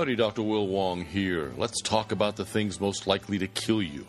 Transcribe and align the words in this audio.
Howdy, 0.00 0.16
Dr. 0.16 0.40
Will 0.40 0.66
Wong 0.66 1.04
here. 1.04 1.52
Let's 1.58 1.82
talk 1.82 2.10
about 2.10 2.36
the 2.36 2.44
things 2.46 2.80
most 2.80 3.06
likely 3.06 3.36
to 3.36 3.46
kill 3.46 3.82
you. 3.82 4.06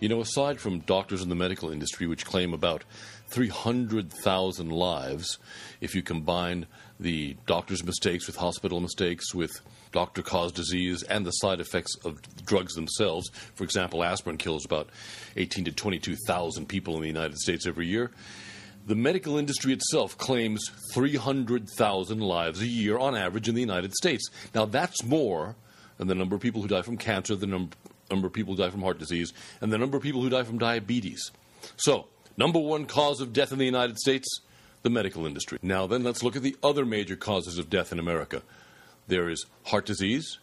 You 0.00 0.08
know, 0.08 0.22
aside 0.22 0.58
from 0.58 0.78
doctors 0.78 1.20
in 1.20 1.28
the 1.28 1.34
medical 1.34 1.68
industry, 1.68 2.06
which 2.06 2.24
claim 2.24 2.54
about 2.54 2.82
300,000 3.26 4.70
lives, 4.70 5.38
if 5.82 5.94
you 5.94 6.00
combine 6.00 6.64
the 6.98 7.36
doctor's 7.44 7.84
mistakes 7.84 8.26
with 8.26 8.36
hospital 8.36 8.80
mistakes, 8.80 9.34
with 9.34 9.60
doctor 9.92 10.22
caused 10.22 10.54
disease, 10.54 11.02
and 11.02 11.26
the 11.26 11.32
side 11.32 11.60
effects 11.60 11.94
of 12.06 12.22
drugs 12.46 12.72
themselves. 12.72 13.28
For 13.54 13.64
example, 13.64 14.02
aspirin 14.02 14.38
kills 14.38 14.64
about 14.64 14.88
18 15.36 15.66
to 15.66 15.72
22,000 15.72 16.66
people 16.66 16.94
in 16.94 17.02
the 17.02 17.06
United 17.06 17.36
States 17.36 17.66
every 17.66 17.86
year. 17.86 18.12
The 18.88 18.94
medical 18.94 19.36
industry 19.36 19.74
itself 19.74 20.16
claims 20.16 20.70
300,000 20.94 22.20
lives 22.20 22.62
a 22.62 22.66
year 22.66 22.96
on 22.96 23.14
average 23.14 23.46
in 23.46 23.54
the 23.54 23.60
United 23.60 23.92
States. 23.92 24.26
Now, 24.54 24.64
that's 24.64 25.04
more 25.04 25.56
than 25.98 26.08
the 26.08 26.14
number 26.14 26.34
of 26.34 26.40
people 26.40 26.62
who 26.62 26.68
die 26.68 26.80
from 26.80 26.96
cancer, 26.96 27.36
the 27.36 27.46
num- 27.46 27.68
number 28.10 28.26
of 28.26 28.32
people 28.32 28.56
who 28.56 28.62
die 28.62 28.70
from 28.70 28.80
heart 28.80 28.98
disease, 28.98 29.34
and 29.60 29.70
the 29.70 29.76
number 29.76 29.98
of 29.98 30.02
people 30.02 30.22
who 30.22 30.30
die 30.30 30.42
from 30.42 30.56
diabetes. 30.56 31.30
So, 31.76 32.06
number 32.38 32.58
one 32.58 32.86
cause 32.86 33.20
of 33.20 33.34
death 33.34 33.52
in 33.52 33.58
the 33.58 33.66
United 33.66 33.98
States 33.98 34.40
the 34.82 34.88
medical 34.88 35.26
industry. 35.26 35.58
Now, 35.60 35.86
then, 35.86 36.02
let's 36.02 36.22
look 36.22 36.36
at 36.36 36.42
the 36.42 36.56
other 36.62 36.86
major 36.86 37.16
causes 37.16 37.58
of 37.58 37.68
death 37.68 37.92
in 37.92 37.98
America 37.98 38.42
there 39.06 39.28
is 39.28 39.44
heart 39.64 39.84
disease, 39.84 40.38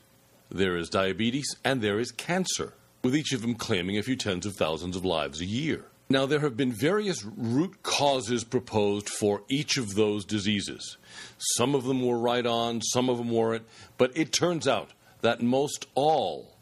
there 0.51 0.77
is 0.77 0.89
diabetes, 0.89 1.55
and 1.63 1.81
there 1.81 1.99
is 1.99 2.11
cancer, 2.11 2.73
with 3.03 3.15
each 3.15 3.31
of 3.31 3.41
them 3.41 3.55
claiming 3.55 3.97
a 3.97 4.03
few 4.03 4.15
tens 4.15 4.45
of 4.45 4.55
thousands 4.55 4.95
of 4.95 5.03
lives 5.03 5.41
a 5.41 5.45
year. 5.45 5.85
Now, 6.07 6.27
there 6.27 6.41
have 6.41 6.55
been 6.55 6.71
various 6.71 7.25
root 7.25 7.81
causes 7.81 8.43
proposed 8.43 9.09
for 9.09 9.41
each 9.49 9.77
of 9.77 9.95
those 9.95 10.23
diseases. 10.23 10.97
Some 11.39 11.73
of 11.73 11.85
them 11.85 12.05
were 12.05 12.19
right 12.19 12.45
on, 12.45 12.81
some 12.81 13.09
of 13.09 13.17
them 13.17 13.31
weren't, 13.31 13.65
but 13.97 14.15
it 14.15 14.31
turns 14.31 14.67
out 14.67 14.91
that 15.21 15.41
most 15.41 15.87
all 15.95 16.55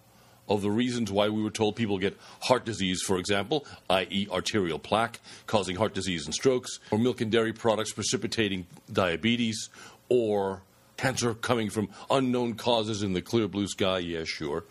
of 0.48 0.62
the 0.62 0.72
reasons 0.72 1.12
why 1.12 1.28
we 1.28 1.44
were 1.44 1.50
told 1.50 1.76
people 1.76 1.98
get 1.98 2.18
heart 2.42 2.64
disease, 2.64 3.02
for 3.02 3.18
example, 3.18 3.66
i.e., 3.90 4.28
arterial 4.32 4.80
plaque 4.80 5.20
causing 5.46 5.76
heart 5.76 5.94
disease 5.94 6.26
and 6.26 6.34
strokes, 6.34 6.80
or 6.90 6.98
milk 6.98 7.20
and 7.20 7.32
dairy 7.32 7.52
products 7.54 7.92
precipitating 7.92 8.66
diabetes, 8.92 9.70
or 10.08 10.62
cancer 10.96 11.34
coming 11.34 11.70
from 11.70 11.90
unknown 12.10 12.54
causes 12.54 13.04
in 13.04 13.12
the 13.12 13.22
clear 13.22 13.50
blue 13.50 13.68
sky, 13.68 14.00
yeah, 14.00 14.24
sure. 14.24 14.64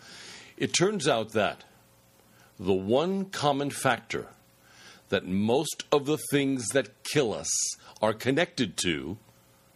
It 0.57 0.73
turns 0.73 1.07
out 1.07 1.33
that 1.33 1.63
the 2.59 2.73
one 2.73 3.25
common 3.25 3.69
factor 3.69 4.27
that 5.13 5.27
most 5.27 5.83
of 5.91 6.07
the 6.07 6.17
things 6.31 6.67
that 6.69 7.03
kill 7.03 7.35
us 7.35 7.47
are 8.01 8.13
connected 8.13 8.75
to 8.77 9.15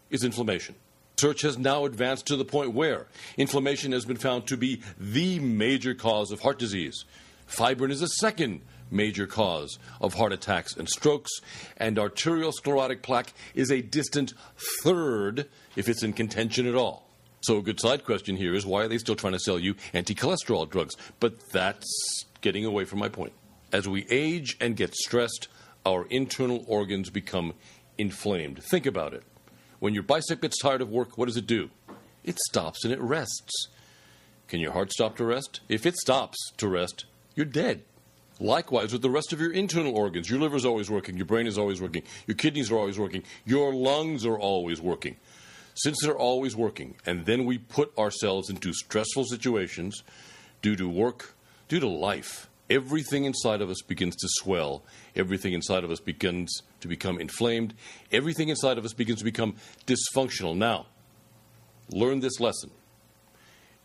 is 0.10 0.24
inflammation. 0.24 0.74
Research 1.22 1.44
has 1.44 1.60
now 1.60 1.86
advanced 1.86 2.26
to 2.26 2.36
the 2.36 2.44
point 2.44 2.74
where 2.74 3.06
inflammation 3.38 3.92
has 3.92 4.04
been 4.04 4.18
found 4.18 4.48
to 4.48 4.58
be 4.58 4.82
the 5.00 5.38
major 5.38 5.94
cause 5.94 6.32
of 6.32 6.42
heart 6.42 6.58
disease. 6.58 7.06
Fibrin 7.48 7.92
is 7.92 8.02
a 8.02 8.08
second 8.08 8.62
major 8.90 9.28
cause 9.28 9.78
of 10.02 10.16
heart 10.16 10.34
attacks 10.34 10.76
and 10.76 10.90
strokes, 10.90 11.30
and 11.78 12.00
arterial 12.00 12.52
sclerotic 12.52 13.04
plaque 13.04 13.32
is 13.54 13.72
a 13.72 13.84
distant 13.84 14.34
third 14.82 15.48
if 15.76 15.88
it's 15.88 16.02
in 16.02 16.14
contention 16.14 16.66
at 16.66 16.74
all. 16.74 17.08
So, 17.42 17.58
a 17.58 17.62
good 17.62 17.80
side 17.80 18.06
question 18.06 18.38
here 18.38 18.56
is 18.56 18.66
why 18.66 18.86
are 18.86 18.88
they 18.88 18.98
still 18.98 19.16
trying 19.16 19.34
to 19.34 19.40
sell 19.40 19.60
you 19.60 19.76
anti 19.94 20.16
cholesterol 20.16 20.68
drugs? 20.68 20.96
But 21.20 21.36
that's 21.52 22.26
getting 22.42 22.66
away 22.66 22.86
from 22.86 22.98
my 22.98 23.10
point. 23.10 23.34
As 23.78 23.88
we 23.88 24.08
age 24.10 24.58
and 24.60 24.76
get 24.76 24.96
stressed, 24.96 25.50
our 25.86 26.08
internal 26.08 26.66
organs 26.68 27.12
become 27.12 27.54
inflamed. 28.00 28.64
Think 28.64 28.88
about 28.88 29.14
it. 29.14 29.22
When 29.78 29.94
your 29.94 30.02
bicep 30.02 30.42
gets 30.42 30.58
tired 30.58 30.82
of 30.82 30.90
work, 30.90 31.16
what 31.16 31.28
does 31.28 31.38
it 31.38 31.46
do? 31.46 31.70
It 32.24 32.40
stops 32.50 32.84
and 32.84 32.92
it 32.92 33.00
rests. 33.00 33.68
Can 34.48 34.62
your 34.62 34.72
heart 34.72 34.92
stop 34.92 35.16
to 35.18 35.26
rest? 35.26 35.60
If 35.70 35.86
it 35.86 35.96
stops 35.96 36.40
to 36.58 36.68
rest, 36.68 37.06
you're 37.36 37.46
dead. 37.46 37.84
Likewise, 38.40 38.94
with 38.94 39.04
the 39.04 39.12
rest 39.12 39.32
of 39.32 39.40
your 39.40 39.54
internal 39.54 39.96
organs, 39.96 40.28
your 40.28 40.40
liver 40.40 40.58
is 40.58 40.66
always 40.66 40.90
working, 40.90 41.16
your 41.16 41.28
brain 41.28 41.46
is 41.46 41.60
always 41.60 41.80
working, 41.80 42.02
your 42.26 42.36
kidneys 42.36 42.72
are 42.72 42.78
always 42.80 42.98
working, 42.98 43.22
your 43.46 43.76
lungs 43.76 44.26
are 44.26 44.40
always 44.40 44.82
working. 44.82 45.18
Since 45.76 46.00
they're 46.02 46.18
always 46.18 46.56
working, 46.56 46.96
and 47.06 47.28
then 47.28 47.46
we 47.46 47.60
put 47.60 47.96
ourselves 47.96 48.50
into 48.50 48.74
stressful 48.74 49.26
situations 49.26 50.02
due 50.64 50.76
to 50.78 50.90
work, 50.90 51.36
due 51.68 51.80
to 51.80 51.88
life, 51.88 52.50
everything 52.70 53.26
inside 53.26 53.62
of 53.62 53.70
us 53.70 53.82
begins 53.82 54.16
to 54.18 54.28
swell. 54.30 54.84
Everything 55.16 55.54
inside 55.54 55.84
of 55.84 55.92
us 55.92 56.00
begins 56.00 56.62
to 56.82 56.88
become 56.88 57.20
inflamed. 57.20 57.74
Everything 58.12 58.50
inside 58.50 58.78
of 58.78 58.86
us 58.86 58.94
begins 58.94 59.20
to 59.20 59.26
become 59.26 59.56
dysfunctional. 59.86 60.56
Now, 60.56 60.88
learn 61.90 62.20
this 62.20 62.40
lesson 62.40 62.72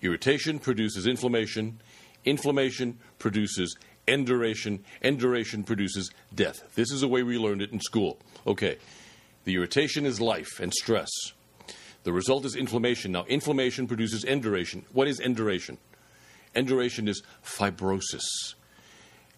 irritation 0.00 0.58
produces 0.58 1.06
inflammation, 1.06 1.80
inflammation 2.24 2.98
produces 3.20 3.76
induration, 4.08 4.84
induration 5.00 5.62
produces 5.62 6.10
death. 6.34 6.60
This 6.74 6.90
is 6.90 7.02
the 7.02 7.08
way 7.08 7.22
we 7.22 7.38
learned 7.38 7.62
it 7.62 7.70
in 7.70 7.80
school. 7.80 8.18
Okay, 8.46 8.78
the 9.44 9.54
irritation 9.54 10.04
is 10.04 10.20
life 10.20 10.58
and 10.60 10.72
stress. 10.74 11.08
The 12.02 12.12
result 12.12 12.44
is 12.44 12.56
inflammation. 12.56 13.12
Now, 13.12 13.24
inflammation 13.28 13.86
produces 13.86 14.24
induration. 14.24 14.84
What 14.92 15.06
is 15.06 15.20
induration? 15.20 15.78
Induration 16.52 17.06
is 17.06 17.22
fibrosis 17.44 18.54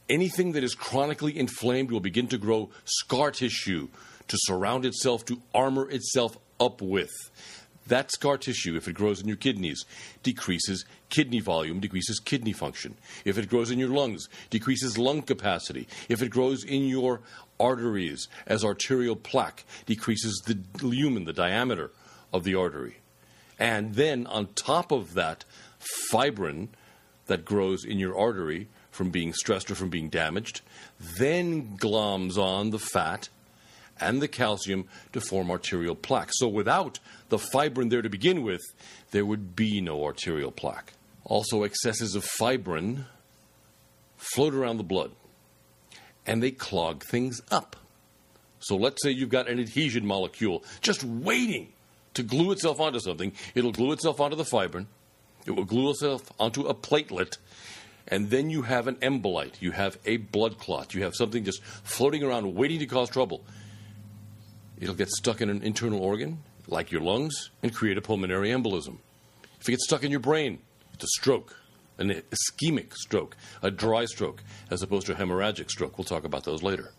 anything 0.09 0.53
that 0.53 0.65
is 0.65 0.75
chronically 0.75 1.39
inflamed 1.39 1.91
will 1.91 2.01
begin 2.01 2.29
to 2.29 2.39
grow 2.39 2.71
scar 2.85 3.31
tissue 3.31 3.89
to 4.29 4.39
surround 4.41 4.85
itself, 4.85 5.25
to 5.27 5.41
armor 5.55 5.91
itself 5.91 6.37
up 6.61 6.81
with. 6.81 7.13
That 7.87 8.11
scar 8.11 8.39
tissue, 8.39 8.77
if 8.77 8.89
it 8.89 8.95
grows 8.95 9.21
in 9.21 9.29
your 9.29 9.37
kidneys, 9.37 9.85
decreases 10.23 10.87
kidney 11.11 11.41
volume, 11.41 11.81
decreases 11.81 12.19
kidney 12.19 12.55
function. 12.55 12.97
If 13.27 13.37
it 13.37 13.51
grows 13.51 13.71
in 13.71 13.79
your 13.79 13.91
lungs, 13.91 14.27
decreases 14.49 14.97
lung 14.97 15.21
capacity. 15.21 15.87
If 16.09 16.23
it 16.23 16.31
grows 16.31 16.65
in 16.65 16.85
your 16.85 17.21
arteries 17.61 18.27
as 18.47 18.65
arterial 18.65 19.17
plaque, 19.17 19.65
decreases 19.85 20.43
the 20.47 20.59
lumen, 20.83 21.25
the 21.25 21.35
diameter 21.35 21.91
of 22.33 22.45
the 22.45 22.55
artery. 22.55 22.97
And 23.59 23.95
then 23.95 24.27
on 24.27 24.49
top 24.55 24.91
of 24.91 25.13
that, 25.15 25.45
fibrin 26.11 26.71
that 27.27 27.45
grows 27.45 27.85
in 27.85 27.99
your 27.99 28.19
artery 28.19 28.69
from 28.95 29.11
being 29.11 29.33
stressed 29.33 29.71
or 29.71 29.75
from 29.75 29.89
being 29.91 30.09
damaged, 30.09 30.61
then 31.19 31.77
gloms 31.79 32.39
on 32.39 32.71
the 32.71 32.79
fat 32.79 33.29
and 34.01 34.23
the 34.23 34.29
calcium 34.29 34.89
to 35.13 35.21
form 35.21 35.51
arterial 35.51 35.97
plaque. 35.97 36.31
So 36.33 36.47
without 36.47 37.01
the 37.29 37.39
fibrin 37.39 37.89
there 37.89 38.03
to 38.03 38.09
begin 38.09 38.43
with, 38.43 38.63
there 39.11 39.27
would 39.27 39.57
be 39.57 39.81
no 39.81 40.05
arterial 40.05 40.53
plaque. 40.53 40.93
Also, 41.25 41.65
excesses 41.65 42.15
of 42.15 42.25
fibrin 42.25 43.07
float 44.17 44.55
around 44.55 44.77
the 44.77 44.85
blood 44.85 45.11
and 46.25 46.41
they 46.41 46.53
clog 46.53 47.03
things 47.03 47.41
up. 47.51 47.77
So 48.61 48.77
let's 48.77 49.03
say 49.03 49.11
you've 49.11 49.29
got 49.29 49.49
an 49.49 49.59
adhesion 49.59 50.07
molecule 50.07 50.63
just 50.81 51.03
waiting 51.03 51.73
to 52.15 52.23
glue 52.23 52.53
itself 52.53 52.81
onto 52.81 53.01
something. 53.01 53.33
It'll 53.57 53.73
glue 53.73 53.93
itself 53.93 54.21
onto 54.21 54.37
the 54.37 54.45
fibrin. 54.45 54.87
It 55.47 55.51
will 55.51 55.65
glue 55.65 55.91
itself 55.91 56.23
onto 56.39 56.67
a 56.67 56.75
platelet 56.75 57.39
and 58.09 58.31
then 58.31 58.51
you 58.51 58.63
have 58.63 58.87
an 58.87 58.97
embolite, 58.97 59.61
you 59.61 59.71
have 59.71 59.99
a 60.05 60.19
blood 60.19 60.59
clot, 60.59 60.95
you 60.95 61.03
have 61.03 61.15
something 61.15 61.45
just 61.45 61.63
floating 61.63 62.23
around 62.23 62.55
waiting 62.55 62.79
to 62.81 62.87
cause 62.87 63.09
trouble. 63.09 63.45
It'll 64.79 64.95
get 64.95 65.09
stuck 65.09 65.41
in 65.41 65.49
an 65.49 65.63
internal 65.63 66.01
organ, 66.01 66.39
like 66.67 66.91
your 66.91 67.01
lungs, 67.01 67.51
and 67.63 67.75
create 67.75 67.97
a 67.97 68.03
pulmonary 68.03 68.51
embolism. 68.51 68.99
If 69.61 69.69
it 69.69 69.73
gets 69.73 69.85
stuck 69.85 70.05
in 70.05 70.11
your 70.11 70.21
brain, 70.21 70.59
it's 70.93 71.05
a 71.05 71.09
stroke, 71.09 71.57
an 71.99 72.11
ischemic 72.11 72.93
stroke, 72.95 73.37
a 73.63 73.71
dry 73.71 74.05
stroke, 74.05 74.43
as 74.71 74.83
opposed 74.83 75.07
to 75.07 75.13
a 75.13 75.17
hemorrhagic 75.17 75.71
stroke. 75.71 75.97
We'll 75.97 76.05
talk 76.05 76.25
about 76.25 76.45
those 76.45 76.63
later. 76.63 76.93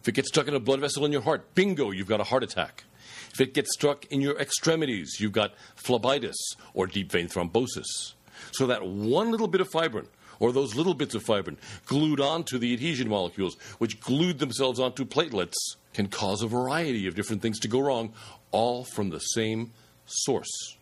If 0.00 0.08
it 0.08 0.12
gets 0.12 0.28
stuck 0.28 0.48
in 0.48 0.54
a 0.54 0.60
blood 0.60 0.80
vessel 0.80 1.04
in 1.04 1.12
your 1.12 1.22
heart, 1.22 1.54
bingo, 1.54 1.90
you've 1.90 2.08
got 2.08 2.20
a 2.20 2.24
heart 2.24 2.42
attack. 2.42 2.84
If 3.32 3.40
it 3.40 3.54
gets 3.54 3.72
stuck 3.72 4.04
in 4.06 4.20
your 4.20 4.38
extremities, 4.38 5.18
you've 5.18 5.32
got 5.32 5.54
phlebitis 5.76 6.34
or 6.72 6.86
deep 6.86 7.10
vein 7.10 7.28
thrombosis. 7.28 8.14
So 8.52 8.66
that 8.66 8.86
one 8.86 9.30
little 9.30 9.48
bit 9.48 9.60
of 9.60 9.68
fibrin, 9.68 10.06
or 10.40 10.52
those 10.52 10.74
little 10.74 10.94
bits 10.94 11.14
of 11.14 11.22
fibrin, 11.22 11.56
glued 11.86 12.20
onto 12.20 12.58
the 12.58 12.72
adhesion 12.72 13.08
molecules, 13.08 13.56
which 13.78 14.00
glued 14.00 14.38
themselves 14.38 14.80
onto 14.80 15.04
platelets, 15.04 15.54
can 15.92 16.08
cause 16.08 16.42
a 16.42 16.46
variety 16.46 17.06
of 17.06 17.14
different 17.14 17.42
things 17.42 17.60
to 17.60 17.68
go 17.68 17.80
wrong, 17.80 18.12
all 18.50 18.84
from 18.84 19.10
the 19.10 19.20
same 19.20 19.72
source. 20.06 20.76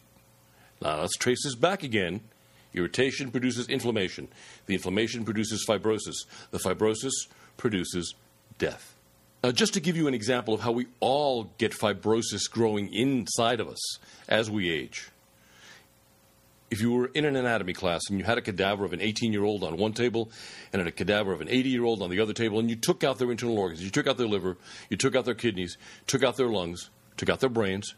Now 0.80 1.00
let's 1.00 1.16
trace 1.16 1.44
this 1.44 1.54
back 1.54 1.82
again. 1.82 2.20
Irritation 2.74 3.30
produces 3.30 3.68
inflammation. 3.68 4.28
The 4.66 4.74
inflammation 4.74 5.24
produces 5.24 5.64
fibrosis. 5.68 6.24
The 6.50 6.58
fibrosis 6.58 7.12
produces 7.58 8.14
death. 8.58 8.96
Now, 9.44 9.50
just 9.50 9.74
to 9.74 9.80
give 9.80 9.96
you 9.96 10.06
an 10.06 10.14
example 10.14 10.54
of 10.54 10.60
how 10.60 10.72
we 10.72 10.86
all 11.00 11.50
get 11.58 11.72
fibrosis 11.72 12.48
growing 12.50 12.92
inside 12.94 13.60
of 13.60 13.68
us 13.68 13.98
as 14.28 14.50
we 14.50 14.70
age 14.70 15.10
if 16.72 16.80
you 16.80 16.90
were 16.90 17.06
in 17.08 17.26
an 17.26 17.36
anatomy 17.36 17.74
class 17.74 18.00
and 18.08 18.18
you 18.18 18.24
had 18.24 18.38
a 18.38 18.40
cadaver 18.40 18.86
of 18.86 18.94
an 18.94 19.00
18 19.02 19.30
year 19.30 19.44
old 19.44 19.62
on 19.62 19.76
one 19.76 19.92
table 19.92 20.30
and 20.72 20.80
a 20.80 20.90
cadaver 20.90 21.30
of 21.30 21.42
an 21.42 21.48
80 21.50 21.68
year 21.68 21.84
old 21.84 22.00
on 22.00 22.08
the 22.08 22.18
other 22.18 22.32
table, 22.32 22.58
and 22.58 22.70
you 22.70 22.76
took 22.76 23.04
out 23.04 23.18
their 23.18 23.30
internal 23.30 23.58
organs, 23.58 23.84
you 23.84 23.90
took 23.90 24.06
out 24.06 24.16
their 24.16 24.26
liver, 24.26 24.56
you 24.88 24.96
took 24.96 25.14
out 25.14 25.26
their 25.26 25.34
kidneys, 25.34 25.76
took 26.06 26.24
out 26.24 26.38
their 26.38 26.48
lungs, 26.48 26.88
took 27.18 27.28
out 27.28 27.40
their 27.40 27.50
brains, 27.50 27.94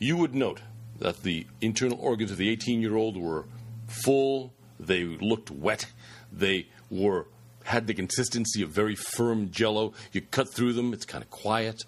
you 0.00 0.16
would 0.16 0.34
note 0.34 0.60
that 0.98 1.22
the 1.22 1.46
internal 1.60 1.98
organs 2.00 2.32
of 2.32 2.36
the 2.36 2.50
18 2.50 2.82
year 2.82 2.96
old 2.96 3.16
were 3.16 3.46
full, 3.86 4.52
they 4.80 5.04
looked 5.04 5.52
wet, 5.52 5.86
they 6.32 6.66
were 6.90 7.28
had 7.62 7.86
the 7.86 7.94
consistency 7.94 8.60
of 8.62 8.70
very 8.70 8.96
firm 8.96 9.52
jello. 9.52 9.92
You 10.10 10.20
cut 10.20 10.52
through 10.52 10.72
them, 10.72 10.92
it's 10.92 11.04
kind 11.04 11.22
of 11.22 11.30
quiet 11.30 11.84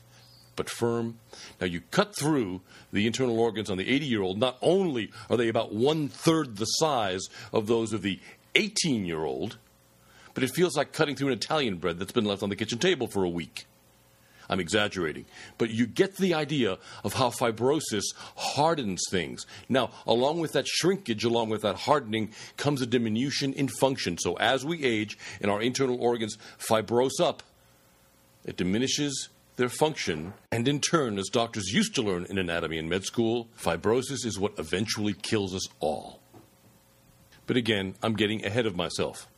but 0.57 0.71
firm. 0.71 1.19
Now, 1.61 1.67
you 1.67 1.83
cut 1.91 2.17
through 2.17 2.61
the 2.93 3.07
internal 3.07 3.39
organs 3.39 3.71
on 3.71 3.79
the 3.79 3.89
80 3.89 4.07
year 4.07 4.23
old, 4.23 4.39
not 4.39 4.59
only 4.63 5.11
are 5.29 5.37
they 5.37 5.49
about 5.49 5.73
one 5.73 6.09
third 6.09 6.57
the 6.57 6.65
size 6.65 7.23
of 7.53 7.67
those 7.67 7.93
of 7.93 8.03
the 8.03 8.21
18 8.55 9.05
year 9.05 9.25
old, 9.25 9.59
but 10.35 10.43
it 10.43 10.51
feels 10.51 10.77
like 10.77 10.93
cutting 10.93 11.17
through 11.17 11.29
an 11.29 11.35
Italian 11.35 11.77
bread 11.77 11.99
that's 11.99 12.13
been 12.13 12.25
left 12.25 12.43
on 12.43 12.49
the 12.49 12.57
kitchen 12.57 12.79
table 12.79 13.07
for 13.07 13.25
a 13.25 13.29
week. 13.29 13.67
I'm 14.49 14.61
exaggerating. 14.61 15.25
But 15.59 15.71
you 15.71 15.87
get 15.87 16.17
the 16.17 16.35
idea 16.35 16.79
of 17.03 17.15
how 17.15 17.31
fibrosis 17.31 18.03
hardens 18.37 19.03
things. 19.11 19.47
Now, 19.69 19.91
along 20.07 20.41
with 20.41 20.53
that 20.53 20.67
shrinkage, 20.67 21.25
along 21.25 21.49
with 21.49 21.63
that 21.63 21.77
hardening, 21.77 22.33
comes 22.57 22.83
a 22.83 22.87
diminution 22.87 23.53
in 23.55 23.69
function. 23.69 24.19
So 24.19 24.35
as 24.35 24.65
we 24.65 24.85
age 24.85 25.19
and 25.41 25.51
our 25.51 25.63
internal 25.63 26.01
organs 26.01 26.37
fibrose 26.59 27.21
up, 27.21 27.43
it 28.45 28.57
diminishes 28.57 29.31
their 29.57 29.69
function, 29.69 30.35
and 30.51 30.67
in 30.67 30.81
turn, 30.81 31.19
as 31.19 31.29
doctors 31.29 31.73
used 31.73 31.95
to 31.95 32.03
learn 32.03 32.27
in 32.29 32.39
anatomy 32.39 32.79
and 32.79 32.89
med 32.89 33.05
school, 33.05 33.49
fibrosis 33.59 34.25
is 34.25 34.39
what 34.39 34.59
eventually 34.59 35.15
kills 35.15 35.55
us 35.55 35.69
all. 35.81 36.21
But 37.47 37.57
again, 37.57 37.95
I'm 38.03 38.15
getting 38.15 38.45
ahead 38.45 38.67
of 38.67 38.77
myself. 38.77 39.29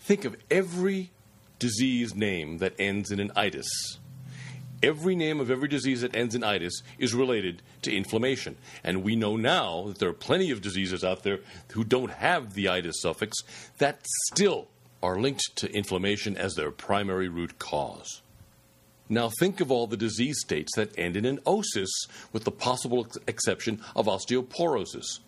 Think 0.00 0.24
of 0.24 0.36
every 0.50 1.10
disease 1.58 2.14
name 2.14 2.58
that 2.58 2.74
ends 2.78 3.10
in 3.10 3.18
an 3.18 3.32
itis 3.34 3.98
every 4.82 5.16
name 5.16 5.40
of 5.40 5.50
every 5.50 5.68
disease 5.68 6.02
that 6.02 6.14
ends 6.14 6.34
in 6.34 6.44
itis 6.44 6.82
is 6.98 7.14
related 7.14 7.62
to 7.82 7.94
inflammation. 7.94 8.56
And 8.84 9.02
we 9.02 9.16
know 9.16 9.36
now 9.36 9.86
that 9.88 9.98
there 9.98 10.08
are 10.08 10.14
plenty 10.14 10.50
of 10.50 10.60
diseases 10.60 11.04
out 11.04 11.22
there 11.22 11.40
who 11.72 11.84
don't 11.84 12.10
have 12.10 12.54
the 12.54 12.68
itis 12.68 13.00
suffix 13.00 13.36
that 13.78 14.00
still 14.32 14.68
are 15.02 15.20
linked 15.20 15.56
to 15.56 15.70
inflammation 15.72 16.36
as 16.36 16.54
their 16.54 16.70
primary 16.70 17.28
root 17.28 17.58
cause. 17.58 18.22
Now 19.08 19.30
think 19.38 19.60
of 19.60 19.70
all 19.70 19.86
the 19.86 19.96
disease 19.96 20.40
states 20.40 20.74
that 20.76 20.98
end 20.98 21.16
in 21.16 21.24
an 21.24 21.38
osis, 21.46 21.90
with 22.32 22.44
the 22.44 22.50
possible 22.50 23.06
ex- 23.06 23.18
exception 23.28 23.80
of 23.94 24.06
osteoporosis. 24.06 25.20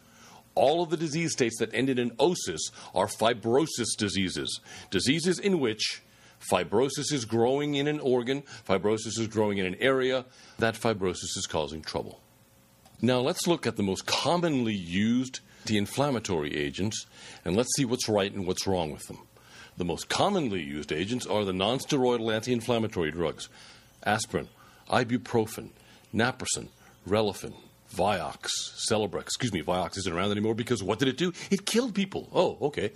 All 0.55 0.83
of 0.83 0.91
the 0.91 0.97
disease 0.97 1.33
states 1.33 1.59
that 1.61 1.73
end 1.73 1.89
in 1.89 1.99
an 1.99 2.11
osis 2.19 2.73
are 2.95 3.07
fibrosis 3.07 3.97
diseases, 3.97 4.61
diseases 4.91 5.39
in 5.39 5.61
which 5.61 6.03
Fibrosis 6.41 7.13
is 7.13 7.25
growing 7.25 7.75
in 7.75 7.89
an 7.89 7.99
organ, 7.99 8.45
fibrosis 8.65 9.19
is 9.19 9.27
growing 9.27 9.59
in 9.59 9.67
an 9.67 9.75
area. 9.81 10.25
That 10.59 10.75
fibrosis 10.75 11.37
is 11.37 11.49
causing 11.49 11.83
trouble. 11.83 12.21
Now 13.03 13.19
let's 13.19 13.49
look 13.49 13.67
at 13.67 13.75
the 13.75 13.83
most 13.83 14.07
commonly 14.07 14.73
used 14.75 15.41
anti 15.69 15.77
inflammatory 15.77 16.57
agents 16.57 17.07
and 17.45 17.55
let's 17.55 17.69
see 17.77 17.85
what's 17.85 18.09
right 18.09 18.33
and 18.33 18.47
what's 18.47 18.67
wrong 18.67 18.91
with 18.91 19.07
them. 19.07 19.19
The 19.79 19.85
most 19.85 20.09
commonly 20.09 20.61
used 20.61 20.93
agents 20.93 21.25
are 21.25 21.45
the 21.45 21.53
nonsteroidal 21.53 22.35
anti 22.35 22.53
inflammatory 22.53 23.13
drugs 23.13 23.49
aspirin, 24.03 24.49
ibuprofen, 24.91 25.69
naproxen, 26.13 26.67
Relafen, 27.09 27.55
Vioxx, 27.95 28.49
Celebrex. 28.91 29.23
Excuse 29.23 29.53
me, 29.53 29.63
Vioxx 29.63 29.99
isn't 29.99 30.13
around 30.13 30.33
anymore 30.33 30.57
because 30.57 30.83
what 30.83 30.99
did 30.99 31.07
it 31.07 31.17
do? 31.17 31.33
It 31.53 31.65
killed 31.65 31.95
people. 31.95 32.29
Oh, 32.35 32.59
okay. 32.61 32.91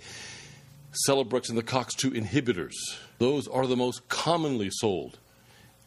Celebrex 1.07 1.47
and 1.47 1.57
the 1.57 1.63
COX2 1.63 2.15
inhibitors. 2.21 2.73
Those 3.17 3.47
are 3.47 3.65
the 3.65 3.77
most 3.77 4.09
commonly 4.09 4.69
sold 4.69 5.19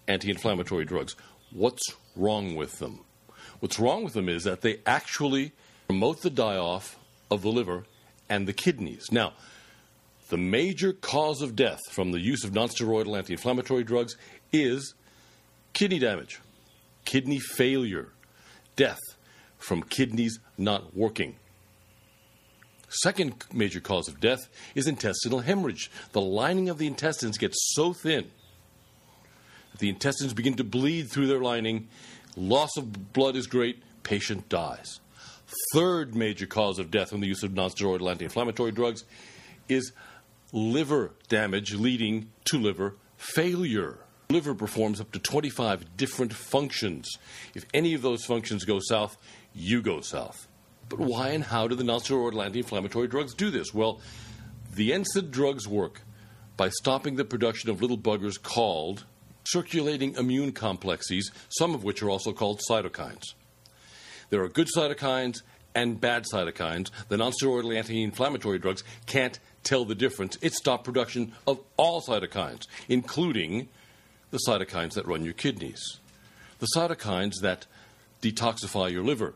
anti 0.08 0.30
inflammatory 0.30 0.86
drugs. 0.86 1.14
What's 1.52 1.94
wrong 2.16 2.54
with 2.54 2.78
them? 2.78 3.00
What's 3.60 3.78
wrong 3.78 4.02
with 4.02 4.14
them 4.14 4.30
is 4.30 4.44
that 4.44 4.62
they 4.62 4.80
actually 4.86 5.52
promote 5.88 6.22
the 6.22 6.30
die 6.30 6.56
off 6.56 6.98
of 7.30 7.42
the 7.42 7.50
liver 7.50 7.84
and 8.30 8.48
the 8.48 8.54
kidneys. 8.54 9.12
Now, 9.12 9.34
the 10.28 10.36
major 10.36 10.92
cause 10.92 11.40
of 11.40 11.54
death 11.54 11.80
from 11.90 12.12
the 12.12 12.20
use 12.20 12.44
of 12.44 12.50
nonsteroidal 12.50 13.16
anti 13.16 13.32
inflammatory 13.32 13.84
drugs 13.84 14.16
is 14.52 14.94
kidney 15.72 15.98
damage, 15.98 16.40
kidney 17.04 17.38
failure, 17.38 18.08
death 18.74 19.00
from 19.58 19.82
kidneys 19.82 20.38
not 20.58 20.96
working. 20.96 21.36
Second 22.88 23.44
major 23.52 23.80
cause 23.80 24.08
of 24.08 24.20
death 24.20 24.48
is 24.74 24.86
intestinal 24.86 25.40
hemorrhage. 25.40 25.90
The 26.12 26.20
lining 26.20 26.68
of 26.68 26.78
the 26.78 26.86
intestines 26.86 27.38
gets 27.38 27.56
so 27.74 27.92
thin 27.92 28.30
that 29.72 29.80
the 29.80 29.88
intestines 29.88 30.34
begin 30.34 30.54
to 30.54 30.64
bleed 30.64 31.10
through 31.10 31.26
their 31.26 31.40
lining. 31.40 31.88
Loss 32.36 32.76
of 32.76 33.12
blood 33.12 33.36
is 33.36 33.46
great, 33.46 33.82
patient 34.02 34.48
dies. 34.48 35.00
Third 35.72 36.14
major 36.14 36.46
cause 36.46 36.78
of 36.78 36.90
death 36.90 37.10
from 37.10 37.20
the 37.20 37.26
use 37.26 37.42
of 37.42 37.52
nonsteroidal 37.52 38.10
anti 38.10 38.24
inflammatory 38.24 38.72
drugs 38.72 39.04
is 39.68 39.92
liver 40.52 41.12
damage 41.28 41.74
leading 41.74 42.30
to 42.44 42.58
liver 42.58 42.96
failure. 43.16 43.98
Liver 44.28 44.54
performs 44.54 45.00
up 45.00 45.12
to 45.12 45.18
25 45.18 45.96
different 45.96 46.32
functions. 46.32 47.08
If 47.54 47.64
any 47.72 47.94
of 47.94 48.02
those 48.02 48.24
functions 48.24 48.64
go 48.64 48.80
south, 48.80 49.16
you 49.54 49.82
go 49.82 50.00
south. 50.00 50.48
But 50.88 51.00
why 51.00 51.28
and 51.30 51.44
how 51.44 51.68
do 51.68 51.74
the 51.74 51.84
nonsteroidal 51.84 52.44
anti-inflammatory 52.44 53.08
drugs 53.08 53.34
do 53.34 53.50
this? 53.50 53.72
Well, 53.72 54.00
the 54.72 54.90
NSAID 54.90 55.30
drugs 55.30 55.66
work 55.66 56.02
by 56.56 56.68
stopping 56.70 57.16
the 57.16 57.24
production 57.24 57.70
of 57.70 57.80
little 57.80 57.98
buggers 57.98 58.40
called 58.40 59.04
circulating 59.44 60.14
immune 60.16 60.52
complexes, 60.52 61.30
some 61.48 61.74
of 61.74 61.84
which 61.84 62.02
are 62.02 62.10
also 62.10 62.32
called 62.32 62.60
cytokines. 62.68 63.22
There 64.30 64.42
are 64.42 64.48
good 64.48 64.68
cytokines 64.74 65.42
and 65.74 66.00
bad 66.00 66.24
cytokines. 66.32 66.90
The 67.08 67.16
nonsteroidal 67.16 67.76
anti-inflammatory 67.76 68.58
drugs 68.58 68.82
can't 69.06 69.38
tell 69.66 69.84
the 69.84 69.94
difference. 69.94 70.38
It 70.40 70.54
stops 70.54 70.84
production 70.84 71.32
of 71.46 71.60
all 71.76 72.00
cytokines, 72.00 72.66
including 72.88 73.68
the 74.30 74.40
cytokines 74.48 74.94
that 74.94 75.06
run 75.06 75.24
your 75.24 75.34
kidneys, 75.34 75.98
the 76.58 76.68
cytokines 76.74 77.34
that 77.42 77.66
detoxify 78.22 78.90
your 78.90 79.04
liver, 79.04 79.34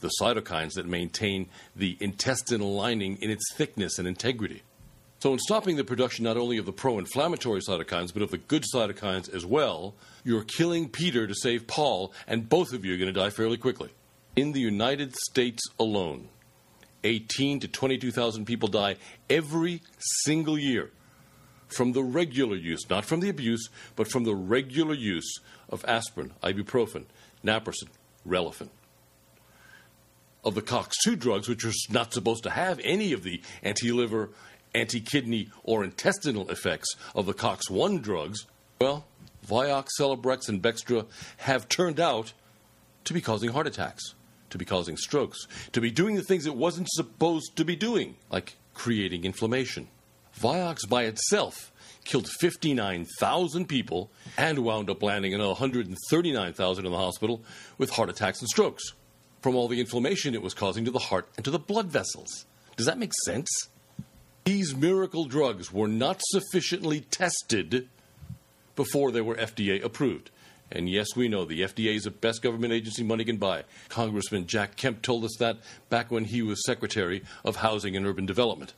the 0.00 0.10
cytokines 0.20 0.74
that 0.74 0.86
maintain 0.86 1.48
the 1.74 1.96
intestinal 2.00 2.74
lining 2.74 3.16
in 3.22 3.30
its 3.30 3.44
thickness 3.54 3.98
and 3.98 4.08
integrity. 4.08 4.62
So, 5.20 5.32
in 5.32 5.38
stopping 5.38 5.76
the 5.76 5.84
production 5.84 6.24
not 6.24 6.36
only 6.36 6.58
of 6.58 6.66
the 6.66 6.72
pro 6.72 6.98
inflammatory 6.98 7.60
cytokines, 7.60 8.12
but 8.12 8.22
of 8.22 8.30
the 8.30 8.38
good 8.38 8.64
cytokines 8.72 9.32
as 9.32 9.46
well, 9.46 9.94
you're 10.24 10.44
killing 10.44 10.90
Peter 10.90 11.26
to 11.26 11.34
save 11.34 11.66
Paul, 11.66 12.12
and 12.26 12.48
both 12.48 12.72
of 12.72 12.84
you 12.84 12.94
are 12.94 12.98
going 12.98 13.12
to 13.12 13.18
die 13.18 13.30
fairly 13.30 13.56
quickly. 13.56 13.90
In 14.36 14.52
the 14.52 14.60
United 14.60 15.16
States 15.16 15.62
alone, 15.80 16.28
18 17.06 17.60
to 17.60 17.68
22,000 17.68 18.44
people 18.44 18.68
die 18.68 18.96
every 19.30 19.82
single 19.98 20.58
year 20.58 20.90
from 21.68 21.92
the 21.92 22.02
regular 22.02 22.56
use, 22.56 22.88
not 22.88 23.04
from 23.04 23.20
the 23.20 23.28
abuse, 23.28 23.68
but 23.96 24.08
from 24.08 24.24
the 24.24 24.34
regular 24.34 24.94
use 24.94 25.40
of 25.68 25.84
aspirin, 25.86 26.32
ibuprofen, 26.42 27.04
naproxen, 27.44 27.88
Relafen 28.26 28.68
of 30.46 30.54
the 30.54 30.62
COX2 30.62 31.18
drugs, 31.18 31.48
which 31.48 31.64
are 31.64 31.72
not 31.90 32.12
supposed 32.12 32.44
to 32.44 32.50
have 32.50 32.80
any 32.84 33.12
of 33.12 33.24
the 33.24 33.42
anti 33.64 33.90
liver, 33.90 34.30
anti 34.74 35.00
kidney, 35.00 35.48
or 35.64 35.82
intestinal 35.82 36.48
effects 36.50 36.94
of 37.16 37.26
the 37.26 37.34
COX1 37.34 38.00
drugs, 38.00 38.46
well, 38.80 39.06
Vioxx, 39.46 39.88
Celebrex, 39.98 40.48
and 40.48 40.62
Bextra 40.62 41.06
have 41.38 41.68
turned 41.68 41.98
out 41.98 42.32
to 43.04 43.12
be 43.12 43.20
causing 43.20 43.50
heart 43.50 43.66
attacks, 43.66 44.14
to 44.56 44.64
be 44.64 44.68
causing 44.68 44.96
strokes, 44.96 45.46
to 45.72 45.80
be 45.80 45.90
doing 45.90 46.16
the 46.16 46.22
things 46.22 46.46
it 46.46 46.56
wasn't 46.56 46.88
supposed 46.90 47.56
to 47.56 47.64
be 47.64 47.76
doing, 47.76 48.16
like 48.30 48.56
creating 48.74 49.24
inflammation. 49.24 49.88
Vioxx 50.38 50.88
by 50.88 51.04
itself 51.04 51.72
killed 52.04 52.28
59,000 52.40 53.66
people 53.66 54.10
and 54.36 54.60
wound 54.60 54.88
up 54.90 55.02
landing 55.02 55.32
in 55.32 55.40
139,000 55.40 56.86
in 56.86 56.92
the 56.92 56.98
hospital 56.98 57.42
with 57.78 57.90
heart 57.90 58.08
attacks 58.08 58.40
and 58.40 58.48
strokes 58.48 58.92
from 59.40 59.56
all 59.56 59.68
the 59.68 59.80
inflammation 59.80 60.34
it 60.34 60.42
was 60.42 60.54
causing 60.54 60.84
to 60.84 60.90
the 60.90 60.98
heart 60.98 61.28
and 61.36 61.44
to 61.44 61.50
the 61.50 61.58
blood 61.58 61.86
vessels. 61.86 62.46
Does 62.76 62.86
that 62.86 62.98
make 62.98 63.12
sense? 63.24 63.48
These 64.44 64.76
miracle 64.76 65.24
drugs 65.24 65.72
were 65.72 65.88
not 65.88 66.20
sufficiently 66.30 67.00
tested 67.00 67.88
before 68.76 69.10
they 69.10 69.20
were 69.20 69.34
FDA 69.34 69.82
approved. 69.82 70.30
And 70.70 70.88
yes, 70.88 71.08
we 71.14 71.28
know 71.28 71.44
the 71.44 71.62
FDA 71.62 71.94
is 71.94 72.04
the 72.04 72.10
best 72.10 72.42
government 72.42 72.72
agency 72.72 73.04
money 73.04 73.24
can 73.24 73.36
buy. 73.36 73.64
Congressman 73.88 74.46
Jack 74.46 74.76
Kemp 74.76 75.02
told 75.02 75.24
us 75.24 75.36
that 75.38 75.58
back 75.90 76.10
when 76.10 76.24
he 76.24 76.42
was 76.42 76.64
Secretary 76.64 77.22
of 77.44 77.56
Housing 77.56 77.96
and 77.96 78.06
Urban 78.06 78.26
Development. 78.26 78.72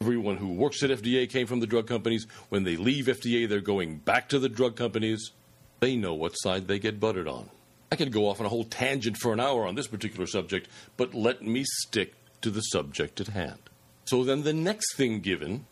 Everyone 0.00 0.36
who 0.36 0.52
works 0.52 0.82
at 0.82 0.90
FDA 0.90 1.28
came 1.28 1.46
from 1.46 1.60
the 1.60 1.66
drug 1.66 1.86
companies. 1.86 2.26
When 2.50 2.64
they 2.64 2.76
leave 2.76 3.06
FDA, 3.06 3.48
they're 3.48 3.60
going 3.60 3.96
back 3.96 4.28
to 4.28 4.38
the 4.38 4.48
drug 4.48 4.76
companies. 4.76 5.32
They 5.80 5.96
know 5.96 6.14
what 6.14 6.32
side 6.32 6.68
they 6.68 6.78
get 6.78 7.00
buttered 7.00 7.26
on. 7.26 7.50
I 7.90 7.96
could 7.96 8.12
go 8.12 8.28
off 8.28 8.38
on 8.38 8.46
a 8.46 8.50
whole 8.50 8.64
tangent 8.64 9.16
for 9.16 9.32
an 9.32 9.40
hour 9.40 9.66
on 9.66 9.74
this 9.74 9.88
particular 9.88 10.26
subject, 10.26 10.68
but 10.96 11.14
let 11.14 11.42
me 11.42 11.64
stick 11.64 12.14
to 12.42 12.50
the 12.50 12.60
subject 12.60 13.20
at 13.20 13.28
hand. 13.28 13.58
So 14.04 14.24
then 14.24 14.42
the 14.42 14.52
next 14.52 14.94
thing 14.96 15.20
given, 15.20 15.66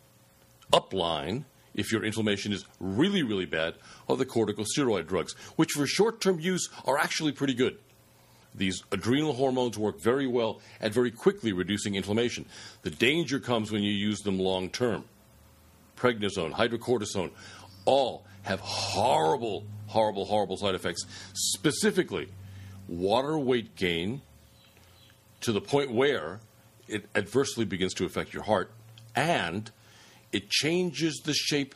upline, 0.73 1.45
if 1.77 1.91
your 1.91 2.03
inflammation 2.03 2.51
is 2.51 2.65
really, 2.79 3.23
really 3.23 3.45
bad, 3.45 3.75
are 4.09 4.17
the 4.17 4.25
corticosteroid 4.25 5.07
drugs, 5.07 5.33
which 5.55 5.71
for 5.71 5.87
short 5.87 6.19
term 6.19 6.39
use 6.39 6.67
are 6.85 6.97
actually 6.97 7.31
pretty 7.31 7.53
good. 7.53 7.77
These 8.53 8.83
adrenal 8.91 9.33
hormones 9.33 9.77
work 9.77 10.01
very 10.01 10.25
well 10.25 10.59
at 10.81 10.91
very 10.91 11.11
quickly 11.11 11.53
reducing 11.53 11.95
inflammation. 11.95 12.45
The 12.81 12.89
danger 12.89 13.39
comes 13.39 13.71
when 13.71 13.83
you 13.83 13.91
use 13.91 14.19
them 14.21 14.39
long 14.39 14.69
term. 14.69 15.05
Prednisone, 15.95 16.53
hydrocortisone, 16.53 17.31
all 17.85 18.25
have 18.43 18.59
horrible, 18.59 19.65
horrible, 19.85 20.25
horrible 20.25 20.57
side 20.57 20.73
effects. 20.73 21.05
Specifically, 21.33 22.29
water 22.87 23.37
weight 23.37 23.75
gain 23.75 24.21
to 25.41 25.51
the 25.51 25.61
point 25.61 25.91
where 25.91 26.39
it 26.87 27.05
adversely 27.15 27.65
begins 27.65 27.93
to 27.95 28.05
affect 28.05 28.33
your 28.33 28.43
heart 28.43 28.71
and 29.15 29.71
it 30.31 30.49
changes 30.49 31.21
the 31.23 31.33
shape 31.33 31.75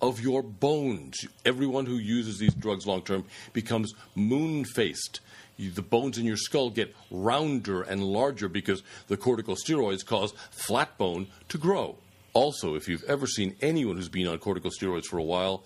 of 0.00 0.20
your 0.20 0.42
bones. 0.42 1.26
Everyone 1.44 1.86
who 1.86 1.96
uses 1.96 2.38
these 2.38 2.54
drugs 2.54 2.86
long 2.86 3.02
term 3.02 3.24
becomes 3.52 3.94
moon 4.14 4.64
faced. 4.64 5.20
The 5.58 5.82
bones 5.82 6.18
in 6.18 6.24
your 6.24 6.36
skull 6.36 6.70
get 6.70 6.94
rounder 7.10 7.82
and 7.82 8.04
larger 8.04 8.48
because 8.48 8.82
the 9.08 9.16
corticosteroids 9.16 10.06
cause 10.06 10.32
flat 10.50 10.96
bone 10.98 11.26
to 11.48 11.58
grow. 11.58 11.96
Also, 12.32 12.76
if 12.76 12.88
you've 12.88 13.02
ever 13.04 13.26
seen 13.26 13.56
anyone 13.60 13.96
who's 13.96 14.08
been 14.08 14.28
on 14.28 14.38
corticosteroids 14.38 15.06
for 15.06 15.18
a 15.18 15.24
while, 15.24 15.64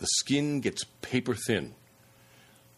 the 0.00 0.08
skin 0.18 0.60
gets 0.60 0.82
paper 1.02 1.36
thin. 1.36 1.74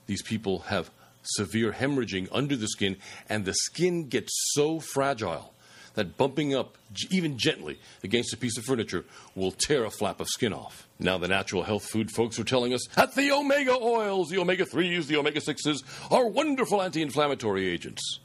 These 0.07 0.23
people 0.23 0.59
have 0.61 0.91
severe 1.23 1.73
hemorrhaging 1.73 2.29
under 2.33 2.57
the 2.57 2.69
skin, 2.69 2.97
and 3.29 3.45
the 3.45 3.55
skin 3.55 4.09
gets 4.09 4.33
so 4.53 4.81
fragile 4.81 5.55
that 5.95 6.17
bumping 6.17 6.55
up, 6.55 6.77
even 7.11 7.39
gently, 7.39 7.79
against 8.03 8.33
a 8.33 8.37
piece 8.37 8.57
of 8.57 8.65
furniture 8.65 9.05
will 9.35 9.53
tear 9.53 9.85
a 9.85 9.91
flap 9.91 10.21
of 10.21 10.29
skin 10.29 10.53
off. 10.53 10.89
Now, 10.99 11.19
the 11.19 11.29
natural 11.29 11.63
health 11.63 11.85
food 11.85 12.11
folks 12.11 12.39
are 12.39 12.45
telling 12.45 12.73
us 12.73 12.87
that 12.95 13.15
the 13.15 13.33
omega 13.33 13.77
oils, 13.81 14.31
the 14.31 14.39
omega 14.39 14.65
3s, 14.65 15.07
the 15.07 15.17
omega 15.17 15.41
6s 15.41 15.83
are 16.11 16.27
wonderful 16.27 16.83
anti 16.83 17.03
inflammatory 17.03 17.69
agents. 17.69 18.21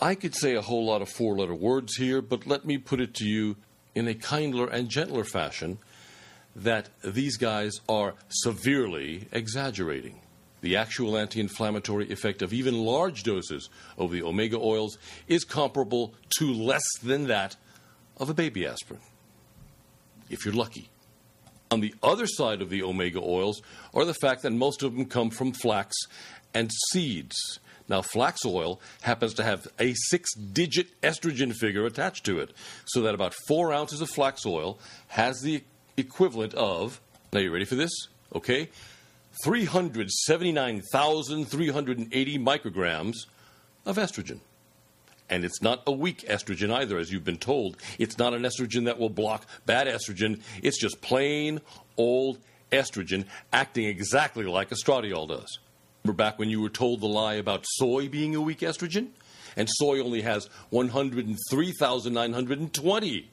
I 0.00 0.14
could 0.14 0.34
say 0.34 0.54
a 0.54 0.62
whole 0.62 0.86
lot 0.86 1.02
of 1.02 1.08
four 1.08 1.36
letter 1.36 1.54
words 1.54 1.96
here, 1.96 2.20
but 2.20 2.46
let 2.46 2.64
me 2.64 2.78
put 2.78 3.00
it 3.00 3.14
to 3.14 3.24
you 3.24 3.56
in 3.94 4.08
a 4.08 4.14
kindler 4.14 4.66
and 4.66 4.88
gentler 4.88 5.24
fashion 5.24 5.78
that 6.56 6.88
these 7.02 7.36
guys 7.36 7.80
are 7.88 8.14
severely 8.28 9.28
exaggerating. 9.32 10.20
The 10.64 10.76
actual 10.76 11.18
anti 11.18 11.40
inflammatory 11.40 12.10
effect 12.10 12.40
of 12.40 12.54
even 12.54 12.86
large 12.86 13.22
doses 13.22 13.68
of 13.98 14.10
the 14.10 14.22
omega 14.22 14.56
oils 14.56 14.96
is 15.28 15.44
comparable 15.44 16.14
to 16.38 16.54
less 16.54 16.86
than 17.02 17.26
that 17.26 17.56
of 18.16 18.30
a 18.30 18.34
baby 18.34 18.66
aspirin, 18.66 19.02
if 20.30 20.42
you're 20.42 20.54
lucky. 20.54 20.88
On 21.70 21.80
the 21.80 21.94
other 22.02 22.26
side 22.26 22.62
of 22.62 22.70
the 22.70 22.82
omega 22.82 23.20
oils 23.20 23.60
are 23.92 24.06
the 24.06 24.14
fact 24.14 24.40
that 24.40 24.52
most 24.52 24.82
of 24.82 24.94
them 24.94 25.04
come 25.04 25.28
from 25.28 25.52
flax 25.52 25.94
and 26.54 26.70
seeds. 26.92 27.36
Now, 27.86 28.00
flax 28.00 28.46
oil 28.46 28.80
happens 29.02 29.34
to 29.34 29.44
have 29.44 29.68
a 29.78 29.92
six 29.92 30.32
digit 30.34 30.98
estrogen 31.02 31.52
figure 31.54 31.84
attached 31.84 32.24
to 32.24 32.40
it, 32.40 32.54
so 32.86 33.02
that 33.02 33.14
about 33.14 33.34
four 33.46 33.70
ounces 33.70 34.00
of 34.00 34.08
flax 34.08 34.46
oil 34.46 34.78
has 35.08 35.42
the 35.42 35.62
equivalent 35.98 36.54
of, 36.54 37.02
now 37.34 37.40
you 37.40 37.52
ready 37.52 37.66
for 37.66 37.74
this? 37.74 37.92
Okay? 38.34 38.70
379,380 39.42 42.38
micrograms 42.38 43.16
of 43.84 43.96
estrogen. 43.96 44.38
And 45.28 45.44
it's 45.44 45.60
not 45.62 45.82
a 45.86 45.92
weak 45.92 46.24
estrogen 46.28 46.72
either, 46.72 46.98
as 46.98 47.10
you've 47.10 47.24
been 47.24 47.38
told. 47.38 47.76
It's 47.98 48.18
not 48.18 48.34
an 48.34 48.42
estrogen 48.42 48.84
that 48.84 48.98
will 48.98 49.08
block 49.08 49.46
bad 49.64 49.86
estrogen. 49.86 50.42
It's 50.62 50.78
just 50.78 51.00
plain 51.00 51.62
old 51.96 52.38
estrogen 52.70 53.24
acting 53.52 53.86
exactly 53.86 54.44
like 54.44 54.68
estradiol 54.70 55.28
does. 55.28 55.58
Remember 56.04 56.22
back 56.22 56.38
when 56.38 56.50
you 56.50 56.60
were 56.60 56.68
told 56.68 57.00
the 57.00 57.06
lie 57.06 57.34
about 57.34 57.64
soy 57.66 58.08
being 58.08 58.34
a 58.34 58.40
weak 58.40 58.60
estrogen? 58.60 59.08
And 59.56 59.68
soy 59.70 60.00
only 60.00 60.22
has 60.22 60.48
103,920 60.70 63.30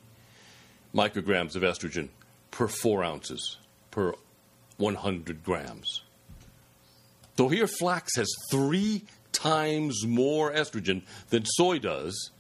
micrograms 0.93 1.55
of 1.55 1.63
estrogen 1.63 2.09
per 2.51 2.67
four 2.67 3.03
ounces 3.03 3.57
per 3.89 4.13
100 4.81 5.43
grams. 5.43 6.01
So 7.37 7.47
here, 7.47 7.67
flax 7.67 8.17
has 8.17 8.27
three 8.51 9.05
times 9.31 10.05
more 10.05 10.51
estrogen 10.51 11.03
than 11.29 11.45
soy 11.45 11.79
does, 11.79 12.31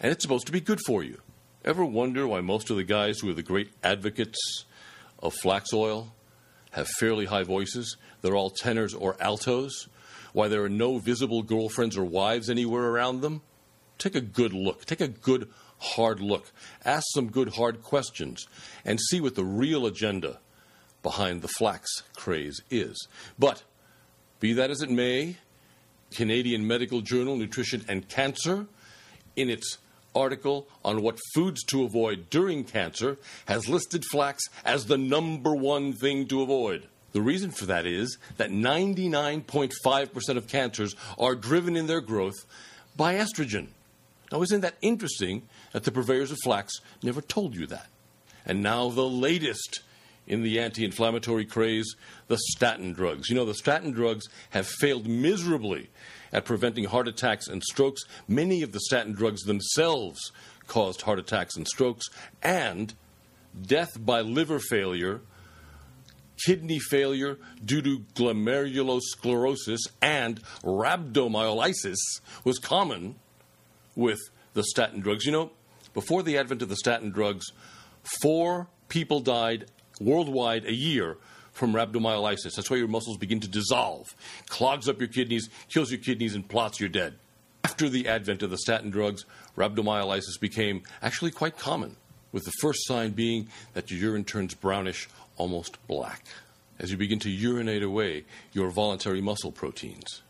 and 0.00 0.12
it's 0.12 0.22
supposed 0.22 0.46
to 0.46 0.52
be 0.52 0.60
good 0.60 0.80
for 0.86 1.02
you. 1.02 1.20
Ever 1.64 1.84
wonder 1.84 2.26
why 2.26 2.40
most 2.40 2.70
of 2.70 2.76
the 2.76 2.84
guys 2.84 3.18
who 3.18 3.30
are 3.30 3.34
the 3.34 3.42
great 3.42 3.70
advocates 3.82 4.64
of 5.18 5.34
flax 5.42 5.72
oil 5.72 6.14
have 6.72 6.86
fairly 6.98 7.24
high 7.24 7.42
voices? 7.42 7.96
They're 8.20 8.36
all 8.36 8.50
tenors 8.50 8.94
or 8.94 9.16
altos. 9.20 9.88
Why 10.32 10.48
there 10.48 10.62
are 10.62 10.68
no 10.68 10.98
visible 10.98 11.42
girlfriends 11.42 11.96
or 11.96 12.04
wives 12.04 12.50
anywhere 12.50 12.84
around 12.84 13.20
them? 13.20 13.42
Take 13.98 14.14
a 14.14 14.20
good 14.20 14.52
look. 14.52 14.84
Take 14.84 15.00
a 15.00 15.08
good, 15.08 15.48
hard 15.78 16.20
look. 16.20 16.50
Ask 16.84 17.04
some 17.14 17.30
good, 17.30 17.54
hard 17.54 17.82
questions 17.82 18.46
and 18.84 19.00
see 19.00 19.20
what 19.20 19.34
the 19.34 19.44
real 19.44 19.86
agenda 19.86 20.40
behind 21.04 21.42
the 21.42 21.48
flax 21.48 22.02
craze 22.16 22.60
is. 22.68 23.06
But 23.38 23.62
be 24.40 24.52
that 24.54 24.70
as 24.70 24.82
it 24.82 24.90
may, 24.90 25.36
Canadian 26.10 26.66
Medical 26.66 27.00
Journal 27.00 27.36
Nutrition 27.36 27.84
and 27.86 28.08
Cancer, 28.08 28.66
in 29.36 29.48
its 29.48 29.78
article 30.14 30.66
on 30.84 31.02
what 31.02 31.18
foods 31.34 31.62
to 31.64 31.84
avoid 31.84 32.30
during 32.30 32.64
cancer, 32.64 33.18
has 33.46 33.68
listed 33.68 34.04
flax 34.10 34.42
as 34.64 34.86
the 34.86 34.98
number 34.98 35.54
one 35.54 35.92
thing 35.92 36.26
to 36.28 36.42
avoid. 36.42 36.88
The 37.12 37.22
reason 37.22 37.52
for 37.52 37.66
that 37.66 37.86
is 37.86 38.18
that 38.38 38.50
99.5% 38.50 40.36
of 40.36 40.48
cancers 40.48 40.94
are 41.16 41.36
driven 41.36 41.76
in 41.76 41.86
their 41.86 42.00
growth 42.00 42.44
by 42.96 43.14
estrogen. 43.14 43.68
Now, 44.32 44.42
isn't 44.42 44.62
that 44.62 44.74
interesting 44.82 45.42
that 45.72 45.84
the 45.84 45.92
purveyors 45.92 46.32
of 46.32 46.38
flax 46.42 46.80
never 47.02 47.20
told 47.20 47.54
you 47.54 47.66
that? 47.66 47.86
And 48.44 48.62
now, 48.62 48.88
the 48.88 49.08
latest 49.08 49.80
in 50.26 50.42
the 50.42 50.58
anti 50.60 50.84
inflammatory 50.84 51.44
craze, 51.44 51.96
the 52.28 52.38
statin 52.52 52.92
drugs. 52.92 53.28
You 53.28 53.36
know, 53.36 53.44
the 53.44 53.54
statin 53.54 53.92
drugs 53.92 54.26
have 54.50 54.66
failed 54.66 55.06
miserably 55.06 55.90
at 56.32 56.44
preventing 56.44 56.84
heart 56.84 57.08
attacks 57.08 57.46
and 57.46 57.62
strokes. 57.62 58.02
Many 58.26 58.62
of 58.62 58.72
the 58.72 58.80
statin 58.80 59.12
drugs 59.12 59.42
themselves 59.42 60.32
caused 60.66 61.02
heart 61.02 61.18
attacks 61.18 61.56
and 61.56 61.68
strokes, 61.68 62.06
and 62.42 62.94
death 63.60 64.04
by 64.04 64.20
liver 64.20 64.58
failure, 64.58 65.20
kidney 66.44 66.78
failure 66.78 67.38
due 67.64 67.82
to 67.82 68.00
glomerulosclerosis, 68.14 69.80
and 70.00 70.42
rhabdomyolysis 70.62 72.20
was 72.44 72.58
common 72.58 73.16
with 73.94 74.20
the 74.54 74.64
statin 74.64 75.00
drugs. 75.00 75.24
You 75.24 75.32
know, 75.32 75.50
before 75.92 76.22
the 76.22 76.38
advent 76.38 76.62
of 76.62 76.68
the 76.68 76.76
statin 76.76 77.10
drugs, 77.10 77.44
four 78.20 78.68
people 78.88 79.20
died 79.20 79.66
worldwide 80.00 80.64
a 80.64 80.72
year 80.72 81.16
from 81.52 81.72
rhabdomyolysis. 81.72 82.54
That's 82.56 82.68
why 82.68 82.78
your 82.78 82.88
muscles 82.88 83.16
begin 83.16 83.40
to 83.40 83.48
dissolve, 83.48 84.14
clogs 84.48 84.88
up 84.88 84.98
your 84.98 85.08
kidneys, 85.08 85.48
kills 85.68 85.90
your 85.90 86.00
kidneys, 86.00 86.34
and 86.34 86.46
plots 86.46 86.80
you're 86.80 86.88
dead. 86.88 87.14
After 87.62 87.88
the 87.88 88.08
advent 88.08 88.42
of 88.42 88.50
the 88.50 88.58
statin 88.58 88.90
drugs, 88.90 89.24
rhabdomyolysis 89.56 90.38
became 90.40 90.82
actually 91.00 91.30
quite 91.30 91.56
common, 91.56 91.96
with 92.32 92.44
the 92.44 92.52
first 92.60 92.86
sign 92.86 93.12
being 93.12 93.48
that 93.72 93.90
your 93.90 94.00
urine 94.00 94.24
turns 94.24 94.54
brownish, 94.54 95.08
almost 95.36 95.78
black, 95.86 96.24
as 96.78 96.90
you 96.90 96.96
begin 96.96 97.20
to 97.20 97.30
urinate 97.30 97.84
away 97.84 98.24
your 98.52 98.70
voluntary 98.70 99.20
muscle 99.20 99.52
proteins. 99.52 100.23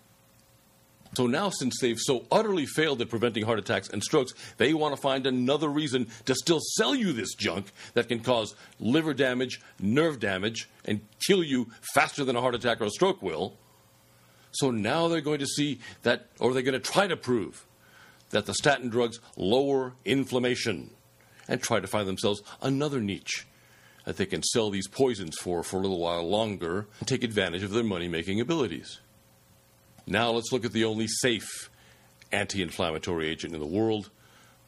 So 1.17 1.27
now, 1.27 1.51
since 1.51 1.79
they've 1.81 1.99
so 1.99 2.27
utterly 2.31 2.67
failed 2.67 3.01
at 3.01 3.09
preventing 3.09 3.45
heart 3.45 3.59
attacks 3.59 3.89
and 3.89 4.03
strokes, 4.03 4.33
they 4.57 4.75
want 4.75 4.95
to 4.95 5.01
find 5.01 5.27
another 5.27 5.69
reason 5.69 6.09
to 6.27 6.35
still 6.35 6.61
sell 6.61 6.95
you 6.95 7.13
this 7.13 7.35
junk 7.35 7.73
that 7.95 8.09
can 8.09 8.21
cause 8.21 8.55
liver 8.81 9.15
damage, 9.15 9.61
nerve 9.81 10.19
damage, 10.19 10.69
and 10.85 11.01
kill 11.27 11.45
you 11.45 11.71
faster 11.95 12.25
than 12.25 12.37
a 12.37 12.41
heart 12.41 12.55
attack 12.55 12.81
or 12.81 12.85
a 12.85 12.91
stroke 12.91 13.23
will. 13.23 13.57
So 14.53 14.71
now 14.71 15.09
they're 15.09 15.21
going 15.21 15.41
to 15.41 15.47
see 15.47 15.81
that, 16.03 16.27
or 16.39 16.53
they're 16.53 16.63
going 16.63 16.75
to 16.75 16.81
try 16.81 17.07
to 17.07 17.17
prove 17.17 17.65
that 18.31 18.47
the 18.47 18.55
statin 18.55 18.89
drugs 18.89 19.21
lower 19.37 19.95
inflammation 20.05 20.91
and 21.49 21.63
try 21.63 21.81
to 21.81 21.87
find 21.87 22.09
themselves 22.09 22.43
another 22.63 23.01
niche 23.01 23.47
that 24.05 24.17
they 24.17 24.27
can 24.27 24.43
sell 24.43 24.71
these 24.71 24.89
poisons 24.89 25.37
for 25.41 25.63
for 25.63 25.77
a 25.77 25.81
little 25.81 25.99
while 25.99 26.29
longer 26.29 26.87
and 26.99 27.09
take 27.09 27.25
advantage 27.25 27.63
of 27.63 27.71
their 27.71 27.85
money 27.85 28.09
making 28.09 28.41
abilities. 28.41 29.01
Now 30.07 30.31
let's 30.33 30.53
look 30.53 30.65
at 30.65 30.73
the 30.73 30.85
only 30.85 31.07
safe 31.07 31.71
anti 32.31 32.63
inflammatory 32.63 33.29
agent 33.29 33.55
in 33.55 33.61
the 33.61 33.67
world 33.67 34.11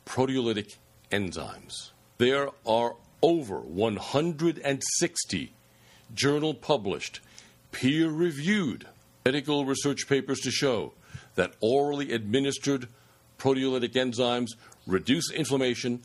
proteolytic 0.06 0.76
enzymes. 1.10 1.90
There 2.18 2.50
are 2.66 2.94
over 3.22 3.60
160 3.60 5.52
journal 6.14 6.54
published, 6.54 7.20
peer 7.72 8.08
reviewed 8.08 8.86
medical 9.24 9.64
research 9.64 10.08
papers 10.08 10.40
to 10.40 10.50
show 10.50 10.92
that 11.34 11.54
orally 11.60 12.12
administered 12.12 12.88
proteolytic 13.38 13.92
enzymes 13.92 14.50
reduce 14.86 15.30
inflammation, 15.32 16.02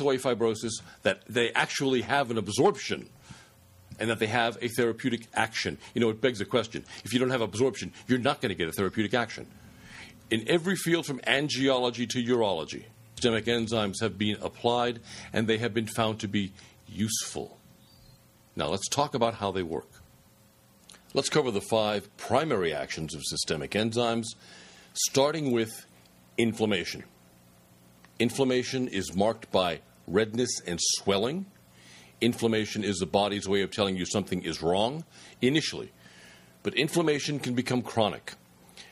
away 0.00 0.18
fibrosis, 0.18 0.82
that 1.02 1.22
they 1.26 1.50
actually 1.52 2.02
have 2.02 2.30
an 2.30 2.38
absorption 2.38 3.08
and 4.02 4.10
that 4.10 4.18
they 4.18 4.26
have 4.26 4.58
a 4.60 4.66
therapeutic 4.66 5.28
action. 5.32 5.78
You 5.94 6.00
know, 6.00 6.10
it 6.10 6.20
begs 6.20 6.40
the 6.40 6.44
question 6.44 6.84
if 7.04 7.14
you 7.14 7.20
don't 7.20 7.30
have 7.30 7.40
absorption, 7.40 7.92
you're 8.08 8.18
not 8.18 8.40
going 8.40 8.48
to 8.48 8.56
get 8.56 8.68
a 8.68 8.72
therapeutic 8.72 9.14
action. 9.14 9.46
In 10.28 10.44
every 10.48 10.74
field 10.74 11.06
from 11.06 11.20
angiology 11.24 12.08
to 12.08 12.18
urology, 12.20 12.86
systemic 13.14 13.44
enzymes 13.44 14.00
have 14.00 14.18
been 14.18 14.38
applied 14.42 14.98
and 15.32 15.46
they 15.46 15.58
have 15.58 15.72
been 15.72 15.86
found 15.86 16.18
to 16.18 16.26
be 16.26 16.52
useful. 16.88 17.58
Now, 18.56 18.66
let's 18.66 18.88
talk 18.88 19.14
about 19.14 19.34
how 19.34 19.52
they 19.52 19.62
work. 19.62 19.88
Let's 21.14 21.28
cover 21.28 21.52
the 21.52 21.60
five 21.60 22.14
primary 22.16 22.74
actions 22.74 23.14
of 23.14 23.22
systemic 23.24 23.70
enzymes, 23.70 24.26
starting 24.94 25.52
with 25.52 25.86
inflammation. 26.36 27.04
Inflammation 28.18 28.88
is 28.88 29.14
marked 29.14 29.52
by 29.52 29.80
redness 30.08 30.60
and 30.66 30.80
swelling. 30.82 31.46
Inflammation 32.22 32.84
is 32.84 32.98
the 32.98 33.06
body's 33.06 33.48
way 33.48 33.62
of 33.62 33.72
telling 33.72 33.96
you 33.96 34.06
something 34.06 34.42
is 34.42 34.62
wrong 34.62 35.04
initially, 35.40 35.90
but 36.62 36.72
inflammation 36.74 37.40
can 37.40 37.54
become 37.54 37.82
chronic. 37.82 38.34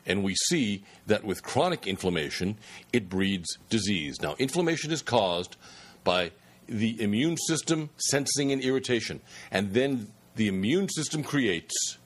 And 0.04 0.24
we 0.24 0.34
see 0.34 0.82
that 1.06 1.22
with 1.22 1.40
chronic 1.44 1.86
inflammation, 1.86 2.56
it 2.92 3.08
breeds 3.08 3.56
disease. 3.68 4.20
Now, 4.20 4.34
inflammation 4.40 4.90
is 4.90 5.00
caused 5.00 5.56
by 6.02 6.32
the 6.66 7.00
immune 7.00 7.36
system 7.36 7.90
sensing 7.96 8.50
an 8.50 8.60
irritation, 8.60 9.20
and 9.52 9.74
then 9.74 10.08
the 10.34 10.48
immune 10.48 10.88
system 10.88 11.22
creates 11.22 11.98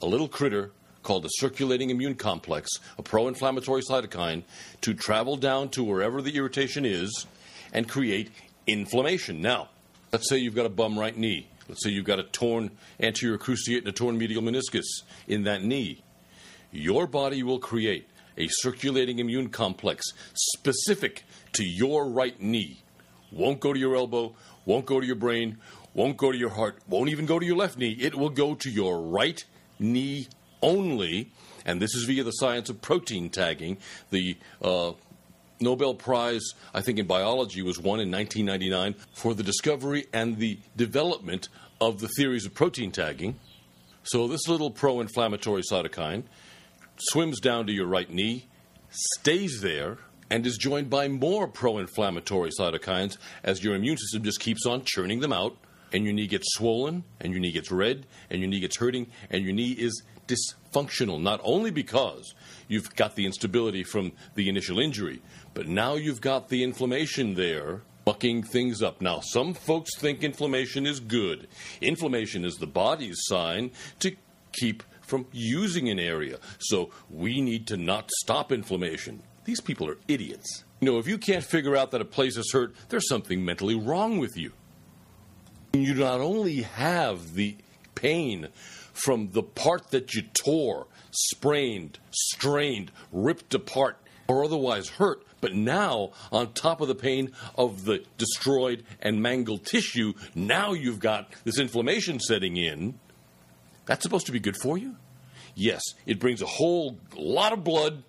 a 0.00 0.06
little 0.06 0.28
critter 0.28 0.70
called 1.02 1.24
a 1.24 1.30
circulating 1.38 1.90
immune 1.90 2.14
complex, 2.14 2.70
a 2.98 3.02
pro 3.02 3.26
inflammatory 3.26 3.82
cytokine, 3.82 4.44
to 4.82 4.94
travel 4.94 5.36
down 5.36 5.70
to 5.70 5.82
wherever 5.82 6.22
the 6.22 6.36
irritation 6.36 6.84
is 6.84 7.26
and 7.72 7.88
create 7.88 8.30
inflammation. 8.68 9.40
Now, 9.40 9.70
let's 10.16 10.30
say 10.30 10.38
you've 10.38 10.54
got 10.54 10.64
a 10.64 10.70
bum 10.70 10.98
right 10.98 11.14
knee. 11.14 11.46
Let's 11.68 11.84
say 11.84 11.90
you've 11.90 12.06
got 12.06 12.18
a 12.18 12.22
torn 12.22 12.70
anterior 12.98 13.36
cruciate 13.36 13.80
and 13.80 13.88
a 13.88 13.92
torn 13.92 14.16
medial 14.16 14.40
meniscus 14.40 15.02
in 15.28 15.42
that 15.42 15.62
knee. 15.62 16.02
Your 16.72 17.06
body 17.06 17.42
will 17.42 17.58
create 17.58 18.08
a 18.38 18.48
circulating 18.48 19.18
immune 19.18 19.50
complex 19.50 20.06
specific 20.32 21.24
to 21.52 21.64
your 21.66 22.08
right 22.08 22.40
knee. 22.40 22.82
Won't 23.30 23.60
go 23.60 23.74
to 23.74 23.78
your 23.78 23.94
elbow, 23.94 24.34
won't 24.64 24.86
go 24.86 25.00
to 25.00 25.06
your 25.06 25.16
brain, 25.16 25.58
won't 25.92 26.16
go 26.16 26.32
to 26.32 26.38
your 26.38 26.48
heart, 26.48 26.78
won't 26.88 27.10
even 27.10 27.26
go 27.26 27.38
to 27.38 27.44
your 27.44 27.56
left 27.56 27.76
knee. 27.76 27.92
It 28.00 28.14
will 28.14 28.30
go 28.30 28.54
to 28.54 28.70
your 28.70 29.02
right 29.02 29.44
knee 29.78 30.28
only, 30.62 31.30
and 31.66 31.78
this 31.78 31.94
is 31.94 32.04
via 32.04 32.24
the 32.24 32.30
science 32.30 32.70
of 32.70 32.80
protein 32.80 33.28
tagging. 33.28 33.76
The 34.08 34.38
uh, 34.62 34.92
Nobel 35.60 35.94
Prize, 35.94 36.52
I 36.74 36.82
think, 36.82 36.98
in 36.98 37.06
biology 37.06 37.62
was 37.62 37.78
won 37.78 38.00
in 38.00 38.10
1999 38.10 38.94
for 39.12 39.34
the 39.34 39.42
discovery 39.42 40.06
and 40.12 40.38
the 40.38 40.58
development 40.76 41.48
of 41.80 42.00
the 42.00 42.08
theories 42.08 42.46
of 42.46 42.54
protein 42.54 42.90
tagging. 42.90 43.38
So, 44.02 44.28
this 44.28 44.48
little 44.48 44.70
pro 44.70 45.00
inflammatory 45.00 45.62
cytokine 45.70 46.24
swims 46.98 47.40
down 47.40 47.66
to 47.66 47.72
your 47.72 47.86
right 47.86 48.10
knee, 48.10 48.46
stays 48.90 49.60
there, 49.60 49.98
and 50.30 50.46
is 50.46 50.56
joined 50.56 50.90
by 50.90 51.08
more 51.08 51.46
pro 51.46 51.78
inflammatory 51.78 52.50
cytokines 52.58 53.16
as 53.42 53.62
your 53.62 53.74
immune 53.74 53.96
system 53.96 54.22
just 54.22 54.40
keeps 54.40 54.66
on 54.66 54.82
churning 54.84 55.20
them 55.20 55.32
out, 55.32 55.56
and 55.92 56.04
your 56.04 56.12
knee 56.12 56.26
gets 56.26 56.54
swollen, 56.54 57.04
and 57.20 57.32
your 57.32 57.40
knee 57.40 57.52
gets 57.52 57.70
red, 57.70 58.06
and 58.30 58.40
your 58.40 58.48
knee 58.48 58.60
gets 58.60 58.76
hurting, 58.76 59.06
and 59.30 59.44
your 59.44 59.52
knee 59.52 59.72
is 59.72 60.02
dysfunctional, 60.26 61.20
not 61.20 61.40
only 61.44 61.70
because 61.70 62.34
you've 62.68 62.94
got 62.96 63.14
the 63.14 63.26
instability 63.26 63.84
from 63.84 64.12
the 64.34 64.48
initial 64.48 64.80
injury, 64.80 65.22
but 65.56 65.68
now 65.68 65.94
you've 65.94 66.20
got 66.20 66.50
the 66.50 66.62
inflammation 66.62 67.32
there 67.32 67.80
bucking 68.04 68.42
things 68.42 68.82
up. 68.82 69.00
Now, 69.00 69.20
some 69.20 69.54
folks 69.54 69.96
think 69.96 70.22
inflammation 70.22 70.84
is 70.86 71.00
good. 71.00 71.48
Inflammation 71.80 72.44
is 72.44 72.56
the 72.56 72.66
body's 72.66 73.16
sign 73.22 73.70
to 74.00 74.14
keep 74.52 74.82
from 75.00 75.24
using 75.32 75.88
an 75.88 75.98
area. 75.98 76.40
So 76.58 76.90
we 77.08 77.40
need 77.40 77.66
to 77.68 77.78
not 77.78 78.10
stop 78.18 78.52
inflammation. 78.52 79.22
These 79.46 79.62
people 79.62 79.88
are 79.88 79.96
idiots. 80.08 80.64
You 80.80 80.92
know, 80.92 80.98
if 80.98 81.08
you 81.08 81.16
can't 81.16 81.42
figure 81.42 81.74
out 81.74 81.90
that 81.92 82.02
a 82.02 82.04
place 82.04 82.36
is 82.36 82.52
hurt, 82.52 82.74
there's 82.90 83.08
something 83.08 83.42
mentally 83.42 83.76
wrong 83.76 84.18
with 84.18 84.36
you. 84.36 84.52
You 85.72 85.94
not 85.94 86.20
only 86.20 86.62
have 86.62 87.32
the 87.32 87.56
pain 87.94 88.48
from 88.92 89.30
the 89.30 89.42
part 89.42 89.90
that 89.92 90.12
you 90.12 90.20
tore, 90.34 90.86
sprained, 91.12 91.98
strained, 92.10 92.92
ripped 93.10 93.54
apart, 93.54 93.96
or 94.28 94.44
otherwise 94.44 94.88
hurt, 94.90 95.22
but 95.40 95.54
now, 95.54 96.12
on 96.32 96.52
top 96.52 96.80
of 96.80 96.88
the 96.88 96.94
pain 96.94 97.32
of 97.56 97.84
the 97.84 98.04
destroyed 98.18 98.84
and 99.00 99.22
mangled 99.22 99.64
tissue, 99.64 100.14
now 100.34 100.72
you've 100.72 101.00
got 101.00 101.30
this 101.44 101.58
inflammation 101.58 102.20
setting 102.20 102.56
in. 102.56 102.98
That's 103.84 104.02
supposed 104.02 104.26
to 104.26 104.32
be 104.32 104.40
good 104.40 104.56
for 104.62 104.78
you? 104.78 104.96
Yes, 105.54 105.82
it 106.04 106.18
brings 106.18 106.42
a 106.42 106.46
whole 106.46 106.98
lot 107.16 107.52
of 107.52 107.64
blood, 107.64 108.02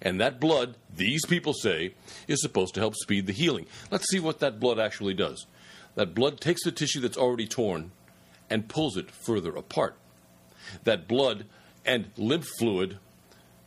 and 0.00 0.20
that 0.20 0.40
blood, 0.40 0.76
these 0.94 1.24
people 1.26 1.54
say, 1.54 1.94
is 2.28 2.42
supposed 2.42 2.74
to 2.74 2.80
help 2.80 2.94
speed 2.96 3.26
the 3.26 3.32
healing. 3.32 3.66
Let's 3.90 4.10
see 4.10 4.20
what 4.20 4.40
that 4.40 4.60
blood 4.60 4.78
actually 4.78 5.14
does. 5.14 5.46
That 5.94 6.14
blood 6.14 6.40
takes 6.40 6.64
the 6.64 6.72
tissue 6.72 7.00
that's 7.00 7.16
already 7.18 7.46
torn 7.46 7.92
and 8.48 8.68
pulls 8.68 8.96
it 8.96 9.10
further 9.10 9.54
apart 9.56 9.96
that 10.84 11.08
blood 11.08 11.46
and 11.84 12.10
lymph 12.16 12.48
fluid 12.58 12.98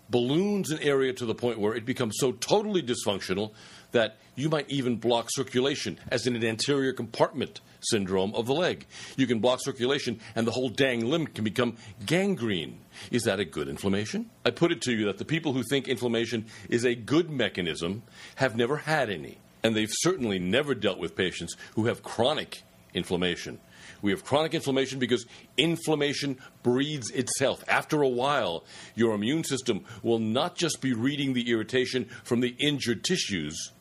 balloons 0.10 0.72
an 0.72 0.80
area 0.80 1.14
to 1.14 1.26
the 1.26 1.36
point 1.36 1.60
where 1.60 1.74
it 1.74 1.86
becomes 1.86 2.16
so 2.20 2.32
totally 2.32 2.82
dysfunctional 2.82 3.54
that 3.92 4.18
you 4.36 4.50
might 4.50 4.70
even 4.70 4.98
block 4.98 5.28
circulation, 5.30 5.98
as 6.10 6.28
in 6.28 6.36
an 6.36 6.44
anterior 6.44 6.92
compartment 6.92 7.62
syndrome 7.80 8.36
of 8.36 8.46
the 8.46 8.54
leg. 8.54 8.86
You 9.16 9.28
can 9.28 9.40
block 9.40 9.60
circulation, 9.62 10.20
and 10.36 10.46
the 10.46 10.52
whole 10.52 10.70
dang 10.70 11.06
limb 11.06 11.28
can 11.28 11.44
become 11.44 11.78
gangrene. 12.06 12.80
Is 13.12 13.24
that 13.24 13.40
a 13.40 13.46
good 13.46 13.70
inflammation? 13.70 14.30
I 14.44 14.52
put 14.52 14.72
it 14.72 14.82
to 14.82 14.92
you 14.92 15.06
that 15.06 15.18
the 15.18 15.26
people 15.26 15.54
who 15.54 15.64
think 15.64 15.88
inflammation 15.88 16.46
is 16.70 16.86
a 16.86 16.96
good 16.96 17.30
mechanism 17.30 18.04
have 18.36 18.56
never 18.56 18.78
had 18.78 19.10
any, 19.10 19.38
and 19.64 19.76
they've 19.76 19.92
certainly 19.92 20.40
never 20.40 20.76
dealt 20.76 21.00
with 21.00 21.16
patients 21.16 21.56
who 21.76 21.86
have 21.86 22.04
chronic 22.04 22.64
inflammation. 22.94 23.60
We 24.02 24.12
have 24.12 24.24
chronic 24.24 24.54
inflammation 24.54 25.00
because 25.00 25.26
inflammation 25.58 26.38
breeds 26.64 27.10
itself. 27.12 27.64
After 27.68 28.02
a 28.02 28.08
while, 28.08 28.64
your 28.96 29.14
immune 29.16 29.44
system 29.44 29.84
will 30.04 30.20
not 30.20 30.56
just 30.56 30.82
be 30.82 30.94
reading 30.94 31.34
the 31.34 31.50
irritation 31.50 32.06
from 32.24 32.42
the 32.42 32.56
injured 32.60 33.04
tissues, 33.04 33.72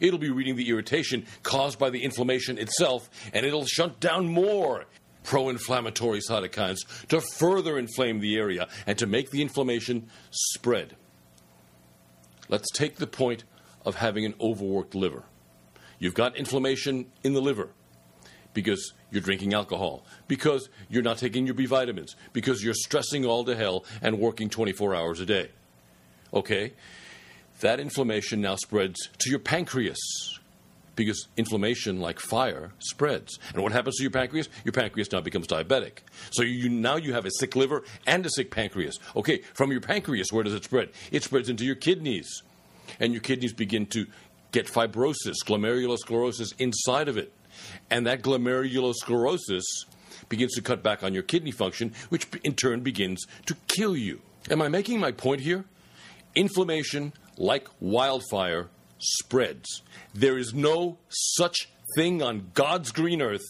it'll 0.00 0.18
be 0.18 0.30
reading 0.30 0.56
the 0.56 0.68
irritation 0.68 1.26
caused 1.42 1.78
by 1.78 1.90
the 1.90 2.02
inflammation 2.02 2.58
itself, 2.58 3.08
and 3.32 3.44
it'll 3.44 3.66
shunt 3.66 4.00
down 4.00 4.26
more 4.26 4.86
pro 5.24 5.48
inflammatory 5.48 6.20
cytokines 6.20 6.78
to 7.08 7.20
further 7.20 7.78
inflame 7.78 8.20
the 8.20 8.36
area 8.36 8.68
and 8.86 8.98
to 8.98 9.06
make 9.06 9.30
the 9.30 9.42
inflammation 9.42 10.08
spread. 10.30 10.96
Let's 12.48 12.70
take 12.72 12.96
the 12.96 13.06
point 13.06 13.44
of 13.84 13.96
having 13.96 14.24
an 14.24 14.34
overworked 14.40 14.94
liver. 14.94 15.24
You've 15.98 16.14
got 16.14 16.36
inflammation 16.36 17.06
in 17.22 17.32
the 17.32 17.40
liver 17.40 17.70
because 18.52 18.92
you're 19.12 19.22
drinking 19.22 19.54
alcohol, 19.54 20.04
because 20.26 20.68
you're 20.88 21.02
not 21.02 21.18
taking 21.18 21.46
your 21.46 21.54
B 21.54 21.66
vitamins, 21.66 22.16
because 22.32 22.64
you're 22.64 22.74
stressing 22.74 23.24
all 23.24 23.44
to 23.44 23.54
hell 23.54 23.84
and 24.00 24.18
working 24.18 24.48
24 24.50 24.94
hours 24.94 25.20
a 25.20 25.26
day. 25.26 25.50
Okay? 26.34 26.72
That 27.60 27.78
inflammation 27.78 28.40
now 28.40 28.56
spreads 28.56 29.08
to 29.18 29.30
your 29.30 29.38
pancreas 29.38 30.00
because 30.96 31.28
inflammation, 31.36 32.00
like 32.00 32.18
fire, 32.18 32.72
spreads. 32.78 33.38
And 33.54 33.62
what 33.62 33.72
happens 33.72 33.96
to 33.96 34.02
your 34.02 34.10
pancreas? 34.10 34.48
Your 34.64 34.72
pancreas 34.72 35.10
now 35.12 35.20
becomes 35.20 35.46
diabetic. 35.46 35.98
So 36.30 36.42
you 36.42 36.68
now 36.68 36.96
you 36.96 37.14
have 37.14 37.24
a 37.24 37.30
sick 37.30 37.56
liver 37.56 37.84
and 38.06 38.24
a 38.26 38.30
sick 38.30 38.50
pancreas. 38.50 38.98
Okay, 39.16 39.42
from 39.54 39.72
your 39.72 39.80
pancreas, 39.80 40.32
where 40.32 40.44
does 40.44 40.54
it 40.54 40.64
spread? 40.64 40.90
It 41.10 41.22
spreads 41.22 41.48
into 41.48 41.64
your 41.64 41.76
kidneys, 41.76 42.42
and 43.00 43.12
your 43.12 43.22
kidneys 43.22 43.52
begin 43.52 43.86
to 43.86 44.06
get 44.52 44.66
fibrosis, 44.66 45.36
glomerulosclerosis 45.46 46.52
inside 46.58 47.08
of 47.08 47.16
it. 47.16 47.32
And 47.90 48.06
that 48.06 48.22
glomerulosclerosis 48.22 49.62
begins 50.28 50.52
to 50.54 50.62
cut 50.62 50.82
back 50.82 51.02
on 51.02 51.14
your 51.14 51.22
kidney 51.22 51.50
function, 51.50 51.92
which 52.08 52.26
in 52.44 52.54
turn 52.54 52.80
begins 52.80 53.24
to 53.46 53.56
kill 53.68 53.96
you. 53.96 54.20
Am 54.50 54.62
I 54.62 54.68
making 54.68 55.00
my 55.00 55.12
point 55.12 55.40
here? 55.40 55.64
Inflammation, 56.34 57.12
like 57.36 57.68
wildfire, 57.80 58.68
spreads. 58.98 59.82
There 60.14 60.38
is 60.38 60.54
no 60.54 60.98
such 61.08 61.68
thing 61.96 62.22
on 62.22 62.50
God's 62.54 62.92
green 62.92 63.20
earth 63.20 63.44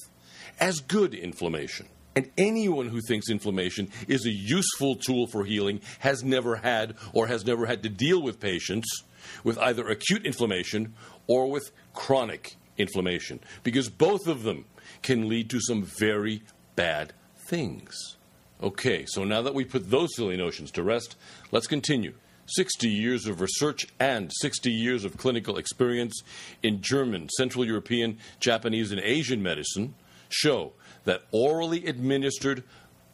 as 0.58 0.80
good 0.80 1.14
inflammation. 1.14 1.88
And 2.14 2.30
anyone 2.36 2.88
who 2.88 3.00
thinks 3.00 3.30
inflammation 3.30 3.90
is 4.06 4.26
a 4.26 4.30
useful 4.30 4.96
tool 4.96 5.26
for 5.26 5.44
healing 5.44 5.80
has 6.00 6.22
never 6.22 6.56
had 6.56 6.94
or 7.14 7.26
has 7.26 7.46
never 7.46 7.64
had 7.66 7.82
to 7.84 7.88
deal 7.88 8.20
with 8.20 8.38
patients 8.38 9.04
with 9.44 9.56
either 9.58 9.88
acute 9.88 10.26
inflammation 10.26 10.94
or 11.26 11.50
with 11.50 11.70
chronic 11.94 12.56
inflammation 12.78 13.40
because 13.62 13.88
both 13.88 14.26
of 14.26 14.42
them 14.42 14.64
can 15.02 15.28
lead 15.28 15.50
to 15.50 15.60
some 15.60 15.82
very 15.82 16.42
bad 16.76 17.12
things. 17.48 18.16
Okay, 18.62 19.04
so 19.06 19.24
now 19.24 19.42
that 19.42 19.54
we 19.54 19.64
put 19.64 19.90
those 19.90 20.14
silly 20.14 20.36
notions 20.36 20.70
to 20.72 20.82
rest, 20.82 21.16
let's 21.50 21.66
continue. 21.66 22.14
60 22.46 22.88
years 22.88 23.26
of 23.26 23.40
research 23.40 23.86
and 23.98 24.30
60 24.40 24.70
years 24.70 25.04
of 25.04 25.16
clinical 25.16 25.56
experience 25.56 26.22
in 26.62 26.80
German, 26.80 27.28
Central 27.30 27.64
European, 27.64 28.18
Japanese, 28.40 28.92
and 28.92 29.00
Asian 29.00 29.42
medicine 29.42 29.94
show 30.28 30.72
that 31.04 31.22
orally 31.30 31.86
administered 31.86 32.62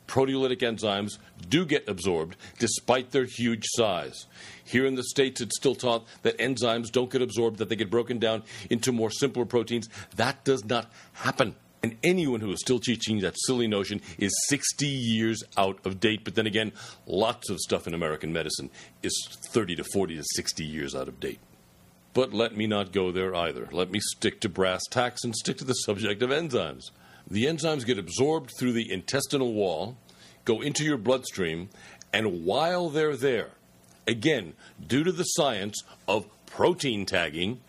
proteolytic 0.08 0.60
enzymes 0.60 1.18
do 1.48 1.64
get 1.64 1.88
absorbed 1.88 2.36
despite 2.58 3.12
their 3.12 3.26
huge 3.26 3.64
size. 3.68 4.26
Here 4.64 4.84
in 4.84 4.96
the 4.96 5.04
States, 5.04 5.40
it's 5.40 5.56
still 5.56 5.76
taught 5.76 6.06
that 6.22 6.38
enzymes 6.38 6.90
don't 6.90 7.10
get 7.10 7.22
absorbed, 7.22 7.58
that 7.58 7.68
they 7.68 7.76
get 7.76 7.90
broken 7.90 8.18
down 8.18 8.42
into 8.68 8.90
more 8.90 9.10
simpler 9.10 9.44
proteins. 9.44 9.88
That 10.16 10.42
does 10.44 10.64
not 10.64 10.90
happen. 11.12 11.54
And 11.82 11.96
anyone 12.02 12.40
who 12.40 12.50
is 12.50 12.60
still 12.60 12.80
teaching 12.80 13.20
that 13.20 13.36
silly 13.46 13.68
notion 13.68 14.00
is 14.18 14.32
60 14.48 14.86
years 14.86 15.44
out 15.56 15.78
of 15.86 16.00
date. 16.00 16.24
But 16.24 16.34
then 16.34 16.46
again, 16.46 16.72
lots 17.06 17.50
of 17.50 17.58
stuff 17.60 17.86
in 17.86 17.94
American 17.94 18.32
medicine 18.32 18.70
is 19.02 19.28
30 19.52 19.76
to 19.76 19.84
40 19.92 20.16
to 20.16 20.24
60 20.34 20.64
years 20.64 20.94
out 20.94 21.06
of 21.06 21.20
date. 21.20 21.38
But 22.14 22.32
let 22.32 22.56
me 22.56 22.66
not 22.66 22.92
go 22.92 23.12
there 23.12 23.34
either. 23.34 23.68
Let 23.70 23.92
me 23.92 24.00
stick 24.00 24.40
to 24.40 24.48
brass 24.48 24.82
tacks 24.90 25.22
and 25.22 25.36
stick 25.36 25.58
to 25.58 25.64
the 25.64 25.74
subject 25.74 26.20
of 26.20 26.30
enzymes. 26.30 26.90
The 27.30 27.44
enzymes 27.44 27.84
get 27.84 27.98
absorbed 27.98 28.52
through 28.58 28.72
the 28.72 28.90
intestinal 28.90 29.52
wall, 29.52 29.96
go 30.44 30.62
into 30.62 30.84
your 30.84 30.96
bloodstream, 30.96 31.68
and 32.12 32.44
while 32.44 32.88
they're 32.88 33.16
there, 33.16 33.50
again, 34.06 34.54
due 34.84 35.04
to 35.04 35.12
the 35.12 35.24
science 35.24 35.82
of 36.06 36.26
protein 36.46 37.04
tagging, 37.04 37.60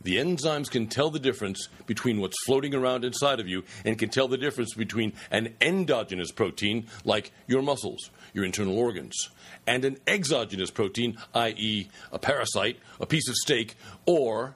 the 0.00 0.18
enzymes 0.18 0.70
can 0.70 0.86
tell 0.86 1.10
the 1.10 1.18
difference 1.18 1.68
between 1.86 2.20
what's 2.20 2.36
floating 2.44 2.76
around 2.76 3.04
inside 3.04 3.40
of 3.40 3.48
you 3.48 3.64
and 3.84 3.98
can 3.98 4.08
tell 4.08 4.28
the 4.28 4.38
difference 4.38 4.72
between 4.72 5.12
an 5.32 5.54
endogenous 5.60 6.30
protein, 6.30 6.86
like 7.04 7.32
your 7.48 7.62
muscles, 7.62 8.10
your 8.32 8.44
internal 8.44 8.78
organs, 8.78 9.30
and 9.66 9.84
an 9.84 9.96
exogenous 10.06 10.70
protein, 10.70 11.16
i.e., 11.34 11.88
a 12.12 12.18
parasite, 12.20 12.78
a 13.00 13.06
piece 13.06 13.28
of 13.28 13.34
steak, 13.34 13.74
or 14.04 14.54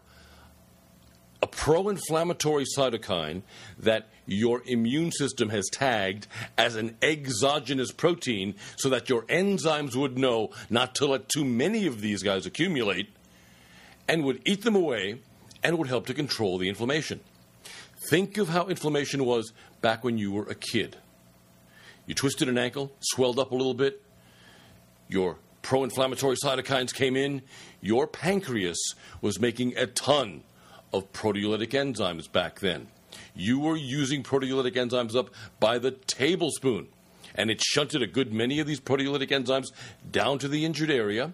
a 1.43 1.47
pro 1.47 1.89
inflammatory 1.89 2.65
cytokine 2.77 3.43
that 3.79 4.09
your 4.27 4.63
immune 4.67 5.11
system 5.11 5.49
has 5.49 5.69
tagged 5.71 6.27
as 6.59 6.77
an 6.77 6.97
exogenous 7.03 7.93
protein 7.93 8.55
so 8.77 8.89
that 8.91 9.09
your 9.09 9.23
enzymes 9.23 9.97
would 9.97 10.19
know 10.19 10.51
not 10.69 10.95
to 10.97 11.07
let 11.07 11.29
too 11.29 11.45
many 11.45 11.87
of 11.87 12.01
these 12.01 12.23
guys 12.23 12.47
accumulate 12.47 13.09
and 14.09 14.25
would 14.25 14.43
eat 14.45 14.63
them 14.63 14.77
away 14.77 15.21
and 15.63 15.79
would 15.79 15.89
help 15.89 16.07
to 16.07 16.15
control 16.15 16.59
the 16.59 16.69
inflammation. 16.69 17.21
Think 18.09 18.39
of 18.39 18.49
how 18.49 18.67
inflammation 18.67 19.25
was 19.25 19.53
back 19.81 20.05
when 20.05 20.19
you 20.19 20.33
were 20.33 20.45
a 20.45 20.55
kid. 20.55 20.97
You 22.07 22.15
twisted 22.15 22.49
an 22.49 22.59
ankle, 22.59 22.93
swelled 23.01 23.39
up 23.39 23.53
a 23.53 23.55
little 23.55 23.75
bit, 23.75 24.03
your 25.09 25.37
pro 25.63 25.85
inflammatory 25.85 26.37
cytokines 26.43 26.95
came 26.95 27.17
in, 27.17 27.43
your 27.81 28.07
pancreas 28.07 28.95
was 29.21 29.39
making 29.39 29.77
a 29.77 29.87
ton 29.87 30.43
of 30.93 31.13
proteolytic 31.13 31.71
enzymes 31.71 32.31
back 32.31 32.61
then. 32.61 32.89
You 33.35 33.59
were 33.61 33.77
using 33.77 34.23
proteolytic 34.23 34.75
enzymes 34.75 35.17
up 35.17 35.31
by 35.59 35.79
the 35.79 35.93
tablespoon, 35.93 36.89
and 37.35 37.51
it 37.51 37.61
shunted 37.61 38.03
a 38.03 38.07
good 38.07 38.33
many 38.33 38.61
of 38.61 38.67
these 38.67 38.81
proteolytic 38.81 39.31
enzymes 39.31 39.69
down 40.11 40.39
to 40.41 40.49
the 40.49 40.65
injured 40.65 40.91
area 40.91 41.33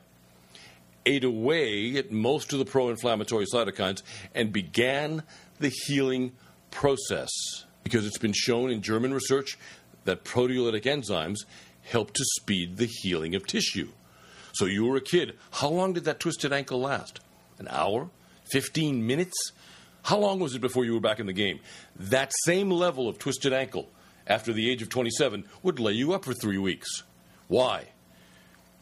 ate 1.07 1.25
away 1.25 1.97
at 1.97 2.11
most 2.11 2.53
of 2.53 2.59
the 2.59 2.65
pro 2.65 2.89
inflammatory 2.91 3.47
cytokines 3.47 4.03
and 4.35 4.53
began 4.53 5.23
the 5.61 5.73
healing 5.87 6.33
process. 6.71 7.31
Because 7.85 8.05
it's 8.05 8.19
been 8.19 8.33
shown 8.35 8.71
in 8.71 8.83
German 8.83 9.15
research 9.15 9.57
that 10.05 10.25
proteolytic 10.25 10.83
enzymes 10.83 11.39
help 11.83 12.13
to 12.13 12.25
speed 12.37 12.77
the 12.77 12.91
healing 13.03 13.35
of 13.37 13.47
tissue. 13.47 13.89
So 14.53 14.65
you 14.65 14.85
were 14.85 14.97
a 14.97 15.01
kid. 15.01 15.37
How 15.53 15.69
long 15.69 15.93
did 15.93 16.05
that 16.05 16.19
twisted 16.19 16.53
ankle 16.53 16.81
last? 16.81 17.21
An 17.59 17.69
hour? 17.71 18.11
15 18.51 19.07
minutes? 19.07 19.53
How 20.03 20.19
long 20.19 20.39
was 20.39 20.55
it 20.55 20.61
before 20.61 20.85
you 20.85 20.95
were 20.95 21.01
back 21.01 21.21
in 21.21 21.27
the 21.27 21.33
game? 21.33 21.61
That 21.97 22.33
same 22.45 22.71
level 22.71 23.09
of 23.09 23.19
twisted 23.19 23.53
ankle 23.53 23.89
after 24.27 24.53
the 24.53 24.71
age 24.71 24.83
of 24.83 24.89
27 24.89 25.45
would 25.63 25.81
lay 25.81 25.93
you 25.93 26.13
up 26.13 26.25
for 26.25 26.33
three 26.35 26.59
weeks. 26.59 27.03
Why? 27.49 27.89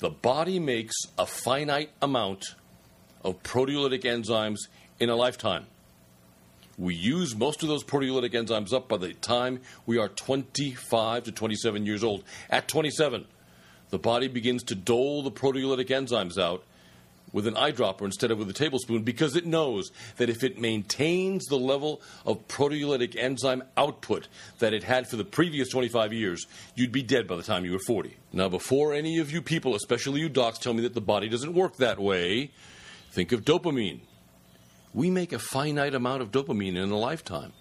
the 0.05 0.11
body 0.11 0.59
makes 0.59 0.94
a 1.18 1.27
finite 1.27 1.90
amount 2.03 2.57
of 3.22 3.42
proteolytic 3.42 4.03
enzymes 4.03 4.59
in 5.00 5.09
a 5.09 5.16
lifetime. 5.16 5.66
We 6.77 6.94
use 6.94 7.35
most 7.35 7.62
of 7.62 7.70
those 7.70 7.85
proteolytic 7.85 8.33
enzymes 8.33 8.74
up 8.74 8.88
by 8.88 8.96
the 8.96 9.14
time 9.14 9.61
we 9.87 9.96
are 9.98 10.09
25 10.09 11.24
to 11.24 11.33
27 11.33 11.87
years 11.87 12.03
old. 12.05 12.24
At 12.50 12.68
27, 12.68 13.24
the 13.88 13.98
body 13.98 14.29
begins 14.29 14.64
to 14.64 14.74
dole 14.74 15.22
the 15.22 15.31
proteolytic 15.31 15.88
enzymes 15.88 16.37
out 16.37 16.64
with 17.35 17.49
an 17.49 17.55
eyedropper 17.55 18.03
instead 18.03 18.31
of 18.31 18.38
with 18.38 18.49
a 18.49 18.55
tablespoon 18.55 19.03
because 19.03 19.35
it 19.35 19.44
knows 19.44 19.90
that 20.18 20.31
if 20.31 20.44
it 20.44 20.59
maintains 20.59 21.44
the 21.47 21.59
level 21.59 22.01
of 22.25 22.47
proteolytic 22.47 23.16
enzyme 23.16 23.64
output 23.77 24.29
that 24.61 24.73
it 24.73 24.85
had 24.85 25.09
for 25.09 25.16
the 25.16 25.25
previous 25.25 25.68
25 25.68 26.12
years, 26.12 26.47
you'd 26.77 26.92
be 26.92 27.03
dead 27.03 27.27
by 27.27 27.35
the 27.35 27.42
time 27.42 27.64
you 27.64 27.73
were 27.73 27.81
40. 27.81 28.16
Now, 28.33 28.49
before 28.49 28.94
any 28.94 29.18
of 29.18 29.33
you 29.33 29.42
people, 29.42 29.75
especially 29.75 30.20
you 30.20 30.29
docs, 30.29 30.59
tell 30.59 30.75
me 30.75 30.83
that 30.83 30.94
the 30.94 31.01
body 31.01 31.29
doesn't 31.29 31.53
work 31.53 31.77
that 31.77 31.99
way, 31.99 32.53
think 33.11 33.33
of 33.33 33.44
dopamine. 33.44 34.01
We 34.94 35.11
make 35.11 35.33
a 35.33 35.40
finite 35.40 35.97
amount 35.97 36.23
of 36.23 36.31
dopamine 36.31 36.77
in 36.77 36.90
a 36.90 36.97
lifetime. 36.97 37.53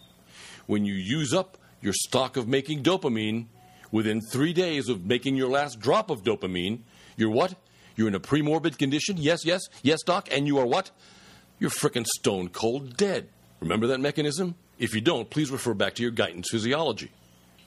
When 0.67 0.85
you 0.85 0.93
use 0.93 1.33
up 1.33 1.57
your 1.81 1.93
stock 1.93 2.37
of 2.37 2.47
making 2.47 2.83
dopamine, 2.83 3.47
within 3.91 4.21
three 4.21 4.53
days 4.53 4.87
of 4.87 5.03
making 5.03 5.35
your 5.35 5.49
last 5.49 5.79
drop 5.79 6.11
of 6.11 6.23
dopamine, 6.23 6.81
you're 7.17 7.31
what? 7.31 7.55
You're 7.95 8.07
in 8.07 8.15
a 8.15 8.19
premorbid 8.19 8.77
condition? 8.77 9.17
Yes, 9.17 9.45
yes, 9.45 9.61
yes, 9.81 10.01
doc. 10.03 10.29
And 10.31 10.47
you 10.47 10.57
are 10.59 10.65
what? 10.65 10.91
You're 11.59 11.69
frickin' 11.69 12.05
stone 12.05 12.49
cold 12.49 12.97
dead. 12.97 13.29
Remember 13.59 13.87
that 13.87 13.99
mechanism? 13.99 14.55
If 14.79 14.95
you 14.95 15.01
don't, 15.01 15.29
please 15.29 15.51
refer 15.51 15.73
back 15.73 15.95
to 15.95 16.01
your 16.01 16.11
Guyton's 16.11 16.49
physiology. 16.49 17.11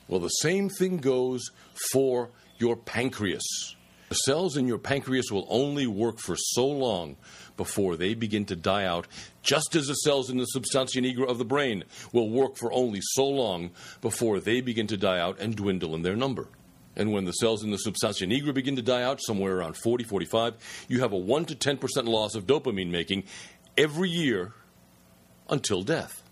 Well, 0.07 0.19
the 0.19 0.27
same 0.29 0.69
thing 0.69 0.97
goes 0.97 1.49
for 1.91 2.29
your 2.59 2.75
pancreas. 2.75 3.75
The 4.09 4.15
cells 4.15 4.55
in 4.55 4.67
your 4.67 4.77
pancreas 4.77 5.31
will 5.31 5.45
only 5.49 5.85
work 5.85 6.19
for 6.19 6.35
so 6.37 6.65
long 6.65 7.17
before 7.57 7.97
they 7.97 8.13
begin 8.13 8.45
to 8.45 8.55
die 8.55 8.85
out, 8.85 9.07
just 9.41 9.75
as 9.75 9.87
the 9.87 9.95
cells 9.95 10.29
in 10.29 10.37
the 10.37 10.45
substantia 10.45 11.01
nigra 11.01 11.27
of 11.27 11.39
the 11.39 11.45
brain 11.45 11.83
will 12.13 12.29
work 12.29 12.55
for 12.55 12.71
only 12.71 12.99
so 13.01 13.27
long 13.27 13.71
before 13.99 14.39
they 14.39 14.61
begin 14.61 14.87
to 14.87 14.97
die 14.97 15.19
out 15.19 15.39
and 15.39 15.55
dwindle 15.55 15.93
in 15.93 16.03
their 16.03 16.15
number. 16.15 16.47
And 16.97 17.13
when 17.13 17.25
the 17.25 17.31
cells 17.33 17.63
in 17.63 17.69
the 17.69 17.77
substantia 17.77 18.25
nigra 18.25 18.53
begin 18.53 18.75
to 18.75 18.81
die 18.81 19.03
out, 19.03 19.21
somewhere 19.21 19.55
around 19.55 19.77
40, 19.77 20.03
45, 20.03 20.85
you 20.89 20.99
have 21.01 21.13
a 21.13 21.17
1 21.17 21.45
to 21.45 21.55
10% 21.55 22.07
loss 22.07 22.33
of 22.33 22.47
dopamine 22.47 22.89
making 22.89 23.23
every 23.77 24.09
year 24.09 24.53
until 25.47 25.83
death. 25.83 26.23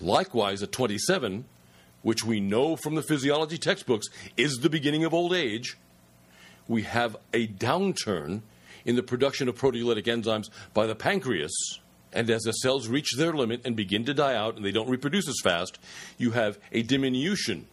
Likewise, 0.00 0.60
at 0.62 0.72
27, 0.72 1.44
which 2.02 2.24
we 2.24 2.40
know 2.40 2.74
from 2.74 2.96
the 2.96 3.02
physiology 3.02 3.58
textbooks 3.58 4.08
is 4.36 4.56
the 4.56 4.68
beginning 4.68 5.04
of 5.04 5.14
old 5.14 5.32
age, 5.32 5.78
we 6.66 6.82
have 6.82 7.16
a 7.32 7.46
downturn 7.46 8.42
in 8.84 8.96
the 8.96 9.02
production 9.04 9.48
of 9.48 9.56
proteolytic 9.56 10.04
enzymes 10.04 10.50
by 10.74 10.86
the 10.86 10.96
pancreas. 10.96 11.52
And 12.12 12.28
as 12.28 12.42
the 12.42 12.52
cells 12.52 12.88
reach 12.88 13.14
their 13.16 13.32
limit 13.32 13.60
and 13.64 13.76
begin 13.76 14.04
to 14.06 14.14
die 14.14 14.34
out 14.34 14.56
and 14.56 14.64
they 14.64 14.72
don't 14.72 14.88
reproduce 14.88 15.28
as 15.28 15.38
fast, 15.44 15.78
you 16.16 16.32
have 16.32 16.58
a 16.72 16.82
diminution 16.82 17.66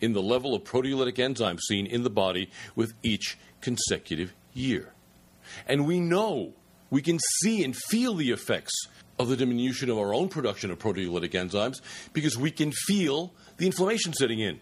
in 0.00 0.12
the 0.12 0.22
level 0.22 0.54
of 0.54 0.64
proteolytic 0.64 1.16
enzymes 1.16 1.60
seen 1.68 1.86
in 1.86 2.02
the 2.02 2.10
body 2.10 2.50
with 2.74 2.92
each 3.02 3.38
consecutive 3.60 4.32
year. 4.52 4.92
And 5.66 5.86
we 5.86 6.00
know, 6.00 6.54
we 6.90 7.02
can 7.02 7.18
see 7.40 7.64
and 7.64 7.76
feel 7.76 8.14
the 8.14 8.30
effects 8.30 8.72
of 9.18 9.28
the 9.28 9.36
diminution 9.36 9.90
of 9.90 9.98
our 9.98 10.14
own 10.14 10.28
production 10.28 10.70
of 10.70 10.78
proteolytic 10.78 11.32
enzymes 11.32 11.80
because 12.12 12.38
we 12.38 12.50
can 12.50 12.72
feel 12.72 13.32
the 13.58 13.66
inflammation 13.66 14.12
setting 14.12 14.40
in. 14.40 14.60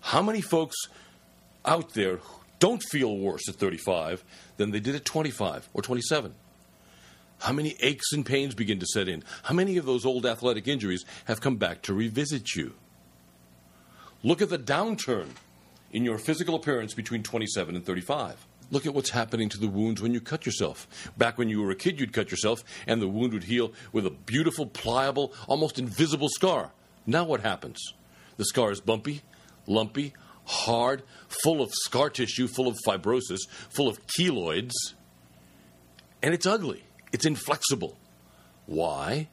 How 0.00 0.22
many 0.22 0.40
folks 0.40 0.76
out 1.64 1.92
there 1.94 2.20
don't 2.58 2.82
feel 2.90 3.16
worse 3.16 3.48
at 3.48 3.56
35 3.56 4.24
than 4.56 4.70
they 4.70 4.80
did 4.80 4.94
at 4.94 5.04
25 5.04 5.68
or 5.74 5.82
27? 5.82 6.34
How 7.40 7.52
many 7.52 7.76
aches 7.80 8.12
and 8.12 8.26
pains 8.26 8.54
begin 8.54 8.80
to 8.80 8.86
set 8.86 9.08
in? 9.08 9.22
How 9.44 9.54
many 9.54 9.76
of 9.76 9.86
those 9.86 10.04
old 10.04 10.26
athletic 10.26 10.66
injuries 10.66 11.04
have 11.26 11.40
come 11.40 11.56
back 11.56 11.82
to 11.82 11.94
revisit 11.94 12.56
you? 12.56 12.74
Look 14.22 14.42
at 14.42 14.48
the 14.48 14.58
downturn 14.58 15.28
in 15.92 16.04
your 16.04 16.18
physical 16.18 16.54
appearance 16.54 16.94
between 16.94 17.22
27 17.22 17.76
and 17.76 17.84
35. 17.84 18.46
Look 18.70 18.84
at 18.84 18.92
what's 18.92 19.10
happening 19.10 19.48
to 19.50 19.58
the 19.58 19.68
wounds 19.68 20.02
when 20.02 20.12
you 20.12 20.20
cut 20.20 20.44
yourself. 20.44 20.86
Back 21.16 21.38
when 21.38 21.48
you 21.48 21.62
were 21.62 21.70
a 21.70 21.76
kid, 21.76 21.98
you'd 21.98 22.12
cut 22.12 22.30
yourself, 22.30 22.62
and 22.86 23.00
the 23.00 23.08
wound 23.08 23.32
would 23.32 23.44
heal 23.44 23.72
with 23.92 24.04
a 24.04 24.10
beautiful, 24.10 24.66
pliable, 24.66 25.32
almost 25.46 25.78
invisible 25.78 26.28
scar. 26.28 26.72
Now 27.06 27.24
what 27.24 27.40
happens? 27.40 27.94
The 28.36 28.44
scar 28.44 28.70
is 28.70 28.80
bumpy, 28.80 29.22
lumpy, 29.66 30.12
hard, 30.44 31.02
full 31.42 31.62
of 31.62 31.70
scar 31.72 32.10
tissue, 32.10 32.48
full 32.48 32.68
of 32.68 32.76
fibrosis, 32.86 33.48
full 33.70 33.88
of 33.88 33.98
keloids, 34.06 34.74
and 36.22 36.34
it's 36.34 36.46
ugly. 36.46 36.84
It's 37.12 37.24
inflexible. 37.24 37.96
Why? 38.66 39.28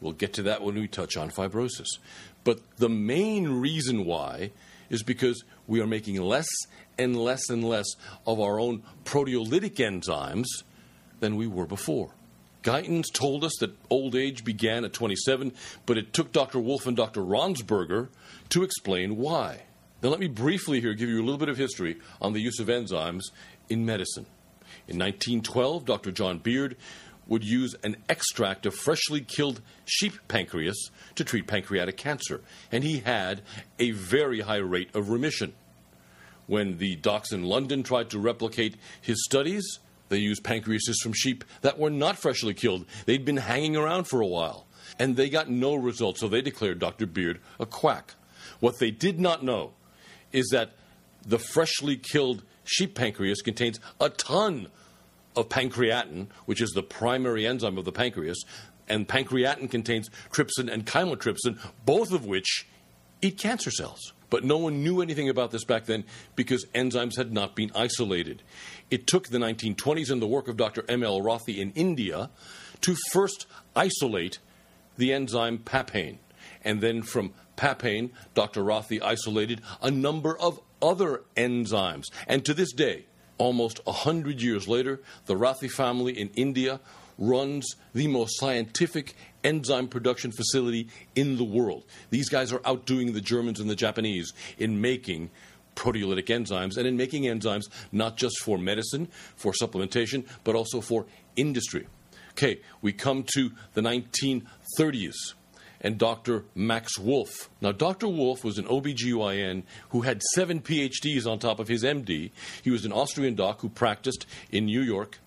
We'll 0.00 0.12
get 0.12 0.34
to 0.34 0.42
that 0.44 0.62
when 0.62 0.74
we 0.74 0.88
touch 0.88 1.16
on 1.16 1.30
fibrosis. 1.30 1.98
But 2.44 2.60
the 2.76 2.88
main 2.88 3.48
reason 3.60 4.04
why 4.04 4.52
is 4.90 5.02
because 5.02 5.42
we 5.66 5.80
are 5.80 5.86
making 5.86 6.20
less 6.20 6.48
and 6.98 7.16
less 7.16 7.48
and 7.50 7.64
less 7.64 7.86
of 8.26 8.40
our 8.40 8.60
own 8.60 8.82
proteolytic 9.04 9.76
enzymes 9.76 10.46
than 11.20 11.36
we 11.36 11.46
were 11.46 11.66
before. 11.66 12.10
Guyton's 12.62 13.10
told 13.10 13.44
us 13.44 13.52
that 13.60 13.76
old 13.90 14.16
age 14.16 14.44
began 14.44 14.84
at 14.84 14.92
27, 14.92 15.52
but 15.86 15.96
it 15.96 16.12
took 16.12 16.32
Dr. 16.32 16.58
Wolf 16.58 16.86
and 16.86 16.96
Dr. 16.96 17.20
Ransberger 17.20 18.08
to 18.48 18.62
explain 18.64 19.16
why. 19.16 19.62
Now, 20.02 20.08
let 20.10 20.20
me 20.20 20.26
briefly 20.26 20.80
here 20.80 20.94
give 20.94 21.08
you 21.08 21.20
a 21.20 21.24
little 21.24 21.38
bit 21.38 21.48
of 21.48 21.56
history 21.56 21.96
on 22.20 22.32
the 22.32 22.40
use 22.40 22.58
of 22.58 22.66
enzymes 22.66 23.22
in 23.68 23.86
medicine. 23.86 24.26
In 24.88 24.98
1912, 24.98 25.84
Dr. 25.84 26.10
John 26.12 26.38
Beard 26.38 26.76
would 27.26 27.44
use 27.44 27.74
an 27.82 27.96
extract 28.08 28.66
of 28.66 28.74
freshly 28.74 29.20
killed 29.20 29.60
sheep 29.84 30.14
pancreas 30.28 30.90
to 31.14 31.24
treat 31.24 31.46
pancreatic 31.46 31.96
cancer, 31.96 32.40
and 32.70 32.84
he 32.84 33.00
had 33.00 33.42
a 33.78 33.90
very 33.90 34.40
high 34.40 34.56
rate 34.56 34.94
of 34.94 35.10
remission. 35.10 35.52
When 36.46 36.78
the 36.78 36.96
docs 36.96 37.32
in 37.32 37.42
London 37.42 37.82
tried 37.82 38.10
to 38.10 38.18
replicate 38.18 38.76
his 39.00 39.24
studies, 39.24 39.80
they 40.08 40.18
used 40.18 40.44
pancreases 40.44 41.00
from 41.02 41.12
sheep 41.12 41.44
that 41.62 41.78
were 41.78 41.90
not 41.90 42.18
freshly 42.18 42.54
killed. 42.54 42.86
They'd 43.06 43.24
been 43.24 43.38
hanging 43.38 43.76
around 43.76 44.04
for 44.04 44.20
a 44.20 44.26
while, 44.26 44.66
and 44.98 45.16
they 45.16 45.28
got 45.28 45.50
no 45.50 45.74
results, 45.74 46.20
so 46.20 46.28
they 46.28 46.42
declared 46.42 46.78
Dr. 46.78 47.06
Beard 47.06 47.40
a 47.58 47.66
quack. 47.66 48.14
What 48.60 48.78
they 48.78 48.92
did 48.92 49.18
not 49.18 49.42
know 49.42 49.72
is 50.32 50.48
that 50.52 50.72
the 51.26 51.38
freshly 51.38 51.96
killed 51.96 52.44
sheep 52.64 52.94
pancreas 52.94 53.42
contains 53.42 53.80
a 54.00 54.10
ton 54.10 54.68
of 55.36 55.48
pancreatin, 55.48 56.28
which 56.46 56.60
is 56.60 56.70
the 56.70 56.82
primary 56.82 57.46
enzyme 57.46 57.78
of 57.78 57.84
the 57.84 57.92
pancreas, 57.92 58.44
and 58.88 59.06
pancreatin 59.06 59.70
contains 59.70 60.10
trypsin 60.32 60.72
and 60.72 60.86
chymotrypsin, 60.86 61.58
both 61.84 62.12
of 62.12 62.24
which 62.24 62.66
eat 63.22 63.38
cancer 63.38 63.70
cells. 63.70 64.12
But 64.28 64.44
no 64.44 64.56
one 64.56 64.82
knew 64.82 65.02
anything 65.02 65.28
about 65.28 65.52
this 65.52 65.64
back 65.64 65.84
then 65.84 66.04
because 66.34 66.66
enzymes 66.74 67.16
had 67.16 67.32
not 67.32 67.54
been 67.54 67.70
isolated. 67.74 68.42
It 68.90 69.06
took 69.06 69.28
the 69.28 69.38
1920s 69.38 70.10
and 70.10 70.20
the 70.20 70.26
work 70.26 70.48
of 70.48 70.56
Dr. 70.56 70.84
M.L. 70.88 71.20
Rathi 71.20 71.58
in 71.58 71.70
India 71.72 72.30
to 72.80 72.96
first 73.12 73.46
isolate 73.74 74.38
the 74.96 75.12
enzyme 75.12 75.58
papain. 75.58 76.18
And 76.64 76.80
then 76.80 77.02
from 77.02 77.34
papain, 77.56 78.10
Dr. 78.34 78.62
Rathi 78.62 79.00
isolated 79.00 79.60
a 79.80 79.90
number 79.90 80.36
of 80.38 80.60
other 80.82 81.22
enzymes. 81.36 82.04
And 82.26 82.44
to 82.44 82.54
this 82.54 82.72
day, 82.72 83.06
almost 83.38 83.84
100 83.86 84.40
years 84.40 84.68
later, 84.68 85.00
the 85.26 85.34
Rathi 85.34 85.70
family 85.70 86.18
in 86.18 86.30
India 86.30 86.80
runs 87.18 87.76
the 87.94 88.06
most 88.08 88.38
scientific 88.38 89.14
enzyme 89.42 89.88
production 89.88 90.32
facility 90.32 90.88
in 91.14 91.36
the 91.36 91.44
world. 91.44 91.84
These 92.10 92.28
guys 92.28 92.52
are 92.52 92.60
outdoing 92.64 93.12
the 93.12 93.20
Germans 93.20 93.60
and 93.60 93.70
the 93.70 93.76
Japanese 93.76 94.32
in 94.58 94.80
making 94.80 95.30
proteolytic 95.74 96.26
enzymes 96.26 96.76
and 96.76 96.86
in 96.86 96.96
making 96.96 97.24
enzymes 97.24 97.68
not 97.92 98.16
just 98.16 98.40
for 98.40 98.58
medicine, 98.58 99.08
for 99.36 99.52
supplementation, 99.52 100.26
but 100.44 100.54
also 100.54 100.80
for 100.80 101.06
industry. 101.36 101.86
Okay, 102.32 102.60
we 102.82 102.92
come 102.92 103.24
to 103.34 103.50
the 103.74 103.80
1930s 103.80 105.14
and 105.80 105.98
Dr. 105.98 106.44
Max 106.54 106.98
Wolf. 106.98 107.48
Now, 107.60 107.72
Dr. 107.72 108.08
Wolf 108.08 108.44
was 108.44 108.58
an 108.58 108.66
OBGYN 108.66 109.64
who 109.90 110.02
had 110.02 110.22
seven 110.34 110.60
PhDs 110.60 111.26
on 111.26 111.38
top 111.38 111.58
of 111.58 111.68
his 111.68 111.82
MD. 111.82 112.30
He 112.62 112.70
was 112.70 112.84
an 112.84 112.92
Austrian 112.92 113.34
doc 113.34 113.60
who 113.60 113.68
practiced 113.68 114.26
in 114.50 114.66
New 114.66 114.82
York, 114.82 115.18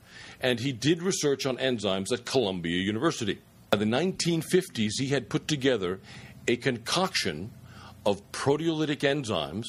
and 0.41 0.59
he 0.59 0.71
did 0.71 1.01
research 1.01 1.45
on 1.45 1.57
enzymes 1.57 2.11
at 2.11 2.25
Columbia 2.25 2.77
University. 2.77 3.39
In 3.71 3.79
the 3.79 3.85
1950s, 3.85 4.91
he 4.99 5.07
had 5.07 5.29
put 5.29 5.47
together 5.47 5.99
a 6.47 6.55
concoction 6.55 7.51
of 8.05 8.31
proteolytic 8.31 8.99
enzymes 8.99 9.65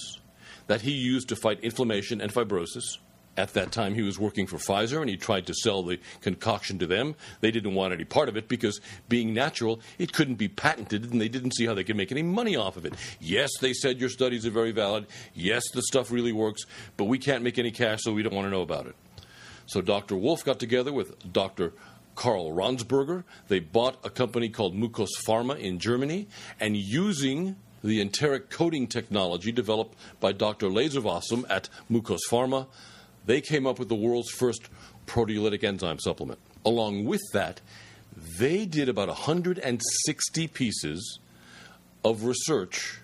that 0.67 0.81
he 0.83 0.93
used 0.93 1.29
to 1.29 1.37
fight 1.37 1.61
inflammation 1.61 2.21
and 2.21 2.33
fibrosis 2.33 2.99
at 3.37 3.55
that 3.55 3.73
time, 3.73 3.95
he 3.95 4.03
was 4.03 4.19
working 4.19 4.47
for 4.47 4.57
Pfizer 4.57 5.01
and 5.01 5.09
he 5.09 5.17
tried 5.17 5.47
to 5.47 5.55
sell 5.55 5.83
the 5.83 5.99
concoction 6.21 6.79
to 6.79 6.87
them. 6.87 7.15
They 7.41 7.51
didn't 7.51 7.75
want 7.75 7.93
any 7.93 8.05
part 8.05 8.29
of 8.29 8.37
it 8.37 8.49
because, 8.49 8.81
being 9.09 9.33
natural, 9.33 9.81
it 9.99 10.13
couldn't 10.13 10.35
be 10.35 10.49
patented 10.49 11.11
and 11.11 11.21
they 11.21 11.29
didn't 11.29 11.55
see 11.55 11.67
how 11.67 11.75
they 11.75 11.85
could 11.85 11.97
make 11.97 12.13
any 12.13 12.23
money 12.23 12.57
off 12.57 12.77
of 12.77 12.85
it. 12.85 12.95
Yes, 13.21 13.51
they 13.61 13.73
said 13.73 14.01
your 14.01 14.11
studies 14.11 14.45
are 14.47 14.51
very 14.51 14.73
valid. 14.73 15.07
Yes, 15.35 15.63
the 15.73 15.83
stuff 15.83 16.11
really 16.11 16.33
works, 16.33 16.65
but 16.97 17.05
we 17.05 17.19
can't 17.19 17.43
make 17.45 17.59
any 17.59 17.71
cash, 17.71 18.01
so 18.03 18.13
we 18.13 18.23
don't 18.23 18.35
want 18.35 18.47
to 18.47 18.51
know 18.51 18.63
about 18.63 18.87
it. 18.87 18.97
So 19.67 19.81
Dr. 19.81 20.17
Wolf 20.17 20.45
got 20.45 20.59
together 20.59 20.93
with 20.93 21.33
Dr. 21.33 21.73
Karl 22.17 22.51
Ransberger. 22.51 23.25
They 23.49 23.61
bought 23.61 24.05
a 24.05 24.11
company 24.11 24.49
called 24.49 24.75
Mucos 24.75 25.11
Pharma 25.25 25.59
in 25.59 25.79
Germany, 25.79 26.29
and 26.59 26.77
using 26.77 27.57
the 27.83 28.01
enteric 28.01 28.51
coating 28.51 28.87
technology 28.87 29.53
developed 29.53 29.97
by 30.19 30.33
Dr. 30.33 30.67
Laserwasser 30.67 31.45
at 31.49 31.69
Mucos 31.89 32.21
Pharma, 32.29 32.67
they 33.27 33.41
came 33.41 33.67
up 33.67 33.79
with 33.79 33.89
the 33.89 33.95
world's 33.95 34.31
first 34.31 34.69
proteolytic 35.07 35.65
enzyme 35.65 35.99
supplement. 35.99 36.39
Along 36.65 37.05
with 37.05 37.23
that, 37.33 37.61
they 38.39 38.67
did 38.67 38.89
about 38.89 39.09
160 39.09 40.49
pieces 40.49 41.19
of 42.05 42.25
research 42.25 43.01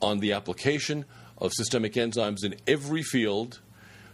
on 0.00 0.18
the 0.18 0.32
application 0.32 1.04
of 1.38 1.52
systemic 1.52 1.94
enzymes 1.94 2.44
in 2.44 2.56
every 2.66 3.02
field 3.02 3.60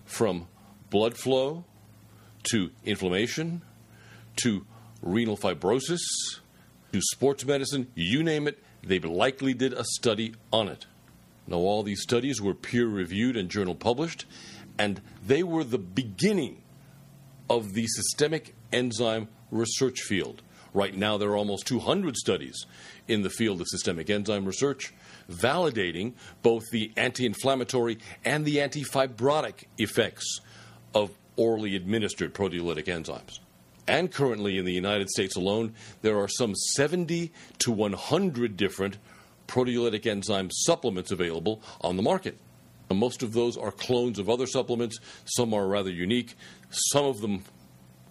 from 0.04 0.48
blood 0.90 1.16
flow 1.16 1.64
to 2.44 2.70
inflammation 2.84 3.62
to 4.36 4.64
renal 5.02 5.36
fibrosis 5.36 6.00
to 6.92 7.00
sports 7.02 7.44
medicine, 7.44 7.88
you 7.94 8.22
name 8.22 8.48
it, 8.48 8.58
they 8.82 8.98
likely 8.98 9.52
did 9.54 9.72
a 9.72 9.84
study 9.84 10.34
on 10.52 10.68
it. 10.68 10.86
Now, 11.46 11.56
all 11.56 11.82
these 11.82 12.02
studies 12.02 12.40
were 12.40 12.54
peer 12.54 12.86
reviewed 12.86 13.36
and 13.36 13.48
journal 13.48 13.74
published, 13.74 14.26
and 14.78 15.00
they 15.24 15.42
were 15.42 15.64
the 15.64 15.78
beginning 15.78 16.62
of 17.50 17.72
the 17.74 17.86
systemic 17.86 18.54
enzyme 18.72 19.28
research 19.50 20.00
field. 20.00 20.42
Right 20.74 20.94
now, 20.94 21.16
there 21.16 21.30
are 21.30 21.36
almost 21.36 21.66
200 21.66 22.16
studies 22.16 22.66
in 23.08 23.22
the 23.22 23.30
field 23.30 23.60
of 23.60 23.66
systemic 23.68 24.10
enzyme 24.10 24.44
research 24.44 24.92
validating 25.30 26.14
both 26.42 26.64
the 26.70 26.92
anti 26.96 27.26
inflammatory 27.26 27.98
and 28.24 28.44
the 28.44 28.60
anti 28.60 28.84
fibrotic 28.84 29.64
effects 29.78 30.40
of 30.94 31.10
orally 31.36 31.76
administered 31.76 32.34
proteolytic 32.34 32.86
enzymes. 32.86 33.38
And 33.86 34.12
currently 34.12 34.58
in 34.58 34.66
the 34.66 34.72
United 34.72 35.08
States 35.08 35.36
alone, 35.36 35.74
there 36.02 36.18
are 36.18 36.28
some 36.28 36.54
70 36.54 37.32
to 37.60 37.72
100 37.72 38.56
different 38.56 38.98
proteolytic 39.46 40.06
enzyme 40.06 40.50
supplements 40.50 41.10
available 41.10 41.62
on 41.80 41.96
the 41.96 42.02
market. 42.02 42.38
Most 42.92 43.22
of 43.22 43.32
those 43.32 43.56
are 43.56 43.70
clones 43.70 44.18
of 44.18 44.28
other 44.30 44.46
supplements. 44.46 44.98
Some 45.24 45.52
are 45.54 45.66
rather 45.66 45.90
unique. 45.90 46.34
Some 46.70 47.04
of 47.04 47.20
them 47.20 47.44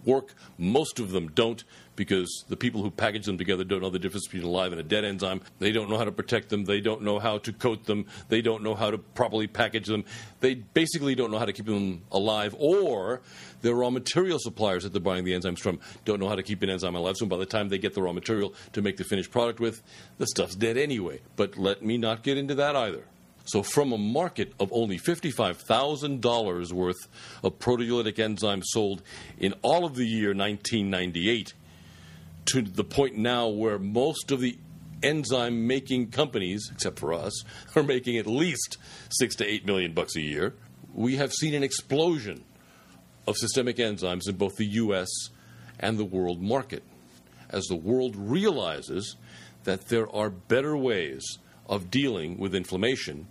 work, 0.08 0.34
most 0.58 1.00
of 1.00 1.12
them 1.12 1.28
don't 1.36 1.64
because 1.96 2.46
the 2.48 2.56
people 2.56 2.82
who 2.82 2.90
package 2.90 3.26
them 3.26 3.38
together 3.38 3.64
don't 3.64 3.82
know 3.82 3.90
the 3.90 4.00
difference 4.00 4.28
between 4.28 4.44
a 4.44 4.50
live 4.50 4.72
and 4.72 4.80
a 4.80 4.84
dead 4.84 5.04
enzyme. 5.04 5.42
They 5.60 5.72
don't 5.72 5.90
know 5.90 5.98
how 5.98 6.06
to 6.06 6.12
protect 6.12 6.50
them. 6.50 6.64
They 6.64 6.80
don't 6.80 7.02
know 7.02 7.20
how 7.20 7.40
to 7.40 7.52
coat 7.52 7.86
them. 7.86 8.06
They 8.30 8.42
don't 8.42 8.64
know 8.64 8.76
how 8.76 8.92
to 8.92 8.98
properly 8.98 9.48
package 9.48 9.88
them. 9.88 10.06
They 10.40 10.54
basically 10.54 11.16
don't 11.16 11.32
know 11.32 11.40
how 11.40 11.46
to 11.46 11.54
keep 11.54 11.66
them 11.66 12.04
alive, 12.12 12.56
or 12.58 13.22
their 13.62 13.76
raw 13.76 13.90
material 13.90 14.38
suppliers 14.40 14.84
that 14.84 14.94
they're 14.94 15.02
buying 15.02 15.26
the 15.26 15.34
enzymes 15.34 15.60
from 15.60 15.80
don't 16.06 16.20
know 16.20 16.30
how 16.30 16.36
to 16.36 16.44
keep 16.44 16.62
an 16.64 16.70
enzyme 16.70 16.96
alive. 16.96 17.18
So 17.18 17.26
by 17.26 17.38
the 17.38 17.46
time 17.46 17.70
they 17.70 17.80
get 17.80 17.94
the 17.94 18.02
raw 18.02 18.14
material 18.14 18.54
to 18.74 18.82
make 18.82 18.98
the 18.98 19.04
finished 19.04 19.32
product 19.32 19.60
with, 19.60 19.82
the 20.20 20.28
stuff's 20.28 20.56
dead 20.56 20.78
anyway. 20.78 21.20
But 21.36 21.58
let 21.58 21.84
me 21.84 21.98
not 21.98 22.24
get 22.24 22.38
into 22.38 22.56
that 22.56 22.76
either. 22.76 23.04
So, 23.48 23.64
from 23.64 23.94
a 23.94 23.98
market 23.98 24.52
of 24.60 24.74
only 24.74 25.00
$55,000 25.00 26.74
worth 26.74 27.08
of 27.42 27.60
proteolytic 27.60 28.16
enzymes 28.16 28.64
sold 28.66 29.02
in 29.40 29.54
all 29.62 29.86
of 29.86 29.96
the 29.96 30.06
year 30.06 30.36
1998 30.36 31.54
to 32.48 32.62
the 32.62 32.84
point 32.84 33.16
now 33.16 33.48
where 33.48 33.80
most 33.80 34.32
of 34.32 34.42
the 34.42 34.58
enzyme 35.02 35.66
making 35.66 36.12
companies, 36.12 36.70
except 36.74 37.00
for 37.00 37.14
us, 37.14 37.44
are 37.76 37.84
making 37.84 38.18
at 38.18 38.28
least 38.28 38.78
six 39.10 39.34
to 39.36 39.46
eight 39.46 39.66
million 39.66 39.94
bucks 39.94 40.18
a 40.18 40.22
year, 40.22 40.54
we 40.94 41.16
have 41.16 41.32
seen 41.32 41.54
an 41.54 41.64
explosion 41.64 42.44
of 43.28 43.38
systemic 43.38 43.78
enzymes 43.78 44.28
in 44.28 44.36
both 44.36 44.58
the 44.58 44.66
US 44.66 45.08
and 45.80 45.98
the 45.98 46.04
world 46.04 46.42
market 46.42 46.84
as 47.50 47.64
the 47.68 47.78
world 47.78 48.14
realizes 48.18 49.16
that 49.64 49.88
there 49.88 50.14
are 50.14 50.30
better 50.30 50.76
ways 50.76 51.24
of 51.66 51.90
dealing 51.90 52.38
with 52.38 52.54
inflammation 52.54 53.28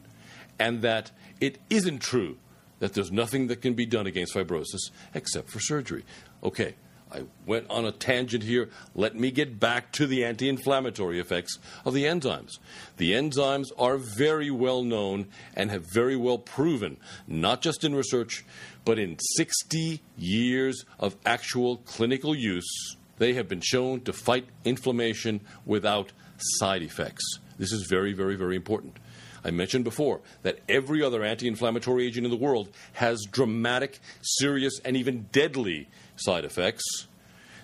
and 0.58 0.82
that 0.82 1.10
it 1.40 1.58
isn't 1.70 2.00
true 2.00 2.38
that 2.78 2.94
there's 2.94 3.10
nothing 3.10 3.46
that 3.46 3.62
can 3.62 3.74
be 3.74 3.86
done 3.86 4.06
against 4.06 4.34
fibrosis 4.34 4.90
except 5.14 5.48
for 5.48 5.60
surgery. 5.60 6.04
Okay, 6.42 6.74
I 7.12 7.22
went 7.46 7.70
on 7.70 7.84
a 7.84 7.92
tangent 7.92 8.42
here. 8.42 8.68
Let 8.94 9.14
me 9.14 9.30
get 9.30 9.60
back 9.60 9.92
to 9.92 10.06
the 10.06 10.24
anti 10.24 10.48
inflammatory 10.48 11.20
effects 11.20 11.58
of 11.84 11.94
the 11.94 12.04
enzymes. 12.04 12.58
The 12.96 13.12
enzymes 13.12 13.66
are 13.78 13.96
very 13.96 14.50
well 14.50 14.82
known 14.82 15.28
and 15.54 15.70
have 15.70 15.84
very 15.92 16.16
well 16.16 16.38
proven, 16.38 16.96
not 17.26 17.62
just 17.62 17.84
in 17.84 17.94
research, 17.94 18.44
but 18.84 18.98
in 18.98 19.18
60 19.36 20.02
years 20.16 20.84
of 20.98 21.16
actual 21.24 21.78
clinical 21.78 22.34
use, 22.34 22.96
they 23.18 23.34
have 23.34 23.48
been 23.48 23.62
shown 23.62 24.00
to 24.02 24.12
fight 24.12 24.46
inflammation 24.64 25.40
without 25.64 26.12
side 26.38 26.82
effects. 26.82 27.24
This 27.58 27.72
is 27.72 27.86
very, 27.88 28.12
very, 28.12 28.36
very 28.36 28.56
important. 28.56 28.98
I 29.46 29.52
mentioned 29.52 29.84
before 29.84 30.22
that 30.42 30.58
every 30.68 31.04
other 31.04 31.22
anti 31.22 31.46
inflammatory 31.46 32.04
agent 32.04 32.26
in 32.26 32.32
the 32.32 32.36
world 32.36 32.68
has 32.94 33.24
dramatic, 33.30 34.00
serious, 34.20 34.80
and 34.84 34.96
even 34.96 35.28
deadly 35.30 35.88
side 36.16 36.44
effects. 36.44 37.06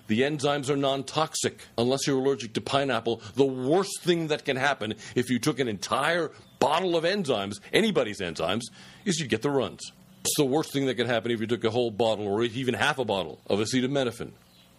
the 0.06 0.20
enzymes 0.20 0.70
are 0.70 0.76
non 0.76 1.02
toxic. 1.02 1.58
Unless 1.76 2.06
you're 2.06 2.20
allergic 2.20 2.52
to 2.52 2.60
pineapple, 2.60 3.20
the 3.34 3.44
worst 3.44 4.00
thing 4.02 4.28
that 4.28 4.44
can 4.44 4.56
happen 4.56 4.94
if 5.16 5.28
you 5.28 5.40
took 5.40 5.58
an 5.58 5.66
entire 5.66 6.30
bottle 6.60 6.96
of 6.96 7.02
enzymes, 7.02 7.58
anybody's 7.72 8.20
enzymes, 8.20 8.62
is 9.04 9.18
you'd 9.18 9.28
get 9.30 9.42
the 9.42 9.50
runs. 9.50 9.90
It's 10.20 10.36
the 10.36 10.44
worst 10.44 10.72
thing 10.72 10.86
that 10.86 10.94
could 10.94 11.08
happen 11.08 11.32
if 11.32 11.40
you 11.40 11.48
took 11.48 11.64
a 11.64 11.70
whole 11.70 11.90
bottle 11.90 12.28
or 12.28 12.44
even 12.44 12.74
half 12.74 13.00
a 13.00 13.04
bottle 13.04 13.40
of 13.48 13.58
acetaminophen 13.58 14.30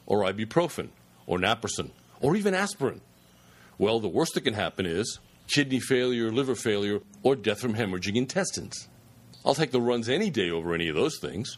or 0.05 0.19
ibuprofen 0.19 0.87
or 1.27 1.37
naproxen 1.37 1.89
or 2.21 2.37
even 2.37 2.53
aspirin. 2.53 3.01
Well, 3.77 3.99
the 3.99 4.07
worst 4.07 4.35
that 4.35 4.45
can 4.45 4.53
happen 4.53 4.85
is 4.85 5.19
kidney 5.53 5.79
failure, 5.79 6.31
liver 6.31 6.55
failure, 6.55 6.99
or 7.21 7.35
death 7.35 7.59
from 7.59 7.75
hemorrhaging 7.75 8.15
intestines. 8.15 8.87
I'll 9.45 9.53
take 9.53 9.71
the 9.71 9.81
runs 9.81 10.09
any 10.09 10.29
day 10.29 10.49
over 10.49 10.73
any 10.73 10.87
of 10.87 10.95
those 10.95 11.19
things. 11.19 11.57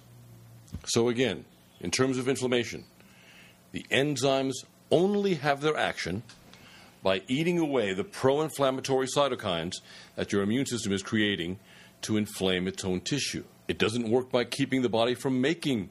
So, 0.85 1.07
again, 1.07 1.45
in 1.79 1.91
terms 1.91 2.17
of 2.17 2.27
inflammation, 2.27 2.83
the 3.71 3.85
enzymes 3.91 4.53
only 4.91 5.35
have 5.35 5.61
their 5.61 5.77
action 5.77 6.23
by 7.03 7.21
eating 7.27 7.59
away 7.59 7.93
the 7.93 8.03
pro 8.03 8.41
inflammatory 8.41 9.07
cytokines 9.07 9.73
that 10.15 10.31
your 10.31 10.41
immune 10.41 10.65
system 10.65 10.91
is 10.91 11.03
creating 11.03 11.59
to 12.01 12.17
inflame 12.17 12.67
its 12.67 12.83
own 12.83 12.99
tissue. 12.99 13.43
It 13.67 13.77
doesn't 13.77 14.09
work 14.09 14.31
by 14.31 14.43
keeping 14.43 14.81
the 14.81 14.89
body 14.89 15.15
from 15.15 15.39
making 15.39 15.89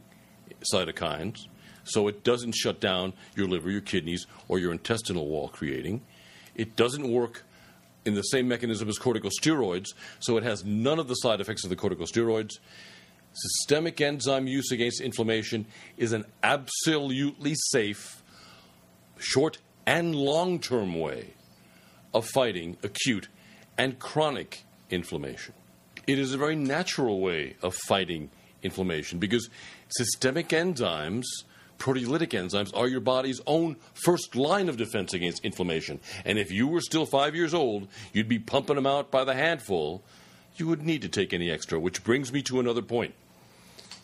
cytokines, 0.73 1.47
so 1.85 2.09
it 2.09 2.25
doesn't 2.25 2.53
shut 2.53 2.81
down 2.81 3.13
your 3.35 3.47
liver, 3.47 3.71
your 3.71 3.81
kidneys, 3.81 4.27
or 4.49 4.59
your 4.59 4.73
intestinal 4.73 5.29
wall 5.29 5.49
creating. 5.49 6.03
It 6.55 6.77
doesn't 6.77 7.09
work 7.09 7.45
in 8.05 8.15
the 8.15 8.23
same 8.23 8.49
mechanism 8.49 8.89
as 8.89 8.99
corticosteroids, 8.99 9.95
so 10.21 10.37
it 10.37 10.43
has 10.43 10.65
none 10.65 10.99
of 10.99 11.09
the 11.09 11.15
side 11.15 11.41
effects 11.41 11.65
of 11.65 11.71
the 11.71 11.77
corticosteroids. 11.77 12.59
Systemic 13.33 14.01
enzyme 14.01 14.47
use 14.47 14.71
against 14.71 15.01
inflammation 15.01 15.67
is 15.97 16.13
an 16.13 16.25
absolutely 16.43 17.55
safe, 17.57 18.23
short 19.19 19.59
and 19.87 20.15
long 20.15 20.61
term 20.61 20.99
way 20.99 21.35
of 22.13 22.27
fighting 22.27 22.77
acute 22.83 23.29
and 23.77 23.99
chronic 23.99 24.63
inflammation. 24.91 25.55
It 26.07 26.19
is 26.19 26.33
a 26.33 26.39
very 26.39 26.55
natural 26.55 27.21
way 27.21 27.57
of 27.63 27.75
fighting 27.75 28.31
inflammation 28.63 29.19
because 29.19 29.49
systemic 29.89 30.49
enzymes, 30.49 31.25
proteolytic 31.79 32.31
enzymes, 32.31 32.77
are 32.77 32.89
your 32.89 33.01
body's 33.01 33.41
own 33.47 33.77
first 33.95 34.37
line 34.37 34.69
of 34.69 34.77
defense 34.77 35.13
against 35.15 35.45
inflammation. 35.45 36.01
And 36.25 36.39
if 36.39 36.51
you 36.51 36.67
were 36.67 36.81
still 36.81 37.07
five 37.07 37.35
years 37.35 37.55
old, 37.55 37.89
you'd 38.13 38.29
be 38.29 38.39
pumping 38.39 38.77
them 38.77 38.87
out 38.87 39.11
by 39.11 39.25
the 39.25 39.35
handful. 39.35 40.03
You 40.57 40.69
would 40.69 40.83
need 40.83 41.03
to 41.03 41.09
take 41.09 41.33
any 41.33 41.51
extra, 41.51 41.79
which 41.79 42.05
brings 42.05 42.33
me 42.33 42.43
to 42.43 42.61
another 42.61 42.83
point. 42.83 43.15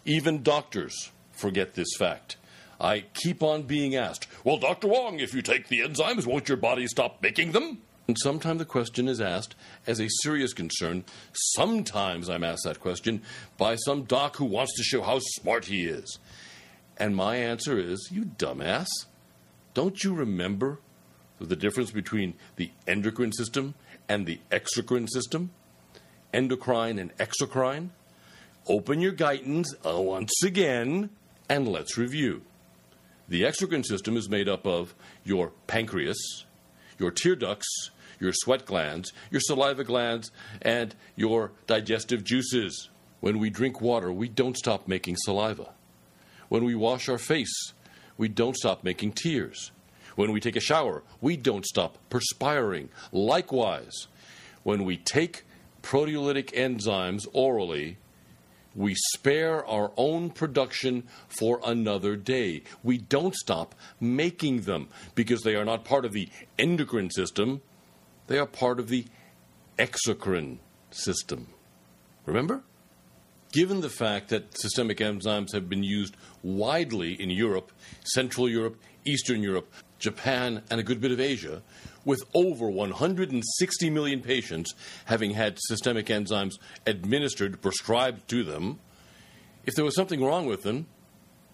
Even 0.04 0.42
doctors 0.42 1.11
forget 1.33 1.74
this 1.74 1.94
fact. 1.98 2.37
I 2.80 3.04
keep 3.12 3.42
on 3.42 3.64
being 3.64 3.94
asked, 3.94 4.26
Well, 4.42 4.56
Dr. 4.56 4.88
Wong, 4.88 5.20
if 5.20 5.35
you 5.35 5.42
take 5.42 5.68
the 5.68 5.80
enzymes, 5.80 6.26
won't 6.26 6.48
your 6.48 6.56
body 6.56 6.87
stop 6.87 7.22
making 7.22 7.52
them? 7.52 7.83
And 8.11 8.18
sometimes 8.18 8.59
the 8.59 8.64
question 8.64 9.06
is 9.06 9.20
asked 9.20 9.54
as 9.87 10.00
a 10.00 10.09
serious 10.22 10.52
concern. 10.52 11.04
Sometimes 11.33 12.28
I'm 12.28 12.42
asked 12.42 12.64
that 12.64 12.80
question 12.80 13.22
by 13.56 13.76
some 13.76 14.02
doc 14.02 14.35
who 14.37 14.46
wants 14.46 14.76
to 14.76 14.83
show 14.83 15.02
how 15.02 15.20
smart 15.20 15.66
he 15.66 15.85
is. 15.85 16.18
And 17.00 17.16
my 17.16 17.36
answer 17.36 17.78
is, 17.78 18.10
you 18.12 18.26
dumbass. 18.26 18.86
Don't 19.72 20.04
you 20.04 20.12
remember 20.12 20.80
the 21.40 21.56
difference 21.56 21.90
between 21.90 22.34
the 22.56 22.70
endocrine 22.86 23.32
system 23.32 23.74
and 24.06 24.26
the 24.26 24.38
exocrine 24.50 25.08
system? 25.08 25.50
Endocrine 26.34 26.98
and 26.98 27.16
exocrine? 27.16 27.88
Open 28.68 29.00
your 29.00 29.12
Guytons 29.12 29.68
uh, 29.84 29.98
once 29.98 30.42
again 30.44 31.08
and 31.48 31.66
let's 31.66 31.96
review. 31.96 32.42
The 33.28 33.44
exocrine 33.44 33.86
system 33.86 34.18
is 34.18 34.28
made 34.28 34.48
up 34.48 34.66
of 34.66 34.94
your 35.24 35.52
pancreas, 35.66 36.44
your 36.98 37.10
tear 37.10 37.34
ducts, 37.34 37.90
your 38.18 38.34
sweat 38.34 38.66
glands, 38.66 39.14
your 39.30 39.40
saliva 39.40 39.84
glands, 39.84 40.30
and 40.60 40.94
your 41.16 41.52
digestive 41.66 42.24
juices. 42.24 42.90
When 43.20 43.38
we 43.38 43.48
drink 43.48 43.80
water, 43.80 44.12
we 44.12 44.28
don't 44.28 44.58
stop 44.58 44.86
making 44.86 45.16
saliva. 45.16 45.70
When 46.50 46.64
we 46.64 46.74
wash 46.74 47.08
our 47.08 47.16
face, 47.16 47.72
we 48.18 48.26
don't 48.28 48.56
stop 48.56 48.82
making 48.82 49.12
tears. 49.12 49.70
When 50.16 50.32
we 50.32 50.40
take 50.40 50.56
a 50.56 50.60
shower, 50.60 51.04
we 51.20 51.36
don't 51.36 51.64
stop 51.64 51.96
perspiring. 52.10 52.88
Likewise, 53.12 54.08
when 54.64 54.84
we 54.84 54.96
take 54.96 55.44
proteolytic 55.80 56.52
enzymes 56.52 57.26
orally, 57.32 57.98
we 58.74 58.96
spare 59.14 59.64
our 59.64 59.92
own 59.96 60.28
production 60.30 61.04
for 61.28 61.60
another 61.64 62.16
day. 62.16 62.62
We 62.82 62.98
don't 62.98 63.36
stop 63.36 63.76
making 64.00 64.62
them 64.62 64.88
because 65.14 65.42
they 65.42 65.54
are 65.54 65.64
not 65.64 65.84
part 65.84 66.04
of 66.04 66.12
the 66.12 66.28
endocrine 66.58 67.10
system, 67.10 67.62
they 68.26 68.38
are 68.38 68.46
part 68.46 68.80
of 68.80 68.88
the 68.88 69.06
exocrine 69.78 70.58
system. 70.90 71.46
Remember? 72.26 72.64
Given 73.52 73.80
the 73.80 73.90
fact 73.90 74.28
that 74.28 74.56
systemic 74.56 74.98
enzymes 74.98 75.52
have 75.52 75.68
been 75.68 75.82
used 75.82 76.16
widely 76.42 77.20
in 77.20 77.30
Europe, 77.30 77.72
Central 78.04 78.48
Europe, 78.48 78.80
Eastern 79.04 79.42
Europe, 79.42 79.72
Japan, 79.98 80.62
and 80.70 80.78
a 80.78 80.84
good 80.84 81.00
bit 81.00 81.10
of 81.10 81.20
Asia, 81.20 81.62
with 82.04 82.22
over 82.32 82.70
160 82.70 83.90
million 83.90 84.20
patients 84.20 84.72
having 85.06 85.32
had 85.32 85.58
systemic 85.58 86.06
enzymes 86.06 86.54
administered, 86.86 87.60
prescribed 87.60 88.28
to 88.28 88.44
them, 88.44 88.78
if 89.66 89.74
there 89.74 89.84
was 89.84 89.96
something 89.96 90.24
wrong 90.24 90.46
with 90.46 90.62
them, 90.62 90.86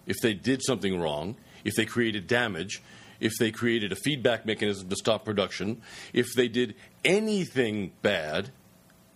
if 0.06 0.16
they 0.22 0.34
did 0.34 0.62
something 0.62 1.00
wrong, 1.00 1.36
if 1.64 1.74
they 1.74 1.86
created 1.86 2.26
damage, 2.26 2.82
if 3.20 3.32
they 3.38 3.50
created 3.50 3.90
a 3.90 3.96
feedback 3.96 4.44
mechanism 4.44 4.88
to 4.88 4.96
stop 4.96 5.24
production, 5.24 5.80
if 6.12 6.26
they 6.36 6.46
did 6.46 6.74
anything 7.04 7.92
bad, 8.02 8.50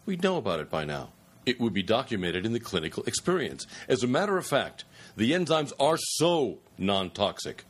we'd 0.07 0.23
know 0.23 0.38
about 0.38 0.61
it 0.61 0.71
by 0.71 0.85
now. 0.85 1.11
It 1.46 1.61
would 1.61 1.72
be 1.72 1.83
documented 1.83 2.44
in 2.44 2.53
the 2.53 2.61
clinical 2.61 3.03
experience. 3.05 3.66
As 3.88 4.03
a 4.03 4.09
matter 4.09 4.37
of 4.37 4.46
fact, 4.46 4.85
the 5.16 5.33
enzymes 5.33 5.72
are 5.81 5.96
so 5.98 6.59
non 6.79 7.11
toxic 7.11 7.64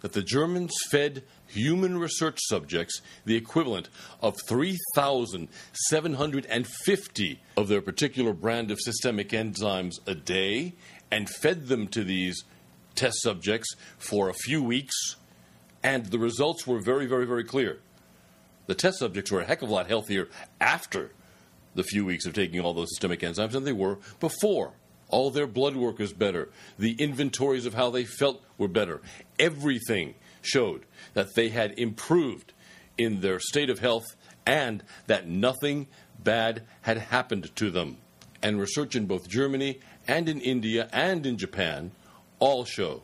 that 0.00 0.12
the 0.12 0.22
Germans 0.22 0.72
fed 0.90 1.24
human 1.46 1.98
research 1.98 2.38
subjects 2.42 3.00
the 3.24 3.34
equivalent 3.34 3.88
of 4.22 4.36
3,750 4.46 7.40
of 7.56 7.66
their 7.68 7.80
particular 7.80 8.32
brand 8.32 8.70
of 8.70 8.78
systemic 8.80 9.30
enzymes 9.30 9.94
a 10.06 10.14
day 10.14 10.74
and 11.10 11.28
fed 11.28 11.66
them 11.68 11.88
to 11.88 12.04
these 12.04 12.44
test 12.94 13.20
subjects 13.22 13.74
for 13.98 14.28
a 14.28 14.34
few 14.34 14.62
weeks 14.62 15.16
and 15.82 16.06
the 16.06 16.18
results 16.18 16.66
were 16.66 16.80
very, 16.80 17.06
very, 17.06 17.26
very 17.26 17.44
clear. 17.44 17.78
The 18.66 18.74
test 18.74 18.98
subjects 18.98 19.30
were 19.30 19.40
a 19.40 19.44
heck 19.44 19.62
of 19.62 19.70
a 19.70 19.72
lot 19.72 19.86
healthier 19.86 20.28
after 20.60 21.12
the 21.74 21.82
few 21.82 22.04
weeks 22.04 22.26
of 22.26 22.34
taking 22.34 22.60
all 22.60 22.74
those 22.74 22.90
systemic 22.90 23.20
enzymes 23.20 23.52
than 23.52 23.64
they 23.64 23.72
were 23.72 23.98
before. 24.20 24.72
All 25.08 25.30
their 25.30 25.46
blood 25.46 25.74
work 25.74 25.98
was 25.98 26.12
better. 26.12 26.50
The 26.78 26.92
inventories 26.92 27.66
of 27.66 27.74
how 27.74 27.90
they 27.90 28.04
felt 28.04 28.42
were 28.58 28.68
better. 28.68 29.00
Everything 29.38 30.14
showed 30.42 30.84
that 31.14 31.34
they 31.34 31.48
had 31.48 31.78
improved 31.78 32.52
in 32.98 33.20
their 33.20 33.40
state 33.40 33.70
of 33.70 33.78
health 33.78 34.04
and 34.46 34.82
that 35.06 35.28
nothing 35.28 35.86
bad 36.22 36.62
had 36.82 36.98
happened 36.98 37.54
to 37.56 37.70
them. 37.70 37.98
And 38.42 38.60
research 38.60 38.96
in 38.96 39.06
both 39.06 39.28
Germany 39.28 39.80
and 40.06 40.28
in 40.28 40.40
India 40.40 40.88
and 40.92 41.24
in 41.26 41.38
Japan 41.38 41.92
all 42.38 42.64
show 42.64 43.02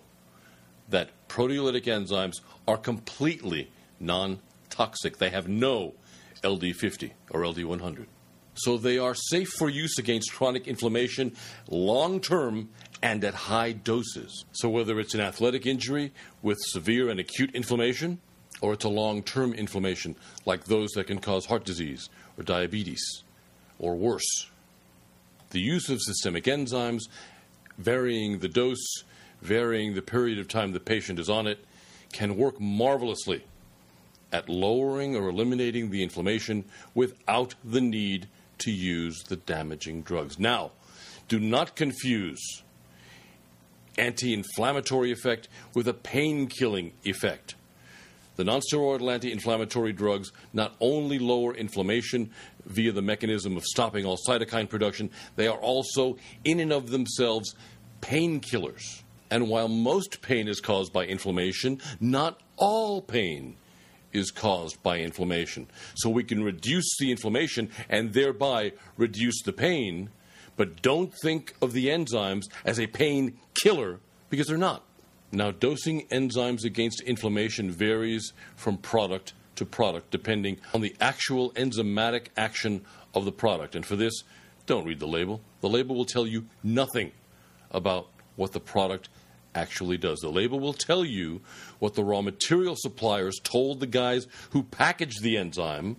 that 0.88 1.10
proteolytic 1.28 1.84
enzymes 1.84 2.40
are 2.68 2.76
completely 2.76 3.70
non 3.98 4.40
toxic. 4.70 5.18
They 5.18 5.30
have 5.30 5.48
no 5.48 5.94
LD50 6.42 7.12
or 7.30 7.42
LD100. 7.42 8.06
So 8.54 8.78
they 8.78 8.98
are 8.98 9.14
safe 9.14 9.48
for 9.58 9.68
use 9.68 9.98
against 9.98 10.32
chronic 10.32 10.68
inflammation 10.68 11.34
long 11.68 12.20
term 12.20 12.70
and 13.02 13.22
at 13.24 13.34
high 13.34 13.72
doses. 13.72 14.44
So 14.52 14.68
whether 14.68 14.98
it's 15.00 15.14
an 15.14 15.20
athletic 15.20 15.66
injury 15.66 16.12
with 16.42 16.58
severe 16.60 17.08
and 17.10 17.20
acute 17.20 17.54
inflammation, 17.54 18.20
or 18.60 18.72
it's 18.72 18.84
a 18.84 18.88
long 18.88 19.22
term 19.22 19.52
inflammation 19.52 20.16
like 20.46 20.64
those 20.64 20.90
that 20.92 21.08
can 21.08 21.18
cause 21.18 21.46
heart 21.46 21.64
disease 21.64 22.08
or 22.38 22.44
diabetes 22.44 23.22
or 23.78 23.96
worse, 23.96 24.48
the 25.50 25.60
use 25.60 25.88
of 25.88 26.00
systemic 26.00 26.44
enzymes, 26.44 27.02
varying 27.76 28.38
the 28.38 28.48
dose, 28.48 29.02
varying 29.42 29.94
the 29.94 30.02
period 30.02 30.38
of 30.38 30.48
time 30.48 30.72
the 30.72 30.80
patient 30.80 31.18
is 31.18 31.28
on 31.28 31.46
it, 31.46 31.64
can 32.12 32.36
work 32.36 32.60
marvelously 32.60 33.44
at 34.32 34.48
lowering 34.48 35.14
or 35.14 35.28
eliminating 35.28 35.90
the 35.90 36.02
inflammation 36.02 36.64
without 36.94 37.54
the 37.62 37.80
need 37.80 38.28
to 38.64 38.70
use 38.70 39.22
the 39.24 39.36
damaging 39.36 40.02
drugs. 40.02 40.38
Now, 40.38 40.72
do 41.28 41.38
not 41.38 41.76
confuse 41.76 42.62
anti 43.96 44.34
inflammatory 44.34 45.12
effect 45.12 45.48
with 45.74 45.88
a 45.88 45.94
pain 45.94 46.46
killing 46.46 46.92
effect. 47.04 47.54
The 48.36 48.44
nonsteroidal 48.44 49.12
anti 49.12 49.30
inflammatory 49.30 49.92
drugs 49.92 50.32
not 50.52 50.74
only 50.80 51.18
lower 51.18 51.54
inflammation 51.54 52.30
via 52.66 52.92
the 52.92 53.02
mechanism 53.02 53.56
of 53.56 53.64
stopping 53.64 54.04
all 54.04 54.18
cytokine 54.28 54.68
production, 54.68 55.10
they 55.36 55.46
are 55.46 55.58
also, 55.58 56.16
in 56.44 56.58
and 56.60 56.72
of 56.72 56.90
themselves, 56.90 57.54
painkillers. 58.00 59.02
And 59.30 59.48
while 59.48 59.68
most 59.68 60.20
pain 60.20 60.48
is 60.48 60.60
caused 60.60 60.92
by 60.92 61.06
inflammation, 61.06 61.80
not 62.00 62.40
all 62.56 63.00
pain 63.00 63.56
is 64.14 64.30
caused 64.30 64.82
by 64.82 64.98
inflammation. 64.98 65.66
So 65.96 66.08
we 66.08 66.24
can 66.24 66.42
reduce 66.42 66.96
the 66.98 67.10
inflammation 67.10 67.70
and 67.88 68.14
thereby 68.14 68.72
reduce 68.96 69.42
the 69.42 69.52
pain, 69.52 70.10
but 70.56 70.80
don't 70.80 71.12
think 71.22 71.54
of 71.60 71.72
the 71.72 71.88
enzymes 71.88 72.44
as 72.64 72.80
a 72.80 72.86
pain 72.86 73.38
killer 73.62 74.00
because 74.30 74.46
they're 74.46 74.56
not. 74.56 74.84
Now, 75.32 75.50
dosing 75.50 76.06
enzymes 76.08 76.64
against 76.64 77.00
inflammation 77.00 77.70
varies 77.70 78.32
from 78.54 78.78
product 78.78 79.32
to 79.56 79.64
product 79.64 80.10
depending 80.10 80.58
on 80.72 80.80
the 80.80 80.94
actual 81.00 81.50
enzymatic 81.52 82.26
action 82.36 82.84
of 83.14 83.24
the 83.24 83.32
product. 83.32 83.74
And 83.74 83.84
for 83.84 83.96
this, 83.96 84.22
don't 84.66 84.86
read 84.86 85.00
the 85.00 85.06
label. 85.06 85.40
The 85.60 85.68
label 85.68 85.96
will 85.96 86.04
tell 86.04 86.26
you 86.26 86.46
nothing 86.62 87.12
about 87.70 88.08
what 88.36 88.52
the 88.52 88.60
product 88.60 89.08
actually 89.54 89.96
does. 89.96 90.20
The 90.20 90.28
label 90.28 90.60
will 90.60 90.72
tell 90.72 91.04
you 91.04 91.40
what 91.78 91.94
the 91.94 92.04
raw 92.04 92.22
material 92.22 92.74
suppliers 92.76 93.38
told 93.42 93.80
the 93.80 93.86
guys 93.86 94.26
who 94.50 94.62
packaged 94.62 95.22
the 95.22 95.36
enzyme 95.36 95.96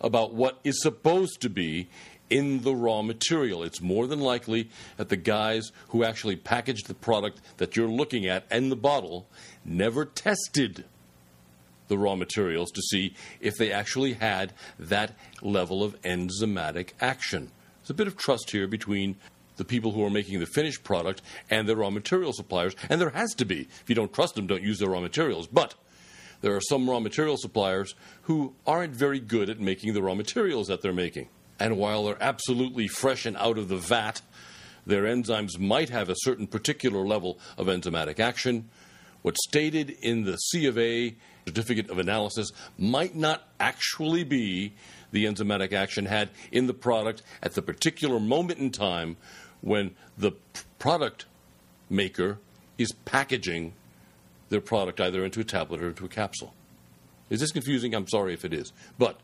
about 0.00 0.34
what 0.34 0.60
is 0.64 0.82
supposed 0.82 1.40
to 1.42 1.50
be 1.50 1.88
in 2.30 2.60
the 2.62 2.74
raw 2.74 3.02
material. 3.02 3.62
It's 3.62 3.80
more 3.80 4.06
than 4.06 4.20
likely 4.20 4.70
that 4.96 5.08
the 5.08 5.16
guys 5.16 5.72
who 5.88 6.04
actually 6.04 6.36
packaged 6.36 6.86
the 6.86 6.94
product 6.94 7.40
that 7.56 7.76
you're 7.76 7.88
looking 7.88 8.26
at 8.26 8.44
and 8.50 8.70
the 8.70 8.76
bottle 8.76 9.26
never 9.64 10.04
tested 10.04 10.84
the 11.88 11.98
raw 11.98 12.14
materials 12.14 12.70
to 12.72 12.82
see 12.82 13.14
if 13.40 13.56
they 13.56 13.72
actually 13.72 14.14
had 14.14 14.52
that 14.78 15.16
level 15.40 15.82
of 15.82 16.00
enzymatic 16.02 16.90
action. 17.00 17.50
There's 17.80 17.90
a 17.90 17.94
bit 17.94 18.06
of 18.06 18.16
trust 18.16 18.50
here 18.50 18.68
between 18.68 19.16
the 19.58 19.64
people 19.64 19.92
who 19.92 20.02
are 20.04 20.10
making 20.10 20.40
the 20.40 20.46
finished 20.46 20.82
product 20.82 21.20
and 21.50 21.68
the 21.68 21.76
raw 21.76 21.90
material 21.90 22.32
suppliers, 22.32 22.74
and 22.88 23.00
there 23.00 23.10
has 23.10 23.34
to 23.34 23.44
be. 23.44 23.68
If 23.82 23.84
you 23.88 23.94
don't 23.94 24.12
trust 24.12 24.34
them, 24.34 24.46
don't 24.46 24.62
use 24.62 24.78
their 24.78 24.88
raw 24.88 25.00
materials. 25.00 25.46
But 25.46 25.74
there 26.40 26.56
are 26.56 26.60
some 26.60 26.88
raw 26.88 27.00
material 27.00 27.36
suppliers 27.36 27.94
who 28.22 28.54
aren't 28.66 28.94
very 28.94 29.20
good 29.20 29.50
at 29.50 29.60
making 29.60 29.92
the 29.92 30.02
raw 30.02 30.14
materials 30.14 30.68
that 30.68 30.80
they're 30.80 30.92
making. 30.92 31.28
And 31.60 31.76
while 31.76 32.04
they're 32.04 32.22
absolutely 32.22 32.88
fresh 32.88 33.26
and 33.26 33.36
out 33.36 33.58
of 33.58 33.68
the 33.68 33.76
vat, 33.76 34.22
their 34.86 35.02
enzymes 35.02 35.58
might 35.58 35.90
have 35.90 36.08
a 36.08 36.14
certain 36.18 36.46
particular 36.46 37.06
level 37.06 37.38
of 37.58 37.66
enzymatic 37.66 38.20
action. 38.20 38.70
What's 39.22 39.44
stated 39.46 39.90
in 39.90 40.24
the 40.24 40.36
C 40.36 40.66
of 40.66 40.78
A 40.78 41.16
certificate 41.46 41.90
of 41.90 41.98
analysis 41.98 42.52
might 42.78 43.16
not 43.16 43.48
actually 43.58 44.22
be 44.22 44.74
the 45.10 45.24
enzymatic 45.24 45.72
action 45.72 46.06
had 46.06 46.30
in 46.52 46.66
the 46.66 46.74
product 46.74 47.22
at 47.42 47.54
the 47.54 47.62
particular 47.62 48.20
moment 48.20 48.58
in 48.58 48.70
time 48.70 49.16
when 49.60 49.94
the 50.16 50.32
product 50.78 51.26
maker 51.90 52.38
is 52.76 52.92
packaging 53.04 53.74
their 54.48 54.60
product 54.60 55.00
either 55.00 55.24
into 55.24 55.40
a 55.40 55.44
tablet 55.44 55.82
or 55.82 55.88
into 55.88 56.04
a 56.04 56.08
capsule. 56.08 56.54
Is 57.30 57.40
this 57.40 57.52
confusing? 57.52 57.94
I'm 57.94 58.08
sorry 58.08 58.32
if 58.32 58.44
it 58.44 58.54
is. 58.54 58.72
But 58.98 59.20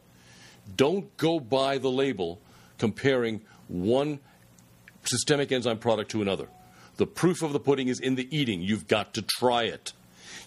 don't 0.76 1.14
go 1.16 1.40
by 1.40 1.78
the 1.78 1.90
label 1.90 2.40
comparing 2.78 3.40
one 3.68 4.20
systemic 5.04 5.52
enzyme 5.52 5.78
product 5.78 6.10
to 6.12 6.22
another. 6.22 6.48
The 6.96 7.06
proof 7.06 7.42
of 7.42 7.52
the 7.52 7.60
pudding 7.60 7.88
is 7.88 8.00
in 8.00 8.14
the 8.14 8.28
eating. 8.36 8.62
You've 8.62 8.86
got 8.86 9.14
to 9.14 9.22
try 9.22 9.64
it. 9.64 9.92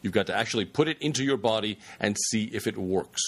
You've 0.02 0.14
got 0.14 0.28
to 0.28 0.36
actually 0.36 0.66
put 0.66 0.88
it 0.88 0.98
into 1.02 1.24
your 1.24 1.38
body 1.38 1.80
and 2.00 2.16
see 2.30 2.46
if 2.46 2.68
it 2.68 2.78
works. 2.78 3.22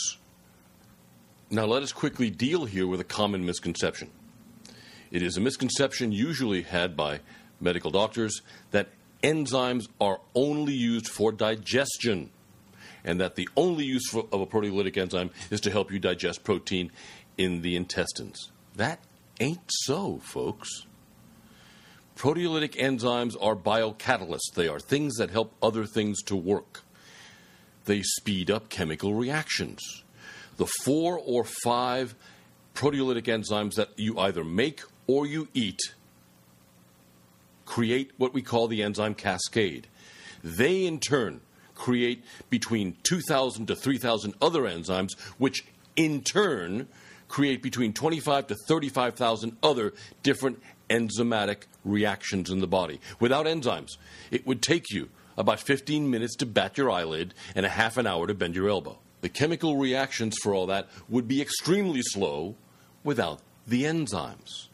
Now, 1.50 1.66
let 1.66 1.82
us 1.82 1.92
quickly 1.92 2.30
deal 2.30 2.66
here 2.66 2.86
with 2.86 3.00
a 3.00 3.06
common 3.06 3.46
misconception. 3.46 4.12
It 5.12 5.22
is 5.22 5.38
a 5.38 5.42
misconception 5.42 6.12
usually 6.12 6.62
had 6.62 6.96
by 6.96 7.22
medical 7.60 7.92
doctors 7.92 8.42
that 8.72 8.90
enzymes 9.24 9.88
are 10.00 10.22
only 10.36 10.74
used 10.74 11.08
for 11.08 11.32
digestion 11.32 12.30
and 13.04 13.20
that 13.20 13.36
the 13.36 13.50
only 13.56 13.86
use 13.86 14.14
of 14.14 14.42
a 14.42 14.46
proteolytic 14.46 14.98
enzyme 14.98 15.32
is 15.50 15.62
to 15.62 15.72
help 15.72 15.92
you 15.92 16.00
digest 16.00 16.44
protein 16.44 16.92
in 17.38 17.62
the 17.62 17.76
intestines. 17.76 18.52
That 18.76 19.00
ain't 19.40 19.60
so, 19.68 20.20
folks. 20.20 20.70
Proteolytic 22.16 22.76
enzymes 22.76 23.36
are 23.42 23.56
biocatalysts. 23.56 24.54
They 24.54 24.68
are 24.68 24.80
things 24.80 25.16
that 25.16 25.30
help 25.30 25.54
other 25.64 25.86
things 25.86 26.22
to 26.24 26.36
work. 26.36 26.82
They 27.86 28.02
speed 28.02 28.52
up 28.52 28.70
chemical 28.70 29.14
reactions. 29.14 30.04
The 30.58 30.68
four 30.84 31.18
or 31.18 31.46
five 31.46 32.16
proteolytic 32.76 33.24
enzymes 33.24 33.76
that 33.76 33.98
you 33.98 34.20
either 34.20 34.44
make 34.44 34.82
or 35.10 35.26
you 35.26 35.48
eat 35.56 35.80
create 37.66 38.12
what 38.18 38.32
we 38.32 38.44
call 38.44 38.68
the 38.68 38.84
enzyme 38.84 39.16
cascade. 39.16 39.88
They, 40.44 40.86
in 40.86 41.00
turn, 41.00 41.42
create 41.74 42.24
between 42.52 42.96
2,000 43.02 43.66
to 43.68 43.76
3,000 43.76 44.36
other 44.40 44.62
enzymes, 44.62 45.18
which 45.40 45.66
in 45.96 46.22
turn 46.22 46.88
create 47.28 47.64
between 47.64 47.92
25 47.92 48.48
to 48.48 48.56
35,000 48.68 49.58
other 49.64 49.94
different 50.22 50.62
enzymatic 50.92 51.64
reactions 51.84 52.52
in 52.52 52.60
the 52.60 52.68
body. 52.68 53.02
Without 53.20 53.48
enzymes, 53.48 53.98
it 54.30 54.46
would 54.46 54.62
take 54.62 54.92
you 54.92 55.10
about 55.38 55.60
15 55.60 56.08
minutes 56.10 56.36
to 56.36 56.46
bat 56.46 56.78
your 56.78 56.92
eyelid 56.92 57.34
and 57.56 57.66
a 57.66 57.70
half 57.70 57.98
an 57.98 58.06
hour 58.06 58.28
to 58.28 58.36
bend 58.36 58.56
your 58.56 58.70
elbow. 58.70 59.00
The 59.22 59.30
chemical 59.30 59.76
reactions 59.78 60.38
for 60.44 60.54
all 60.54 60.68
that 60.68 60.88
would 61.10 61.28
be 61.28 61.42
extremely 61.42 62.02
slow 62.04 62.56
without 63.04 63.40
the 63.66 63.86
enzymes. 63.86 64.69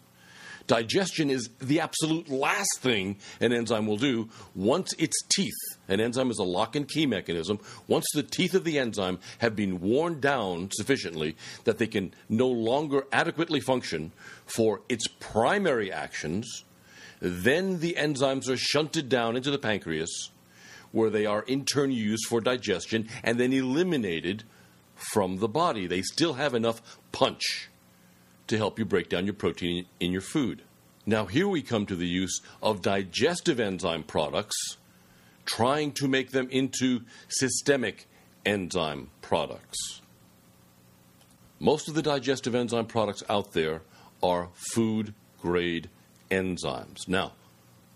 Digestion 0.67 1.29
is 1.29 1.49
the 1.59 1.79
absolute 1.79 2.27
last 2.27 2.79
thing 2.79 3.17
an 3.39 3.53
enzyme 3.53 3.85
will 3.85 3.97
do 3.97 4.29
once 4.55 4.93
its 4.97 5.15
teeth, 5.29 5.53
an 5.87 5.99
enzyme 5.99 6.31
is 6.31 6.39
a 6.39 6.43
lock 6.43 6.75
and 6.75 6.87
key 6.87 7.05
mechanism, 7.05 7.59
once 7.87 8.05
the 8.13 8.23
teeth 8.23 8.55
of 8.55 8.63
the 8.63 8.79
enzyme 8.79 9.19
have 9.39 9.55
been 9.55 9.79
worn 9.79 10.19
down 10.19 10.69
sufficiently 10.71 11.35
that 11.65 11.77
they 11.77 11.85
can 11.85 12.13
no 12.29 12.47
longer 12.47 13.05
adequately 13.11 13.59
function 13.59 14.11
for 14.47 14.81
its 14.89 15.07
primary 15.07 15.91
actions, 15.91 16.63
then 17.19 17.79
the 17.79 17.95
enzymes 17.97 18.49
are 18.49 18.57
shunted 18.57 19.07
down 19.07 19.35
into 19.35 19.51
the 19.51 19.59
pancreas 19.59 20.31
where 20.91 21.11
they 21.11 21.25
are 21.25 21.43
in 21.43 21.65
turn 21.65 21.91
used 21.91 22.25
for 22.27 22.41
digestion 22.41 23.07
and 23.23 23.39
then 23.39 23.53
eliminated 23.53 24.43
from 24.95 25.37
the 25.37 25.47
body. 25.47 25.85
They 25.85 26.01
still 26.01 26.33
have 26.33 26.55
enough 26.55 26.81
punch 27.11 27.69
to 28.47 28.57
help 28.57 28.79
you 28.79 28.85
break 28.85 29.09
down 29.09 29.25
your 29.25 29.33
protein 29.33 29.85
in 29.99 30.11
your 30.11 30.21
food. 30.21 30.61
Now, 31.05 31.25
here 31.25 31.47
we 31.47 31.61
come 31.61 31.85
to 31.85 31.95
the 31.95 32.07
use 32.07 32.41
of 32.63 32.81
digestive 32.81 33.59
enzyme 33.59 34.03
products, 34.03 34.77
trying 35.45 35.91
to 35.93 36.07
make 36.07 36.31
them 36.31 36.47
into 36.49 37.01
systemic 37.27 38.07
enzyme 38.45 39.09
products. 39.21 40.01
Most 41.59 41.87
of 41.87 41.93
the 41.93 42.01
digestive 42.01 42.55
enzyme 42.55 42.87
products 42.87 43.23
out 43.29 43.53
there 43.53 43.81
are 44.21 44.49
food 44.73 45.13
grade 45.41 45.89
enzymes. 46.31 47.07
Now, 47.07 47.33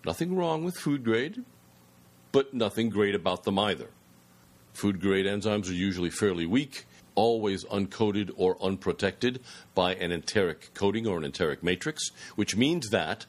nothing 0.06 0.36
wrong 0.36 0.64
with 0.64 0.78
food 0.78 1.04
grade, 1.04 1.44
but 2.32 2.54
nothing 2.54 2.90
great 2.90 3.16
about 3.16 3.44
them 3.44 3.58
either. 3.58 3.90
Food 4.74 5.02
grade 5.02 5.26
enzymes 5.26 5.70
are 5.70 5.74
usually 5.74 6.12
fairly 6.12 6.46
weak 6.46 6.86
always 7.20 7.66
uncoated 7.66 8.32
or 8.38 8.56
unprotected 8.64 9.42
by 9.76 9.94
an 9.94 10.10
enteric 10.10 10.74
coating 10.74 11.06
or 11.06 11.18
an 11.18 11.26
enteric 11.26 11.62
matrix, 11.62 12.12
which 12.38 12.56
means 12.56 12.92
that 12.92 13.26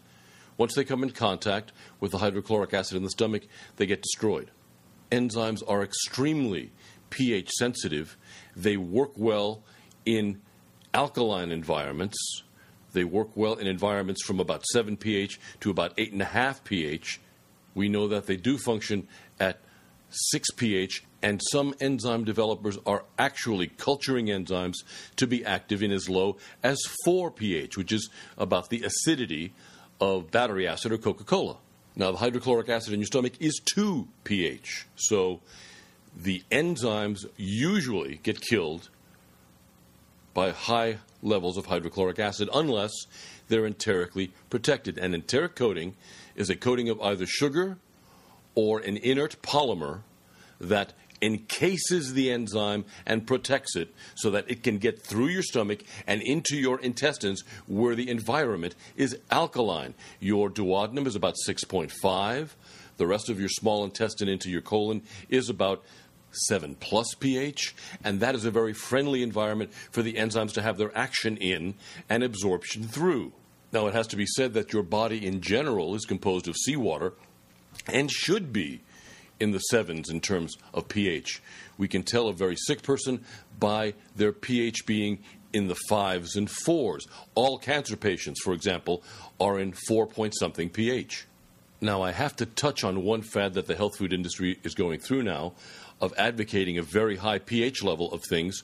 once 0.56 0.76
they 0.76 0.84
come 0.84 1.02
in 1.02 1.10
contact 1.10 1.72
with 1.98 2.12
the 2.12 2.18
hydrochloric 2.18 2.72
acid 2.72 2.96
in 2.96 3.02
the 3.02 3.10
stomach, 3.10 3.42
they 3.76 3.86
get 3.86 4.00
destroyed. 4.00 4.52
Enzymes 5.10 5.60
are 5.66 5.82
extremely 5.82 6.70
pH 7.10 7.50
sensitive. 7.50 8.16
They 8.54 8.76
work 8.76 9.10
well 9.16 9.64
in 10.06 10.40
alkaline 10.94 11.50
environments. 11.50 12.44
They 12.92 13.02
work 13.02 13.36
well 13.36 13.54
in 13.54 13.66
environments 13.66 14.22
from 14.22 14.38
about 14.38 14.64
7 14.66 14.96
pH 14.98 15.40
to 15.60 15.70
about 15.70 15.96
8.5 15.96 16.62
pH. 16.62 17.20
We 17.74 17.88
know 17.88 18.06
that 18.06 18.26
they 18.26 18.36
do 18.36 18.56
function 18.56 19.08
at 19.40 19.58
6 20.10 20.52
pH 20.52 21.02
and 21.22 21.40
some 21.50 21.74
enzyme 21.80 22.24
developers 22.24 22.78
are 22.86 23.04
actually 23.18 23.68
culturing 23.68 24.26
enzymes 24.26 24.76
to 25.16 25.26
be 25.26 25.44
active 25.44 25.82
in 25.82 25.90
as 25.90 26.08
low 26.08 26.36
as 26.62 26.78
4 27.04 27.30
pH, 27.30 27.76
which 27.76 27.92
is 27.92 28.08
about 28.38 28.70
the 28.70 28.82
acidity 28.82 29.52
of 30.00 30.30
battery 30.30 30.66
acid 30.66 30.92
or 30.92 30.98
Coca 30.98 31.24
Cola. 31.24 31.56
Now, 31.96 32.12
the 32.12 32.18
hydrochloric 32.18 32.68
acid 32.68 32.94
in 32.94 33.00
your 33.00 33.06
stomach 33.06 33.34
is 33.40 33.60
2 33.74 34.08
pH, 34.24 34.86
so 34.96 35.40
the 36.16 36.42
enzymes 36.50 37.26
usually 37.36 38.20
get 38.22 38.40
killed 38.40 38.88
by 40.32 40.50
high 40.50 40.98
levels 41.22 41.56
of 41.56 41.66
hydrochloric 41.66 42.18
acid 42.18 42.48
unless 42.54 42.92
they're 43.48 43.66
enterically 43.66 44.32
protected. 44.48 44.96
An 44.96 45.14
enteric 45.14 45.54
coating 45.54 45.96
is 46.34 46.48
a 46.48 46.56
coating 46.56 46.88
of 46.88 47.00
either 47.00 47.26
sugar 47.26 47.78
or 48.54 48.78
an 48.78 48.96
inert 48.96 49.42
polymer 49.42 50.00
that 50.60 50.92
encases 51.22 52.14
the 52.14 52.30
enzyme 52.30 52.84
and 53.06 53.26
protects 53.26 53.76
it 53.76 53.94
so 54.14 54.30
that 54.30 54.50
it 54.50 54.62
can 54.62 54.78
get 54.78 55.02
through 55.02 55.28
your 55.28 55.42
stomach 55.42 55.82
and 56.06 56.22
into 56.22 56.56
your 56.56 56.80
intestines 56.80 57.42
where 57.66 57.94
the 57.94 58.10
environment 58.10 58.74
is 58.96 59.16
alkaline. 59.30 59.94
Your 60.18 60.50
duodenum 60.50 61.06
is 61.06 61.16
about 61.16 61.36
6.5. 61.46 62.50
the 62.96 63.06
rest 63.06 63.30
of 63.30 63.40
your 63.40 63.48
small 63.48 63.84
intestine 63.84 64.28
into 64.28 64.50
your 64.50 64.60
colon 64.60 65.02
is 65.28 65.48
about 65.48 65.82
7 66.32 66.76
plus 66.76 67.14
pH, 67.14 67.74
and 68.04 68.20
that 68.20 68.34
is 68.34 68.44
a 68.44 68.50
very 68.50 68.72
friendly 68.72 69.22
environment 69.22 69.72
for 69.90 70.02
the 70.02 70.14
enzymes 70.14 70.52
to 70.52 70.62
have 70.62 70.78
their 70.78 70.96
action 70.96 71.36
in 71.36 71.74
and 72.08 72.22
absorption 72.22 72.84
through. 72.84 73.32
Now, 73.72 73.86
it 73.86 73.94
has 73.94 74.06
to 74.08 74.16
be 74.16 74.26
said 74.26 74.54
that 74.54 74.72
your 74.72 74.82
body 74.82 75.26
in 75.26 75.40
general 75.40 75.94
is 75.94 76.04
composed 76.04 76.48
of 76.48 76.56
seawater 76.56 77.14
and 77.86 78.10
should 78.10 78.52
be 78.52 78.82
in 79.40 79.50
the 79.50 79.58
sevens 79.58 80.10
in 80.10 80.20
terms 80.20 80.56
of 80.72 80.88
pH. 80.88 81.42
We 81.78 81.88
can 81.88 82.02
tell 82.02 82.28
a 82.28 82.32
very 82.32 82.56
sick 82.56 82.82
person 82.82 83.24
by 83.58 83.94
their 84.14 84.32
pH 84.32 84.86
being 84.86 85.18
in 85.52 85.66
the 85.66 85.76
fives 85.88 86.36
and 86.36 86.48
fours. 86.48 87.08
All 87.34 87.58
cancer 87.58 87.96
patients, 87.96 88.40
for 88.42 88.52
example, 88.52 89.02
are 89.40 89.58
in 89.58 89.72
four 89.88 90.06
point 90.06 90.34
something 90.38 90.68
pH. 90.68 91.26
Now, 91.80 92.02
I 92.02 92.12
have 92.12 92.36
to 92.36 92.46
touch 92.46 92.84
on 92.84 93.02
one 93.02 93.22
fad 93.22 93.54
that 93.54 93.66
the 93.66 93.74
health 93.74 93.96
food 93.96 94.12
industry 94.12 94.58
is 94.62 94.74
going 94.74 95.00
through 95.00 95.22
now 95.22 95.54
of 96.00 96.12
advocating 96.18 96.76
a 96.78 96.82
very 96.82 97.16
high 97.16 97.38
pH 97.38 97.82
level 97.82 98.12
of 98.12 98.22
things 98.28 98.62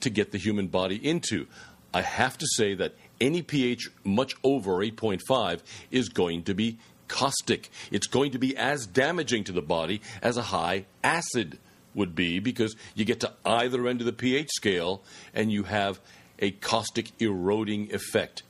to 0.00 0.10
get 0.10 0.32
the 0.32 0.38
human 0.38 0.66
body 0.66 0.96
into. 0.96 1.46
I 1.92 2.02
have 2.02 2.36
to 2.38 2.46
say 2.46 2.74
that 2.74 2.94
any 3.20 3.42
pH 3.42 3.90
much 4.04 4.34
over 4.44 4.76
8.5 4.76 5.60
is 5.90 6.10
going 6.10 6.42
to 6.44 6.54
be 6.54 6.78
caustic. 7.08 7.70
It's 7.90 8.06
going 8.06 8.32
to 8.32 8.38
be 8.38 8.56
as 8.56 8.86
damaging 8.86 9.44
to 9.44 9.52
the 9.52 9.62
body 9.62 10.00
as 10.22 10.36
a 10.36 10.42
high 10.42 10.86
acid 11.02 11.58
would 11.94 12.14
be 12.14 12.38
because 12.38 12.76
you 12.94 13.04
get 13.04 13.20
to 13.20 13.32
either 13.44 13.86
end 13.86 14.00
of 14.00 14.06
the 14.06 14.12
pH 14.12 14.48
scale 14.50 15.02
and 15.34 15.50
you 15.50 15.64
have 15.64 16.00
a 16.38 16.52
caustic 16.52 17.10
eroding 17.20 17.92
effect. 17.92 18.42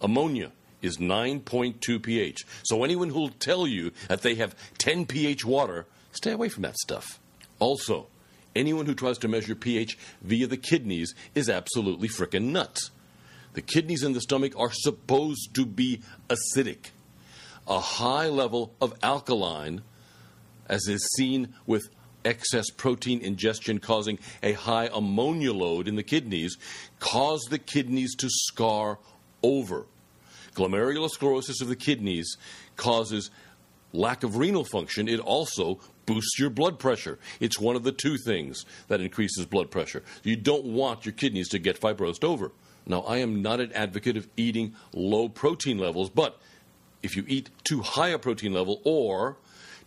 Ammonia 0.00 0.52
is 0.80 0.98
9.2 0.98 2.02
pH. 2.02 2.44
So 2.64 2.84
anyone 2.84 3.10
who'll 3.10 3.30
tell 3.30 3.66
you 3.66 3.92
that 4.08 4.22
they 4.22 4.34
have 4.36 4.54
10 4.78 5.06
pH 5.06 5.44
water, 5.44 5.86
stay 6.12 6.32
away 6.32 6.48
from 6.48 6.62
that 6.62 6.76
stuff. 6.76 7.20
Also, 7.58 8.08
anyone 8.54 8.86
who 8.86 8.94
tries 8.94 9.18
to 9.18 9.28
measure 9.28 9.54
pH 9.54 9.96
via 10.22 10.46
the 10.46 10.56
kidneys 10.56 11.14
is 11.34 11.48
absolutely 11.48 12.08
frickin' 12.08 12.50
nuts. 12.50 12.90
The 13.54 13.62
kidneys 13.62 14.02
in 14.02 14.12
the 14.12 14.20
stomach 14.20 14.54
are 14.56 14.72
supposed 14.72 15.54
to 15.54 15.66
be 15.66 16.00
acidic. 16.28 16.90
A 17.66 17.80
high 17.80 18.28
level 18.28 18.74
of 18.80 18.94
alkaline, 19.02 19.82
as 20.68 20.86
is 20.88 21.06
seen 21.16 21.54
with 21.66 21.88
excess 22.24 22.70
protein 22.70 23.20
ingestion 23.20 23.78
causing 23.78 24.18
a 24.42 24.52
high 24.52 24.88
ammonia 24.92 25.52
load 25.52 25.88
in 25.88 25.96
the 25.96 26.02
kidneys, 26.02 26.56
cause 26.98 27.42
the 27.50 27.58
kidneys 27.58 28.14
to 28.16 28.28
scar 28.30 28.98
over. 29.42 29.86
Glomerulosclerosis 30.54 31.60
of 31.62 31.68
the 31.68 31.76
kidneys 31.76 32.36
causes 32.76 33.30
lack 33.92 34.22
of 34.22 34.36
renal 34.36 34.64
function. 34.64 35.08
It 35.08 35.20
also 35.20 35.80
boosts 36.06 36.38
your 36.38 36.50
blood 36.50 36.78
pressure. 36.78 37.18
It's 37.40 37.58
one 37.58 37.76
of 37.76 37.84
the 37.84 37.92
two 37.92 38.16
things 38.18 38.64
that 38.88 39.00
increases 39.00 39.46
blood 39.46 39.70
pressure. 39.70 40.02
You 40.22 40.36
don't 40.36 40.64
want 40.64 41.06
your 41.06 41.12
kidneys 41.12 41.48
to 41.50 41.58
get 41.58 41.80
fibrosed 41.80 42.24
over. 42.24 42.52
Now, 42.86 43.02
I 43.02 43.18
am 43.18 43.42
not 43.42 43.60
an 43.60 43.72
advocate 43.72 44.16
of 44.16 44.28
eating 44.36 44.74
low 44.92 45.28
protein 45.28 45.78
levels, 45.78 46.10
but 46.10 46.40
if 47.02 47.16
you 47.16 47.24
eat 47.26 47.50
too 47.64 47.80
high 47.80 48.08
a 48.08 48.18
protein 48.18 48.52
level 48.52 48.80
or 48.84 49.36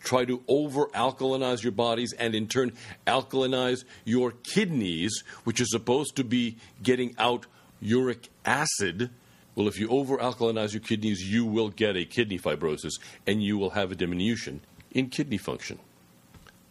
try 0.04 0.26
to 0.26 0.44
over 0.48 0.88
alkalinize 0.88 1.64
your 1.64 1.72
bodies 1.72 2.14
and 2.14 2.36
in 2.36 2.48
turn 2.48 2.72
alkalinize 3.08 3.84
your 4.04 4.32
kidneys, 4.32 5.24
which 5.44 5.60
is 5.60 5.70
supposed 5.72 6.16
to 6.16 6.24
be 6.24 6.58
getting 6.82 7.16
out 7.18 7.48
uric 7.82 8.30
acid. 8.46 9.10
Well, 9.56 9.68
if 9.68 9.80
you 9.80 9.88
over 9.90 10.18
alkalinize 10.18 10.74
your 10.74 10.82
kidneys, 10.82 11.22
you 11.22 11.46
will 11.46 11.70
get 11.70 11.96
a 11.96 12.06
kidney 12.06 12.38
fibrosis 12.38 12.94
and 13.26 13.42
you 13.42 13.58
will 13.58 13.72
have 13.72 13.92
a 13.92 13.96
diminution 13.96 14.62
in 14.92 15.10
kidney 15.10 15.38
function. 15.38 15.80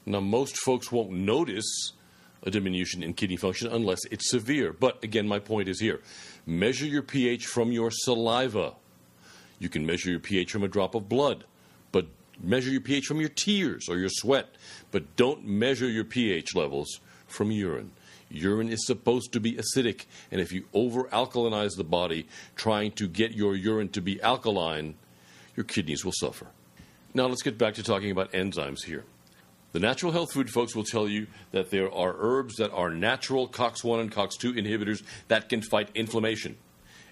Now, 0.07 0.21
most 0.21 0.59
folks 0.59 0.93
won't 0.93 1.11
notice 1.11 1.93
a 2.43 2.51
diminution 2.51 3.03
in 3.03 3.15
kidney 3.15 3.37
function 3.37 3.73
unless 3.73 4.01
it's 4.11 4.31
severe. 4.31 4.73
But 4.73 5.03
again, 5.03 5.27
my 5.27 5.39
point 5.39 5.69
is 5.69 5.81
here 5.81 6.01
measure 6.47 6.87
your 6.87 7.03
pH 7.03 7.47
from 7.47 7.73
your 7.73 7.91
saliva. 7.91 8.75
You 9.65 9.71
can 9.71 9.87
measure 9.87 10.11
your 10.11 10.21
pH 10.21 10.53
from 10.53 10.63
a 10.63 10.69
drop 10.69 10.95
of 10.95 11.09
blood, 11.09 11.45
but 11.91 12.07
measure 12.39 12.71
your 12.71 12.83
pH 12.83 13.07
from 13.07 13.19
your 13.19 13.31
tears 13.31 13.89
or 13.89 13.97
your 13.97 14.11
sweat. 14.11 14.57
But 14.91 15.17
don't 15.17 15.47
measure 15.47 15.89
your 15.89 16.05
pH 16.05 16.55
levels 16.55 17.01
from 17.27 17.51
urine. 17.51 17.93
Urine 18.29 18.69
is 18.69 18.87
supposed 18.87 19.33
to 19.33 19.41
be 19.41 19.55
acidic, 19.55 20.05
and 20.31 20.39
if 20.39 20.53
you 20.53 20.67
over 20.75 21.05
alkalinize 21.05 21.79
the 21.79 21.85
body 21.85 22.27
trying 22.57 22.93
to 22.93 23.09
get 23.09 23.33
your 23.33 23.57
urine 23.57 23.89
to 23.89 24.03
be 24.03 24.21
alkaline, 24.21 24.97
your 25.57 25.65
kidneys 25.65 26.05
will 26.05 26.13
suffer. 26.13 26.49
Now, 27.15 27.27
let's 27.29 27.43
get 27.43 27.57
back 27.57 27.73
to 27.75 27.83
talking 27.83 28.11
about 28.11 28.33
enzymes 28.33 28.85
here. 28.85 29.05
The 29.73 29.81
natural 29.81 30.13
health 30.13 30.35
food 30.35 30.51
folks 30.51 30.77
will 30.77 30.85
tell 30.85 31.09
you 31.09 31.27
that 31.53 31.71
there 31.71 31.91
are 31.91 32.15
herbs 32.19 32.57
that 32.57 32.71
are 32.73 32.91
natural 32.91 33.49
COX1 33.49 34.01
and 34.03 34.13
COX2 34.13 34.59
inhibitors 34.59 35.03
that 35.29 35.49
can 35.49 35.63
fight 35.63 35.89
inflammation. 35.95 36.59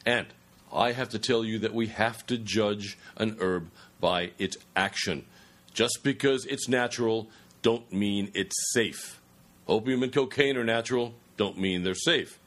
And 0.05 0.27
I 0.73 0.93
have 0.93 1.11
to 1.11 1.18
tell 1.18 1.45
you 1.45 1.59
that 1.61 1.75
we 1.75 1.89
have 1.89 2.27
to 2.27 2.39
judge 2.39 2.99
an 3.16 3.37
herb 3.41 3.70
by 4.01 4.31
its 4.39 4.57
action. 4.75 5.27
Just 5.75 6.01
because 6.03 6.47
it's 6.47 6.68
natural, 6.68 7.29
don't 7.62 7.93
mean 7.93 8.31
it's 8.35 8.55
safe. 8.73 9.20
Opium 9.68 10.03
and 10.03 10.12
cocaine 10.12 10.57
are 10.57 10.64
natural, 10.64 11.14
don't 11.37 11.59
mean 11.59 11.83
they're 11.83 11.95
safe. 11.95 12.39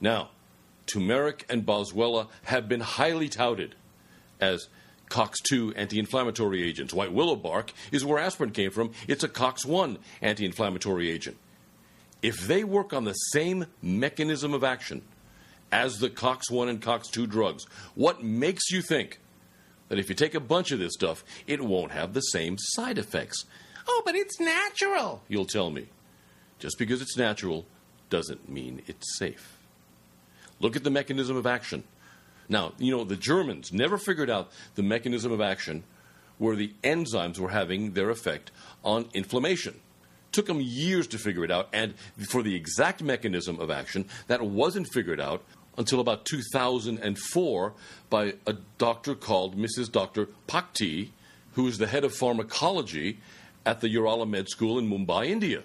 Now, 0.00 0.30
turmeric 0.86 1.44
and 1.48 1.66
boswellia 1.66 2.28
have 2.44 2.68
been 2.68 2.80
highly 2.80 3.28
touted 3.28 3.74
as 4.40 4.68
COX2 5.10 5.72
anti 5.76 5.98
inflammatory 5.98 6.62
agents. 6.62 6.92
White 6.92 7.12
willow 7.12 7.36
bark 7.36 7.72
is 7.90 8.04
where 8.04 8.18
aspirin 8.18 8.50
came 8.50 8.70
from. 8.70 8.92
It's 9.08 9.24
a 9.24 9.28
COX1 9.28 9.98
anti 10.20 10.44
inflammatory 10.44 11.10
agent. 11.10 11.36
If 12.22 12.46
they 12.46 12.64
work 12.64 12.92
on 12.92 13.04
the 13.04 13.12
same 13.12 13.66
mechanism 13.82 14.52
of 14.52 14.64
action 14.64 15.02
as 15.72 15.98
the 15.98 16.10
COX1 16.10 16.68
and 16.68 16.80
COX2 16.80 17.28
drugs, 17.28 17.66
what 17.94 18.22
makes 18.22 18.70
you 18.70 18.82
think 18.82 19.20
that 19.88 19.98
if 19.98 20.08
you 20.08 20.14
take 20.14 20.34
a 20.34 20.40
bunch 20.40 20.70
of 20.72 20.78
this 20.78 20.94
stuff, 20.94 21.24
it 21.46 21.62
won't 21.62 21.92
have 21.92 22.12
the 22.12 22.20
same 22.20 22.56
side 22.58 22.98
effects? 22.98 23.44
Oh, 23.88 24.02
but 24.04 24.14
it's 24.14 24.40
natural, 24.40 25.22
you'll 25.28 25.46
tell 25.46 25.70
me. 25.70 25.86
Just 26.58 26.78
because 26.78 27.02
it's 27.02 27.16
natural 27.16 27.66
doesn't 28.10 28.48
mean 28.48 28.82
it's 28.86 29.18
safe. 29.18 29.58
Look 30.60 30.76
at 30.76 30.84
the 30.84 30.90
mechanism 30.90 31.36
of 31.36 31.46
action. 31.46 31.84
Now, 32.48 32.72
you 32.78 32.96
know, 32.96 33.04
the 33.04 33.16
Germans 33.16 33.72
never 33.72 33.98
figured 33.98 34.30
out 34.30 34.50
the 34.74 34.82
mechanism 34.82 35.32
of 35.32 35.40
action 35.40 35.84
where 36.38 36.56
the 36.56 36.72
enzymes 36.82 37.38
were 37.38 37.50
having 37.50 37.92
their 37.92 38.10
effect 38.10 38.50
on 38.84 39.08
inflammation. 39.14 39.80
Took 40.36 40.46
them 40.46 40.60
years 40.60 41.06
to 41.06 41.18
figure 41.18 41.44
it 41.44 41.50
out, 41.50 41.70
and 41.72 41.94
for 42.28 42.42
the 42.42 42.54
exact 42.54 43.02
mechanism 43.02 43.58
of 43.58 43.70
action, 43.70 44.06
that 44.26 44.42
wasn't 44.42 44.86
figured 44.92 45.18
out 45.18 45.42
until 45.78 45.98
about 45.98 46.26
2004 46.26 47.72
by 48.10 48.34
a 48.46 48.52
doctor 48.76 49.14
called 49.14 49.56
Mrs. 49.56 49.90
Dr. 49.90 50.28
Bhakti, 50.46 51.14
who 51.52 51.66
is 51.66 51.78
the 51.78 51.86
head 51.86 52.04
of 52.04 52.14
pharmacology 52.14 53.18
at 53.64 53.80
the 53.80 53.88
Urala 53.88 54.28
Med 54.28 54.50
School 54.50 54.78
in 54.78 54.90
Mumbai, 54.90 55.28
India 55.28 55.62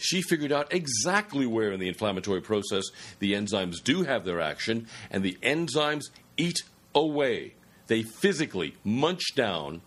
she 0.00 0.22
figured 0.22 0.50
out 0.50 0.72
exactly 0.72 1.46
where 1.46 1.72
in 1.72 1.78
the 1.78 1.86
inflammatory 1.86 2.40
process 2.40 2.84
the 3.18 3.34
enzymes 3.34 3.84
do 3.84 4.02
have 4.02 4.24
their 4.24 4.40
action, 4.40 4.88
and 5.10 5.22
the 5.22 5.36
enzymes 5.42 6.04
eat 6.36 6.62
away. 6.94 7.52
They 7.86 8.02
physically 8.02 8.74
munch 8.82 9.34
down 9.36 9.82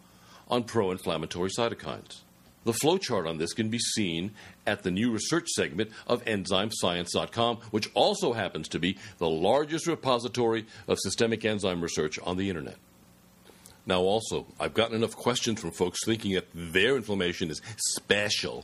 on 0.47 0.65
pro 0.65 0.91
inflammatory 0.91 1.49
cytokines. 1.49 2.22
The 2.65 2.71
flowchart 2.71 3.27
on 3.27 3.37
this 3.37 3.53
can 3.53 3.69
be 3.69 3.79
seen 3.79 4.31
at 4.65 4.83
the 4.83 4.91
new 4.91 5.11
research 5.11 5.49
segment 5.49 5.91
of 6.07 6.23
EnzymeScience.com, 6.25 7.57
which 7.71 7.89
also 7.93 8.33
happens 8.33 8.69
to 8.69 8.79
be 8.79 8.97
the 9.17 9.29
largest 9.29 9.87
repository 9.87 10.65
of 10.87 10.97
systemic 10.99 11.43
enzyme 11.43 11.81
research 11.81 12.19
on 12.23 12.37
the 12.37 12.49
internet. 12.49 12.77
Now, 13.85 13.99
also, 13.99 14.45
I've 14.59 14.73
gotten 14.73 14.95
enough 14.95 15.15
questions 15.15 15.59
from 15.59 15.71
folks 15.71 16.05
thinking 16.05 16.35
that 16.35 16.47
their 16.53 16.95
inflammation 16.95 17.49
is 17.49 17.61
special 17.77 18.63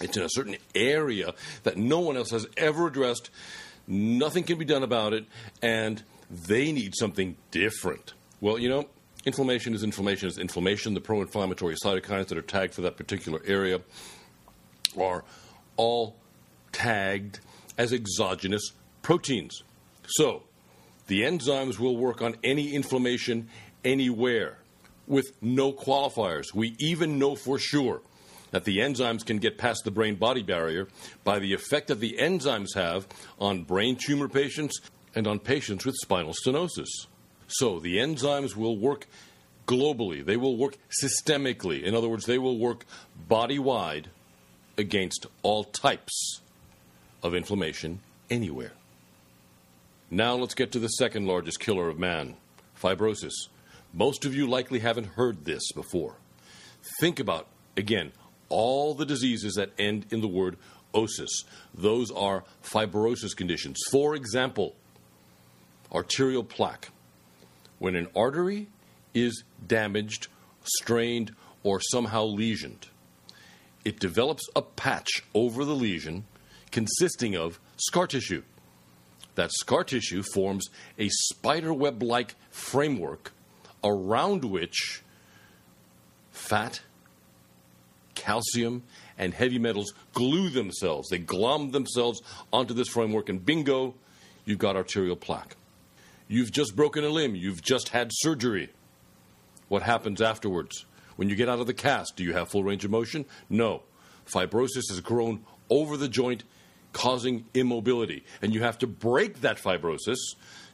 it's 0.00 0.16
in 0.16 0.22
a 0.22 0.28
certain 0.30 0.56
area 0.74 1.34
that 1.64 1.76
no 1.76 2.00
one 2.00 2.16
else 2.16 2.30
has 2.30 2.46
ever 2.56 2.86
addressed. 2.86 3.30
Nothing 3.86 4.44
can 4.44 4.58
be 4.58 4.64
done 4.64 4.82
about 4.82 5.12
it, 5.12 5.24
and 5.62 6.02
they 6.30 6.72
need 6.72 6.94
something 6.96 7.36
different. 7.50 8.12
Well, 8.40 8.58
you 8.58 8.68
know, 8.68 8.86
inflammation 9.24 9.74
is 9.74 9.82
inflammation 9.82 10.28
is 10.28 10.38
inflammation. 10.38 10.94
The 10.94 11.00
pro 11.00 11.20
inflammatory 11.20 11.76
cytokines 11.82 12.28
that 12.28 12.38
are 12.38 12.42
tagged 12.42 12.74
for 12.74 12.82
that 12.82 12.96
particular 12.96 13.40
area 13.44 13.80
are 14.98 15.24
all 15.76 16.16
tagged 16.72 17.40
as 17.76 17.92
exogenous 17.92 18.72
proteins. 19.02 19.62
So, 20.06 20.42
the 21.06 21.22
enzymes 21.22 21.78
will 21.78 21.96
work 21.96 22.22
on 22.22 22.36
any 22.44 22.74
inflammation 22.74 23.48
anywhere 23.84 24.58
with 25.06 25.32
no 25.40 25.72
qualifiers. 25.72 26.54
We 26.54 26.76
even 26.78 27.18
know 27.18 27.34
for 27.34 27.58
sure 27.58 28.02
that 28.50 28.64
the 28.64 28.78
enzymes 28.78 29.24
can 29.24 29.38
get 29.38 29.58
past 29.58 29.84
the 29.84 29.90
brain 29.90 30.16
body 30.16 30.42
barrier 30.42 30.88
by 31.24 31.38
the 31.38 31.52
effect 31.52 31.88
that 31.88 32.00
the 32.00 32.16
enzymes 32.18 32.74
have 32.74 33.06
on 33.38 33.64
brain 33.64 33.96
tumor 33.96 34.28
patients 34.28 34.80
and 35.14 35.26
on 35.26 35.38
patients 35.38 35.84
with 35.84 35.96
spinal 35.96 36.34
stenosis. 36.34 37.06
So 37.48 37.80
the 37.80 37.96
enzymes 37.96 38.54
will 38.54 38.76
work 38.76 39.06
globally. 39.66 40.24
They 40.24 40.36
will 40.36 40.56
work 40.56 40.76
systemically. 41.02 41.82
In 41.82 41.94
other 41.94 42.08
words, 42.08 42.26
they 42.26 42.38
will 42.38 42.58
work 42.58 42.84
body 43.28 43.58
wide 43.58 44.08
against 44.76 45.26
all 45.42 45.64
types 45.64 46.40
of 47.22 47.34
inflammation 47.34 48.00
anywhere. 48.30 48.72
Now 50.10 50.34
let's 50.36 50.54
get 50.54 50.72
to 50.72 50.78
the 50.78 50.88
second 50.88 51.26
largest 51.26 51.60
killer 51.60 51.88
of 51.88 51.98
man 51.98 52.36
fibrosis. 52.80 53.48
Most 53.92 54.24
of 54.24 54.34
you 54.34 54.46
likely 54.46 54.78
haven't 54.78 55.08
heard 55.08 55.44
this 55.44 55.72
before. 55.72 56.14
Think 57.00 57.18
about, 57.18 57.46
again, 57.76 58.12
all 58.48 58.94
the 58.94 59.04
diseases 59.04 59.54
that 59.54 59.70
end 59.78 60.06
in 60.10 60.20
the 60.20 60.28
word 60.28 60.56
osis. 60.94 61.44
Those 61.74 62.10
are 62.10 62.44
fibrosis 62.62 63.36
conditions. 63.36 63.78
For 63.90 64.14
example, 64.14 64.74
arterial 65.92 66.44
plaque. 66.44 66.90
When 67.78 67.94
an 67.94 68.08
artery 68.14 68.68
is 69.14 69.44
damaged, 69.66 70.28
strained, 70.62 71.34
or 71.62 71.80
somehow 71.80 72.26
lesioned, 72.26 72.88
it 73.84 74.00
develops 74.00 74.44
a 74.54 74.62
patch 74.62 75.22
over 75.34 75.64
the 75.64 75.74
lesion 75.74 76.24
consisting 76.70 77.36
of 77.36 77.58
scar 77.76 78.06
tissue. 78.06 78.42
That 79.34 79.52
scar 79.52 79.84
tissue 79.84 80.22
forms 80.22 80.68
a 80.98 81.08
spider 81.08 81.72
web 81.72 82.02
like 82.02 82.34
framework 82.50 83.32
around 83.84 84.44
which 84.44 85.02
fat, 86.32 86.80
calcium, 88.14 88.82
and 89.16 89.32
heavy 89.32 89.58
metals 89.58 89.92
glue 90.12 90.48
themselves. 90.50 91.08
They 91.08 91.18
glom 91.18 91.70
themselves 91.70 92.20
onto 92.52 92.74
this 92.74 92.88
framework, 92.88 93.28
and 93.28 93.44
bingo, 93.44 93.94
you've 94.44 94.58
got 94.58 94.76
arterial 94.76 95.16
plaque. 95.16 95.56
You've 96.28 96.52
just 96.52 96.76
broken 96.76 97.04
a 97.04 97.08
limb, 97.08 97.34
you've 97.34 97.62
just 97.62 97.88
had 97.88 98.10
surgery. 98.12 98.70
What 99.68 99.82
happens 99.82 100.20
afterwards? 100.20 100.84
When 101.16 101.28
you 101.28 101.36
get 101.36 101.48
out 101.48 101.58
of 101.58 101.66
the 101.66 101.74
cast, 101.74 102.16
do 102.16 102.22
you 102.22 102.34
have 102.34 102.50
full 102.50 102.62
range 102.62 102.84
of 102.84 102.90
motion? 102.90 103.24
No. 103.48 103.82
Fibrosis 104.26 104.90
has 104.90 105.00
grown 105.00 105.44
over 105.70 105.96
the 105.96 106.08
joint, 106.08 106.44
causing 106.92 107.46
immobility. 107.54 108.24
And 108.42 108.54
you 108.54 108.62
have 108.62 108.78
to 108.78 108.86
break 108.86 109.40
that 109.40 109.56
fibrosis, 109.56 110.18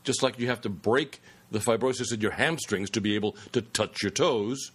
just 0.02 0.22
like 0.22 0.38
you 0.38 0.48
have 0.48 0.60
to 0.62 0.68
break 0.68 1.22
the 1.50 1.60
fibrosis 1.60 2.12
in 2.12 2.20
your 2.20 2.32
hamstrings 2.32 2.90
to 2.90 3.00
be 3.00 3.14
able 3.14 3.36
to 3.52 3.62
touch 3.62 4.02
your 4.02 4.10
toes 4.10 4.72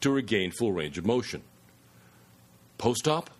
to 0.00 0.10
regain 0.10 0.50
full 0.52 0.72
range 0.72 0.98
of 0.98 1.04
motion. 1.04 1.42
Post 2.78 3.08
op, 3.08 3.30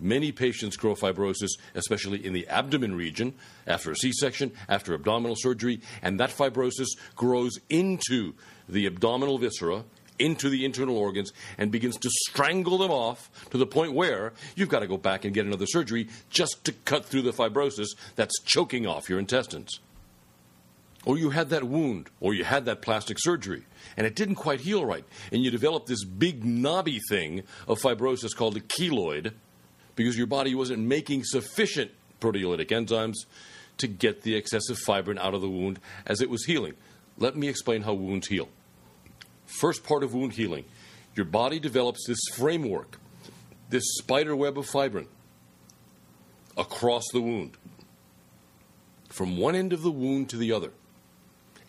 many 0.00 0.32
patients 0.32 0.76
grow 0.76 0.94
fibrosis, 0.94 1.50
especially 1.74 2.24
in 2.24 2.32
the 2.32 2.46
abdomen 2.48 2.94
region, 2.94 3.34
after 3.66 3.90
a 3.90 3.96
C 3.96 4.12
section, 4.12 4.52
after 4.68 4.94
abdominal 4.94 5.36
surgery, 5.36 5.80
and 6.02 6.20
that 6.20 6.30
fibrosis 6.30 6.88
grows 7.16 7.58
into 7.68 8.34
the 8.68 8.86
abdominal 8.86 9.38
viscera, 9.38 9.84
into 10.18 10.48
the 10.48 10.64
internal 10.64 10.96
organs, 10.96 11.32
and 11.58 11.72
begins 11.72 11.96
to 11.98 12.10
strangle 12.28 12.78
them 12.78 12.90
off 12.90 13.30
to 13.50 13.58
the 13.58 13.66
point 13.66 13.92
where 13.92 14.32
you've 14.54 14.68
got 14.68 14.80
to 14.80 14.86
go 14.86 14.96
back 14.96 15.24
and 15.24 15.34
get 15.34 15.46
another 15.46 15.66
surgery 15.66 16.08
just 16.30 16.64
to 16.64 16.72
cut 16.72 17.04
through 17.04 17.22
the 17.22 17.32
fibrosis 17.32 17.88
that's 18.14 18.40
choking 18.44 18.86
off 18.86 19.08
your 19.08 19.18
intestines. 19.18 19.80
Or 21.04 21.18
you 21.18 21.30
had 21.30 21.50
that 21.50 21.64
wound, 21.64 22.08
or 22.20 22.32
you 22.32 22.44
had 22.44 22.64
that 22.64 22.80
plastic 22.80 23.18
surgery, 23.20 23.64
and 23.96 24.06
it 24.06 24.16
didn't 24.16 24.36
quite 24.36 24.60
heal 24.60 24.86
right, 24.86 25.04
and 25.30 25.42
you 25.42 25.50
developed 25.50 25.86
this 25.86 26.04
big 26.04 26.44
knobby 26.44 27.00
thing 27.10 27.42
of 27.68 27.80
fibrosis 27.80 28.34
called 28.34 28.56
a 28.56 28.60
keloid 28.60 29.34
because 29.96 30.16
your 30.16 30.26
body 30.26 30.54
wasn't 30.54 30.80
making 30.80 31.24
sufficient 31.24 31.90
proteolytic 32.20 32.68
enzymes 32.68 33.26
to 33.78 33.86
get 33.86 34.22
the 34.22 34.34
excessive 34.34 34.78
fibrin 34.78 35.18
out 35.18 35.34
of 35.34 35.40
the 35.40 35.48
wound 35.48 35.78
as 36.06 36.20
it 36.20 36.30
was 36.30 36.44
healing. 36.44 36.74
Let 37.18 37.36
me 37.36 37.48
explain 37.48 37.82
how 37.82 37.94
wounds 37.94 38.28
heal. 38.28 38.48
First 39.46 39.84
part 39.84 40.02
of 40.02 40.14
wound 40.14 40.32
healing 40.32 40.64
your 41.14 41.26
body 41.26 41.60
develops 41.60 42.06
this 42.06 42.18
framework, 42.34 42.98
this 43.70 43.84
spider 43.98 44.34
web 44.34 44.58
of 44.58 44.66
fibrin 44.66 45.06
across 46.56 47.04
the 47.12 47.20
wound, 47.20 47.56
from 49.08 49.36
one 49.36 49.54
end 49.54 49.72
of 49.72 49.82
the 49.82 49.90
wound 49.92 50.28
to 50.30 50.36
the 50.36 50.52
other. 50.52 50.72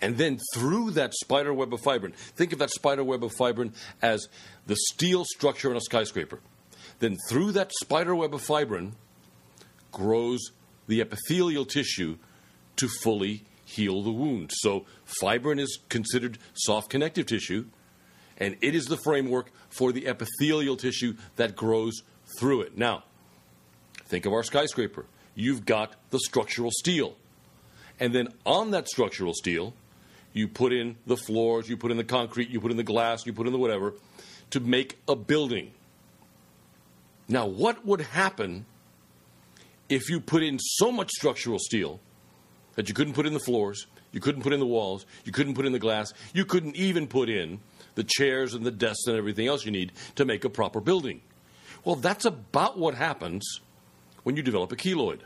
And 0.01 0.17
then 0.17 0.39
through 0.53 0.91
that 0.91 1.13
spider 1.13 1.53
web 1.53 1.73
of 1.73 1.81
fibrin, 1.81 2.13
think 2.35 2.53
of 2.53 2.59
that 2.59 2.69
spider 2.71 3.03
web 3.03 3.23
of 3.23 3.33
fibrin 3.33 3.73
as 4.01 4.27
the 4.65 4.75
steel 4.75 5.25
structure 5.25 5.69
in 5.71 5.77
a 5.77 5.81
skyscraper. 5.81 6.39
Then 6.99 7.17
through 7.29 7.53
that 7.53 7.71
spider 7.81 8.15
web 8.15 8.33
of 8.33 8.41
fibrin 8.41 8.93
grows 9.91 10.51
the 10.87 11.01
epithelial 11.01 11.65
tissue 11.65 12.17
to 12.77 12.87
fully 12.87 13.43
heal 13.65 14.01
the 14.03 14.11
wound. 14.11 14.51
So 14.53 14.85
fibrin 15.05 15.59
is 15.59 15.79
considered 15.89 16.37
soft 16.53 16.89
connective 16.89 17.25
tissue, 17.25 17.65
and 18.37 18.57
it 18.61 18.75
is 18.75 18.85
the 18.85 18.97
framework 18.97 19.51
for 19.69 19.91
the 19.91 20.07
epithelial 20.07 20.77
tissue 20.77 21.15
that 21.35 21.55
grows 21.55 22.03
through 22.37 22.61
it. 22.61 22.77
Now, 22.77 23.03
think 24.05 24.25
of 24.25 24.33
our 24.33 24.43
skyscraper. 24.43 25.05
You've 25.33 25.65
got 25.65 25.95
the 26.11 26.19
structural 26.19 26.71
steel. 26.71 27.15
And 27.99 28.13
then 28.13 28.29
on 28.45 28.71
that 28.71 28.87
structural 28.87 29.33
steel, 29.33 29.73
you 30.33 30.47
put 30.47 30.73
in 30.73 30.97
the 31.07 31.15
floors, 31.15 31.69
you 31.69 31.77
put 31.77 31.91
in 31.91 31.97
the 31.97 32.03
concrete, 32.03 32.49
you 32.49 32.59
put 32.59 32.71
in 32.71 32.77
the 32.77 32.83
glass, 32.83 33.25
you 33.25 33.33
put 33.33 33.47
in 33.47 33.53
the 33.53 33.59
whatever 33.59 33.93
to 34.51 34.59
make 34.59 34.99
a 35.07 35.15
building. 35.15 35.71
Now, 37.27 37.47
what 37.47 37.85
would 37.85 38.01
happen 38.01 38.65
if 39.89 40.09
you 40.09 40.19
put 40.19 40.43
in 40.43 40.59
so 40.59 40.91
much 40.91 41.09
structural 41.11 41.59
steel 41.59 41.99
that 42.75 42.87
you 42.87 42.93
couldn't 42.93 43.13
put 43.13 43.25
in 43.25 43.33
the 43.33 43.39
floors, 43.39 43.87
you 44.11 44.19
couldn't 44.19 44.43
put 44.43 44.53
in 44.53 44.59
the 44.59 44.65
walls, 44.65 45.05
you 45.23 45.31
couldn't 45.31 45.55
put 45.55 45.65
in 45.65 45.71
the 45.71 45.79
glass, 45.79 46.13
you 46.33 46.45
couldn't 46.45 46.75
even 46.75 47.07
put 47.07 47.29
in 47.29 47.59
the 47.95 48.03
chairs 48.03 48.53
and 48.53 48.65
the 48.65 48.71
desks 48.71 49.07
and 49.07 49.17
everything 49.17 49.47
else 49.47 49.65
you 49.65 49.71
need 49.71 49.91
to 50.15 50.25
make 50.25 50.45
a 50.45 50.49
proper 50.49 50.79
building? 50.79 51.21
Well, 51.83 51.95
that's 51.95 52.25
about 52.25 52.77
what 52.77 52.95
happens 52.95 53.59
when 54.23 54.35
you 54.35 54.43
develop 54.43 54.71
a 54.71 54.75
keloid. 54.75 55.19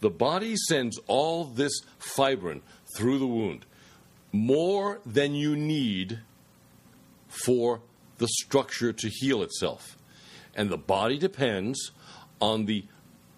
The 0.00 0.10
body 0.10 0.56
sends 0.56 0.98
all 1.06 1.44
this 1.44 1.80
fibrin 1.98 2.62
through 2.96 3.18
the 3.18 3.26
wound, 3.26 3.64
more 4.32 5.00
than 5.06 5.34
you 5.34 5.56
need 5.56 6.20
for 7.28 7.80
the 8.18 8.28
structure 8.28 8.92
to 8.92 9.08
heal 9.08 9.42
itself. 9.42 9.96
And 10.56 10.70
the 10.70 10.78
body 10.78 11.18
depends 11.18 11.92
on 12.40 12.64
the 12.64 12.84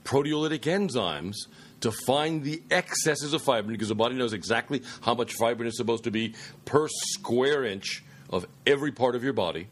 proteolytic 0.04 0.60
enzymes 0.60 1.34
to 1.80 1.92
find 1.92 2.42
the 2.42 2.62
excesses 2.70 3.34
of 3.34 3.42
fibrin 3.42 3.72
because 3.72 3.88
the 3.88 3.94
body 3.94 4.14
knows 4.14 4.32
exactly 4.32 4.82
how 5.02 5.14
much 5.14 5.34
fibrin 5.34 5.66
is 5.68 5.76
supposed 5.76 6.04
to 6.04 6.10
be 6.10 6.34
per 6.64 6.88
square 6.88 7.64
inch 7.64 8.02
of 8.30 8.46
every 8.66 8.92
part 8.92 9.14
of 9.14 9.22
your 9.22 9.32
body. 9.32 9.68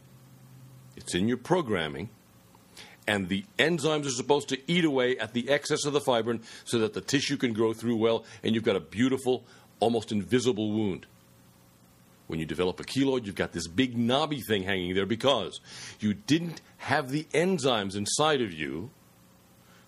It's 0.95 1.15
in 1.15 1.27
your 1.27 1.37
programming. 1.37 2.09
And 3.07 3.29
the 3.29 3.45
enzymes 3.57 4.05
are 4.05 4.09
supposed 4.09 4.49
to 4.49 4.59
eat 4.69 4.83
away 4.83 5.17
at 5.17 5.33
the 5.33 5.49
excess 5.49 5.85
of 5.85 5.93
the 5.93 6.01
fibrin 6.01 6.41
so 6.65 6.79
that 6.79 6.93
the 6.93 7.01
tissue 7.01 7.37
can 7.37 7.53
grow 7.53 7.71
through 7.71 7.95
well 7.95 8.25
and 8.43 8.53
you've 8.53 8.65
got 8.65 8.75
a 8.75 8.81
beautiful 8.81 9.45
almost 9.79 10.11
invisible 10.11 10.71
wound. 10.71 11.05
When 12.27 12.39
you 12.39 12.45
develop 12.45 12.79
a 12.79 12.83
keloid, 12.83 13.25
you've 13.25 13.35
got 13.35 13.53
this 13.53 13.67
big 13.67 13.97
knobby 13.97 14.41
thing 14.41 14.63
hanging 14.63 14.93
there 14.95 15.05
because 15.05 15.59
you 15.99 16.13
didn't 16.13 16.61
have 16.77 17.09
the 17.09 17.25
enzymes 17.33 17.95
inside 17.95 18.41
of 18.41 18.53
you 18.53 18.91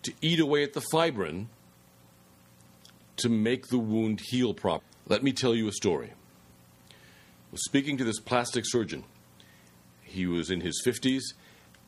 to 0.04 0.14
eat 0.22 0.40
away 0.40 0.64
at 0.64 0.74
the 0.74 0.84
fibrin 0.92 1.50
to 3.18 3.30
make 3.30 3.68
the 3.68 3.78
wound 3.78 4.22
heal 4.30 4.54
properly. 4.54 4.86
Let 5.08 5.24
me 5.24 5.34
tell 5.34 5.54
you 5.54 5.68
a 5.68 5.74
story. 5.74 6.12
I 6.12 7.52
was 7.52 7.66
speaking 7.66 7.98
to 7.98 8.04
this 8.04 8.20
plastic 8.20 8.64
surgeon. 8.66 9.04
He 10.02 10.26
was 10.26 10.50
in 10.50 10.62
his 10.62 10.82
50s, 10.86 11.22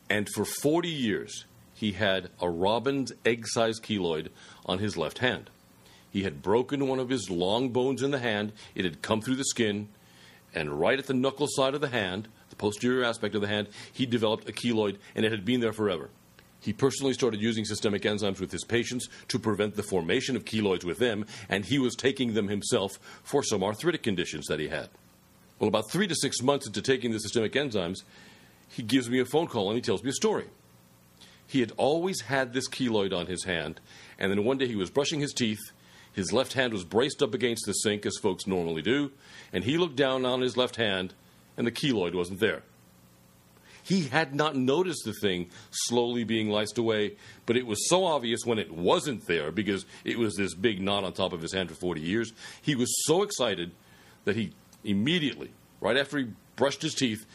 and 0.09 0.27
for 0.35 0.43
40 0.43 0.89
years, 0.89 1.45
he 1.73 1.93
had 1.93 2.29
a 2.41 2.49
robin's 2.49 3.13
egg 3.25 3.47
sized 3.47 3.83
keloid 3.83 4.29
on 4.65 4.79
his 4.79 4.97
left 4.97 5.19
hand. 5.19 5.49
He 6.11 6.23
had 6.23 6.41
broken 6.41 6.87
one 6.87 6.99
of 6.99 7.09
his 7.09 7.29
long 7.29 7.69
bones 7.69 8.03
in 8.03 8.11
the 8.11 8.19
hand. 8.19 8.51
It 8.75 8.83
had 8.83 9.01
come 9.01 9.21
through 9.21 9.37
the 9.37 9.45
skin, 9.45 9.87
and 10.53 10.79
right 10.79 10.99
at 10.99 11.07
the 11.07 11.13
knuckle 11.13 11.47
side 11.49 11.73
of 11.73 11.81
the 11.81 11.89
hand, 11.89 12.27
the 12.49 12.55
posterior 12.55 13.03
aspect 13.03 13.35
of 13.35 13.41
the 13.41 13.47
hand, 13.47 13.67
he 13.91 14.05
developed 14.05 14.49
a 14.49 14.51
keloid, 14.51 14.97
and 15.15 15.25
it 15.25 15.31
had 15.31 15.45
been 15.45 15.61
there 15.61 15.73
forever. 15.73 16.09
He 16.59 16.73
personally 16.73 17.13
started 17.13 17.41
using 17.41 17.65
systemic 17.65 18.03
enzymes 18.03 18.39
with 18.39 18.51
his 18.51 18.63
patients 18.63 19.09
to 19.29 19.39
prevent 19.39 19.75
the 19.75 19.83
formation 19.83 20.35
of 20.35 20.45
keloids 20.45 20.83
with 20.83 20.99
them, 20.99 21.25
and 21.49 21.65
he 21.65 21.79
was 21.79 21.95
taking 21.95 22.33
them 22.33 22.49
himself 22.49 22.99
for 23.23 23.41
some 23.41 23.63
arthritic 23.63 24.03
conditions 24.03 24.45
that 24.47 24.59
he 24.59 24.67
had. 24.67 24.89
Well, 25.57 25.67
about 25.67 25.89
three 25.89 26.07
to 26.07 26.15
six 26.15 26.41
months 26.41 26.67
into 26.67 26.81
taking 26.81 27.11
the 27.11 27.19
systemic 27.19 27.53
enzymes, 27.53 28.03
he 28.67 28.83
gives 28.83 29.09
me 29.09 29.19
a 29.19 29.25
phone 29.25 29.47
call 29.47 29.69
and 29.69 29.75
he 29.75 29.81
tells 29.81 30.03
me 30.03 30.09
a 30.09 30.13
story. 30.13 30.45
He 31.47 31.59
had 31.59 31.73
always 31.77 32.21
had 32.21 32.53
this 32.53 32.69
keloid 32.69 33.13
on 33.13 33.25
his 33.25 33.43
hand, 33.43 33.81
and 34.17 34.31
then 34.31 34.45
one 34.45 34.57
day 34.57 34.67
he 34.67 34.75
was 34.75 34.89
brushing 34.89 35.19
his 35.19 35.33
teeth 35.33 35.59
his 36.13 36.33
left 36.33 36.53
hand 36.53 36.73
was 36.73 36.83
braced 36.83 37.21
up 37.21 37.33
against 37.33 37.65
the 37.65 37.73
sink, 37.73 38.05
as 38.05 38.17
folks 38.17 38.47
normally 38.47 38.81
do, 38.81 39.11
and 39.53 39.63
he 39.63 39.77
looked 39.77 39.95
down 39.95 40.25
on 40.25 40.41
his 40.41 40.57
left 40.57 40.75
hand, 40.75 41.13
and 41.57 41.65
the 41.65 41.71
keloid 41.71 42.13
wasn't 42.13 42.39
there. 42.39 42.63
He 43.83 44.03
had 44.03 44.35
not 44.35 44.55
noticed 44.55 45.05
the 45.05 45.13
thing 45.13 45.49
slowly 45.71 46.23
being 46.23 46.49
lysed 46.49 46.77
away, 46.77 47.13
but 47.45 47.57
it 47.57 47.65
was 47.65 47.89
so 47.89 48.05
obvious 48.05 48.41
when 48.45 48.59
it 48.59 48.71
wasn't 48.71 49.25
there 49.25 49.51
because 49.51 49.85
it 50.03 50.19
was 50.19 50.35
this 50.35 50.53
big 50.53 50.81
knot 50.81 51.03
on 51.03 51.13
top 51.13 51.33
of 51.33 51.41
his 51.41 51.53
hand 51.53 51.69
for 51.69 51.75
40 51.75 52.01
years. 52.01 52.31
He 52.61 52.75
was 52.75 52.93
so 53.05 53.23
excited 53.23 53.71
that 54.25 54.35
he 54.35 54.53
immediately 54.83 55.51
right 55.81 55.97
after 55.97 56.19
he 56.19 56.27
brushed 56.55 56.81
his 56.81 56.93
teeth, 56.93 57.25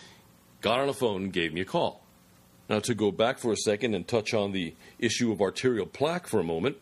got 0.61 0.81
on 0.81 0.87
the 0.87 0.95
phone 0.95 1.24
and 1.24 1.33
gave 1.33 1.53
me 1.53 1.61
a 1.61 1.64
call. 1.64 2.03
Now, 2.68 2.81
to 2.81 2.95
go 2.95 3.12
back 3.12 3.39
for 3.39 3.53
a 3.53 3.57
second 3.57 3.95
and 3.95 4.07
touch 4.07 4.33
on 4.33 4.53
the 4.53 4.74
issue 4.99 5.31
of 5.31 5.41
arterial 5.41 5.87
plaque 5.87 6.27
for 6.27 6.41
a 6.41 6.45
moment, 6.45 6.79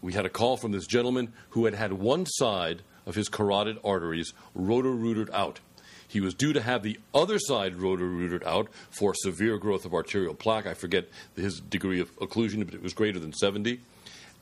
we 0.00 0.12
had 0.12 0.26
a 0.26 0.30
call 0.30 0.56
from 0.56 0.72
this 0.72 0.86
gentleman 0.86 1.32
who 1.50 1.64
had 1.64 1.74
had 1.74 1.92
one 1.92 2.26
side 2.26 2.82
of 3.06 3.14
his 3.14 3.28
carotid 3.28 3.78
arteries 3.84 4.32
rotor-rooted 4.54 5.30
out. 5.32 5.60
He 6.06 6.20
was 6.20 6.34
due 6.34 6.52
to 6.54 6.62
have 6.62 6.82
the 6.82 6.98
other 7.14 7.38
side 7.38 7.76
rotor-rooted 7.76 8.42
out 8.44 8.68
for 8.90 9.14
severe 9.14 9.58
growth 9.58 9.84
of 9.84 9.92
arterial 9.92 10.34
plaque. 10.34 10.66
I 10.66 10.74
forget 10.74 11.08
his 11.36 11.60
degree 11.60 12.00
of 12.00 12.14
occlusion, 12.16 12.64
but 12.64 12.74
it 12.74 12.82
was 12.82 12.94
greater 12.94 13.18
than 13.18 13.32
70. 13.32 13.80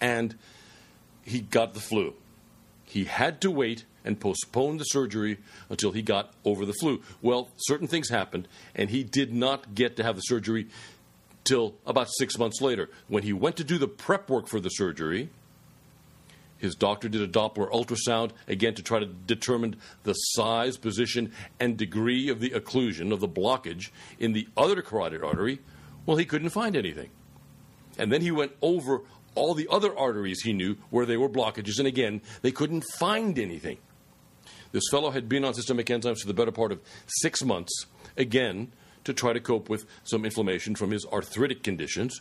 And 0.00 0.36
he 1.24 1.40
got 1.40 1.74
the 1.74 1.80
flu. 1.80 2.14
He 2.84 3.04
had 3.04 3.40
to 3.40 3.50
wait 3.50 3.84
and 4.04 4.20
postpone 4.20 4.76
the 4.76 4.84
surgery 4.84 5.38
until 5.68 5.90
he 5.90 6.02
got 6.02 6.32
over 6.44 6.64
the 6.64 6.74
flu. 6.74 7.02
Well, 7.20 7.48
certain 7.56 7.88
things 7.88 8.08
happened, 8.08 8.46
and 8.76 8.90
he 8.90 9.02
did 9.02 9.34
not 9.34 9.74
get 9.74 9.96
to 9.96 10.04
have 10.04 10.14
the 10.14 10.22
surgery 10.22 10.68
till 11.42 11.74
about 11.84 12.08
six 12.16 12.38
months 12.38 12.60
later. 12.60 12.88
When 13.08 13.24
he 13.24 13.32
went 13.32 13.56
to 13.56 13.64
do 13.64 13.78
the 13.78 13.88
prep 13.88 14.30
work 14.30 14.46
for 14.46 14.60
the 14.60 14.68
surgery, 14.68 15.30
his 16.58 16.74
doctor 16.74 17.08
did 17.08 17.20
a 17.20 17.28
Doppler 17.28 17.70
ultrasound, 17.70 18.30
again 18.48 18.74
to 18.74 18.82
try 18.82 18.98
to 18.98 19.06
determine 19.06 19.76
the 20.04 20.14
size, 20.14 20.76
position, 20.76 21.32
and 21.60 21.76
degree 21.76 22.28
of 22.28 22.40
the 22.40 22.50
occlusion, 22.50 23.12
of 23.12 23.20
the 23.20 23.28
blockage 23.28 23.90
in 24.18 24.32
the 24.32 24.48
other 24.56 24.82
carotid 24.82 25.22
artery. 25.22 25.60
Well, 26.06 26.16
he 26.16 26.24
couldn't 26.24 26.50
find 26.50 26.76
anything. 26.76 27.10
And 27.98 28.12
then 28.12 28.22
he 28.22 28.30
went 28.30 28.52
over 28.62 29.02
all 29.34 29.54
the 29.54 29.68
other 29.70 29.96
arteries 29.96 30.42
he 30.42 30.52
knew 30.52 30.76
where 30.90 31.06
there 31.06 31.20
were 31.20 31.28
blockages, 31.28 31.78
and 31.78 31.86
again, 31.86 32.22
they 32.42 32.52
couldn't 32.52 32.84
find 32.98 33.38
anything. 33.38 33.78
This 34.72 34.84
fellow 34.90 35.10
had 35.10 35.28
been 35.28 35.44
on 35.44 35.54
systemic 35.54 35.86
enzymes 35.86 36.20
for 36.20 36.26
the 36.26 36.34
better 36.34 36.52
part 36.52 36.72
of 36.72 36.80
six 37.06 37.42
months, 37.42 37.86
again, 38.16 38.72
to 39.04 39.14
try 39.14 39.32
to 39.32 39.40
cope 39.40 39.68
with 39.68 39.86
some 40.04 40.24
inflammation 40.24 40.74
from 40.74 40.90
his 40.90 41.06
arthritic 41.06 41.62
conditions. 41.62 42.20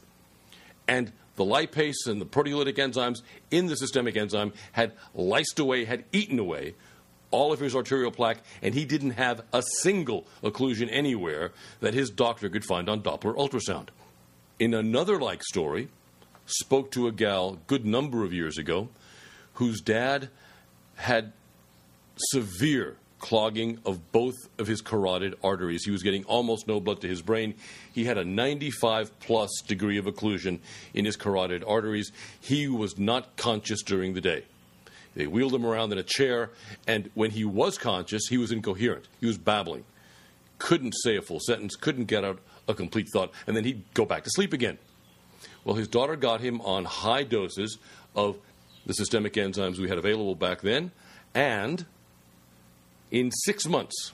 And 0.87 1.11
the 1.35 1.43
lipase 1.43 2.07
and 2.07 2.21
the 2.21 2.25
proteolytic 2.25 2.75
enzymes 2.75 3.21
in 3.51 3.67
the 3.67 3.75
systemic 3.75 4.15
enzyme 4.15 4.53
had 4.71 4.93
lysed 5.15 5.59
away, 5.59 5.85
had 5.85 6.03
eaten 6.11 6.39
away 6.39 6.75
all 7.31 7.51
of 7.51 7.59
his 7.59 7.75
arterial 7.75 8.11
plaque, 8.11 8.37
and 8.61 8.73
he 8.73 8.85
didn't 8.85 9.11
have 9.11 9.41
a 9.51 9.61
single 9.81 10.25
occlusion 10.41 10.87
anywhere 10.91 11.51
that 11.81 11.93
his 11.93 12.09
doctor 12.09 12.49
could 12.49 12.63
find 12.63 12.87
on 12.87 13.01
Doppler 13.01 13.35
ultrasound. 13.35 13.89
In 14.59 14.73
another 14.73 15.19
like 15.19 15.43
story, 15.43 15.89
spoke 16.45 16.91
to 16.91 17.07
a 17.07 17.11
gal 17.11 17.59
good 17.67 17.85
number 17.85 18.23
of 18.23 18.31
years 18.31 18.57
ago 18.57 18.89
whose 19.55 19.81
dad 19.81 20.29
had 20.95 21.33
severe 22.17 22.95
clogging 23.25 23.79
of 23.87 24.11
both 24.11 24.35
of 24.59 24.67
his 24.67 24.81
carotid 24.81 25.33
arteries. 25.43 25.83
He 25.83 25.89
was 25.89 26.03
getting 26.03 26.23
almost 26.25 26.67
no 26.67 26.79
blood 26.79 27.01
to 27.01 27.07
his 27.07 27.23
brain. 27.23 27.55
He 27.91 28.05
had 28.05 28.19
a 28.19 28.23
95 28.23 29.19
plus 29.19 29.49
degree 29.65 29.97
of 29.97 30.05
occlusion 30.05 30.59
in 30.93 31.05
his 31.05 31.15
carotid 31.15 31.63
arteries. 31.65 32.11
He 32.39 32.67
was 32.67 32.99
not 32.99 33.35
conscious 33.35 33.81
during 33.81 34.13
the 34.13 34.21
day. 34.21 34.43
They 35.15 35.25
wheeled 35.25 35.55
him 35.55 35.65
around 35.65 35.91
in 35.91 35.97
a 35.97 36.03
chair, 36.03 36.51
and 36.85 37.09
when 37.15 37.31
he 37.31 37.43
was 37.43 37.79
conscious, 37.79 38.27
he 38.29 38.37
was 38.37 38.51
incoherent. 38.51 39.07
He 39.19 39.25
was 39.25 39.39
babbling. 39.39 39.85
Couldn't 40.59 40.93
say 40.93 41.15
a 41.15 41.21
full 41.23 41.39
sentence, 41.39 41.75
couldn't 41.75 42.05
get 42.05 42.23
out 42.23 42.37
a 42.67 42.75
complete 42.75 43.07
thought, 43.11 43.31
and 43.47 43.57
then 43.57 43.63
he'd 43.63 43.81
go 43.95 44.05
back 44.05 44.23
to 44.25 44.29
sleep 44.29 44.53
again. 44.53 44.77
Well, 45.63 45.75
his 45.75 45.87
daughter 45.87 46.15
got 46.15 46.41
him 46.41 46.61
on 46.61 46.85
high 46.85 47.23
doses 47.23 47.79
of 48.15 48.37
the 48.85 48.93
systemic 48.93 49.33
enzymes 49.33 49.79
we 49.79 49.89
had 49.89 49.97
available 49.97 50.35
back 50.35 50.61
then, 50.61 50.91
and 51.33 51.87
in 53.15 53.31
six 53.31 53.65
months, 53.65 54.11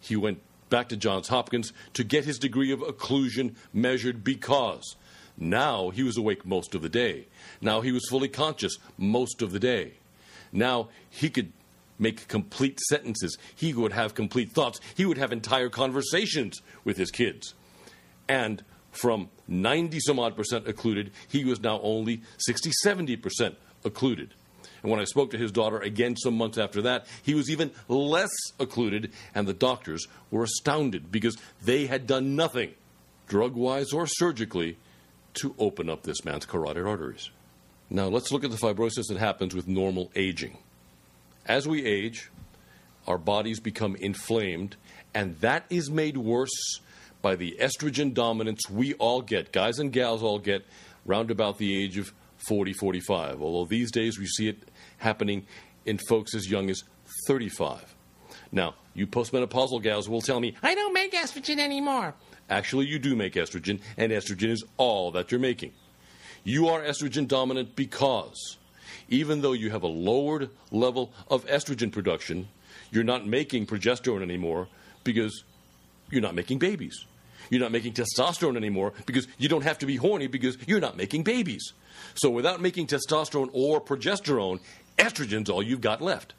he 0.00 0.16
went 0.16 0.38
back 0.68 0.90
to 0.90 0.98
Johns 0.98 1.28
Hopkins 1.28 1.72
to 1.94 2.04
get 2.04 2.26
his 2.26 2.38
degree 2.38 2.72
of 2.72 2.80
occlusion 2.80 3.54
measured 3.72 4.22
because 4.22 4.96
now 5.38 5.88
he 5.88 6.02
was 6.02 6.18
awake 6.18 6.44
most 6.44 6.74
of 6.74 6.82
the 6.82 6.90
day. 6.90 7.26
Now 7.62 7.80
he 7.80 7.90
was 7.90 8.06
fully 8.10 8.28
conscious 8.28 8.76
most 8.98 9.40
of 9.40 9.50
the 9.50 9.58
day. 9.58 9.94
Now 10.52 10.90
he 11.08 11.30
could 11.30 11.52
make 11.98 12.28
complete 12.28 12.80
sentences. 12.80 13.38
He 13.54 13.72
would 13.72 13.94
have 13.94 14.14
complete 14.14 14.52
thoughts. 14.52 14.78
He 14.94 15.06
would 15.06 15.16
have 15.16 15.32
entire 15.32 15.70
conversations 15.70 16.60
with 16.84 16.98
his 16.98 17.10
kids. 17.10 17.54
And 18.28 18.62
from 18.92 19.30
90 19.48 20.00
some 20.00 20.18
odd 20.18 20.36
percent 20.36 20.68
occluded, 20.68 21.12
he 21.28 21.46
was 21.46 21.60
now 21.60 21.80
only 21.82 22.20
60, 22.36 22.72
70 22.82 23.16
percent 23.16 23.56
occluded. 23.86 24.34
And 24.84 24.90
when 24.90 25.00
I 25.00 25.04
spoke 25.04 25.30
to 25.30 25.38
his 25.38 25.50
daughter 25.50 25.78
again 25.78 26.14
some 26.14 26.36
months 26.36 26.58
after 26.58 26.82
that, 26.82 27.06
he 27.22 27.34
was 27.34 27.48
even 27.48 27.70
less 27.88 28.28
occluded, 28.60 29.12
and 29.34 29.48
the 29.48 29.54
doctors 29.54 30.06
were 30.30 30.44
astounded 30.44 31.10
because 31.10 31.38
they 31.62 31.86
had 31.86 32.06
done 32.06 32.36
nothing, 32.36 32.74
drug 33.26 33.54
wise 33.54 33.94
or 33.94 34.06
surgically, 34.06 34.76
to 35.34 35.54
open 35.58 35.88
up 35.88 36.02
this 36.02 36.22
man's 36.22 36.44
carotid 36.44 36.86
arteries. 36.86 37.30
Now, 37.88 38.08
let's 38.08 38.30
look 38.30 38.44
at 38.44 38.50
the 38.50 38.58
fibrosis 38.58 39.06
that 39.08 39.16
happens 39.16 39.54
with 39.54 39.66
normal 39.66 40.12
aging. 40.14 40.58
As 41.46 41.66
we 41.66 41.82
age, 41.86 42.30
our 43.06 43.16
bodies 43.16 43.60
become 43.60 43.96
inflamed, 43.96 44.76
and 45.14 45.40
that 45.40 45.64
is 45.70 45.90
made 45.90 46.18
worse 46.18 46.80
by 47.22 47.36
the 47.36 47.56
estrogen 47.58 48.12
dominance 48.12 48.68
we 48.68 48.92
all 48.94 49.22
get, 49.22 49.50
guys 49.50 49.78
and 49.78 49.94
gals 49.94 50.22
all 50.22 50.38
get, 50.38 50.66
round 51.06 51.30
about 51.30 51.56
the 51.56 51.74
age 51.74 51.96
of 51.96 52.12
40, 52.48 52.72
45. 52.72 53.42
Although 53.42 53.68
these 53.68 53.90
days 53.90 54.18
we 54.18 54.26
see 54.26 54.48
it 54.48 54.58
happening 54.98 55.46
in 55.84 55.98
folks 56.08 56.34
as 56.34 56.50
young 56.50 56.70
as 56.70 56.82
35. 57.26 57.94
Now, 58.52 58.74
you 58.94 59.06
postmenopausal 59.06 59.82
gals 59.82 60.08
will 60.08 60.20
tell 60.20 60.40
me, 60.40 60.54
I 60.62 60.74
don't 60.74 60.92
make 60.92 61.12
estrogen 61.12 61.58
anymore. 61.58 62.14
Actually, 62.48 62.86
you 62.86 62.98
do 62.98 63.16
make 63.16 63.34
estrogen, 63.34 63.80
and 63.96 64.12
estrogen 64.12 64.50
is 64.50 64.64
all 64.76 65.10
that 65.12 65.30
you're 65.30 65.40
making. 65.40 65.72
You 66.44 66.68
are 66.68 66.82
estrogen 66.82 67.26
dominant 67.26 67.74
because 67.74 68.58
even 69.08 69.40
though 69.40 69.52
you 69.52 69.70
have 69.70 69.82
a 69.82 69.88
lowered 69.88 70.50
level 70.70 71.12
of 71.28 71.46
estrogen 71.46 71.90
production, 71.90 72.48
you're 72.90 73.04
not 73.04 73.26
making 73.26 73.66
progesterone 73.66 74.22
anymore 74.22 74.68
because 75.04 75.44
you're 76.10 76.22
not 76.22 76.34
making 76.34 76.58
babies. 76.58 77.06
You're 77.50 77.60
not 77.60 77.72
making 77.72 77.94
testosterone 77.94 78.56
anymore 78.56 78.92
because 79.06 79.26
you 79.38 79.48
don't 79.48 79.62
have 79.62 79.78
to 79.78 79.86
be 79.86 79.96
horny 79.96 80.26
because 80.26 80.56
you're 80.66 80.80
not 80.80 80.96
making 80.96 81.22
babies. 81.22 81.72
So 82.14 82.30
without 82.30 82.60
making 82.60 82.88
testosterone 82.88 83.50
or 83.52 83.80
progesterone, 83.80 84.60
estrogen's 84.98 85.50
all 85.50 85.62
you've 85.62 85.80
got 85.80 86.00
left. 86.00 86.34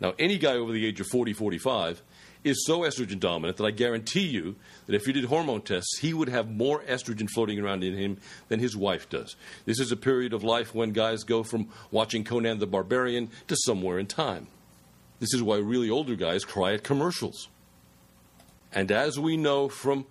Now, 0.00 0.14
any 0.18 0.38
guy 0.38 0.54
over 0.54 0.72
the 0.72 0.86
age 0.86 1.00
of 1.00 1.06
40, 1.06 1.32
45 1.32 2.02
is 2.42 2.66
so 2.66 2.80
estrogen 2.80 3.18
dominant 3.18 3.56
that 3.56 3.64
I 3.64 3.70
guarantee 3.70 4.26
you 4.26 4.56
that 4.86 4.94
if 4.94 5.06
you 5.06 5.14
did 5.14 5.24
hormone 5.24 5.62
tests, 5.62 5.98
he 6.00 6.12
would 6.12 6.28
have 6.28 6.50
more 6.50 6.82
estrogen 6.82 7.28
floating 7.28 7.58
around 7.58 7.82
in 7.82 7.96
him 7.96 8.18
than 8.48 8.60
his 8.60 8.76
wife 8.76 9.08
does. 9.08 9.34
This 9.64 9.80
is 9.80 9.90
a 9.90 9.96
period 9.96 10.34
of 10.34 10.44
life 10.44 10.74
when 10.74 10.92
guys 10.92 11.24
go 11.24 11.42
from 11.42 11.68
watching 11.90 12.22
Conan 12.22 12.58
the 12.58 12.66
Barbarian 12.66 13.30
to 13.48 13.56
somewhere 13.56 13.98
in 13.98 14.06
time. 14.06 14.46
This 15.20 15.32
is 15.32 15.42
why 15.42 15.56
really 15.56 15.88
older 15.88 16.16
guys 16.16 16.44
cry 16.44 16.74
at 16.74 16.84
commercials. 16.84 17.48
And 18.74 18.90
as 18.90 19.18
we 19.18 19.36
know 19.36 19.68
from 19.68 20.04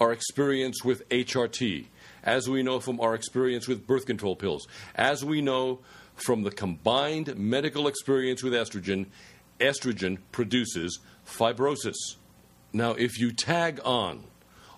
our 0.00 0.12
experience 0.12 0.84
with 0.84 1.08
HRT, 1.08 1.86
as 2.24 2.48
we 2.48 2.62
know 2.62 2.80
from 2.80 3.00
our 3.00 3.14
experience 3.14 3.68
with 3.68 3.86
birth 3.86 4.04
control 4.04 4.34
pills, 4.34 4.66
as 4.94 5.24
we 5.24 5.40
know 5.40 5.78
from 6.14 6.42
the 6.42 6.50
combined 6.50 7.36
medical 7.38 7.86
experience 7.86 8.42
with 8.42 8.52
estrogen, 8.52 9.06
estrogen 9.60 10.18
produces 10.32 10.98
fibrosis. 11.26 12.16
Now, 12.72 12.92
if 12.92 13.18
you 13.18 13.32
tag 13.32 13.80
on 13.84 14.24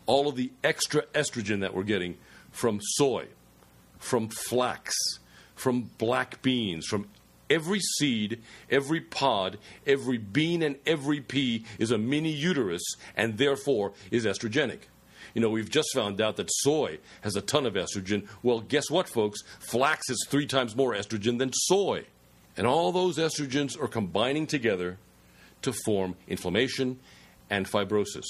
all 0.07 0.29
of 0.29 0.37
the 0.37 0.53
extra 0.63 1.03
estrogen 1.15 1.61
that 1.61 1.75
we're 1.75 1.83
getting 1.85 2.19
from 2.51 2.81
soy, 2.81 3.27
from 3.99 4.29
flax, 4.29 4.95
from 5.55 5.91
black 5.99 6.43
beans, 6.43 6.87
from 6.87 7.09
every 7.53 7.81
seed, 7.81 8.41
every 8.71 9.01
pod, 9.01 9.59
every 9.87 10.19
bean, 10.19 10.63
and 10.63 10.77
every 10.87 11.21
pea 11.21 11.65
is 11.79 11.91
a 11.91 11.99
mini 11.99 12.31
uterus 12.31 12.83
and 13.17 13.37
therefore 13.37 13.93
is 14.11 14.25
estrogenic. 14.25 14.81
You 15.35 15.41
know, 15.41 15.51
we've 15.51 15.71
just 15.71 15.89
found 15.95 16.21
out 16.21 16.37
that 16.37 16.51
soy 16.51 16.99
has 17.23 17.37
a 17.37 17.41
ton 17.41 17.67
of 17.67 17.75
estrogen. 17.75 18.27
Well, 18.43 18.61
guess 18.61 18.91
what, 18.91 19.09
folks? 19.09 19.41
Flax 19.61 20.11
is 20.11 20.27
three 20.29 20.47
times 20.47 20.77
more 20.77 20.95
estrogen 20.95 21.39
than 21.39 21.53
soy. 21.53 22.05
And 22.57 22.67
all 22.67 22.93
those 22.93 23.17
estrogens 23.17 23.81
are 23.81 23.89
combining 23.89 24.47
together 24.47 24.99
to 25.63 25.73
form 25.73 26.17
inflammation 26.29 26.99
and 27.49 27.67
fibrosis. 27.67 28.27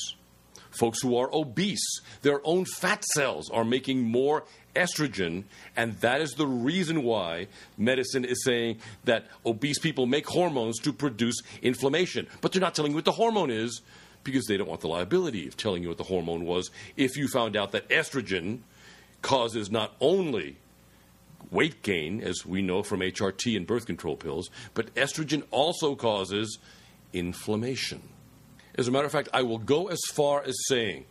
Folks 0.71 1.03
who 1.03 1.17
are 1.17 1.29
obese, 1.35 2.01
their 2.23 2.41
own 2.45 2.65
fat 2.65 3.05
cells 3.15 3.51
are 3.51 3.65
making 3.65 4.03
more 4.03 4.45
estrogen, 4.75 5.45
and 5.77 5.95
that 6.01 6.21
is 6.21 6.33
the 6.33 6.47
reason 6.47 7.03
why 7.03 7.49
medicine 7.77 8.25
is 8.25 8.45
saying 8.45 8.79
that 9.05 9.27
obese 9.45 9.79
people 9.79 10.07
make 10.07 10.27
hormones 10.27 10.79
to 10.81 10.93
produce 10.93 11.37
inflammation. 11.63 12.27
But 12.41 12.53
they're 12.53 12.61
not 12.61 12.75
telling 12.75 12.93
you 12.93 12.97
what 12.97 13.05
the 13.05 13.13
hormone 13.13 13.51
is 13.51 13.83
because 14.25 14.47
they 14.47 14.57
don't 14.57 14.69
want 14.69 14.81
the 14.81 14.89
liability 14.89 15.47
of 15.49 15.57
telling 15.57 15.83
you 15.83 15.89
what 15.89 15.99
the 15.99 16.05
hormone 16.05 16.45
was 16.45 16.71
if 16.97 17.17
you 17.17 17.29
found 17.29 17.57
out 17.57 17.73
that 17.73 17.89
estrogen 17.89 18.61
causes 19.21 19.71
not 19.71 19.95
only 20.01 20.57
weight 21.51 21.83
gain, 21.83 22.21
as 22.23 22.47
we 22.47 22.63
know 22.63 22.83
from 22.83 23.01
HRT 23.01 23.57
and 23.57 23.67
birth 23.67 23.87
control 23.87 24.17
pills, 24.17 24.51
but 24.75 24.95
estrogen 24.95 25.43
also 25.51 25.95
causes 25.95 26.59
inflammation. 27.13 28.01
As 28.75 28.89
a 28.89 28.91
matter 28.91 29.05
of 29.05 29.13
fact, 29.13 29.29
I 29.35 29.43
will 29.43 29.59
go 29.59 29.89
as 29.89 30.01
far 30.13 30.43
as 30.43 30.55
saying 30.67 31.05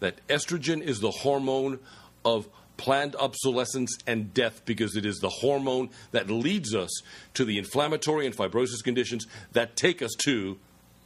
that 0.00 0.26
estrogen 0.28 0.82
is 0.82 1.00
the 1.00 1.10
hormone 1.10 1.78
of 2.24 2.48
planned 2.80 3.14
obsolescence 3.16 3.98
and 4.06 4.32
death 4.32 4.64
because 4.64 4.96
it 4.96 5.04
is 5.04 5.18
the 5.18 5.28
hormone 5.28 5.90
that 6.12 6.30
leads 6.30 6.74
us 6.74 6.88
to 7.34 7.44
the 7.44 7.58
inflammatory 7.58 8.24
and 8.24 8.34
fibrosis 8.34 8.82
conditions 8.82 9.26
that 9.52 9.76
take 9.76 10.00
us 10.00 10.12
to 10.24 10.56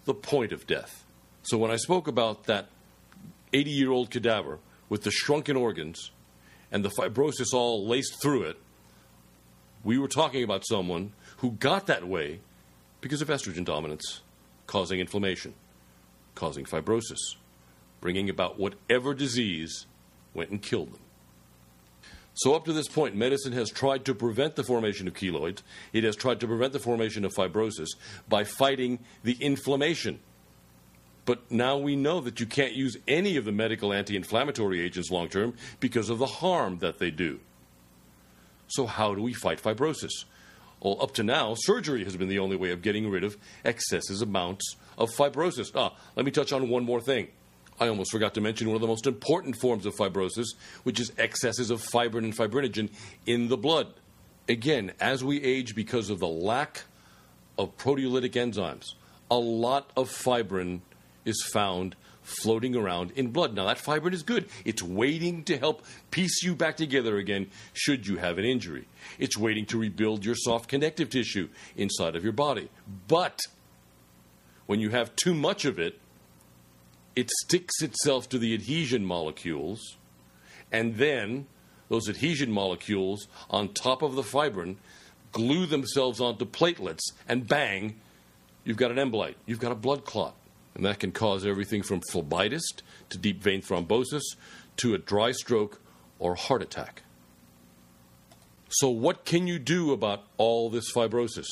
the 0.05 0.15
point 0.15 0.53
of 0.53 0.69
death. 0.69 1.05
So 1.43 1.59
when 1.59 1.73
I 1.73 1.77
spoke 1.77 2.07
about 2.07 2.45
that 2.45 2.69
80 3.53 3.71
year 3.71 3.91
old 3.91 4.13
cadaver 4.13 4.61
with 4.89 5.03
the 5.03 5.11
shrunken 5.11 5.57
organs 5.57 6.13
and 6.71 6.85
the 6.85 6.91
fibrosis 6.91 7.53
all 7.53 7.85
laced 7.89 8.23
through 8.23 8.45
it, 8.45 8.57
we 9.83 9.99
were 9.99 10.07
talking 10.07 10.45
about 10.45 10.63
someone 10.65 11.13
who 11.39 11.51
got 11.51 11.89
that 11.89 12.07
way 12.07 12.39
because 13.01 13.21
of 13.21 13.27
estrogen 13.27 13.65
dominance, 13.65 14.21
causing 14.69 15.01
inflammation, 15.01 15.55
causing 16.37 16.67
fibrosis, 16.67 17.35
bringing 18.01 18.31
about 18.31 18.61
whatever 18.61 19.13
disease 19.13 19.87
went 20.35 20.51
and 20.51 20.63
killed 20.63 20.93
them. 20.93 21.01
So, 22.35 22.55
up 22.55 22.65
to 22.65 22.73
this 22.73 22.89
point, 22.89 23.15
medicine 23.15 23.53
has 23.53 23.71
tried 23.71 24.05
to 24.07 24.15
prevent 24.15 24.57
the 24.57 24.65
formation 24.65 25.07
of 25.07 25.15
keloids. 25.15 25.63
It 25.93 26.03
has 26.03 26.17
tried 26.17 26.41
to 26.41 26.49
prevent 26.49 26.73
the 26.73 26.81
formation 26.81 27.25
of 27.25 27.33
fibrosis 27.33 27.91
by 28.29 28.43
fighting 28.43 28.99
the 29.23 29.37
inflammation. 29.41 30.19
But 31.27 31.51
now 31.51 31.79
we 31.79 31.95
know 31.95 32.21
that 32.21 32.41
you 32.41 32.47
can't 32.47 32.75
use 32.75 32.97
any 33.07 33.37
of 33.37 33.45
the 33.45 33.53
medical 33.53 33.93
anti 33.93 34.17
inflammatory 34.17 34.81
agents 34.81 35.11
long 35.11 35.29
term 35.29 35.55
because 35.79 36.11
of 36.11 36.19
the 36.19 36.27
harm 36.27 36.79
that 36.79 36.99
they 36.99 37.13
do. 37.13 37.39
So, 38.67 38.87
how 38.87 39.15
do 39.15 39.23
we 39.23 39.33
fight 39.33 39.63
fibrosis? 39.63 40.25
Well, 40.81 41.01
up 41.01 41.15
to 41.15 41.23
now, 41.23 41.55
surgery 41.57 42.05
has 42.05 42.17
been 42.17 42.29
the 42.29 42.41
only 42.41 42.57
way 42.57 42.71
of 42.71 42.83
getting 42.83 43.09
rid 43.09 43.25
of 43.25 43.39
excessive 43.65 44.21
amounts 44.21 44.77
of 44.99 45.11
fibrosis. 45.11 45.71
Ah, 45.75 45.95
let 46.17 46.27
me 46.27 46.33
touch 46.33 46.53
on 46.53 46.69
one 46.69 46.85
more 46.85 47.01
thing. 47.01 47.29
I 47.81 47.89
almost 47.89 48.13
forgot 48.13 48.35
to 48.35 48.41
mention 48.41 48.69
one 48.69 48.77
of 48.77 48.81
the 48.81 48.87
most 48.87 49.07
important 49.07 49.57
forms 49.57 49.85
of 49.85 49.95
fibrosis, 49.97 50.55
which 50.85 51.01
is 51.01 51.13
excesses 51.19 51.71
of 51.71 51.83
fibrin 51.83 52.25
and 52.25 52.37
fibrinogen 52.37 52.91
in 53.27 53.49
the 53.49 53.57
blood. 53.57 53.89
Again, 54.49 54.93
as 55.01 55.25
we 55.25 55.43
age 55.43 55.75
because 55.75 56.11
of 56.11 56.21
the 56.21 56.29
lack 56.29 56.83
of 57.59 57.77
proteolytic 57.77 58.33
enzymes, 58.33 58.95
a 59.31 59.37
lot 59.37 59.91
of 59.97 60.09
fibrin 60.09 60.83
is 61.25 61.43
found 61.53 61.97
floating 62.23 62.75
around 62.77 63.11
in 63.17 63.29
blood. 63.29 63.55
Now, 63.55 63.67
that 63.67 63.79
fibrin 63.79 64.15
is 64.15 64.23
good. 64.23 64.49
It's 64.65 64.83
waiting 64.83 65.45
to 65.45 65.59
help 65.59 65.85
piece 66.11 66.43
you 66.43 66.55
back 66.55 66.77
together 66.77 67.19
again 67.19 67.51
should 67.73 68.07
you 68.07 68.17
have 68.17 68.39
an 68.39 68.45
injury. 68.45 68.87
It's 69.19 69.37
waiting 69.37 69.67
to 69.67 69.79
rebuild 69.79 70.25
your 70.25 70.35
soft 70.35 70.69
connective 70.69 71.11
tissue 71.11 71.49
inside 71.77 72.17
of 72.17 72.23
your 72.23 72.33
body. 72.33 72.71
But 73.09 73.41
when 74.67 74.81
you 74.81 74.91
have 74.91 75.15
too 75.17 75.35
much 75.35 75.65
of 75.65 75.79
it, 75.79 75.99
it 77.17 77.31
sticks 77.43 77.83
itself 77.83 78.29
to 78.31 78.39
the 78.39 78.55
adhesion 78.55 79.05
molecules, 79.05 79.97
and 80.73 80.97
then 80.97 81.47
those 81.89 82.09
adhesion 82.09 82.51
molecules 82.51 83.29
on 83.51 83.69
top 83.69 84.03
of 84.03 84.15
the 84.15 84.23
fibrin 84.23 84.77
glue 85.33 85.67
themselves 85.67 86.21
onto 86.21 86.45
platelets, 86.45 87.13
and 87.29 87.47
bang, 87.47 87.97
you've 88.65 88.77
got 88.77 88.91
an 88.91 88.97
embolite, 88.97 89.35
you've 89.47 89.61
got 89.61 89.73
a 89.73 89.77
blood 89.77 90.05
clot. 90.05 90.35
And 90.75 90.85
that 90.85 90.99
can 90.99 91.13
cause 91.13 91.47
everything 91.47 91.85
from 91.85 92.01
phlebitis 92.11 92.63
to 93.11 93.19
deep 93.19 93.41
vein 93.41 93.63
thrombosis 93.63 94.23
to 94.79 94.95
a 94.95 94.99
dry 94.99 95.31
stroke 95.31 95.81
or 96.19 96.35
heart 96.35 96.63
attack. 96.63 97.03
So, 98.71 98.89
what 98.91 99.25
can 99.25 99.47
you 99.47 99.61
do 99.61 99.93
about 99.93 100.25
all 100.37 100.69
this 100.71 100.93
fibrosis? 100.93 101.47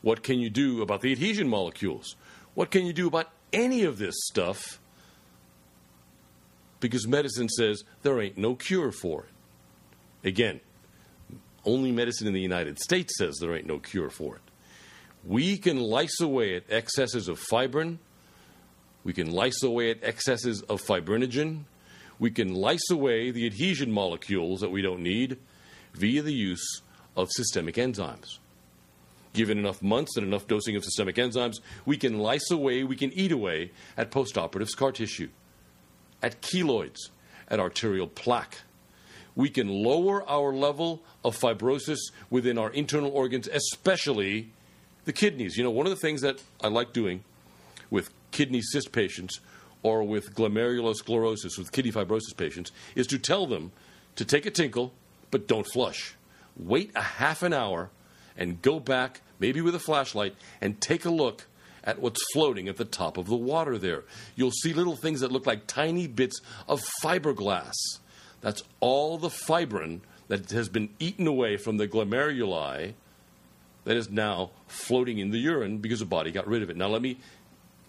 What 0.00 0.22
can 0.22 0.38
you 0.38 0.48
do 0.48 0.80
about 0.80 1.02
the 1.02 1.12
adhesion 1.12 1.46
molecules? 1.46 2.16
What 2.54 2.70
can 2.70 2.86
you 2.86 2.94
do 2.94 3.06
about 3.06 3.28
any 3.52 3.84
of 3.84 3.98
this 3.98 4.14
stuff 4.26 4.80
because 6.80 7.06
medicine 7.06 7.48
says 7.48 7.82
there 8.02 8.20
ain't 8.20 8.38
no 8.38 8.54
cure 8.54 8.92
for 8.92 9.24
it. 9.24 10.28
Again, 10.28 10.60
only 11.64 11.92
medicine 11.92 12.26
in 12.26 12.34
the 12.34 12.40
United 12.40 12.78
States 12.78 13.14
says 13.18 13.38
there 13.38 13.54
ain't 13.54 13.66
no 13.66 13.78
cure 13.78 14.10
for 14.10 14.36
it. 14.36 14.42
We 15.24 15.58
can 15.58 15.78
lyse 15.78 16.20
away 16.20 16.56
at 16.56 16.64
excesses 16.70 17.28
of 17.28 17.38
fibrin. 17.38 17.98
We 19.04 19.12
can 19.12 19.30
lyse 19.30 19.62
away 19.62 19.90
at 19.90 20.02
excesses 20.02 20.62
of 20.62 20.80
fibrinogen. 20.82 21.64
We 22.18 22.30
can 22.30 22.54
lyse 22.54 22.90
away 22.90 23.30
the 23.30 23.46
adhesion 23.46 23.92
molecules 23.92 24.60
that 24.60 24.70
we 24.70 24.82
don't 24.82 25.02
need 25.02 25.38
via 25.94 26.22
the 26.22 26.32
use 26.32 26.82
of 27.16 27.28
systemic 27.30 27.76
enzymes. 27.76 28.38
Given 29.32 29.58
enough 29.58 29.82
months 29.82 30.16
and 30.16 30.26
enough 30.26 30.46
dosing 30.46 30.76
of 30.76 30.84
systemic 30.84 31.16
enzymes, 31.16 31.56
we 31.84 31.96
can 31.96 32.18
lyse 32.18 32.50
away, 32.50 32.82
we 32.84 32.96
can 32.96 33.12
eat 33.12 33.32
away 33.32 33.72
at 33.96 34.10
postoperative 34.10 34.68
scar 34.68 34.92
tissue, 34.92 35.28
at 36.22 36.40
keloids, 36.40 37.10
at 37.48 37.60
arterial 37.60 38.06
plaque. 38.06 38.58
We 39.34 39.48
can 39.50 39.68
lower 39.68 40.28
our 40.28 40.52
level 40.52 41.02
of 41.24 41.38
fibrosis 41.38 41.98
within 42.30 42.58
our 42.58 42.70
internal 42.70 43.10
organs, 43.10 43.46
especially 43.48 44.50
the 45.04 45.12
kidneys. 45.12 45.56
You 45.56 45.64
know, 45.64 45.70
one 45.70 45.86
of 45.86 45.90
the 45.90 45.96
things 45.96 46.22
that 46.22 46.42
I 46.60 46.68
like 46.68 46.92
doing 46.92 47.22
with 47.90 48.10
kidney 48.30 48.60
cyst 48.62 48.92
patients 48.92 49.40
or 49.82 50.02
with 50.02 50.34
glomerulosclerosis, 50.34 51.56
with 51.56 51.70
kidney 51.70 51.92
fibrosis 51.92 52.36
patients, 52.36 52.72
is 52.94 53.06
to 53.06 53.18
tell 53.18 53.46
them 53.46 53.70
to 54.16 54.24
take 54.24 54.44
a 54.44 54.50
tinkle, 54.50 54.92
but 55.30 55.46
don't 55.46 55.66
flush. 55.72 56.14
Wait 56.56 56.90
a 56.96 57.02
half 57.02 57.42
an 57.42 57.52
hour 57.52 57.90
and 58.38 58.62
go 58.62 58.80
back, 58.80 59.20
maybe 59.38 59.60
with 59.60 59.74
a 59.74 59.80
flashlight, 59.80 60.34
and 60.62 60.80
take 60.80 61.04
a 61.04 61.10
look 61.10 61.46
at 61.84 62.00
what's 62.00 62.22
floating 62.32 62.68
at 62.68 62.76
the 62.76 62.84
top 62.84 63.18
of 63.18 63.26
the 63.26 63.36
water 63.36 63.76
there. 63.76 64.04
You'll 64.36 64.50
see 64.50 64.72
little 64.72 64.96
things 64.96 65.20
that 65.20 65.32
look 65.32 65.46
like 65.46 65.66
tiny 65.66 66.06
bits 66.06 66.40
of 66.66 66.80
fiberglass. 67.02 67.74
That's 68.40 68.62
all 68.80 69.18
the 69.18 69.30
fibrin 69.30 70.02
that 70.28 70.50
has 70.50 70.68
been 70.68 70.90
eaten 70.98 71.26
away 71.26 71.56
from 71.56 71.76
the 71.76 71.88
glomeruli 71.88 72.94
that 73.84 73.96
is 73.96 74.10
now 74.10 74.50
floating 74.66 75.18
in 75.18 75.30
the 75.30 75.38
urine 75.38 75.78
because 75.78 76.00
the 76.00 76.06
body 76.06 76.30
got 76.30 76.46
rid 76.46 76.62
of 76.62 76.70
it. 76.70 76.76
Now, 76.76 76.88
let 76.88 77.02
me 77.02 77.18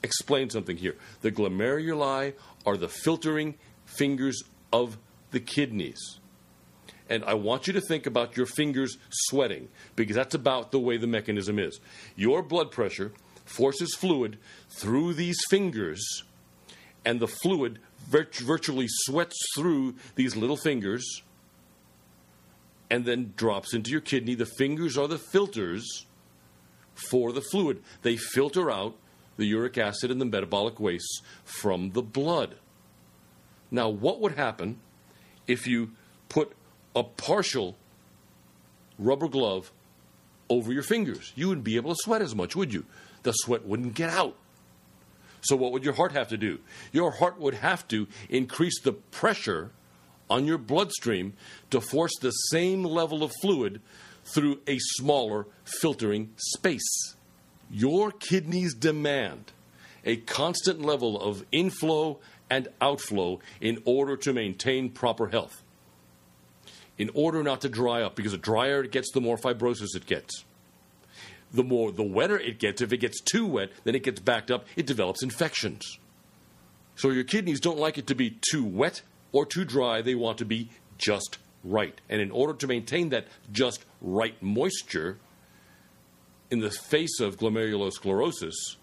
explain 0.02 0.50
something 0.50 0.78
here. 0.78 0.96
The 1.22 1.32
glomeruli 1.32 2.34
are 2.66 2.78
the 2.78 2.88
filtering 2.88 3.56
fingers 3.86 4.44
of 4.72 4.98
the 5.32 5.40
kidneys. 5.40 6.19
And 7.10 7.24
I 7.26 7.34
want 7.34 7.66
you 7.66 7.74
to 7.74 7.82
think 7.82 8.06
about 8.06 8.38
your 8.38 8.46
fingers 8.46 8.98
sweating 9.10 9.68
because 9.96 10.16
that's 10.16 10.36
about 10.36 10.72
the 10.72 10.80
way 10.80 10.98
the 10.98 11.08
mechanism 11.08 11.58
is. 11.58 11.80
Your 12.16 12.44
blood 12.44 12.72
pressure 12.72 13.12
forces 13.46 13.96
fluid 13.96 14.38
through 14.70 15.16
these 15.16 15.40
fingers, 15.50 16.24
and 17.04 17.20
the 17.20 17.28
fluid 17.28 17.80
virt- 18.10 18.40
virtually 18.40 18.86
sweats 18.88 19.36
through 19.56 19.96
these 20.16 20.36
little 20.36 20.58
fingers 20.58 21.24
and 22.92 23.06
then 23.06 23.34
drops 23.36 23.74
into 23.74 23.92
your 23.92 24.02
kidney. 24.02 24.36
The 24.36 24.46
fingers 24.46 24.98
are 24.98 25.08
the 25.08 25.18
filters 25.18 26.06
for 27.10 27.32
the 27.32 27.42
fluid, 27.42 27.82
they 28.02 28.18
filter 28.18 28.70
out 28.70 28.96
the 29.38 29.46
uric 29.46 29.78
acid 29.78 30.12
and 30.12 30.20
the 30.20 30.26
metabolic 30.26 30.80
wastes 30.80 31.22
from 31.46 31.92
the 31.92 32.02
blood. 32.02 32.56
Now, 33.72 33.88
what 33.88 34.20
would 34.20 34.34
happen 34.34 34.80
if 35.48 35.66
you 35.66 35.92
put 36.28 36.52
a 37.00 37.04
partial 37.04 37.76
rubber 39.00 39.28
glove 39.28 39.72
over 40.50 40.72
your 40.72 40.84
fingers? 40.84 41.34
You 41.36 41.48
wouldn't 41.48 41.66
be 41.66 41.78
able 41.78 41.92
to 41.92 42.00
sweat 42.00 42.22
as 42.22 42.36
much, 42.36 42.56
would 42.56 42.74
you? 42.74 42.86
the 43.24 43.32
sweat 43.32 43.66
wouldn't 43.66 43.94
get 43.94 44.10
out. 44.10 44.36
So, 45.42 45.56
what 45.56 45.72
would 45.72 45.86
your 45.86 45.94
heart 45.94 46.12
have 46.14 46.30
to 46.30 46.38
do? 46.38 46.60
Your 46.92 47.12
heart 47.12 47.40
would 47.40 47.56
have 47.56 47.88
to 47.90 48.08
increase 48.30 48.82
the 48.82 48.92
pressure 48.92 49.72
on 50.30 50.46
your 50.46 50.58
bloodstream 50.58 51.34
to 51.72 51.82
force 51.82 52.12
the 52.20 52.32
same 52.32 52.84
level 52.84 53.24
of 53.24 53.32
fluid 53.42 53.82
through 54.34 54.60
a 54.68 54.78
smaller 54.80 55.48
filtering 55.64 56.32
space. 56.36 57.16
Your 57.72 58.12
kidneys 58.12 58.74
demand 58.74 59.52
a 60.06 60.18
constant 60.18 60.82
level 60.82 61.20
of 61.20 61.46
inflow 61.52 62.20
and 62.50 62.68
outflow 62.82 63.40
in 63.62 63.82
order 63.86 64.18
to 64.18 64.34
maintain 64.34 64.90
proper 64.90 65.28
health. 65.28 65.62
In 67.00 67.10
order 67.16 67.42
not 67.42 67.62
to 67.62 67.70
dry 67.70 68.04
up, 68.04 68.16
because 68.16 68.34
the 68.34 68.38
drier 68.38 68.84
it 68.84 68.92
gets, 68.92 69.12
the 69.12 69.22
more 69.22 69.38
fibrosis 69.38 69.96
it 69.96 70.06
gets 70.06 70.44
the 71.52 71.64
more 71.64 71.92
the 71.92 72.04
wetter 72.04 72.38
it 72.38 72.60
gets. 72.60 72.82
If 72.82 72.94
it 72.94 72.98
gets 72.98 73.20
too 73.22 73.46
wet, 73.46 73.72
then 73.84 73.96
it 73.96 74.04
gets 74.04 74.20
backed 74.20 74.52
up, 74.52 74.66
it 74.76 74.86
develops 74.86 75.24
infections. 75.24 75.98
So 76.96 77.10
your 77.12 77.24
kidneys 77.24 77.60
don't 77.60 77.80
like 77.80 77.98
it 77.98 78.08
to 78.08 78.16
be 78.16 78.38
too 78.52 78.64
wet 78.64 79.02
or 79.32 79.46
too 79.46 79.66
dry, 79.66 80.02
they 80.02 80.16
want 80.16 80.38
to 80.40 80.46
be 80.46 80.70
just 80.98 81.38
right. 81.64 82.00
And 82.10 82.22
in 82.22 82.32
order 82.32 82.54
to 82.54 82.68
maintain 82.68 83.10
that 83.10 83.28
just 83.52 83.86
right 84.02 84.42
moisture 84.42 85.18
in 86.52 86.60
the 86.60 86.72
face 86.72 87.20
of 87.20 87.38
glomerulosclerosis, 87.38 88.76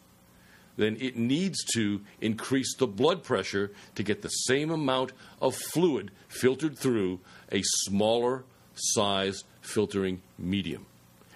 then 0.77 0.97
it 1.01 1.17
needs 1.17 1.65
to 1.75 2.01
increase 2.21 2.77
the 2.77 2.87
blood 2.87 3.23
pressure 3.23 3.73
to 3.95 4.03
get 4.03 4.23
the 4.23 4.29
same 4.29 4.71
amount 4.71 5.13
of 5.41 5.55
fluid 5.55 6.11
filtered 6.29 6.79
through 6.79 7.21
a 7.51 7.63
smaller 7.63 8.45
size 8.75 9.45
filtering 9.61 10.21
medium. 10.39 10.87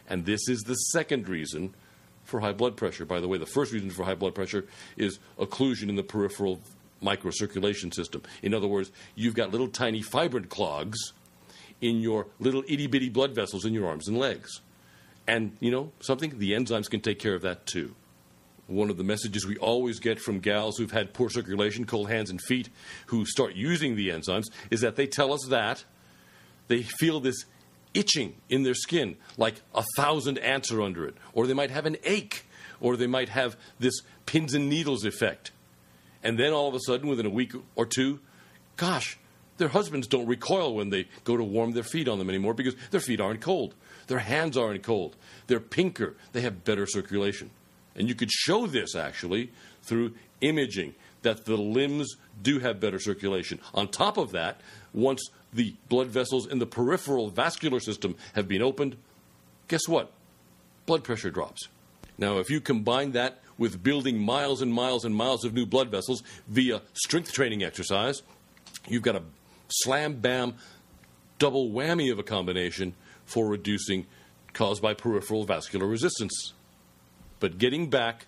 And 0.08 0.26
this 0.26 0.48
is 0.48 0.62
the 0.62 0.74
second 0.74 1.28
reason 1.28 1.74
for 2.24 2.40
high 2.40 2.52
blood 2.52 2.76
pressure. 2.76 3.04
By 3.04 3.20
the 3.20 3.28
way, 3.28 3.38
the 3.38 3.46
first 3.46 3.72
reason 3.72 3.90
for 3.90 4.04
high 4.04 4.14
blood 4.14 4.34
pressure 4.34 4.66
is 4.96 5.18
occlusion 5.38 5.88
in 5.88 5.96
the 5.96 6.02
peripheral 6.02 6.60
microcirculation 7.02 7.94
system. 7.94 8.22
In 8.42 8.54
other 8.54 8.68
words, 8.68 8.90
you've 9.14 9.34
got 9.34 9.50
little 9.50 9.68
tiny 9.68 10.02
fibrin 10.02 10.44
clogs 10.48 11.12
in 11.80 12.00
your 12.00 12.26
little 12.38 12.62
itty 12.68 12.86
bitty 12.86 13.08
blood 13.08 13.34
vessels 13.34 13.64
in 13.64 13.72
your 13.72 13.86
arms 13.86 14.06
and 14.06 14.18
legs. 14.18 14.60
And, 15.26 15.56
you 15.60 15.70
know, 15.70 15.92
something? 16.00 16.38
The 16.38 16.52
enzymes 16.52 16.90
can 16.90 17.00
take 17.00 17.18
care 17.18 17.34
of 17.34 17.42
that 17.42 17.66
too. 17.66 17.94
One 18.70 18.88
of 18.88 18.96
the 18.96 19.04
messages 19.04 19.44
we 19.44 19.56
always 19.56 19.98
get 19.98 20.20
from 20.20 20.38
gals 20.38 20.78
who've 20.78 20.92
had 20.92 21.12
poor 21.12 21.28
circulation, 21.28 21.86
cold 21.86 22.08
hands 22.08 22.30
and 22.30 22.40
feet, 22.40 22.68
who 23.06 23.26
start 23.26 23.56
using 23.56 23.96
the 23.96 24.10
enzymes, 24.10 24.44
is 24.70 24.80
that 24.82 24.94
they 24.94 25.08
tell 25.08 25.32
us 25.32 25.44
that 25.48 25.84
they 26.68 26.84
feel 26.84 27.18
this 27.18 27.44
itching 27.94 28.36
in 28.48 28.62
their 28.62 28.74
skin, 28.74 29.16
like 29.36 29.60
a 29.74 29.82
thousand 29.96 30.38
ants 30.38 30.70
are 30.70 30.80
under 30.80 31.04
it, 31.04 31.16
or 31.32 31.48
they 31.48 31.54
might 31.54 31.72
have 31.72 31.84
an 31.84 31.96
ache, 32.04 32.46
or 32.80 32.96
they 32.96 33.08
might 33.08 33.28
have 33.28 33.56
this 33.80 34.02
pins 34.24 34.54
and 34.54 34.68
needles 34.68 35.04
effect. 35.04 35.50
And 36.22 36.38
then 36.38 36.52
all 36.52 36.68
of 36.68 36.74
a 36.74 36.80
sudden, 36.86 37.08
within 37.08 37.26
a 37.26 37.30
week 37.30 37.52
or 37.74 37.86
two, 37.86 38.20
gosh, 38.76 39.18
their 39.56 39.68
husbands 39.68 40.06
don't 40.06 40.26
recoil 40.26 40.76
when 40.76 40.90
they 40.90 41.08
go 41.24 41.36
to 41.36 41.42
warm 41.42 41.72
their 41.72 41.82
feet 41.82 42.06
on 42.06 42.20
them 42.20 42.28
anymore 42.28 42.54
because 42.54 42.76
their 42.92 43.00
feet 43.00 43.20
aren't 43.20 43.40
cold. 43.40 43.74
Their 44.06 44.20
hands 44.20 44.56
aren't 44.56 44.84
cold. 44.84 45.16
They're 45.48 45.58
pinker. 45.58 46.14
They 46.32 46.42
have 46.42 46.64
better 46.64 46.86
circulation. 46.86 47.50
And 47.94 48.08
you 48.08 48.14
could 48.14 48.30
show 48.30 48.66
this 48.66 48.94
actually 48.94 49.50
through 49.82 50.14
imaging 50.40 50.94
that 51.22 51.44
the 51.44 51.56
limbs 51.56 52.16
do 52.42 52.58
have 52.60 52.80
better 52.80 52.98
circulation. 52.98 53.60
On 53.74 53.88
top 53.88 54.16
of 54.16 54.32
that, 54.32 54.60
once 54.92 55.28
the 55.52 55.74
blood 55.88 56.08
vessels 56.08 56.46
in 56.46 56.58
the 56.58 56.66
peripheral 56.66 57.30
vascular 57.30 57.80
system 57.80 58.16
have 58.34 58.48
been 58.48 58.62
opened, 58.62 58.96
guess 59.68 59.86
what? 59.86 60.12
Blood 60.86 61.04
pressure 61.04 61.30
drops. 61.30 61.68
Now, 62.16 62.38
if 62.38 62.50
you 62.50 62.60
combine 62.60 63.12
that 63.12 63.40
with 63.58 63.82
building 63.82 64.18
miles 64.18 64.62
and 64.62 64.72
miles 64.72 65.04
and 65.04 65.14
miles 65.14 65.44
of 65.44 65.54
new 65.54 65.66
blood 65.66 65.90
vessels 65.90 66.22
via 66.48 66.82
strength 66.94 67.32
training 67.32 67.62
exercise, 67.62 68.22
you've 68.88 69.02
got 69.02 69.16
a 69.16 69.22
slam 69.68 70.14
bam 70.14 70.54
double 71.38 71.70
whammy 71.70 72.10
of 72.12 72.18
a 72.18 72.22
combination 72.22 72.94
for 73.24 73.48
reducing 73.48 74.06
caused 74.52 74.82
by 74.82 74.94
peripheral 74.94 75.44
vascular 75.44 75.86
resistance. 75.86 76.52
But 77.40 77.58
getting 77.58 77.90
back 77.90 78.26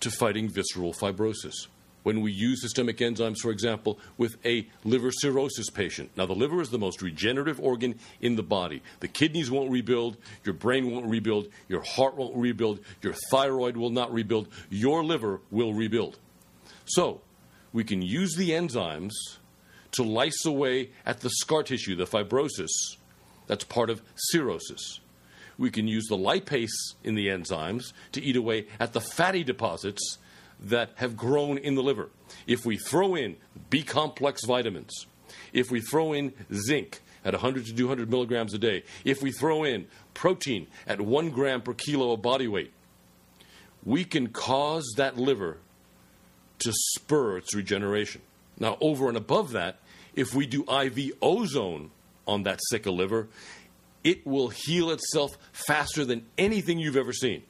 to 0.00 0.10
fighting 0.10 0.48
visceral 0.48 0.92
fibrosis 0.92 1.66
when 2.02 2.20
we 2.20 2.32
use 2.32 2.60
systemic 2.60 2.98
enzymes, 2.98 3.38
for 3.38 3.50
example, 3.50 3.98
with 4.16 4.36
a 4.44 4.66
liver 4.84 5.10
cirrhosis 5.12 5.70
patient. 5.70 6.10
Now, 6.16 6.26
the 6.26 6.34
liver 6.34 6.60
is 6.60 6.70
the 6.70 6.78
most 6.78 7.02
regenerative 7.02 7.60
organ 7.60 7.98
in 8.20 8.36
the 8.36 8.42
body. 8.42 8.82
The 9.00 9.08
kidneys 9.08 9.50
won't 9.50 9.70
rebuild, 9.70 10.16
your 10.44 10.54
brain 10.54 10.90
won't 10.90 11.06
rebuild, 11.06 11.48
your 11.68 11.82
heart 11.82 12.16
won't 12.16 12.36
rebuild, 12.36 12.80
your 13.02 13.14
thyroid 13.30 13.76
will 13.76 13.90
not 13.90 14.12
rebuild, 14.12 14.48
your 14.68 15.04
liver 15.04 15.40
will 15.50 15.74
rebuild. 15.74 16.18
So, 16.86 17.20
we 17.72 17.84
can 17.84 18.02
use 18.02 18.34
the 18.34 18.50
enzymes 18.50 19.12
to 19.92 20.02
lyse 20.02 20.44
away 20.44 20.90
at 21.06 21.20
the 21.20 21.30
scar 21.30 21.62
tissue, 21.62 21.94
the 21.96 22.04
fibrosis, 22.04 22.96
that's 23.46 23.64
part 23.64 23.90
of 23.90 24.02
cirrhosis. 24.16 25.00
We 25.58 25.70
can 25.70 25.86
use 25.86 26.06
the 26.08 26.16
lipase 26.16 26.94
in 27.04 27.14
the 27.14 27.28
enzymes 27.28 27.92
to 28.12 28.22
eat 28.22 28.36
away 28.36 28.66
at 28.80 28.92
the 28.92 29.00
fatty 29.00 29.44
deposits 29.44 30.18
that 30.60 30.90
have 30.96 31.16
grown 31.16 31.58
in 31.58 31.74
the 31.74 31.82
liver. 31.82 32.08
If 32.46 32.64
we 32.64 32.76
throw 32.76 33.14
in 33.14 33.36
B 33.70 33.82
complex 33.82 34.44
vitamins, 34.44 35.06
if 35.52 35.70
we 35.70 35.80
throw 35.80 36.12
in 36.12 36.32
zinc 36.52 37.00
at 37.24 37.34
100 37.34 37.66
to 37.66 37.74
200 37.74 38.10
milligrams 38.10 38.54
a 38.54 38.58
day, 38.58 38.84
if 39.04 39.22
we 39.22 39.32
throw 39.32 39.64
in 39.64 39.86
protein 40.14 40.66
at 40.86 41.00
one 41.00 41.30
gram 41.30 41.62
per 41.62 41.74
kilo 41.74 42.12
of 42.12 42.22
body 42.22 42.48
weight, 42.48 42.72
we 43.84 44.04
can 44.04 44.28
cause 44.28 44.94
that 44.96 45.16
liver 45.16 45.58
to 46.60 46.72
spur 46.72 47.38
its 47.38 47.54
regeneration. 47.54 48.20
Now, 48.58 48.78
over 48.80 49.08
and 49.08 49.16
above 49.16 49.52
that, 49.52 49.78
if 50.14 50.34
we 50.34 50.46
do 50.46 50.64
IV 50.70 51.12
ozone 51.20 51.90
on 52.26 52.44
that 52.44 52.60
sick 52.70 52.86
liver, 52.86 53.28
it 54.04 54.26
will 54.26 54.48
heal 54.48 54.90
itself 54.90 55.30
faster 55.52 56.04
than 56.04 56.26
anything 56.36 56.78
you've 56.78 56.96
ever 56.96 57.12
seen. 57.12 57.42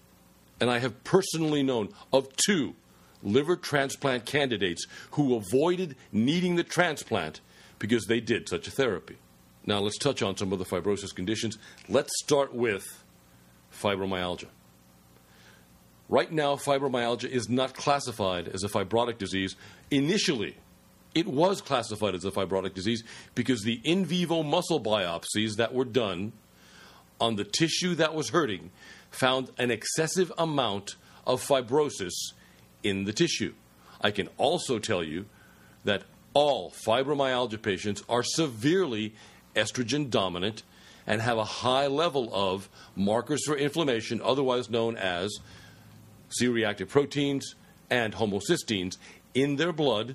And 0.61 0.71
I 0.71 0.79
have 0.79 1.03
personally 1.05 1.63
known 1.63 1.89
of 2.13 2.35
two 2.37 2.75
liver 3.23 3.57
transplant 3.57 4.27
candidates 4.27 4.87
who 5.13 5.35
avoided 5.37 5.97
needing 6.11 6.57
the 6.57 6.65
transplant 6.65 7.41
because 7.79 8.05
they 8.07 8.21
did 8.21 8.49
such 8.49 8.69
a 8.69 8.71
therapy. 8.71 9.17
Now, 9.65 9.79
let's 9.79 9.99
touch 9.99 10.23
on 10.23 10.37
some 10.37 10.53
of 10.53 10.59
the 10.59 10.65
fibrosis 10.65 11.15
conditions. 11.15 11.59
Let's 11.89 12.13
start 12.23 12.55
with 12.55 12.85
fibromyalgia. 13.73 14.49
Right 16.09 16.31
now, 16.31 16.57
fibromyalgia 16.57 17.29
is 17.29 17.49
not 17.49 17.75
classified 17.75 18.49
as 18.49 18.65
a 18.65 18.69
fibrotic 18.69 19.19
disease. 19.19 19.57
Initially, 19.91 20.57
it 21.15 21.27
was 21.27 21.61
classified 21.61 22.15
as 22.15 22.25
a 22.25 22.31
fibrotic 22.31 22.75
disease 22.75 23.05
because 23.35 23.63
the 23.63 23.81
in 23.85 24.05
vivo 24.05 24.43
muscle 24.43 24.81
biopsies 24.81 25.57
that 25.57 25.75
were 25.75 25.85
done 25.85 26.33
on 27.21 27.37
the 27.37 27.45
tissue 27.45 27.95
that 27.95 28.15
was 28.15 28.31
hurting 28.31 28.71
found 29.11 29.51
an 29.59 29.71
excessive 29.71 30.33
amount 30.39 30.97
of 31.27 31.43
fibrosis 31.47 32.33
in 32.83 33.05
the 33.05 33.13
tissue. 33.13 33.55
I 34.01 34.11
can 34.11 34.29
also 34.39 34.79
tell 34.79 35.05
you 35.05 35.27
that 35.85 36.03
all 36.35 36.73
fibromyalgia 36.87 37.61
patients 37.61 38.03
are 38.09 38.23
severely 38.23 39.15
estrogen 39.55 40.11
dominant 40.11 40.63
and 41.07 41.21
have 41.21 41.39
a 41.39 41.45
high 41.45 41.87
level 41.87 42.31
of 42.33 42.69
markers 42.97 43.45
for 43.45 43.57
inflammation, 43.57 44.21
otherwise 44.23 44.71
known 44.71 44.97
as 44.97 45.31
C 46.29 46.49
reactive 46.49 46.89
proteins 46.89 47.55
and 47.91 48.15
homocysteines, 48.15 48.97
in 49.35 49.57
their 49.57 49.73
blood, 49.73 50.15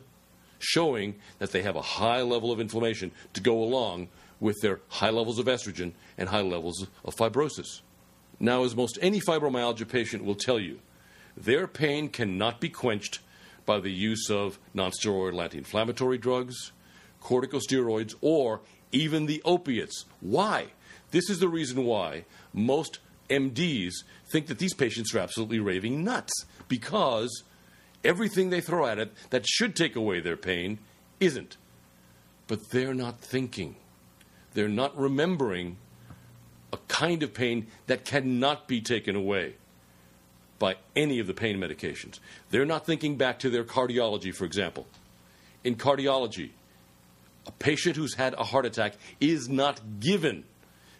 showing 0.59 1.15
that 1.39 1.51
they 1.51 1.61
have 1.61 1.75
a 1.75 1.81
high 1.81 2.21
level 2.21 2.51
of 2.51 2.59
inflammation 2.59 3.11
to 3.33 3.41
go 3.41 3.61
along 3.61 4.07
with 4.39 4.57
their 4.61 4.79
high 4.89 5.09
levels 5.09 5.39
of 5.39 5.47
estrogen 5.47 5.93
and 6.17 6.29
high 6.29 6.41
levels 6.41 6.87
of 7.03 7.15
fibrosis. 7.15 7.81
Now, 8.39 8.63
as 8.63 8.75
most 8.75 8.99
any 9.01 9.19
fibromyalgia 9.19 9.87
patient 9.87 10.23
will 10.23 10.35
tell 10.35 10.59
you, 10.59 10.79
their 11.35 11.67
pain 11.67 12.09
cannot 12.09 12.59
be 12.59 12.69
quenched 12.69 13.19
by 13.65 13.79
the 13.79 13.91
use 13.91 14.29
of 14.29 14.59
nonsteroidal 14.75 15.43
anti 15.43 15.57
inflammatory 15.57 16.17
drugs, 16.17 16.71
corticosteroids, 17.21 18.15
or 18.21 18.61
even 18.91 19.25
the 19.25 19.41
opiates. 19.43 20.05
Why? 20.21 20.67
This 21.11 21.29
is 21.29 21.39
the 21.39 21.49
reason 21.49 21.85
why 21.85 22.25
most 22.53 22.99
MDs 23.29 23.93
think 24.31 24.47
that 24.47 24.59
these 24.59 24.73
patients 24.73 25.13
are 25.13 25.19
absolutely 25.19 25.59
raving 25.59 26.03
nuts 26.03 26.33
because 26.67 27.43
everything 28.03 28.49
they 28.49 28.61
throw 28.61 28.85
at 28.85 28.99
it 28.99 29.11
that 29.29 29.47
should 29.47 29.75
take 29.75 29.95
away 29.95 30.19
their 30.19 30.37
pain 30.37 30.79
isn't. 31.19 31.57
But 32.47 32.69
they're 32.69 32.93
not 32.93 33.19
thinking, 33.19 33.75
they're 34.53 34.69
not 34.69 34.97
remembering 34.97 35.77
a 36.71 36.77
kind 36.87 37.23
of 37.23 37.33
pain 37.33 37.67
that 37.87 38.05
cannot 38.05 38.67
be 38.67 38.81
taken 38.81 39.15
away 39.15 39.55
by 40.59 40.75
any 40.95 41.19
of 41.19 41.27
the 41.27 41.33
pain 41.33 41.57
medications. 41.57 42.19
They're 42.49 42.65
not 42.65 42.85
thinking 42.85 43.17
back 43.17 43.39
to 43.39 43.49
their 43.49 43.63
cardiology, 43.63 44.33
for 44.33 44.45
example. 44.45 44.87
In 45.63 45.75
cardiology, 45.75 46.51
a 47.45 47.51
patient 47.51 47.95
who's 47.95 48.15
had 48.15 48.33
a 48.33 48.43
heart 48.43 48.65
attack 48.65 48.93
is 49.19 49.47
not 49.47 49.79
given 49.99 50.43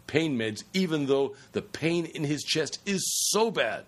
pain 0.06 0.38
meds, 0.38 0.64
even 0.74 1.06
though 1.06 1.36
the 1.52 1.62
pain 1.62 2.06
in 2.06 2.24
his 2.24 2.44
chest 2.44 2.80
is 2.86 3.02
so 3.30 3.52
bad. 3.52 3.86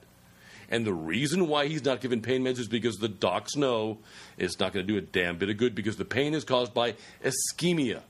And 0.69 0.85
the 0.85 0.93
reason 0.93 1.47
why 1.47 1.67
he's 1.67 1.83
not 1.83 1.99
given 1.99 2.21
pain 2.21 2.43
meds 2.43 2.59
is 2.59 2.67
because 2.67 2.97
the 2.97 3.09
docs 3.09 3.55
know 3.55 3.97
it's 4.37 4.59
not 4.59 4.71
going 4.71 4.85
to 4.85 4.93
do 4.93 4.97
a 4.97 5.01
damn 5.01 5.37
bit 5.37 5.49
of 5.49 5.57
good 5.57 5.73
because 5.73 5.97
the 5.97 6.05
pain 6.05 6.35
is 6.35 6.43
caused 6.43 6.73
by 6.73 6.93
ischemia. 7.23 8.01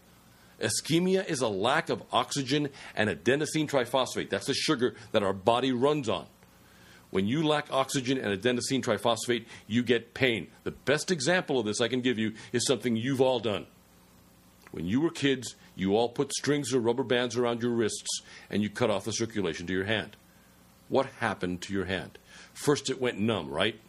Ischemia 0.60 1.26
is 1.26 1.40
a 1.40 1.48
lack 1.48 1.90
of 1.90 2.04
oxygen 2.12 2.70
and 2.96 3.10
adenosine 3.10 3.70
triphosphate. 3.70 4.30
That's 4.30 4.48
the 4.48 4.54
sugar 4.54 4.96
that 5.14 5.24
our 5.24 5.32
body 5.32 5.72
runs 5.72 6.10
on. 6.10 6.26
When 7.12 7.28
you 7.28 7.48
lack 7.48 7.72
oxygen 7.72 8.18
and 8.18 8.40
adenosine 8.40 8.84
triphosphate, 8.84 9.46
you 9.66 9.82
get 9.82 10.14
pain. 10.14 10.48
The 10.64 10.72
best 10.72 11.12
example 11.12 11.60
of 11.60 11.66
this 11.66 11.82
I 11.82 11.88
can 11.88 12.02
give 12.02 12.20
you 12.20 12.34
is 12.52 12.66
something 12.66 12.96
you've 12.96 13.22
all 13.22 13.40
done. 13.40 13.66
When 14.72 14.86
you 14.86 15.02
were 15.02 15.10
kids, 15.10 15.56
you 15.76 15.96
all 15.96 16.10
put 16.10 16.32
strings 16.34 16.74
or 16.74 16.80
rubber 16.80 17.04
bands 17.04 17.36
around 17.36 17.64
your 17.64 17.72
wrists 17.72 18.22
and 18.50 18.62
you 18.62 18.70
cut 18.70 18.92
off 18.92 19.06
the 19.06 19.12
circulation 19.12 19.66
to 19.66 19.74
your 19.74 19.86
hand. 19.86 20.18
What 20.90 21.08
happened 21.20 21.62
to 21.64 21.74
your 21.74 21.86
hand? 21.86 22.20
First, 22.54 22.90
it 22.90 23.00
went 23.00 23.20
numb, 23.20 23.50
right? 23.50 23.80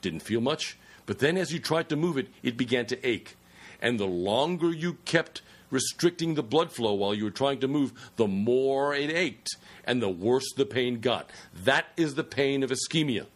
Didn't 0.00 0.20
feel 0.20 0.40
much. 0.40 0.76
But 1.06 1.18
then, 1.18 1.36
as 1.36 1.52
you 1.52 1.58
tried 1.58 1.88
to 1.88 1.96
move 1.96 2.18
it, 2.18 2.28
it 2.42 2.56
began 2.56 2.86
to 2.86 3.08
ache. 3.08 3.36
And 3.80 3.98
the 3.98 4.06
longer 4.06 4.70
you 4.70 4.94
kept 5.04 5.42
restricting 5.70 6.34
the 6.34 6.42
blood 6.42 6.72
flow 6.72 6.94
while 6.94 7.14
you 7.14 7.24
were 7.24 7.30
trying 7.30 7.60
to 7.60 7.68
move, 7.68 7.92
the 8.16 8.26
more 8.26 8.94
it 8.94 9.10
ached 9.10 9.56
and 9.84 10.02
the 10.02 10.08
worse 10.08 10.52
the 10.56 10.66
pain 10.66 11.00
got. 11.00 11.30
That 11.64 11.86
is 11.96 12.14
the 12.14 12.24
pain 12.24 12.62
of 12.62 12.70
ischemia. 12.70 13.26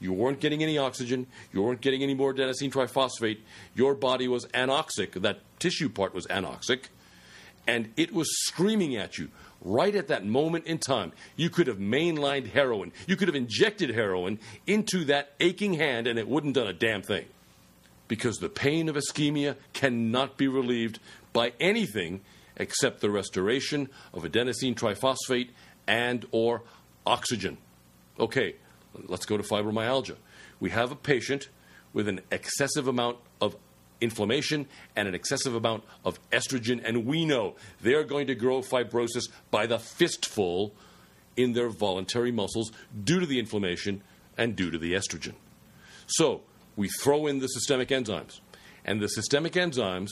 You 0.00 0.12
weren't 0.12 0.40
getting 0.40 0.62
any 0.62 0.78
oxygen. 0.78 1.26
You 1.52 1.62
weren't 1.62 1.82
getting 1.82 2.02
any 2.02 2.14
more 2.14 2.32
adenosine 2.32 2.72
triphosphate. 2.72 3.38
Your 3.74 3.94
body 3.94 4.28
was 4.28 4.46
anoxic. 4.46 5.12
That 5.12 5.40
tissue 5.58 5.90
part 5.90 6.14
was 6.14 6.26
anoxic. 6.28 6.84
And 7.66 7.92
it 7.96 8.12
was 8.12 8.28
screaming 8.46 8.96
at 8.96 9.18
you 9.18 9.28
right 9.62 9.94
at 9.94 10.08
that 10.08 10.24
moment 10.24 10.66
in 10.66 10.78
time, 10.78 11.12
you 11.36 11.50
could 11.50 11.66
have 11.66 11.78
mainlined 11.78 12.48
heroin. 12.48 12.92
You 13.06 13.16
could 13.16 13.28
have 13.28 13.34
injected 13.34 13.90
heroin 13.90 14.38
into 14.66 15.04
that 15.04 15.32
aching 15.40 15.74
hand 15.74 16.06
and 16.06 16.18
it 16.18 16.28
wouldn't 16.28 16.54
done 16.54 16.66
a 16.66 16.72
damn 16.72 17.02
thing. 17.02 17.26
Because 18.08 18.38
the 18.38 18.48
pain 18.48 18.88
of 18.88 18.96
ischemia 18.96 19.56
cannot 19.72 20.36
be 20.36 20.48
relieved 20.48 20.98
by 21.32 21.52
anything 21.60 22.20
except 22.56 23.00
the 23.00 23.10
restoration 23.10 23.88
of 24.12 24.24
adenosine 24.24 24.74
triphosphate 24.74 25.50
and 25.86 26.26
or 26.32 26.62
oxygen. 27.06 27.56
Okay, 28.18 28.56
let's 29.06 29.26
go 29.26 29.36
to 29.36 29.42
fibromyalgia. 29.42 30.16
We 30.58 30.70
have 30.70 30.92
a 30.92 30.96
patient 30.96 31.48
with 31.92 32.08
an 32.08 32.20
excessive 32.30 32.86
amount 32.86 33.18
of 33.40 33.56
inflammation 34.00 34.66
and 34.96 35.08
an 35.08 35.14
excessive 35.14 35.54
amount 35.54 35.84
of 36.04 36.18
estrogen, 36.30 36.80
and 36.84 37.06
we 37.06 37.24
know 37.24 37.54
they're 37.80 38.04
going 38.04 38.26
to 38.26 38.34
grow 38.34 38.60
fibrosis 38.60 39.28
by 39.50 39.66
the 39.66 39.78
fistful 39.78 40.74
in 41.36 41.52
their 41.52 41.68
voluntary 41.68 42.32
muscles 42.32 42.70
due 43.04 43.20
to 43.20 43.26
the 43.26 43.38
inflammation 43.38 44.02
and 44.36 44.56
due 44.56 44.70
to 44.70 44.78
the 44.78 44.92
estrogen. 44.92 45.34
So 46.06 46.42
we 46.76 46.88
throw 47.02 47.26
in 47.26 47.38
the 47.38 47.46
systemic 47.46 47.88
enzymes, 47.88 48.40
and 48.84 49.00
the 49.00 49.08
systemic 49.08 49.52
enzymes 49.52 50.08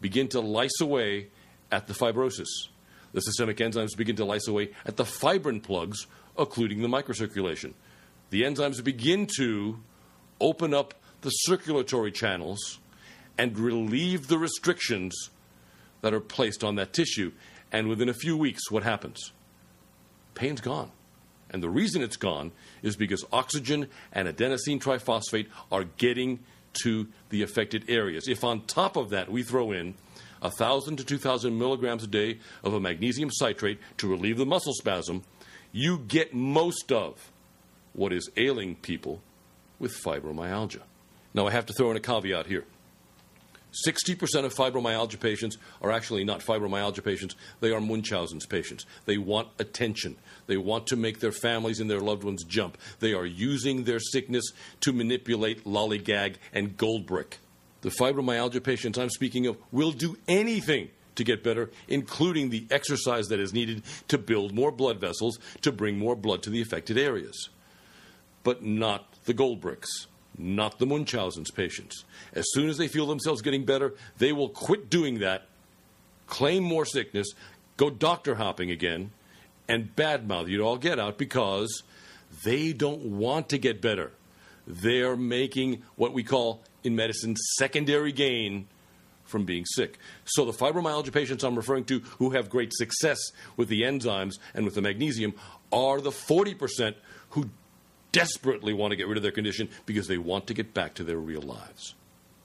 begin 0.00 0.28
to 0.28 0.40
lyse 0.40 0.80
away 0.80 1.28
at 1.72 1.86
the 1.86 1.94
fibrosis. 1.94 2.68
The 3.12 3.20
systemic 3.20 3.56
enzymes 3.56 3.96
begin 3.96 4.16
to 4.16 4.24
lyse 4.24 4.46
away 4.46 4.70
at 4.86 4.96
the 4.96 5.04
fibrin 5.04 5.60
plugs, 5.60 6.06
occluding 6.36 6.80
the 6.80 6.88
microcirculation. 6.88 7.74
The 8.30 8.42
enzymes 8.42 8.82
begin 8.82 9.26
to 9.38 9.80
open 10.40 10.72
up 10.72 10.94
the 11.22 11.30
circulatory 11.30 12.12
channels 12.12 12.78
and 13.40 13.58
relieve 13.58 14.28
the 14.28 14.36
restrictions 14.36 15.30
that 16.02 16.12
are 16.12 16.20
placed 16.20 16.62
on 16.62 16.74
that 16.74 16.92
tissue. 16.92 17.32
And 17.72 17.88
within 17.88 18.10
a 18.10 18.14
few 18.14 18.36
weeks, 18.36 18.70
what 18.70 18.82
happens? 18.82 19.32
Pain's 20.34 20.60
gone. 20.60 20.90
And 21.48 21.62
the 21.62 21.70
reason 21.70 22.02
it's 22.02 22.18
gone 22.18 22.52
is 22.82 22.96
because 22.96 23.24
oxygen 23.32 23.88
and 24.12 24.28
adenosine 24.28 24.78
triphosphate 24.78 25.46
are 25.72 25.84
getting 25.84 26.40
to 26.82 27.08
the 27.30 27.42
affected 27.42 27.86
areas. 27.88 28.28
If 28.28 28.44
on 28.44 28.60
top 28.66 28.96
of 28.96 29.08
that 29.08 29.32
we 29.32 29.42
throw 29.42 29.72
in 29.72 29.94
1,000 30.40 30.98
to 30.98 31.04
2,000 31.04 31.58
milligrams 31.58 32.04
a 32.04 32.08
day 32.08 32.40
of 32.62 32.74
a 32.74 32.80
magnesium 32.80 33.30
citrate 33.30 33.78
to 33.96 34.06
relieve 34.06 34.36
the 34.36 34.44
muscle 34.44 34.74
spasm, 34.74 35.22
you 35.72 35.98
get 35.98 36.34
most 36.34 36.92
of 36.92 37.32
what 37.94 38.12
is 38.12 38.30
ailing 38.36 38.76
people 38.76 39.22
with 39.78 39.96
fibromyalgia. 40.04 40.82
Now, 41.32 41.46
I 41.46 41.52
have 41.52 41.64
to 41.66 41.72
throw 41.72 41.90
in 41.90 41.96
a 41.96 42.00
caveat 42.00 42.46
here. 42.46 42.66
60% 43.86 44.44
of 44.44 44.54
fibromyalgia 44.54 45.20
patients 45.20 45.56
are 45.80 45.92
actually 45.92 46.24
not 46.24 46.40
fibromyalgia 46.40 47.04
patients, 47.04 47.36
they 47.60 47.72
are 47.72 47.80
Munchausen's 47.80 48.46
patients. 48.46 48.84
They 49.04 49.18
want 49.18 49.48
attention. 49.58 50.16
They 50.46 50.56
want 50.56 50.88
to 50.88 50.96
make 50.96 51.20
their 51.20 51.32
families 51.32 51.80
and 51.80 51.90
their 51.90 52.00
loved 52.00 52.24
ones 52.24 52.44
jump. 52.44 52.78
They 52.98 53.14
are 53.14 53.26
using 53.26 53.84
their 53.84 54.00
sickness 54.00 54.44
to 54.80 54.92
manipulate 54.92 55.64
lollygag 55.64 56.36
and 56.52 56.76
gold 56.76 57.06
brick. 57.06 57.38
The 57.82 57.90
fibromyalgia 57.90 58.62
patients 58.62 58.98
I'm 58.98 59.10
speaking 59.10 59.46
of 59.46 59.56
will 59.70 59.92
do 59.92 60.18
anything 60.28 60.90
to 61.14 61.24
get 61.24 61.44
better, 61.44 61.70
including 61.88 62.50
the 62.50 62.66
exercise 62.70 63.28
that 63.28 63.40
is 63.40 63.52
needed 63.52 63.82
to 64.08 64.18
build 64.18 64.52
more 64.52 64.72
blood 64.72 65.00
vessels 65.00 65.38
to 65.62 65.72
bring 65.72 65.98
more 65.98 66.16
blood 66.16 66.42
to 66.42 66.50
the 66.50 66.60
affected 66.60 66.98
areas. 66.98 67.50
But 68.42 68.62
not 68.64 69.12
the 69.24 69.34
gold 69.34 69.60
bricks 69.60 70.06
not 70.40 70.78
the 70.78 70.86
Munchausen's 70.86 71.50
patients. 71.50 72.04
As 72.32 72.46
soon 72.52 72.68
as 72.68 72.78
they 72.78 72.88
feel 72.88 73.06
themselves 73.06 73.42
getting 73.42 73.64
better, 73.64 73.94
they 74.18 74.32
will 74.32 74.48
quit 74.48 74.88
doing 74.90 75.18
that, 75.20 75.46
claim 76.26 76.62
more 76.62 76.84
sickness, 76.84 77.28
go 77.76 77.90
doctor 77.90 78.36
hopping 78.36 78.70
again, 78.70 79.10
and 79.68 79.94
badmouth 79.94 80.48
you 80.48 80.62
all 80.62 80.78
get 80.78 80.98
out 80.98 81.18
because 81.18 81.82
they 82.44 82.72
don't 82.72 83.02
want 83.02 83.48
to 83.50 83.58
get 83.58 83.80
better. 83.80 84.12
They're 84.66 85.16
making 85.16 85.82
what 85.96 86.12
we 86.12 86.22
call 86.22 86.62
in 86.82 86.96
medicine 86.96 87.36
secondary 87.36 88.12
gain 88.12 88.66
from 89.24 89.44
being 89.44 89.64
sick. 89.64 89.98
So 90.24 90.44
the 90.44 90.52
fibromyalgia 90.52 91.12
patients 91.12 91.44
I'm 91.44 91.56
referring 91.56 91.84
to 91.84 92.00
who 92.18 92.30
have 92.30 92.50
great 92.50 92.72
success 92.74 93.18
with 93.56 93.68
the 93.68 93.82
enzymes 93.82 94.38
and 94.54 94.64
with 94.64 94.74
the 94.74 94.82
magnesium 94.82 95.34
are 95.72 96.00
the 96.00 96.10
40% 96.10 96.94
who 97.30 97.50
desperately 98.12 98.72
want 98.72 98.92
to 98.92 98.96
get 98.96 99.08
rid 99.08 99.16
of 99.16 99.22
their 99.22 99.32
condition 99.32 99.68
because 99.86 100.08
they 100.08 100.18
want 100.18 100.46
to 100.46 100.54
get 100.54 100.74
back 100.74 100.94
to 100.94 101.04
their 101.04 101.18
real 101.18 101.42
lives. 101.42 101.94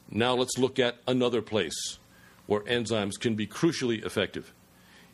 Now 0.09 0.35
let's 0.35 0.57
look 0.57 0.79
at 0.79 0.97
another 1.07 1.41
place 1.41 1.97
where 2.45 2.61
enzymes 2.61 3.19
can 3.19 3.35
be 3.35 3.47
crucially 3.47 4.05
effective 4.05 4.53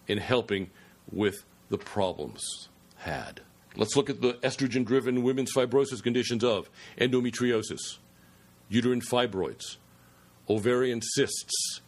in 0.08 0.18
helping 0.18 0.70
with 1.12 1.44
the 1.70 1.78
problems 1.78 2.70
had. 2.98 3.42
Let's 3.76 3.96
look 3.96 4.10
at 4.10 4.22
the 4.22 4.34
estrogen 4.36 4.86
driven 4.86 5.24
women's 5.24 5.54
fibrosis 5.54 6.04
conditions 6.04 6.44
of 6.44 6.70
endometriosis, 7.00 7.98
uterine 8.68 9.02
fibroids, 9.02 9.78
ovarian 10.50 11.02
cysts. 11.02 11.80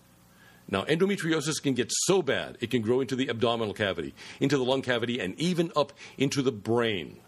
Now, 0.69 0.83
endometriosis 0.85 1.61
can 1.61 1.73
get 1.73 1.91
so 1.91 2.21
bad 2.21 2.57
it 2.61 2.71
can 2.71 2.81
grow 2.81 3.01
into 3.01 3.17
the 3.17 3.29
abdominal 3.29 3.73
cavity, 3.73 4.13
into 4.39 4.57
the 4.57 4.63
lung 4.63 4.81
cavity, 4.81 5.19
and 5.19 5.37
even 5.37 5.73
up 5.75 5.91
into 6.17 6.41
the 6.41 6.53
brain 6.53 7.19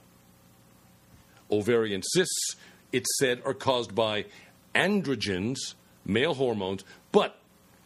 ovarian 1.58 2.02
cysts, 2.04 2.56
it's 2.92 3.18
said, 3.20 3.42
are 3.46 3.54
caused 3.54 3.96
by 3.96 4.26
androgens, 4.74 5.76
male 6.06 6.34
hormones, 6.34 6.84
but 7.12 7.40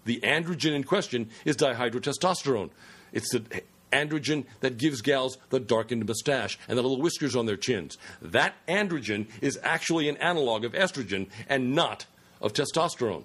the 0.05 0.19
androgen 0.21 0.73
in 0.73 0.83
question 0.83 1.29
is 1.45 1.55
dihydrotestosterone. 1.57 2.69
It's 3.11 3.31
the 3.31 3.43
androgen 3.91 4.45
that 4.59 4.77
gives 4.77 5.01
gals 5.01 5.37
the 5.49 5.59
darkened 5.59 6.05
mustache 6.05 6.57
and 6.67 6.77
the 6.77 6.81
little 6.81 7.01
whiskers 7.01 7.35
on 7.35 7.45
their 7.45 7.57
chins. 7.57 7.97
That 8.21 8.55
androgen 8.67 9.27
is 9.41 9.59
actually 9.63 10.09
an 10.09 10.17
analog 10.17 10.63
of 10.63 10.73
estrogen 10.73 11.27
and 11.47 11.73
not 11.73 12.05
of 12.41 12.53
testosterone. 12.53 13.23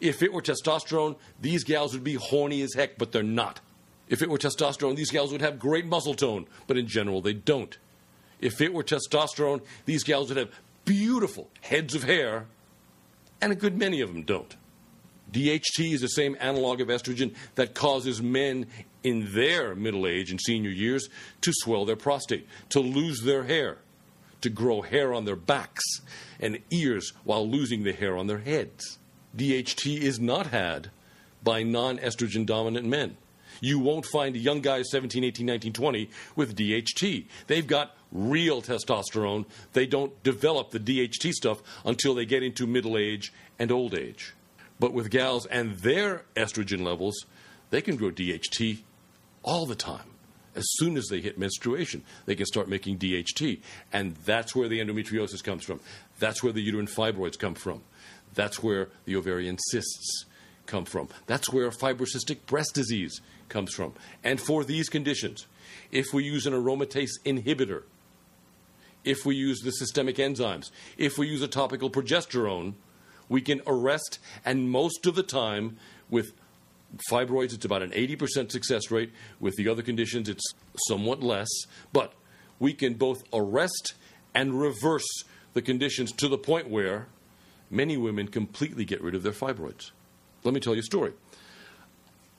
If 0.00 0.22
it 0.22 0.32
were 0.32 0.42
testosterone, 0.42 1.16
these 1.40 1.64
gals 1.64 1.92
would 1.92 2.04
be 2.04 2.14
horny 2.14 2.62
as 2.62 2.74
heck, 2.74 2.96
but 2.96 3.12
they're 3.12 3.22
not. 3.22 3.60
If 4.08 4.22
it 4.22 4.30
were 4.30 4.38
testosterone, 4.38 4.96
these 4.96 5.10
gals 5.10 5.30
would 5.30 5.42
have 5.42 5.58
great 5.58 5.86
muscle 5.86 6.14
tone, 6.14 6.46
but 6.66 6.76
in 6.76 6.86
general, 6.86 7.20
they 7.20 7.34
don't. 7.34 7.76
If 8.40 8.60
it 8.60 8.72
were 8.72 8.82
testosterone, 8.82 9.62
these 9.84 10.04
gals 10.04 10.28
would 10.28 10.38
have 10.38 10.50
beautiful 10.84 11.48
heads 11.60 11.94
of 11.94 12.04
hair, 12.04 12.46
and 13.40 13.52
a 13.52 13.56
good 13.56 13.76
many 13.76 14.00
of 14.00 14.12
them 14.12 14.22
don't. 14.22 14.56
DHT 15.30 15.92
is 15.92 16.00
the 16.00 16.08
same 16.08 16.36
analog 16.40 16.80
of 16.80 16.88
estrogen 16.88 17.34
that 17.54 17.74
causes 17.74 18.20
men 18.20 18.66
in 19.02 19.32
their 19.34 19.74
middle 19.74 20.06
age 20.06 20.30
and 20.30 20.40
senior 20.40 20.70
years 20.70 21.08
to 21.42 21.52
swell 21.54 21.84
their 21.84 21.96
prostate, 21.96 22.46
to 22.70 22.80
lose 22.80 23.22
their 23.22 23.44
hair, 23.44 23.78
to 24.40 24.50
grow 24.50 24.82
hair 24.82 25.14
on 25.14 25.24
their 25.24 25.36
backs 25.36 26.00
and 26.40 26.58
ears 26.70 27.12
while 27.24 27.48
losing 27.48 27.84
the 27.84 27.92
hair 27.92 28.16
on 28.16 28.26
their 28.26 28.38
heads. 28.38 28.98
DHT 29.36 30.00
is 30.00 30.18
not 30.18 30.48
had 30.48 30.90
by 31.42 31.62
non 31.62 31.98
estrogen 31.98 32.44
dominant 32.44 32.86
men. 32.86 33.16
You 33.60 33.78
won't 33.78 34.06
find 34.06 34.36
young 34.36 34.60
guys 34.60 34.90
17, 34.90 35.22
18, 35.22 35.46
19, 35.46 35.72
20 35.72 36.10
with 36.34 36.56
DHT. 36.56 37.26
They've 37.46 37.66
got 37.66 37.94
real 38.12 38.62
testosterone. 38.62 39.46
They 39.72 39.86
don't 39.86 40.22
develop 40.22 40.70
the 40.70 40.80
DHT 40.80 41.32
stuff 41.32 41.62
until 41.84 42.14
they 42.14 42.24
get 42.24 42.42
into 42.42 42.66
middle 42.66 42.96
age 42.96 43.32
and 43.58 43.70
old 43.70 43.94
age. 43.94 44.34
But 44.78 44.92
with 44.92 45.10
gals 45.10 45.46
and 45.46 45.76
their 45.78 46.24
estrogen 46.34 46.82
levels, 46.82 47.26
they 47.70 47.82
can 47.82 47.96
grow 47.96 48.10
DHT 48.10 48.82
all 49.42 49.66
the 49.66 49.74
time. 49.74 50.06
As 50.56 50.64
soon 50.78 50.96
as 50.96 51.06
they 51.06 51.20
hit 51.20 51.38
menstruation, 51.38 52.02
they 52.26 52.34
can 52.34 52.46
start 52.46 52.68
making 52.68 52.98
DHT. 52.98 53.60
And 53.92 54.16
that's 54.24 54.56
where 54.56 54.68
the 54.68 54.80
endometriosis 54.80 55.44
comes 55.44 55.64
from. 55.64 55.80
That's 56.18 56.42
where 56.42 56.52
the 56.52 56.62
uterine 56.62 56.88
fibroids 56.88 57.38
come 57.38 57.54
from. 57.54 57.82
That's 58.34 58.62
where 58.62 58.88
the 59.04 59.16
ovarian 59.16 59.58
cysts 59.58 60.24
come 60.66 60.84
from. 60.84 61.08
That's 61.26 61.52
where 61.52 61.70
fibrocystic 61.70 62.46
breast 62.46 62.74
disease 62.74 63.20
comes 63.48 63.74
from. 63.74 63.92
And 64.24 64.40
for 64.40 64.64
these 64.64 64.88
conditions, 64.88 65.46
if 65.90 66.12
we 66.12 66.24
use 66.24 66.46
an 66.46 66.52
aromatase 66.52 67.20
inhibitor, 67.24 67.82
if 69.04 69.24
we 69.24 69.34
use 69.36 69.60
the 69.60 69.70
systemic 69.70 70.16
enzymes, 70.16 70.70
if 70.96 71.18
we 71.18 71.28
use 71.28 71.42
a 71.42 71.48
topical 71.48 71.90
progesterone, 71.90 72.74
we 73.28 73.40
can 73.40 73.62
arrest, 73.66 74.18
and 74.44 74.70
most 74.70 75.06
of 75.06 75.14
the 75.14 75.22
time 75.22 75.78
with 76.10 76.32
fibroids, 77.10 77.54
it's 77.54 77.64
about 77.64 77.82
an 77.82 77.90
80% 77.90 78.50
success 78.50 78.90
rate. 78.90 79.12
With 79.38 79.54
the 79.56 79.68
other 79.68 79.82
conditions, 79.82 80.28
it's 80.28 80.42
somewhat 80.88 81.22
less. 81.22 81.48
But 81.92 82.12
we 82.58 82.72
can 82.72 82.94
both 82.94 83.22
arrest 83.32 83.94
and 84.34 84.60
reverse 84.60 85.06
the 85.54 85.62
conditions 85.62 86.12
to 86.12 86.28
the 86.28 86.38
point 86.38 86.68
where 86.68 87.06
many 87.70 87.96
women 87.96 88.28
completely 88.28 88.84
get 88.84 89.00
rid 89.00 89.14
of 89.14 89.22
their 89.22 89.32
fibroids. 89.32 89.90
Let 90.44 90.54
me 90.54 90.60
tell 90.60 90.74
you 90.74 90.80
a 90.80 90.84
story. 90.84 91.12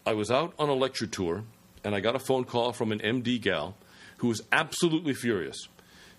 I 0.05 0.13
was 0.13 0.31
out 0.31 0.53
on 0.57 0.69
a 0.69 0.73
lecture 0.73 1.07
tour, 1.07 1.43
and 1.83 1.95
I 1.95 1.99
got 1.99 2.15
a 2.15 2.19
phone 2.19 2.43
call 2.43 2.73
from 2.73 2.91
an 2.91 2.99
MD 2.99 3.39
gal 3.39 3.77
who 4.17 4.27
was 4.27 4.41
absolutely 4.51 5.13
furious. 5.13 5.67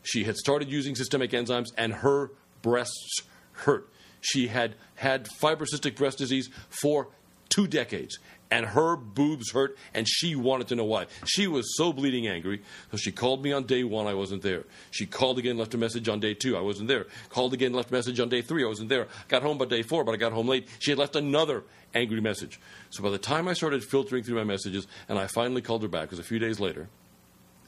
She 0.02 0.24
had 0.24 0.36
started 0.36 0.68
using 0.70 0.94
systemic 0.94 1.30
enzymes, 1.30 1.72
and 1.76 1.92
her 1.92 2.30
breasts 2.60 3.22
hurt. 3.52 3.88
She 4.20 4.48
had 4.48 4.74
had 4.94 5.26
fibrocystic 5.40 5.96
breast 5.96 6.18
disease 6.18 6.48
for 6.68 7.08
two 7.48 7.66
decades. 7.66 8.18
And 8.50 8.66
her 8.66 8.96
boobs 8.96 9.50
hurt, 9.52 9.78
and 9.94 10.06
she 10.06 10.36
wanted 10.36 10.68
to 10.68 10.76
know 10.76 10.84
why. 10.84 11.06
She 11.24 11.46
was 11.46 11.74
so 11.74 11.90
bleeding 11.90 12.28
angry, 12.28 12.60
so 12.90 12.98
she 12.98 13.10
called 13.10 13.42
me 13.42 13.50
on 13.50 13.64
day 13.64 13.82
one. 13.82 14.06
I 14.06 14.12
wasn't 14.12 14.42
there. 14.42 14.64
She 14.90 15.06
called 15.06 15.38
again, 15.38 15.56
left 15.56 15.72
a 15.72 15.78
message 15.78 16.06
on 16.06 16.20
day 16.20 16.34
two. 16.34 16.54
I 16.54 16.60
wasn't 16.60 16.88
there. 16.88 17.06
Called 17.30 17.54
again, 17.54 17.72
left 17.72 17.90
a 17.90 17.94
message 17.94 18.20
on 18.20 18.28
day 18.28 18.42
three. 18.42 18.62
I 18.62 18.68
wasn't 18.68 18.90
there. 18.90 19.08
Got 19.28 19.42
home 19.42 19.56
by 19.56 19.64
day 19.64 19.80
four, 19.80 20.04
but 20.04 20.12
I 20.12 20.16
got 20.18 20.32
home 20.32 20.48
late. 20.48 20.68
She 20.80 20.90
had 20.90 20.98
left 20.98 21.16
another 21.16 21.64
angry 21.94 22.20
message. 22.20 22.60
So 22.90 23.02
by 23.02 23.08
the 23.08 23.16
time 23.16 23.48
I 23.48 23.54
started 23.54 23.82
filtering 23.82 24.22
through 24.22 24.36
my 24.36 24.44
messages, 24.44 24.86
and 25.08 25.18
I 25.18 25.28
finally 25.28 25.62
called 25.62 25.80
her 25.80 25.88
back, 25.88 26.04
it 26.04 26.10
was 26.10 26.18
a 26.18 26.22
few 26.22 26.38
days 26.38 26.60
later, 26.60 26.90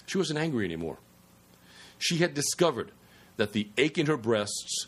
she 0.04 0.18
wasn't 0.18 0.38
angry 0.38 0.66
anymore. 0.66 0.98
She 1.98 2.18
had 2.18 2.34
discovered 2.34 2.90
that 3.36 3.52
the 3.52 3.68
ache 3.76 3.98
in 3.98 4.06
her 4.06 4.16
breasts 4.16 4.86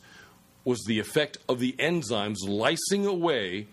was 0.64 0.82
the 0.84 0.98
effect 0.98 1.38
of 1.48 1.60
the 1.60 1.72
enzymes 1.78 2.38
lysing 2.44 3.06
away 3.06 3.68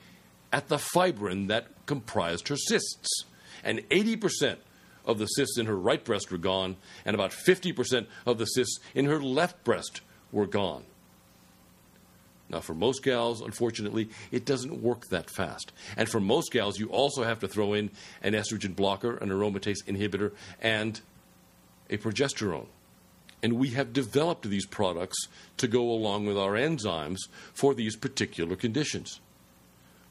at 0.52 0.68
the 0.68 0.78
fibrin 0.78 1.48
that 1.48 1.68
comprised 1.86 2.48
her 2.48 2.56
cysts. 2.56 3.26
And 3.64 3.80
80% 3.90 4.58
of 5.06 5.18
the 5.18 5.26
cysts 5.26 5.58
in 5.58 5.66
her 5.66 5.76
right 5.76 6.04
breast 6.04 6.32
were 6.32 6.38
gone, 6.38 6.78
and 7.06 7.16
about 7.16 7.32
50% 7.32 8.06
of 8.26 8.38
the 8.38 8.46
cysts 8.46 8.80
in 8.94 9.06
her 9.06 9.22
left 9.22 9.64
breast 9.64 10.02
were 10.32 10.46
gone. 10.46 10.84
Now, 12.50 12.60
for 12.60 12.76
most 12.76 13.02
gals, 13.02 13.42
unfortunately, 13.42 14.10
it 14.32 14.46
doesn't 14.46 14.82
work 14.82 15.08
that 15.10 15.30
fast. 15.30 15.72
And 15.98 16.08
for 16.08 16.20
most 16.20 16.52
gals, 16.52 16.78
you 16.78 16.88
also 16.90 17.24
have 17.24 17.40
to 17.40 17.48
throw 17.48 17.74
in 17.74 17.90
an 18.22 18.34
estrogen 18.34 18.76
blocker, 18.76 19.18
an 19.18 19.30
aromatase 19.30 19.84
inhibitor, 19.88 20.34
and 20.62 21.02
a 21.90 21.98
progesterone. 21.98 22.68
And 23.44 23.60
we 23.60 23.72
have 23.72 23.94
developed 23.94 24.50
these 24.50 24.66
products 24.66 25.28
to 25.58 25.68
go 25.68 25.82
along 25.92 26.26
with 26.26 26.38
our 26.38 26.54
enzymes 26.54 27.20
for 27.54 27.76
these 27.76 27.96
particular 27.96 28.56
conditions. 28.56 29.20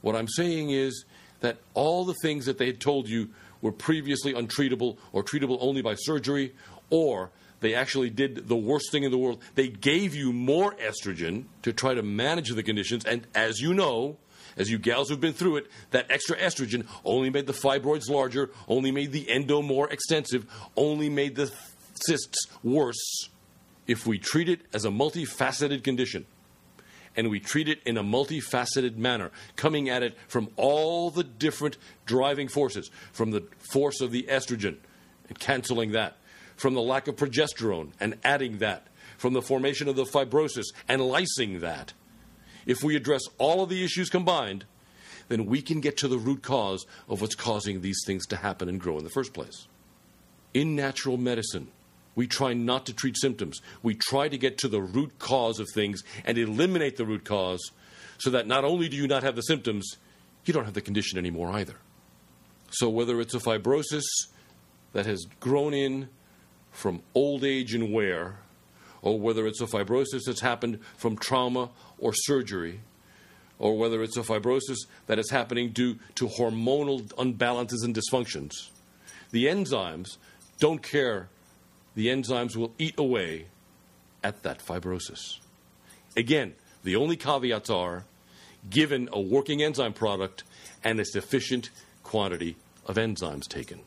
What 0.03 0.15
I'm 0.15 0.29
saying 0.29 0.71
is 0.71 1.05
that 1.41 1.59
all 1.75 2.05
the 2.05 2.15
things 2.23 2.45
that 2.47 2.59
they 2.59 2.67
had 2.67 2.81
told 2.81 3.09
you 3.09 3.31
were 3.63 3.73
previously 3.73 4.35
untreatable 4.35 4.99
or 5.13 5.23
treatable 5.23 5.57
only 5.61 5.81
by 5.81 5.95
surgery, 5.95 6.55
or 6.91 7.31
they 7.61 7.75
actually 7.75 8.11
did 8.11 8.49
the 8.49 8.57
worst 8.57 8.91
thing 8.91 9.05
in 9.05 9.11
the 9.11 9.19
world. 9.19 9.41
They 9.55 9.69
gave 9.69 10.15
you 10.15 10.33
more 10.33 10.75
estrogen 10.75 11.45
to 11.63 11.73
try 11.73 11.95
to 11.95 12.03
manage 12.03 12.51
the 12.51 12.63
conditions. 12.63 13.05
And 13.05 13.27
as 13.35 13.61
you 13.61 13.73
know, 13.73 14.19
as 14.57 14.71
you 14.71 14.79
gals 14.79 15.09
who've 15.09 15.21
been 15.21 15.33
through 15.33 15.57
it, 15.57 15.67
that 15.93 16.11
extra 16.11 16.37
estrogen 16.37 16.87
only 17.05 17.31
made 17.31 17.47
the 17.47 17.53
fibroids 17.53 18.11
larger, 18.11 18.51
only 18.69 18.91
made 18.91 19.13
the 19.13 19.31
endo 19.31 19.63
more 19.63 19.89
extensive, 19.91 20.45
only 20.77 21.09
made 21.09 21.37
the 21.37 21.53
cysts 22.07 22.47
worse. 22.62 23.29
If 23.87 24.07
we 24.07 24.19
treat 24.19 24.49
it 24.49 24.61
as 24.73 24.85
a 24.85 24.91
multifaceted 24.91 25.83
condition, 25.83 26.27
and 27.16 27.29
we 27.29 27.41
treat 27.41 27.69
it 27.69 27.81
in 27.85 27.97
a 27.97 28.03
multifaceted 28.03 28.97
manner, 28.97 29.31
coming 29.57 29.89
at 29.89 30.03
it 30.03 30.16
from 30.29 30.49
all 30.57 31.11
the 31.11 31.24
different 31.24 31.77
driving 32.07 32.49
forces 32.49 32.91
from 33.12 33.31
the 33.31 33.47
force 33.59 34.01
of 34.01 34.12
the 34.12 34.24
estrogen 34.24 34.77
and 35.29 35.39
canceling 35.39 35.93
that, 35.93 36.16
from 36.57 36.74
the 36.74 36.81
lack 36.81 37.09
of 37.09 37.16
progesterone 37.16 37.93
and 38.01 38.16
adding 38.24 38.59
that, 38.59 38.87
from 39.19 39.33
the 39.35 39.43
formation 39.43 39.89
of 39.89 39.97
the 39.97 40.05
fibrosis 40.05 40.66
and 40.89 41.01
lysing 41.01 41.61
that. 41.61 41.93
If 42.66 42.83
we 42.83 42.97
address 42.97 43.23
all 43.39 43.62
of 43.62 43.69
the 43.69 43.85
issues 43.85 44.09
combined, 44.09 44.65
then 45.29 45.47
we 45.47 45.62
can 45.62 45.81
get 45.81 45.97
to 45.99 46.09
the 46.09 46.19
root 46.19 46.43
cause 46.43 46.85
of 47.09 47.20
what's 47.20 47.35
causing 47.35 47.81
these 47.81 48.03
things 48.07 48.27
to 48.27 48.37
happen 48.37 48.69
and 48.69 48.81
grow 48.81 48.99
in 48.99 49.05
the 49.05 49.11
first 49.11 49.33
place. 49.33 49.66
In 50.55 50.77
natural 50.77 51.16
medicine, 51.16 51.69
we 52.15 52.27
try 52.27 52.53
not 52.53 52.87
to 52.87 52.93
treat 52.93 53.17
symptoms. 53.17 53.61
We 53.83 53.95
try 53.95 54.29
to 54.29 54.37
get 54.37 54.59
to 54.59 54.69
the 54.69 54.83
root 54.83 55.19
cause 55.19 55.59
of 55.61 55.69
things 55.75 56.03
and 56.25 56.37
eliminate 56.37 56.97
the 56.97 57.07
root 57.07 57.25
cause 57.25 57.71
so 58.19 58.31
that 58.31 58.47
not 58.47 58.65
only 58.65 58.89
do 58.89 58.97
you 58.97 59.07
not 59.07 59.23
have 59.23 59.37
the 59.37 59.43
symptoms, 59.43 59.97
you 60.45 60.53
don't 60.53 60.65
have 60.65 60.75
the 60.75 60.81
condition 60.81 61.19
anymore 61.19 61.51
either. 61.53 61.77
So, 62.71 62.89
whether 62.89 63.21
it's 63.21 63.35
a 63.35 63.39
fibrosis 63.39 64.05
that 64.93 65.07
has 65.07 65.27
grown 65.41 65.75
in 65.75 66.09
from 66.71 67.03
old 67.15 67.45
age 67.45 67.75
and 67.75 67.93
wear, 67.93 68.37
or 69.03 69.19
whether 69.19 69.47
it's 69.47 69.61
a 69.61 69.67
fibrosis 69.67 70.23
that's 70.27 70.41
happened 70.41 70.79
from 70.97 71.17
trauma 71.17 71.71
or 71.99 72.13
surgery, 72.15 72.81
or 73.59 73.77
whether 73.77 74.03
it's 74.03 74.17
a 74.17 74.23
fibrosis 74.23 74.79
that 75.07 75.19
is 75.19 75.31
happening 75.31 75.71
due 75.71 75.99
to 76.15 76.27
hormonal 76.27 77.07
unbalances 77.15 77.85
and 77.85 77.95
dysfunctions, 77.95 78.71
the 79.31 79.47
enzymes 79.47 80.17
don't 80.59 80.83
care 80.83 81.29
the 81.94 82.09
enzymes 82.09 82.56
will 82.56 82.73
eat 82.78 82.98
away 82.98 83.47
at 84.23 84.43
that 84.43 84.64
fibrosis. 84.64 85.39
Again, 86.16 86.55
the 86.85 86.97
only 86.97 87.16
caveats 87.16 87.70
are 87.70 88.05
given 88.69 89.09
a 89.12 89.20
working 89.20 89.62
enzyme 89.62 89.93
product 89.93 90.44
and 90.85 91.01
a 91.01 91.05
sufficient 91.05 91.70
quantity 92.02 92.56
of 92.86 92.97
enzymes 92.97 93.48
taken. 93.48 93.81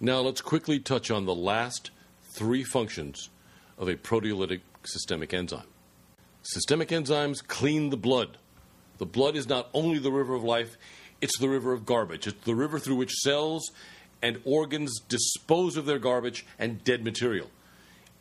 Now, 0.00 0.20
let's 0.20 0.40
quickly 0.40 0.78
touch 0.78 1.10
on 1.10 1.26
the 1.26 1.34
last 1.34 1.90
three 2.32 2.64
functions 2.64 3.28
of 3.76 3.88
a 3.88 3.96
proteolytic 3.96 4.60
systemic 4.84 5.34
enzyme. 5.34 5.66
Systemic 6.42 6.88
enzymes 6.88 7.46
clean 7.46 7.90
the 7.90 7.96
blood. 7.96 8.38
The 8.98 9.06
blood 9.06 9.36
is 9.36 9.48
not 9.48 9.68
only 9.74 9.98
the 9.98 10.12
river 10.12 10.34
of 10.34 10.42
life, 10.42 10.76
it's 11.20 11.38
the 11.38 11.48
river 11.48 11.72
of 11.72 11.84
garbage. 11.84 12.26
It's 12.26 12.44
the 12.44 12.54
river 12.54 12.78
through 12.78 12.96
which 12.96 13.12
cells 13.12 13.70
and 14.22 14.40
organs 14.44 15.00
dispose 15.00 15.76
of 15.76 15.86
their 15.86 15.98
garbage 15.98 16.46
and 16.58 16.82
dead 16.84 17.04
material. 17.04 17.50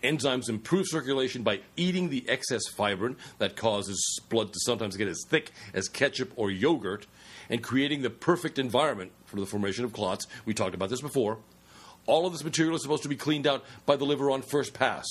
Enzymes 0.03 0.47
improve 0.47 0.87
circulation 0.87 1.43
by 1.43 1.59
eating 1.75 2.09
the 2.09 2.27
excess 2.29 2.61
fibrin 2.69 3.17
that 3.37 3.57
causes 3.57 4.19
blood 4.29 4.53
to 4.53 4.59
sometimes 4.61 4.95
get 4.95 5.09
as 5.09 5.25
thick 5.27 5.51
as 5.73 5.89
ketchup 5.89 6.31
or 6.37 6.49
yogurt 6.49 7.05
and 7.49 7.61
creating 7.61 8.01
the 8.01 8.09
perfect 8.09 8.57
environment 8.57 9.11
for 9.25 9.39
the 9.39 9.45
formation 9.45 9.83
of 9.83 9.91
clots. 9.91 10.25
We 10.45 10.53
talked 10.53 10.75
about 10.75 10.89
this 10.89 11.01
before. 11.01 11.39
All 12.05 12.25
of 12.25 12.31
this 12.31 12.43
material 12.43 12.75
is 12.75 12.81
supposed 12.81 13.03
to 13.03 13.09
be 13.09 13.17
cleaned 13.17 13.45
out 13.45 13.65
by 13.85 13.97
the 13.97 14.05
liver 14.05 14.31
on 14.31 14.41
first 14.41 14.73
pass 14.73 15.05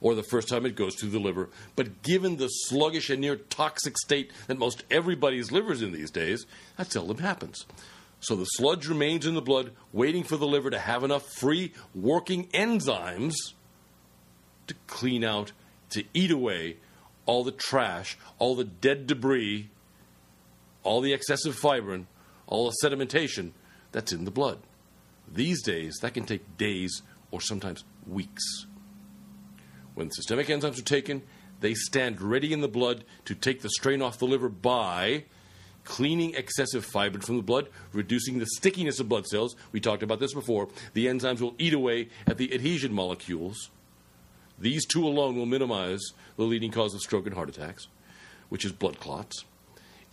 or 0.00 0.14
the 0.14 0.22
first 0.22 0.48
time 0.48 0.66
it 0.66 0.76
goes 0.76 0.94
through 0.94 1.10
the 1.10 1.18
liver. 1.18 1.48
But 1.74 2.02
given 2.02 2.36
the 2.36 2.48
sluggish 2.48 3.10
and 3.10 3.20
near 3.20 3.36
toxic 3.36 3.96
state 3.98 4.30
that 4.46 4.58
most 4.58 4.84
everybody's 4.90 5.50
liver 5.50 5.72
is 5.72 5.82
in 5.82 5.92
these 5.92 6.10
days, 6.10 6.46
that 6.76 6.92
seldom 6.92 7.18
happens. 7.18 7.64
So 8.20 8.34
the 8.34 8.44
sludge 8.44 8.88
remains 8.88 9.26
in 9.26 9.34
the 9.34 9.42
blood, 9.42 9.72
waiting 9.92 10.24
for 10.24 10.36
the 10.36 10.46
liver 10.46 10.70
to 10.70 10.78
have 10.78 11.04
enough 11.04 11.26
free 11.38 11.72
working 11.94 12.46
enzymes 12.48 13.34
to 14.66 14.74
clean 14.86 15.24
out, 15.24 15.52
to 15.90 16.04
eat 16.12 16.30
away 16.30 16.76
all 17.26 17.44
the 17.44 17.52
trash, 17.52 18.18
all 18.38 18.54
the 18.54 18.64
dead 18.64 19.06
debris, 19.06 19.70
all 20.82 21.00
the 21.00 21.12
excessive 21.12 21.54
fibrin, 21.54 22.06
all 22.46 22.66
the 22.66 22.76
sedimentation 22.82 23.52
that's 23.92 24.12
in 24.12 24.24
the 24.24 24.30
blood. 24.30 24.58
These 25.32 25.62
days, 25.62 25.98
that 26.00 26.14
can 26.14 26.24
take 26.24 26.56
days 26.56 27.02
or 27.30 27.40
sometimes 27.40 27.84
weeks. 28.06 28.66
When 29.94 30.10
systemic 30.10 30.46
enzymes 30.46 30.78
are 30.78 30.82
taken, 30.82 31.22
they 31.60 31.74
stand 31.74 32.20
ready 32.20 32.52
in 32.52 32.60
the 32.60 32.68
blood 32.68 33.04
to 33.26 33.34
take 33.34 33.62
the 33.62 33.70
strain 33.70 34.00
off 34.00 34.18
the 34.18 34.26
liver 34.26 34.48
by 34.48 35.24
cleaning 35.88 36.34
excessive 36.34 36.84
fibrin 36.84 37.22
from 37.22 37.38
the 37.38 37.42
blood, 37.42 37.66
reducing 37.94 38.38
the 38.38 38.46
stickiness 38.46 39.00
of 39.00 39.08
blood 39.08 39.26
cells. 39.26 39.56
We 39.72 39.80
talked 39.80 40.02
about 40.02 40.20
this 40.20 40.34
before. 40.34 40.68
The 40.92 41.06
enzymes 41.06 41.40
will 41.40 41.54
eat 41.58 41.72
away 41.72 42.10
at 42.26 42.36
the 42.36 42.52
adhesion 42.52 42.92
molecules. 42.92 43.70
These 44.58 44.84
two 44.84 45.06
alone 45.06 45.36
will 45.36 45.46
minimize 45.46 46.02
the 46.36 46.44
leading 46.44 46.70
cause 46.70 46.92
of 46.92 47.00
stroke 47.00 47.24
and 47.24 47.34
heart 47.34 47.48
attacks, 47.48 47.88
which 48.50 48.66
is 48.66 48.72
blood 48.72 49.00
clots. 49.00 49.46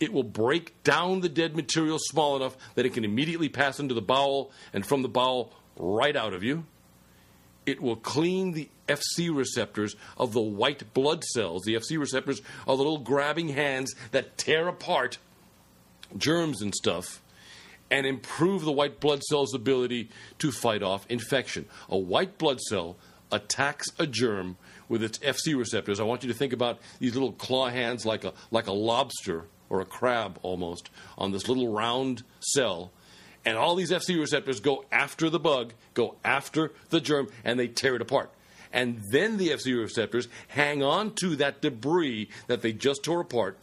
It 0.00 0.14
will 0.14 0.22
break 0.22 0.82
down 0.82 1.20
the 1.20 1.28
dead 1.28 1.54
material 1.54 1.98
small 2.00 2.36
enough 2.36 2.56
that 2.74 2.86
it 2.86 2.94
can 2.94 3.04
immediately 3.04 3.50
pass 3.50 3.78
into 3.78 3.94
the 3.94 4.00
bowel 4.00 4.50
and 4.72 4.84
from 4.84 5.02
the 5.02 5.08
bowel 5.08 5.52
right 5.76 6.16
out 6.16 6.32
of 6.32 6.42
you. 6.42 6.64
It 7.66 7.82
will 7.82 7.96
clean 7.96 8.52
the 8.52 8.70
FC 8.88 9.34
receptors 9.34 9.94
of 10.16 10.32
the 10.32 10.40
white 10.40 10.94
blood 10.94 11.22
cells. 11.22 11.64
The 11.64 11.74
FC 11.74 11.98
receptors 11.98 12.40
are 12.66 12.76
the 12.76 12.82
little 12.82 12.98
grabbing 12.98 13.50
hands 13.50 13.94
that 14.12 14.38
tear 14.38 14.68
apart 14.68 15.18
germs 16.16 16.62
and 16.62 16.74
stuff 16.74 17.22
and 17.90 18.06
improve 18.06 18.64
the 18.64 18.72
white 18.72 19.00
blood 19.00 19.22
cell's 19.22 19.54
ability 19.54 20.08
to 20.38 20.50
fight 20.50 20.82
off 20.82 21.06
infection. 21.08 21.66
A 21.88 21.96
white 21.96 22.38
blood 22.38 22.60
cell 22.60 22.96
attacks 23.32 23.88
a 23.98 24.06
germ 24.06 24.56
with 24.88 25.02
its 25.02 25.18
FC 25.18 25.56
receptors. 25.56 26.00
I 26.00 26.04
want 26.04 26.22
you 26.22 26.32
to 26.32 26.38
think 26.38 26.52
about 26.52 26.78
these 26.98 27.14
little 27.14 27.32
claw 27.32 27.68
hands 27.68 28.06
like 28.06 28.24
a 28.24 28.32
like 28.50 28.66
a 28.66 28.72
lobster 28.72 29.46
or 29.68 29.80
a 29.80 29.84
crab 29.84 30.38
almost 30.42 30.90
on 31.18 31.32
this 31.32 31.48
little 31.48 31.72
round 31.72 32.22
cell. 32.40 32.92
And 33.44 33.56
all 33.56 33.76
these 33.76 33.92
FC 33.92 34.18
receptors 34.18 34.58
go 34.58 34.84
after 34.90 35.30
the 35.30 35.38
bug, 35.38 35.72
go 35.94 36.16
after 36.24 36.72
the 36.90 37.00
germ, 37.00 37.28
and 37.44 37.58
they 37.58 37.68
tear 37.68 37.94
it 37.94 38.02
apart. 38.02 38.32
And 38.72 39.00
then 39.12 39.36
the 39.36 39.50
FC 39.50 39.80
receptors 39.80 40.28
hang 40.48 40.82
on 40.82 41.14
to 41.16 41.36
that 41.36 41.62
debris 41.62 42.28
that 42.48 42.62
they 42.62 42.72
just 42.72 43.04
tore 43.04 43.20
apart 43.20 43.58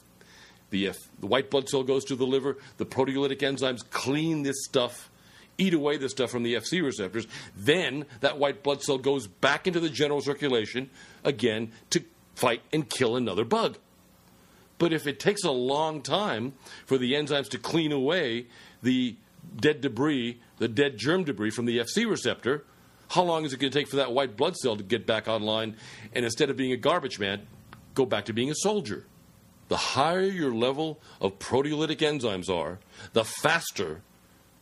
the, 0.74 0.90
uh, 0.90 0.94
the 1.20 1.28
white 1.28 1.52
blood 1.52 1.70
cell 1.70 1.84
goes 1.84 2.04
to 2.06 2.16
the 2.16 2.26
liver. 2.26 2.58
The 2.78 2.86
proteolytic 2.86 3.38
enzymes 3.38 3.88
clean 3.92 4.42
this 4.42 4.66
stuff, 4.66 5.12
eat 5.60 5.74
away 5.76 5.98
the 5.98 6.10
stuff 6.10 6.32
from 6.32 6.42
the 6.42 6.56
FC 6.56 6.84
receptors. 6.84 7.28
Then 7.56 8.06
that 8.22 8.40
white 8.40 8.64
blood 8.64 8.82
cell 8.82 8.98
goes 8.98 9.28
back 9.28 9.68
into 9.68 9.80
the 9.80 9.90
general 9.90 10.20
circulation 10.20 10.90
again 11.24 11.72
to 11.92 12.04
fight 12.34 12.64
and 12.74 12.90
kill 12.90 13.16
another 13.16 13.46
bug. 13.46 13.78
But 14.80 14.94
if 14.94 15.06
it 15.06 15.20
takes 15.20 15.44
a 15.44 15.52
long 15.52 16.02
time 16.02 16.54
for 16.88 16.98
the 16.98 17.14
enzymes 17.14 17.50
to 17.50 17.60
clean 17.60 17.92
away 17.92 18.48
the 18.82 19.16
dead 19.56 19.80
debris, 19.80 20.42
the 20.58 20.68
dead 20.68 20.98
germ 20.98 21.24
debris 21.24 21.52
from 21.52 21.66
the 21.66 21.78
FC 21.78 22.10
receptor, 22.10 22.66
how 23.10 23.22
long 23.22 23.46
is 23.46 23.54
it 23.54 23.60
going 23.60 23.72
to 23.72 23.80
take 23.80 23.88
for 23.88 23.98
that 23.98 24.12
white 24.12 24.36
blood 24.36 24.56
cell 24.56 24.76
to 24.76 24.84
get 24.84 25.06
back 25.06 25.28
online 25.28 25.76
and 26.14 26.26
instead 26.26 26.50
of 26.50 26.58
being 26.58 26.72
a 26.72 26.78
garbage 26.78 27.20
man, 27.20 27.46
go 27.94 28.08
back 28.08 28.26
to 28.26 28.34
being 28.34 28.50
a 28.50 28.56
soldier? 28.56 29.06
The 29.74 29.78
higher 29.78 30.22
your 30.22 30.54
level 30.54 31.00
of 31.20 31.40
proteolytic 31.40 31.98
enzymes 31.98 32.48
are, 32.48 32.78
the 33.14 33.26
faster 33.26 34.04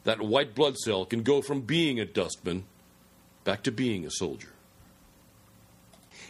that 0.05 0.21
white 0.21 0.55
blood 0.55 0.77
cell 0.77 1.03
can 1.03 1.21
go 1.21 1.41
from 1.41 1.63
being 1.63 1.99
a 1.99 2.05
dustman 2.05 2.63
back 3.43 3.63
to 3.63 3.73
being 3.73 4.05
a 4.05 4.09
soldier. 4.09 4.53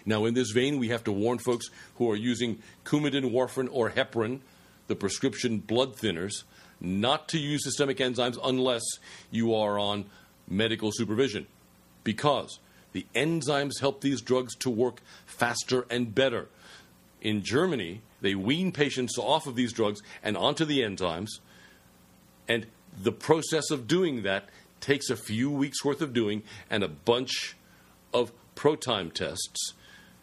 Now, 0.03 0.25
in 0.25 0.33
this 0.33 0.49
vein, 0.49 0.79
we 0.79 0.89
have 0.89 1.03
to 1.03 1.11
warn 1.11 1.37
folks 1.37 1.69
who 1.97 2.09
are 2.09 2.15
using 2.15 2.57
Coumadin, 2.83 3.31
warfarin, 3.31 3.69
or 3.71 3.91
heparin, 3.91 4.39
the 4.87 4.95
prescription 4.95 5.59
blood 5.59 5.95
thinners, 5.95 6.41
not 6.79 7.27
to 7.27 7.37
use 7.37 7.63
systemic 7.63 7.97
enzymes 7.97 8.39
unless 8.43 8.81
you 9.29 9.53
are 9.53 9.77
on 9.77 10.05
medical 10.47 10.91
supervision. 10.91 11.45
Because 12.03 12.57
the 12.93 13.05
enzymes 13.13 13.79
help 13.79 14.01
these 14.01 14.21
drugs 14.21 14.55
to 14.55 14.71
work 14.71 15.01
faster 15.27 15.85
and 15.91 16.15
better. 16.15 16.47
In 17.21 17.43
Germany, 17.43 18.01
they 18.22 18.35
wean 18.35 18.72
patients 18.72 19.18
off 19.18 19.48
of 19.48 19.56
these 19.56 19.73
drugs 19.73 20.02
and 20.23 20.38
onto 20.38 20.65
the 20.65 20.80
enzymes, 20.80 21.39
and 22.48 22.68
the 23.02 23.11
process 23.11 23.72
of 23.72 23.88
doing 23.88 24.23
that 24.23 24.49
takes 24.80 25.10
a 25.10 25.15
few 25.15 25.49
weeks 25.49 25.84
worth 25.85 26.02
of 26.02 26.14
doing 26.14 26.43
and 26.69 26.84
a 26.84 26.88
bunch 26.88 27.56
of 28.14 28.31
ProTime 28.56 29.14
tests 29.14 29.73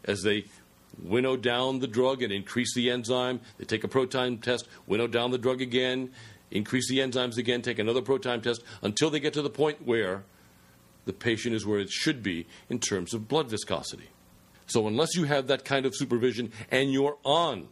as 0.05 0.23
they 0.23 0.45
winnow 1.01 1.37
down 1.37 1.79
the 1.79 1.87
drug 1.87 2.23
and 2.23 2.33
increase 2.33 2.75
the 2.75 2.91
enzyme. 2.91 3.41
They 3.57 3.65
take 3.65 3.85
a 3.85 3.89
ProTime 3.89 4.43
test, 4.43 4.69
winnow 4.87 5.07
down 5.07 5.31
the 5.31 5.39
drug 5.39 5.63
again, 5.63 6.11
increase 6.51 6.89
the 6.89 6.99
enzymes 6.99 7.37
again, 7.37 7.63
take 7.63 7.79
another 7.79 8.03
ProTime 8.03 8.43
test 8.43 8.63
until 8.83 9.11
they 9.11 9.21
get 9.21 9.33
to 9.35 9.43
the 9.43 9.51
point 9.51 9.87
where 9.87 10.25
the 11.05 11.13
patient 11.13 11.55
is 11.55 11.65
where 11.65 11.79
it 11.79 11.91
should 11.91 12.23
be 12.23 12.47
in 12.69 12.79
terms 12.79 13.15
of 13.15 13.29
blood 13.29 13.49
viscosity. 13.49 14.09
So, 14.67 14.87
unless 14.87 15.17
you 15.17 15.25
have 15.25 15.47
that 15.47 15.65
kind 15.65 15.87
of 15.87 15.97
supervision 15.97 16.53
and 16.71 16.93
you're 16.93 17.17
on 17.25 17.69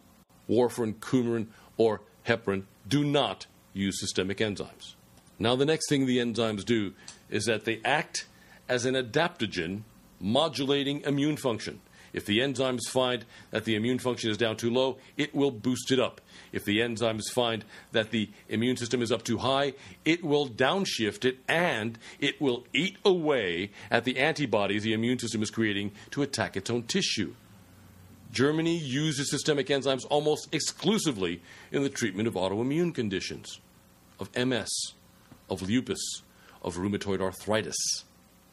warfarin, 0.49 0.95
coumarin, 0.95 1.47
or 1.77 2.01
heparin, 2.27 2.65
do 2.89 3.05
not 3.05 3.47
use 3.73 4.01
systemic 4.01 4.39
enzymes. 4.39 4.95
Now, 5.39 5.55
the 5.57 5.67
next 5.67 5.89
thing 5.89 6.07
the 6.07 6.19
enzymes 6.19 6.65
do 6.65 6.95
is 7.29 7.45
that 7.45 7.65
they 7.65 7.81
act 7.85 8.27
as 8.69 8.85
an 8.85 8.95
adaptogen 8.95 9.83
modulating 10.21 11.03
immune 11.03 11.37
function. 11.37 11.81
If 12.13 12.25
the 12.25 12.39
enzymes 12.39 12.89
find 12.89 13.27
that 13.51 13.67
the 13.67 13.75
immune 13.75 13.99
function 13.99 14.31
is 14.31 14.39
down 14.39 14.57
too 14.57 14.71
low, 14.71 14.97
it 15.19 15.35
will 15.35 15.51
boost 15.51 15.93
it 15.93 16.01
up. 16.01 16.23
If 16.51 16.65
the 16.65 16.79
enzymes 16.79 17.31
find 17.31 17.63
that 17.93 18.11
the 18.11 18.31
immune 18.49 18.79
system 18.79 19.03
is 19.03 19.13
up 19.13 19.23
too 19.23 19.37
high, 19.37 19.75
it 20.07 20.25
will 20.25 20.49
downshift 20.49 21.27
it 21.27 21.41
and 21.47 21.99
it 22.19 22.41
will 22.41 22.65
eat 22.73 22.97
away 23.05 23.71
at 23.91 24.05
the 24.05 24.19
antibodies 24.19 24.83
the 24.83 24.95
immune 24.95 25.19
system 25.19 25.43
is 25.43 25.51
creating 25.51 25.93
to 26.13 26.23
attack 26.23 26.57
its 26.57 26.71
own 26.71 26.85
tissue. 26.85 27.35
Germany 28.33 28.77
uses 28.77 29.31
systemic 29.31 29.69
enzymes 29.69 30.07
almost 30.11 30.49
exclusively 30.53 31.41
in 31.73 31.83
the 31.83 31.89
treatment 31.89 32.29
of 32.29 32.35
autoimmune 32.35 32.95
conditions, 32.95 33.61
of 34.19 34.35
MS, 34.37 34.69
of 35.49 35.63
lupus, 35.63 36.23
of 36.63 36.77
rheumatoid 36.77 37.21
arthritis. 37.21 38.05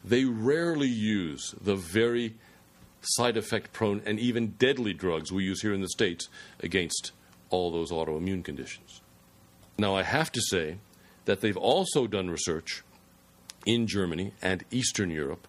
They 0.04 0.24
rarely 0.24 0.88
use 0.88 1.54
the 1.60 1.76
very 1.76 2.34
side 3.00 3.36
effect 3.36 3.72
prone, 3.72 4.02
and 4.06 4.18
even 4.18 4.54
deadly 4.58 4.94
drugs 4.94 5.32
we 5.32 5.44
use 5.44 5.62
here 5.62 5.74
in 5.74 5.80
the 5.80 5.88
States 5.88 6.28
against 6.60 7.12
all 7.50 7.70
those 7.70 7.90
autoimmune 7.90 8.44
conditions. 8.44 9.00
Now, 9.78 9.94
I 9.94 10.02
have 10.02 10.30
to 10.32 10.40
say 10.40 10.78
that 11.24 11.40
they've 11.40 11.56
also 11.56 12.06
done 12.06 12.30
research 12.30 12.82
in 13.66 13.86
Germany 13.86 14.32
and 14.42 14.64
Eastern 14.70 15.10
Europe 15.10 15.46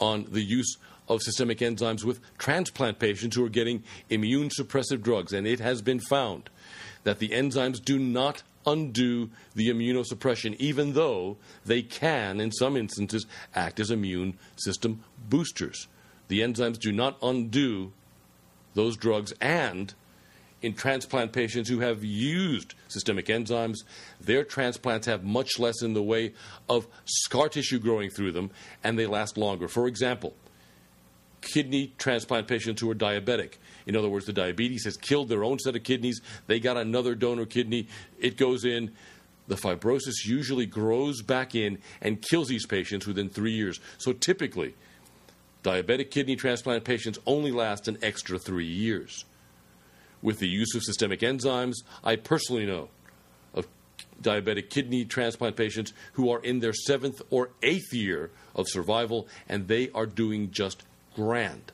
on 0.00 0.26
the 0.30 0.42
use 0.42 0.76
of 1.14 1.22
systemic 1.22 1.58
enzymes 1.58 2.04
with 2.04 2.20
transplant 2.38 2.98
patients 2.98 3.36
who 3.36 3.44
are 3.44 3.50
getting 3.50 3.82
immune 4.10 4.48
suppressive 4.48 5.02
drugs, 5.02 5.32
and 5.32 5.46
it 5.46 5.60
has 5.60 5.82
been 5.82 6.00
found 6.00 6.50
that 7.04 7.18
the 7.18 7.30
enzymes 7.30 7.82
do 7.82 7.98
not 7.98 8.42
undo 8.66 9.30
the 9.54 9.68
immunosuppression, 9.68 10.54
even 10.58 10.92
though 10.92 11.36
they 11.64 11.82
can, 11.82 12.40
in 12.40 12.52
some 12.52 12.76
instances, 12.76 13.26
act 13.54 13.80
as 13.80 13.90
immune 13.90 14.38
system 14.56 15.02
boosters. 15.28 15.88
The 16.28 16.40
enzymes 16.40 16.78
do 16.78 16.92
not 16.92 17.18
undo 17.22 17.92
those 18.74 18.96
drugs, 18.96 19.32
and 19.40 19.92
in 20.62 20.74
transplant 20.74 21.32
patients 21.32 21.68
who 21.68 21.80
have 21.80 22.04
used 22.04 22.74
systemic 22.88 23.26
enzymes, 23.26 23.78
their 24.20 24.44
transplants 24.44 25.06
have 25.06 25.24
much 25.24 25.58
less 25.58 25.82
in 25.82 25.92
the 25.92 26.02
way 26.02 26.32
of 26.68 26.86
scar 27.04 27.48
tissue 27.48 27.80
growing 27.80 28.10
through 28.10 28.32
them, 28.32 28.50
and 28.84 28.98
they 28.98 29.06
last 29.06 29.36
longer. 29.36 29.66
For 29.66 29.88
example, 29.88 30.34
kidney 31.42 31.92
transplant 31.98 32.48
patients 32.48 32.80
who 32.80 32.90
are 32.90 32.94
diabetic. 32.94 33.54
In 33.86 33.96
other 33.96 34.08
words, 34.08 34.26
the 34.26 34.32
diabetes 34.32 34.84
has 34.84 34.96
killed 34.96 35.28
their 35.28 35.44
own 35.44 35.58
set 35.58 35.76
of 35.76 35.82
kidneys. 35.82 36.20
They 36.46 36.60
got 36.60 36.76
another 36.76 37.14
donor 37.14 37.46
kidney. 37.46 37.88
It 38.18 38.36
goes 38.36 38.64
in. 38.64 38.92
The 39.48 39.56
fibrosis 39.56 40.24
usually 40.24 40.66
grows 40.66 41.20
back 41.20 41.54
in 41.54 41.78
and 42.00 42.22
kills 42.22 42.48
these 42.48 42.64
patients 42.64 43.06
within 43.06 43.28
three 43.28 43.52
years. 43.52 43.80
So 43.98 44.12
typically, 44.12 44.74
Diabetic 45.62 46.10
kidney 46.10 46.34
transplant 46.34 46.84
patients 46.84 47.18
only 47.24 47.52
last 47.52 47.86
an 47.86 47.96
extra 48.02 48.38
three 48.38 48.66
years. 48.66 49.24
With 50.20 50.38
the 50.38 50.48
use 50.48 50.74
of 50.74 50.82
systemic 50.82 51.20
enzymes, 51.20 51.74
I 52.02 52.16
personally 52.16 52.66
know 52.66 52.88
of 53.54 53.68
diabetic 54.20 54.70
kidney 54.70 55.04
transplant 55.04 55.56
patients 55.56 55.92
who 56.14 56.30
are 56.30 56.40
in 56.40 56.60
their 56.60 56.72
seventh 56.72 57.22
or 57.30 57.50
eighth 57.62 57.92
year 57.92 58.30
of 58.56 58.68
survival, 58.68 59.28
and 59.48 59.68
they 59.68 59.90
are 59.90 60.06
doing 60.06 60.50
just 60.50 60.84
grand. 61.14 61.72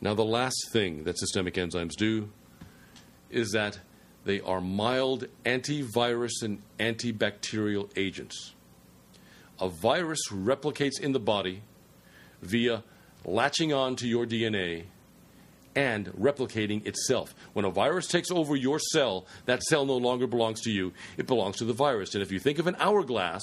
Now, 0.00 0.14
the 0.14 0.24
last 0.24 0.70
thing 0.72 1.04
that 1.04 1.18
systemic 1.18 1.54
enzymes 1.54 1.94
do 1.96 2.30
is 3.30 3.50
that 3.52 3.78
they 4.24 4.40
are 4.40 4.60
mild 4.60 5.26
antivirus 5.44 6.42
and 6.42 6.62
antibacterial 6.78 7.90
agents. 7.96 8.54
A 9.60 9.68
virus 9.68 10.20
replicates 10.30 11.00
in 11.00 11.12
the 11.12 11.20
body 11.20 11.62
via 12.42 12.82
latching 13.24 13.72
on 13.72 13.96
to 13.96 14.08
your 14.08 14.26
DNA 14.26 14.84
and 15.74 16.06
replicating 16.08 16.86
itself. 16.86 17.34
When 17.52 17.64
a 17.64 17.70
virus 17.70 18.06
takes 18.06 18.30
over 18.30 18.56
your 18.56 18.78
cell, 18.78 19.26
that 19.46 19.62
cell 19.62 19.84
no 19.84 19.96
longer 19.96 20.26
belongs 20.26 20.62
to 20.62 20.70
you, 20.70 20.92
it 21.16 21.26
belongs 21.26 21.56
to 21.58 21.64
the 21.64 21.72
virus. 21.72 22.14
And 22.14 22.22
if 22.22 22.32
you 22.32 22.38
think 22.38 22.58
of 22.58 22.66
an 22.66 22.76
hourglass, 22.78 23.42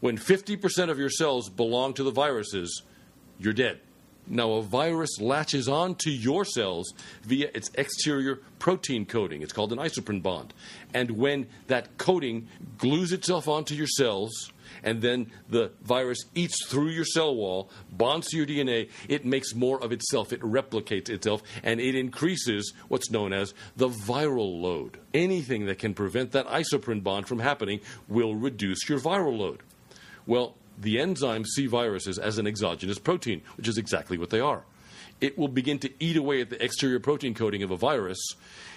when 0.00 0.18
50% 0.18 0.90
of 0.90 0.98
your 0.98 1.10
cells 1.10 1.48
belong 1.48 1.94
to 1.94 2.02
the 2.02 2.10
viruses, 2.10 2.82
you're 3.38 3.52
dead. 3.52 3.80
Now, 4.28 4.52
a 4.52 4.62
virus 4.62 5.20
latches 5.20 5.68
on 5.68 5.94
to 5.96 6.10
your 6.10 6.44
cells 6.44 6.92
via 7.22 7.50
its 7.54 7.70
exterior 7.74 8.40
protein 8.58 9.06
coating. 9.06 9.42
It's 9.42 9.52
called 9.52 9.72
an 9.72 9.78
isoprene 9.78 10.22
bond. 10.22 10.52
And 10.92 11.12
when 11.12 11.46
that 11.68 11.96
coating 11.96 12.48
glues 12.78 13.12
itself 13.12 13.46
onto 13.46 13.74
your 13.74 13.86
cells, 13.86 14.50
and 14.82 15.00
then 15.00 15.30
the 15.48 15.70
virus 15.82 16.18
eats 16.34 16.66
through 16.66 16.88
your 16.88 17.04
cell 17.04 17.34
wall, 17.34 17.70
bonds 17.92 18.28
to 18.28 18.36
your 18.36 18.46
DNA, 18.46 18.90
it 19.08 19.24
makes 19.24 19.54
more 19.54 19.82
of 19.82 19.92
itself, 19.92 20.32
it 20.32 20.40
replicates 20.40 21.08
itself, 21.08 21.42
and 21.62 21.80
it 21.80 21.94
increases 21.94 22.72
what's 22.88 23.10
known 23.10 23.32
as 23.32 23.54
the 23.76 23.88
viral 23.88 24.60
load. 24.60 24.98
Anything 25.14 25.66
that 25.66 25.78
can 25.78 25.94
prevent 25.94 26.32
that 26.32 26.48
isoprene 26.48 27.02
bond 27.02 27.28
from 27.28 27.38
happening 27.38 27.80
will 28.08 28.34
reduce 28.34 28.88
your 28.88 28.98
viral 28.98 29.38
load. 29.38 29.62
Well, 30.26 30.56
the 30.78 30.96
enzymes 30.96 31.46
see 31.46 31.66
viruses 31.66 32.18
as 32.18 32.38
an 32.38 32.46
exogenous 32.46 32.98
protein, 32.98 33.42
which 33.56 33.68
is 33.68 33.78
exactly 33.78 34.18
what 34.18 34.30
they 34.30 34.40
are. 34.40 34.64
It 35.20 35.38
will 35.38 35.48
begin 35.48 35.78
to 35.80 35.90
eat 35.98 36.16
away 36.16 36.40
at 36.40 36.50
the 36.50 36.62
exterior 36.62 37.00
protein 37.00 37.34
coating 37.34 37.62
of 37.62 37.70
a 37.70 37.76
virus, 37.76 38.18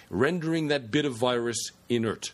rendering 0.10 0.68
that 0.68 0.92
bit 0.92 1.06
of 1.06 1.14
virus 1.14 1.72
inert. 1.90 2.32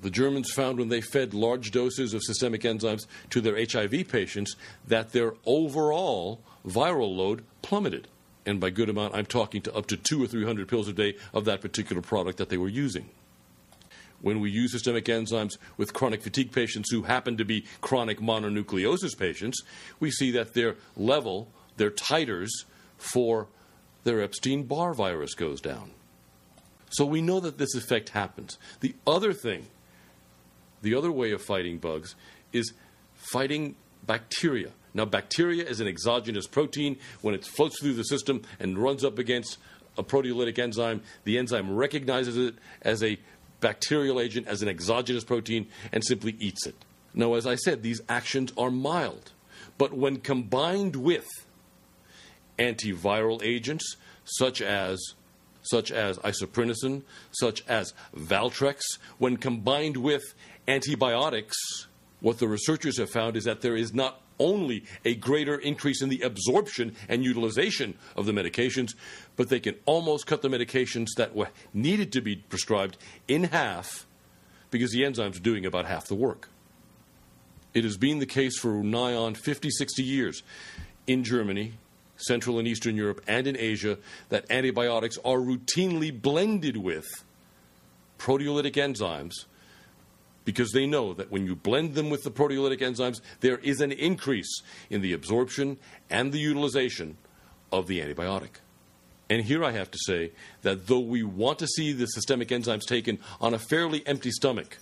The 0.00 0.10
Germans 0.10 0.50
found 0.50 0.78
when 0.78 0.88
they 0.88 1.00
fed 1.00 1.34
large 1.34 1.70
doses 1.70 2.14
of 2.14 2.22
systemic 2.22 2.62
enzymes 2.62 3.06
to 3.30 3.40
their 3.40 3.56
HIV 3.56 4.08
patients 4.08 4.56
that 4.86 5.12
their 5.12 5.34
overall 5.46 6.40
viral 6.66 7.14
load 7.14 7.44
plummeted. 7.62 8.08
And 8.46 8.60
by 8.60 8.70
good 8.70 8.90
amount, 8.90 9.14
I'm 9.14 9.26
talking 9.26 9.62
to 9.62 9.74
up 9.74 9.86
to 9.86 9.96
two 9.96 10.22
or 10.22 10.26
three 10.26 10.44
hundred 10.44 10.68
pills 10.68 10.88
a 10.88 10.92
day 10.92 11.16
of 11.32 11.46
that 11.46 11.62
particular 11.62 12.02
product 12.02 12.38
that 12.38 12.50
they 12.50 12.58
were 12.58 12.68
using. 12.68 13.08
When 14.24 14.40
we 14.40 14.50
use 14.50 14.72
systemic 14.72 15.04
enzymes 15.04 15.58
with 15.76 15.92
chronic 15.92 16.22
fatigue 16.22 16.50
patients 16.50 16.90
who 16.90 17.02
happen 17.02 17.36
to 17.36 17.44
be 17.44 17.66
chronic 17.82 18.20
mononucleosis 18.20 19.18
patients, 19.18 19.62
we 20.00 20.10
see 20.10 20.30
that 20.30 20.54
their 20.54 20.76
level, 20.96 21.50
their 21.76 21.90
titers 21.90 22.48
for 22.96 23.48
their 24.04 24.22
Epstein 24.22 24.62
Barr 24.62 24.94
virus 24.94 25.34
goes 25.34 25.60
down. 25.60 25.90
So 26.88 27.04
we 27.04 27.20
know 27.20 27.38
that 27.40 27.58
this 27.58 27.74
effect 27.74 28.08
happens. 28.08 28.56
The 28.80 28.94
other 29.06 29.34
thing 29.34 29.66
the 30.80 30.94
other 30.94 31.12
way 31.12 31.32
of 31.32 31.42
fighting 31.42 31.76
bugs 31.76 32.14
is 32.50 32.72
fighting 33.12 33.76
bacteria. 34.06 34.70
Now, 34.94 35.04
bacteria 35.04 35.64
is 35.64 35.80
an 35.80 35.86
exogenous 35.86 36.46
protein. 36.46 36.96
When 37.20 37.34
it 37.34 37.44
floats 37.44 37.78
through 37.78 37.94
the 37.94 38.04
system 38.04 38.40
and 38.58 38.78
runs 38.78 39.04
up 39.04 39.18
against 39.18 39.58
a 39.96 40.02
proteolytic 40.02 40.58
enzyme, 40.58 41.02
the 41.24 41.38
enzyme 41.38 41.74
recognizes 41.74 42.36
it 42.36 42.54
as 42.82 43.02
a 43.02 43.18
bacterial 43.60 44.20
agent, 44.20 44.46
as 44.46 44.62
an 44.62 44.68
exogenous 44.68 45.24
protein, 45.24 45.66
and 45.92 46.04
simply 46.04 46.36
eats 46.38 46.66
it. 46.66 46.76
Now, 47.14 47.34
as 47.34 47.46
I 47.46 47.54
said, 47.54 47.82
these 47.82 48.00
actions 48.08 48.52
are 48.58 48.70
mild, 48.70 49.32
but 49.78 49.92
when 49.92 50.18
combined 50.18 50.96
with 50.96 51.26
antiviral 52.58 53.42
agents 53.42 53.96
such 54.24 54.62
as 54.62 55.00
such 55.62 55.90
as 55.90 56.18
isoprinosine, 56.18 57.02
such 57.30 57.64
as 57.66 57.94
Valtrex, 58.14 58.82
when 59.18 59.38
combined 59.38 59.96
with 59.96 60.22
antibiotics, 60.68 61.56
what 62.20 62.38
the 62.38 62.48
researchers 62.48 62.98
have 62.98 63.10
found 63.10 63.36
is 63.36 63.44
that 63.44 63.62
there 63.62 63.76
is 63.76 63.94
not 63.94 64.20
only 64.38 64.84
a 65.04 65.14
greater 65.14 65.56
increase 65.56 66.02
in 66.02 66.08
the 66.08 66.22
absorption 66.22 66.94
and 67.08 67.24
utilization 67.24 67.94
of 68.16 68.26
the 68.26 68.32
medications, 68.32 68.94
but 69.36 69.48
they 69.48 69.60
can 69.60 69.76
almost 69.84 70.26
cut 70.26 70.42
the 70.42 70.48
medications 70.48 71.08
that 71.16 71.34
were 71.34 71.48
needed 71.72 72.12
to 72.12 72.20
be 72.20 72.36
prescribed 72.36 72.96
in 73.28 73.44
half 73.44 74.06
because 74.70 74.92
the 74.92 75.02
enzymes 75.02 75.36
are 75.36 75.40
doing 75.40 75.64
about 75.64 75.86
half 75.86 76.06
the 76.06 76.14
work. 76.14 76.48
It 77.74 77.84
has 77.84 77.96
been 77.96 78.18
the 78.18 78.26
case 78.26 78.58
for 78.58 78.82
nigh 78.82 79.14
on 79.14 79.34
50, 79.34 79.70
60 79.70 80.02
years 80.02 80.42
in 81.06 81.24
Germany, 81.24 81.74
Central 82.16 82.58
and 82.58 82.68
Eastern 82.68 82.96
Europe, 82.96 83.20
and 83.26 83.46
in 83.46 83.56
Asia 83.56 83.98
that 84.28 84.50
antibiotics 84.50 85.18
are 85.24 85.38
routinely 85.38 86.10
blended 86.10 86.76
with 86.76 87.06
proteolytic 88.18 88.74
enzymes 88.74 89.44
because 90.44 90.72
they 90.72 90.86
know 90.86 91.14
that 91.14 91.30
when 91.30 91.46
you 91.46 91.54
blend 91.54 91.94
them 91.94 92.10
with 92.10 92.22
the 92.22 92.30
proteolytic 92.30 92.80
enzymes, 92.80 93.20
there 93.40 93.58
is 93.58 93.80
an 93.80 93.92
increase 93.92 94.62
in 94.90 95.00
the 95.00 95.12
absorption 95.12 95.78
and 96.10 96.32
the 96.32 96.38
utilization 96.38 97.16
of 97.72 97.86
the 97.86 98.00
antibiotic. 98.00 98.60
And 99.30 99.42
here 99.42 99.64
I 99.64 99.72
have 99.72 99.90
to 99.90 99.98
say 100.04 100.32
that 100.62 100.86
though 100.86 101.00
we 101.00 101.22
want 101.22 101.58
to 101.60 101.66
see 101.66 101.92
the 101.92 102.06
systemic 102.06 102.48
enzymes 102.48 102.82
taken 102.82 103.18
on 103.40 103.54
a 103.54 103.58
fairly 103.58 104.06
empty 104.06 104.30
stomach, 104.30 104.78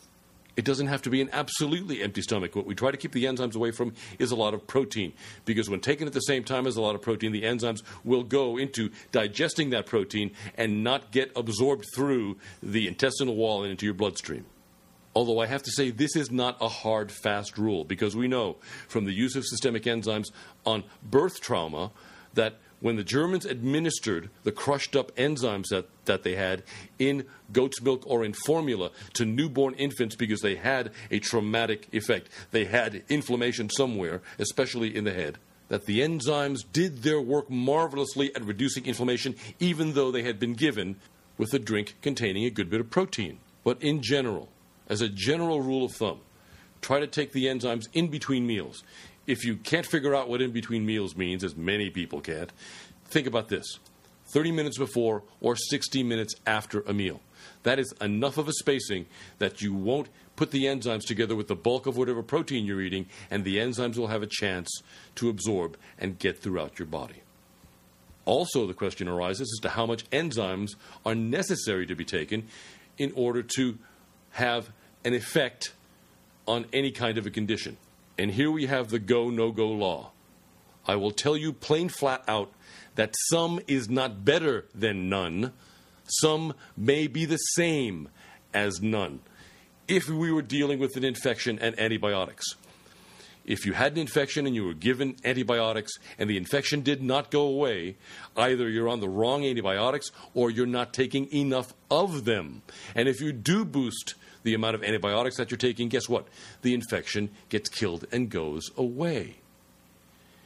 it 0.57 0.65
doesn't 0.65 0.89
have 0.89 1.03
to 1.03 1.11
be 1.11 1.21
an 1.23 1.31
absolutely 1.33 2.03
empty 2.03 2.21
stomach. 2.21 2.55
What 2.55 2.67
we 2.67 2.75
try 2.75 2.91
to 2.91 2.97
keep 2.97 3.13
the 3.13 3.25
enzymes 3.25 3.55
away 3.55 3.71
from 3.71 3.95
is 4.19 4.33
a 4.33 4.37
lot 4.37 4.53
of 4.53 4.67
protein, 4.67 5.15
because 5.45 5.71
when 5.71 5.81
taken 5.81 6.07
at 6.07 6.13
the 6.13 6.21
same 6.21 6.45
time 6.45 6.67
as 6.67 6.77
a 6.77 6.83
lot 6.83 6.95
of 6.95 7.01
protein, 7.01 7.33
the 7.33 7.45
enzymes 7.45 7.83
will 8.05 8.23
go 8.23 8.59
into 8.59 8.91
digesting 9.13 9.71
that 9.71 9.87
protein 9.87 10.33
and 10.59 10.85
not 10.85 11.11
get 11.11 11.33
absorbed 11.37 11.87
through 11.95 12.37
the 12.63 12.87
intestinal 12.87 13.37
wall 13.37 13.63
and 13.63 13.71
into 13.71 13.87
your 13.87 13.95
bloodstream. 13.95 14.45
Although 15.15 15.41
I 15.41 15.47
have 15.47 15.63
to 15.65 15.71
say, 15.71 15.91
this 15.91 16.17
is 16.17 16.31
not 16.31 16.57
a 16.61 16.69
hard, 16.69 17.13
fast 17.13 17.59
rule 17.59 17.85
because 17.85 18.17
we 18.17 18.29
know 18.29 18.57
from 18.89 19.05
the 19.05 19.13
use 19.13 19.37
of 19.37 19.45
systemic 19.45 19.85
enzymes 19.85 20.31
on 20.65 20.85
birth 21.03 21.41
trauma 21.41 21.91
that 22.35 22.59
when 22.81 22.97
the 22.97 23.05
Germans 23.05 23.45
administered 23.45 24.29
the 24.43 24.51
crushed 24.51 24.97
up 24.97 25.15
enzymes 25.15 25.69
that, 25.69 25.87
that 26.07 26.25
they 26.25 26.35
had 26.35 26.65
in 26.99 27.25
goat's 27.53 27.81
milk 27.81 28.03
or 28.07 28.25
in 28.25 28.33
formula 28.33 28.91
to 29.15 29.25
newborn 29.25 29.75
infants 29.75 30.17
because 30.17 30.41
they 30.41 30.57
had 30.57 30.91
a 31.11 31.21
traumatic 31.21 31.89
effect, 31.93 32.29
they 32.51 32.65
had 32.65 33.05
inflammation 33.09 33.71
somewhere, 33.71 34.21
especially 34.39 34.95
in 34.97 35.05
the 35.05 35.13
head, 35.13 35.39
that 35.69 35.87
the 35.87 36.01
enzymes 36.01 36.65
did 36.73 37.03
their 37.03 37.21
work 37.21 37.49
marvelously 37.49 38.35
at 38.35 38.45
reducing 38.45 38.85
inflammation, 38.85 39.37
even 39.61 39.93
though 39.93 40.11
they 40.11 40.23
had 40.23 40.41
been 40.41 40.55
given 40.55 40.97
with 41.39 41.55
a 41.55 41.59
drink 41.59 41.95
containing 42.03 42.45
a 42.45 42.51
good 42.51 42.69
bit 42.69 42.81
of 42.81 42.91
protein. 42.91 43.39
But 43.63 43.81
in 43.81 44.03
general, 44.03 44.49
as 44.93 45.01
a 45.01 45.09
general 45.09 45.63
rule 45.63 45.87
of 45.87 45.93
thumb, 45.93 46.21
try 46.83 47.01
to 47.01 47.07
take 47.07 47.33
the 47.33 47.47
enzymes 47.47 47.89
in 47.95 48.09
between 48.09 48.47
meals. 48.47 48.85
If 49.27 49.43
you 49.43 49.57
can't 49.57 49.87
figure 49.87 50.15
out 50.15 50.29
what 50.29 50.43
in 50.43 50.51
between 50.51 50.85
meals 50.85 51.17
means, 51.17 51.43
as 51.43 51.57
many 51.57 51.89
people 51.89 52.21
can't, 52.21 52.53
think 53.07 53.27
about 53.27 53.49
this 53.49 53.79
30 54.35 54.53
minutes 54.53 54.77
before 54.77 55.23
or 55.41 55.57
60 55.57 56.03
minutes 56.03 56.35
after 56.47 56.83
a 56.83 56.93
meal. 56.93 57.21
That 57.63 57.79
is 57.79 57.95
enough 58.03 58.37
of 58.37 58.49
a 58.49 58.53
spacing 58.53 59.07
that 59.39 59.63
you 59.63 59.73
won't 59.73 60.11
put 60.37 60.51
the 60.51 60.65
enzymes 60.65 61.07
together 61.07 61.35
with 61.35 61.49
the 61.49 61.57
bulk 61.57 61.87
of 61.87 61.97
whatever 61.97 62.23
protein 62.23 62.67
you're 62.67 62.83
eating, 62.83 63.07
and 63.31 63.45
the 63.45 63.57
enzymes 63.57 63.97
will 63.97 64.09
have 64.09 64.23
a 64.23 64.29
chance 64.31 64.69
to 65.15 65.31
absorb 65.31 65.79
and 65.99 66.19
get 66.19 66.39
throughout 66.39 66.79
your 66.79 66.87
body. 66.87 67.23
Also, 68.27 68.67
the 68.67 68.75
question 68.75 69.09
arises 69.09 69.51
as 69.57 69.61
to 69.63 69.71
how 69.71 69.87
much 69.87 70.09
enzymes 70.11 70.75
are 71.07 71.15
necessary 71.15 71.87
to 71.87 71.95
be 71.95 72.05
taken 72.05 72.47
in 72.99 73.11
order 73.17 73.43
to 73.43 73.79
have 74.33 74.71
an 75.05 75.15
effect 75.15 75.73
on 76.47 76.67
any 76.73 76.91
kind 76.91 77.19
of 77.19 77.27
a 77.27 77.31
condition. 77.31 77.77
And 78.19 78.31
here 78.31 78.51
we 78.51 78.67
have 78.67 78.89
the 78.89 78.99
go 78.99 79.31
no 79.31 79.53
go 79.53 79.69
law. 79.69 80.13
I 80.87 80.97
will 80.97 81.13
tell 81.13 81.37
you 81.37 81.53
plain 81.53 81.89
flat 81.89 82.25
out 82.27 82.53
that 82.97 83.15
some 83.31 83.61
is 83.67 83.89
not 83.89 84.25
better 84.25 84.67
than 84.75 85.09
none, 85.09 85.53
some 86.05 86.55
may 86.77 87.07
be 87.07 87.25
the 87.25 87.37
same 87.37 88.09
as 88.53 88.83
none. 88.83 89.21
If 89.89 90.09
we 90.09 90.33
were 90.33 90.43
dealing 90.43 90.79
with 90.79 90.97
an 90.97 91.05
infection 91.05 91.59
and 91.59 91.79
antibiotics, 91.79 92.45
if 93.45 93.67
you 93.67 93.73
had 93.73 93.93
an 93.93 93.99
infection 93.99 94.47
and 94.47 94.55
you 94.55 94.65
were 94.65 94.75
given 94.75 95.17
antibiotics 95.25 95.93
and 96.19 96.31
the 96.31 96.37
infection 96.37 96.83
did 96.83 97.03
not 97.03 97.31
go 97.31 97.43
away, 97.43 97.97
either 98.37 98.69
you're 98.69 98.89
on 98.89 99.01
the 99.01 99.09
wrong 99.09 99.45
antibiotics 99.45 100.11
or 100.35 100.51
you're 100.51 100.67
not 100.67 100.93
taking 100.93 101.33
enough 101.33 101.75
of 101.91 102.25
them. 102.25 102.63
And 102.95 103.09
if 103.09 103.21
you 103.21 103.33
do 103.33 103.65
boost 103.65 104.15
the 104.43 104.55
amount 104.55 104.75
of 104.75 104.83
antibiotics 104.83 105.37
that 105.37 105.51
you're 105.51 105.59
taking, 105.59 105.89
guess 105.89 106.09
what? 106.09 106.27
The 106.63 106.75
infection 106.75 107.31
gets 107.49 107.69
killed 107.69 108.07
and 108.13 108.31
goes 108.31 108.71
away. 108.77 109.37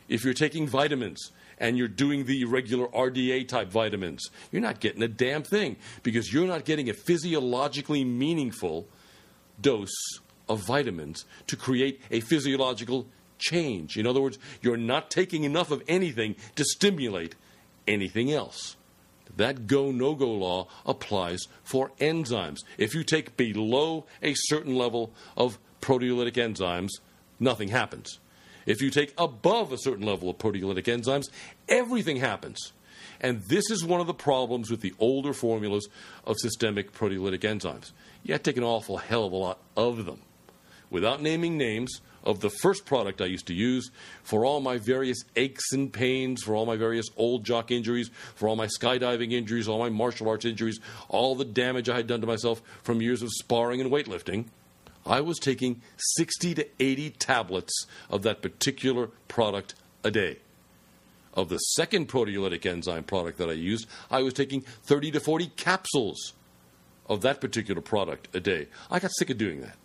If 0.09 0.24
you're 0.24 0.35
taking 0.35 0.68
vitamins 0.68 1.32
and 1.59 1.77
you're 1.77 1.89
doing 1.89 2.27
the 2.27 2.44
regular 2.44 2.86
RDA 2.89 3.48
type 3.48 3.68
vitamins, 3.68 4.28
you're 4.52 4.62
not 4.62 4.81
getting 4.81 5.02
a 5.02 5.09
damn 5.09 5.43
thing 5.43 5.77
because 6.02 6.32
you're 6.32 6.47
not 6.47 6.64
getting 6.64 6.89
a 6.89 6.94
physiologically 6.94 8.05
meaningful 8.05 8.86
dose 9.60 10.20
of 10.48 10.60
vitamins 10.60 11.24
to 11.48 11.56
create 11.56 12.01
a 12.10 12.20
physiological 12.20 13.06
change. 13.39 13.97
In 13.97 14.06
other 14.06 14.20
words, 14.20 14.39
you're 14.62 14.77
not 14.77 15.10
taking 15.10 15.44
enough 15.44 15.70
of 15.70 15.82
anything 15.89 16.36
to 16.55 16.64
stimulate 16.64 17.35
anything 17.86 18.32
else. 18.32 18.76
That 19.36 19.66
go 19.66 19.90
no 19.90 20.14
go 20.14 20.30
law 20.30 20.68
applies 20.84 21.46
for 21.62 21.90
enzymes. 22.00 22.58
If 22.78 22.94
you 22.94 23.04
take 23.04 23.36
below 23.36 24.06
a 24.22 24.34
certain 24.34 24.74
level 24.74 25.12
of 25.36 25.58
proteolytic 25.80 26.34
enzymes, 26.34 26.90
nothing 27.38 27.68
happens. 27.68 28.18
If 28.64 28.82
you 28.82 28.90
take 28.90 29.14
above 29.16 29.72
a 29.72 29.78
certain 29.78 30.04
level 30.04 30.28
of 30.28 30.38
proteolytic 30.38 30.84
enzymes, 30.84 31.30
everything 31.68 32.16
happens. 32.16 32.72
And 33.20 33.42
this 33.48 33.70
is 33.70 33.84
one 33.84 34.00
of 34.00 34.06
the 34.06 34.14
problems 34.14 34.70
with 34.70 34.80
the 34.80 34.94
older 34.98 35.32
formulas 35.32 35.88
of 36.24 36.36
systemic 36.38 36.92
proteolytic 36.92 37.40
enzymes. 37.40 37.92
You 38.22 38.32
have 38.32 38.42
to 38.42 38.50
take 38.50 38.58
an 38.58 38.64
awful 38.64 38.98
hell 38.98 39.24
of 39.24 39.32
a 39.32 39.36
lot 39.36 39.58
of 39.76 40.04
them. 40.04 40.20
Without 40.90 41.22
naming 41.22 41.56
names, 41.56 42.00
of 42.27 42.40
the 42.40 42.51
first 42.51 42.85
product 42.85 43.23
I 43.23 43.27
used 43.27 43.47
to 43.47 43.55
use 43.55 43.90
for 44.24 44.44
all 44.44 44.61
my 44.61 44.77
various 44.77 45.24
aches 45.36 45.73
and 45.73 45.90
pains, 45.90 46.43
for 46.43 46.55
all 46.55 46.66
my 46.66 46.77
various 46.77 47.07
old 47.16 47.44
jock 47.44 47.70
injuries, 47.70 48.11
for 48.35 48.48
all 48.48 48.57
my 48.57 48.66
skydiving 48.66 49.32
injuries, 49.32 49.69
all 49.69 49.78
my 49.78 49.89
martial 49.89 50.28
arts 50.28 50.44
injuries, 50.44 50.81
all 51.09 51.36
the 51.36 51.44
damage 51.44 51.89
I 51.89 51.97
had 51.97 52.09
done 52.09 52.20
to 52.20 52.27
myself 52.27 52.61
from 52.82 53.01
years 53.01 53.23
of 53.23 53.31
sparring 53.31 53.81
and 53.81 53.90
weightlifting. 53.90 54.47
I 55.07 55.20
was 55.20 55.39
taking 55.39 55.81
60 56.16 56.57
to 56.57 56.66
80 56.81 57.11
tablets 57.11 57.86
of 58.11 58.23
that 58.24 58.43
particular 58.43 59.07
product 59.28 59.77
a 60.03 60.11
day. 60.11 60.39
Of 61.32 61.48
the 61.48 61.59
second 61.59 62.09
proteolytic 62.09 62.66
enzyme 62.66 63.05
product 63.05 63.39
that 63.39 63.48
I 63.48 63.53
used, 63.53 63.86
I 64.11 64.23
was 64.23 64.35
taking 64.35 64.62
30 64.62 65.12
to 65.12 65.20
40 65.20 65.53
capsules 65.57 66.32
of 67.09 67.20
that 67.20 67.40
particular 67.40 67.81
product 67.81 68.35
a 68.35 68.40
day. 68.40 68.66
I 68.90 68.98
got 68.98 69.12
sick 69.16 69.31
of 69.31 69.39
doing 69.39 69.61
that. 69.61 69.77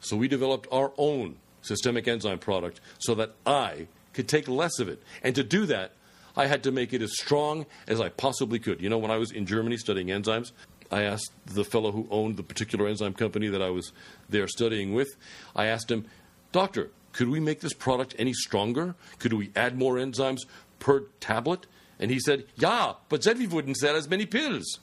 So 0.00 0.16
we 0.16 0.26
developed 0.26 0.66
our 0.72 0.92
own 0.96 1.36
systemic 1.66 2.08
enzyme 2.08 2.38
product 2.38 2.80
so 2.98 3.14
that 3.14 3.34
I 3.44 3.88
could 4.12 4.28
take 4.28 4.48
less 4.48 4.78
of 4.78 4.88
it. 4.88 5.02
And 5.22 5.34
to 5.34 5.44
do 5.44 5.66
that, 5.66 5.92
I 6.36 6.46
had 6.46 6.62
to 6.64 6.72
make 6.72 6.92
it 6.92 7.02
as 7.02 7.12
strong 7.18 7.66
as 7.86 8.00
I 8.00 8.10
possibly 8.10 8.58
could. 8.58 8.80
You 8.80 8.90
know, 8.90 8.98
when 8.98 9.10
I 9.10 9.16
was 9.16 9.32
in 9.32 9.46
Germany 9.46 9.76
studying 9.76 10.08
enzymes, 10.08 10.52
I 10.90 11.02
asked 11.02 11.32
the 11.46 11.64
fellow 11.64 11.92
who 11.92 12.06
owned 12.10 12.36
the 12.36 12.42
particular 12.42 12.86
enzyme 12.86 13.14
company 13.14 13.48
that 13.48 13.62
I 13.62 13.70
was 13.70 13.92
there 14.28 14.46
studying 14.46 14.94
with, 14.94 15.16
I 15.54 15.66
asked 15.66 15.90
him, 15.90 16.06
Doctor, 16.52 16.90
could 17.12 17.28
we 17.28 17.40
make 17.40 17.60
this 17.60 17.72
product 17.72 18.14
any 18.18 18.32
stronger? 18.32 18.94
Could 19.18 19.32
we 19.32 19.50
add 19.56 19.78
more 19.78 19.94
enzymes 19.94 20.40
per 20.78 21.00
tablet? 21.20 21.66
And 21.98 22.10
he 22.10 22.20
said, 22.20 22.44
Yeah, 22.56 22.92
but 23.08 23.22
then 23.22 23.38
we 23.38 23.46
wouldn't 23.46 23.78
sell 23.78 23.96
as 23.96 24.08
many 24.08 24.26
pills. 24.26 24.78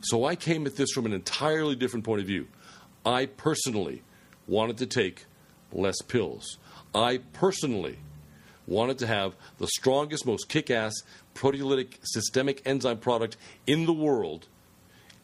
So 0.00 0.24
I 0.24 0.36
came 0.36 0.66
at 0.66 0.76
this 0.76 0.90
from 0.92 1.06
an 1.06 1.12
entirely 1.12 1.76
different 1.76 2.04
point 2.04 2.20
of 2.20 2.26
view. 2.26 2.48
I 3.04 3.26
personally 3.26 4.02
wanted 4.46 4.78
to 4.78 4.86
take 4.86 5.26
less 5.72 6.00
pills. 6.02 6.58
I 6.94 7.18
personally 7.32 7.98
wanted 8.66 8.98
to 8.98 9.06
have 9.06 9.34
the 9.58 9.66
strongest, 9.66 10.26
most 10.26 10.48
kick 10.48 10.70
ass 10.70 10.92
proteolytic 11.34 11.98
systemic 12.02 12.62
enzyme 12.66 12.98
product 12.98 13.36
in 13.66 13.86
the 13.86 13.92
world, 13.92 14.46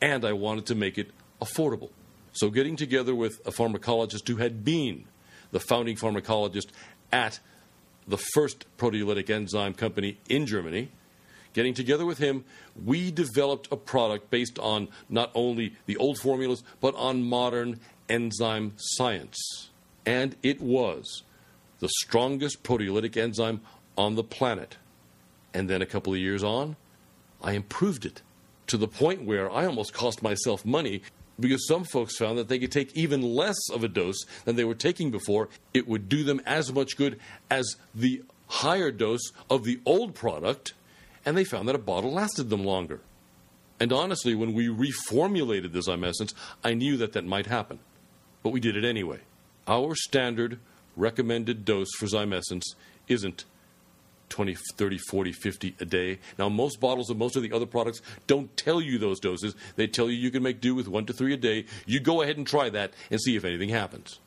and 0.00 0.24
I 0.24 0.32
wanted 0.32 0.66
to 0.66 0.74
make 0.74 0.98
it 0.98 1.10
affordable. 1.40 1.90
So, 2.32 2.50
getting 2.50 2.76
together 2.76 3.14
with 3.14 3.40
a 3.46 3.52
pharmacologist 3.52 4.26
who 4.26 4.36
had 4.36 4.64
been 4.64 5.04
the 5.52 5.60
founding 5.60 5.96
pharmacologist 5.96 6.66
at 7.12 7.38
the 8.08 8.18
first 8.18 8.64
proteolytic 8.76 9.30
enzyme 9.30 9.74
company 9.74 10.18
in 10.28 10.46
Germany, 10.46 10.90
getting 11.52 11.74
together 11.74 12.04
with 12.04 12.18
him, 12.18 12.44
we 12.84 13.10
developed 13.10 13.68
a 13.70 13.76
product 13.76 14.30
based 14.30 14.58
on 14.58 14.88
not 15.08 15.30
only 15.34 15.74
the 15.86 15.96
old 15.96 16.18
formulas, 16.18 16.64
but 16.80 16.94
on 16.96 17.22
modern 17.22 17.78
enzyme 18.08 18.72
science. 18.76 19.70
And 20.06 20.36
it 20.42 20.60
was 20.60 21.22
the 21.80 21.88
strongest 21.88 22.62
proteolytic 22.62 23.16
enzyme 23.16 23.60
on 23.96 24.14
the 24.14 24.24
planet. 24.24 24.76
And 25.52 25.68
then 25.68 25.82
a 25.82 25.86
couple 25.86 26.12
of 26.12 26.18
years 26.18 26.42
on, 26.42 26.76
I 27.42 27.52
improved 27.52 28.04
it 28.04 28.22
to 28.66 28.76
the 28.76 28.88
point 28.88 29.24
where 29.24 29.50
I 29.50 29.66
almost 29.66 29.92
cost 29.92 30.22
myself 30.22 30.64
money 30.64 31.02
because 31.38 31.66
some 31.66 31.84
folks 31.84 32.16
found 32.16 32.38
that 32.38 32.48
they 32.48 32.58
could 32.58 32.72
take 32.72 32.96
even 32.96 33.22
less 33.22 33.58
of 33.72 33.82
a 33.84 33.88
dose 33.88 34.24
than 34.44 34.56
they 34.56 34.64
were 34.64 34.74
taking 34.74 35.10
before. 35.10 35.48
It 35.72 35.88
would 35.88 36.08
do 36.08 36.24
them 36.24 36.40
as 36.46 36.72
much 36.72 36.96
good 36.96 37.18
as 37.50 37.76
the 37.94 38.22
higher 38.46 38.90
dose 38.90 39.32
of 39.50 39.64
the 39.64 39.80
old 39.84 40.14
product, 40.14 40.74
and 41.24 41.36
they 41.36 41.44
found 41.44 41.68
that 41.68 41.74
a 41.74 41.78
bottle 41.78 42.12
lasted 42.12 42.50
them 42.50 42.64
longer. 42.64 43.00
And 43.80 43.92
honestly, 43.92 44.34
when 44.34 44.54
we 44.54 44.68
reformulated 44.68 45.72
this 45.72 45.88
Zymessence, 45.88 46.32
I 46.62 46.74
knew 46.74 46.96
that 46.98 47.12
that 47.14 47.26
might 47.26 47.46
happen. 47.46 47.80
But 48.42 48.50
we 48.50 48.60
did 48.60 48.76
it 48.76 48.84
anyway. 48.84 49.20
Our 49.66 49.94
standard 49.94 50.58
recommended 50.96 51.64
dose 51.64 51.90
for 51.98 52.06
Zymessence 52.06 52.74
isn't 53.08 53.44
20, 54.28 54.56
30, 54.76 54.98
40, 54.98 55.32
50 55.32 55.76
a 55.80 55.84
day. 55.84 56.18
Now, 56.38 56.48
most 56.48 56.80
bottles 56.80 57.10
of 57.10 57.16
most 57.16 57.36
of 57.36 57.42
the 57.42 57.52
other 57.52 57.66
products 57.66 58.02
don't 58.26 58.54
tell 58.56 58.80
you 58.80 58.98
those 58.98 59.20
doses. 59.20 59.54
They 59.76 59.86
tell 59.86 60.10
you 60.10 60.16
you 60.16 60.30
can 60.30 60.42
make 60.42 60.60
do 60.60 60.74
with 60.74 60.88
one 60.88 61.06
to 61.06 61.12
three 61.12 61.34
a 61.34 61.36
day. 61.36 61.66
You 61.86 62.00
go 62.00 62.22
ahead 62.22 62.36
and 62.36 62.46
try 62.46 62.68
that 62.70 62.92
and 63.10 63.20
see 63.20 63.36
if 63.36 63.44
anything 63.44 63.68
happens. 63.68 64.18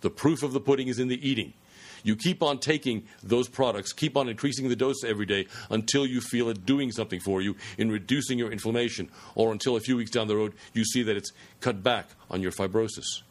The 0.00 0.10
proof 0.10 0.42
of 0.42 0.52
the 0.52 0.60
pudding 0.60 0.88
is 0.88 0.98
in 0.98 1.08
the 1.08 1.28
eating. 1.28 1.54
You 2.02 2.16
keep 2.16 2.42
on 2.42 2.58
taking 2.58 3.04
those 3.22 3.48
products, 3.48 3.94
keep 3.94 4.16
on 4.16 4.28
increasing 4.28 4.68
the 4.68 4.76
dose 4.76 5.02
every 5.04 5.24
day 5.24 5.46
until 5.70 6.04
you 6.04 6.20
feel 6.20 6.50
it 6.50 6.66
doing 6.66 6.92
something 6.92 7.20
for 7.20 7.40
you 7.40 7.56
in 7.78 7.90
reducing 7.90 8.38
your 8.38 8.52
inflammation, 8.52 9.08
or 9.34 9.52
until 9.52 9.76
a 9.76 9.80
few 9.80 9.96
weeks 9.96 10.10
down 10.10 10.28
the 10.28 10.36
road 10.36 10.52
you 10.74 10.84
see 10.84 11.02
that 11.04 11.16
it's 11.16 11.32
cut 11.60 11.82
back 11.82 12.08
on 12.30 12.42
your 12.42 12.52
fibrosis. 12.52 13.22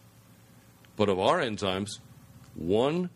But 0.96 1.10
of 1.10 1.20
our 1.20 1.40
enzymes, 1.40 2.00
one 2.56 3.10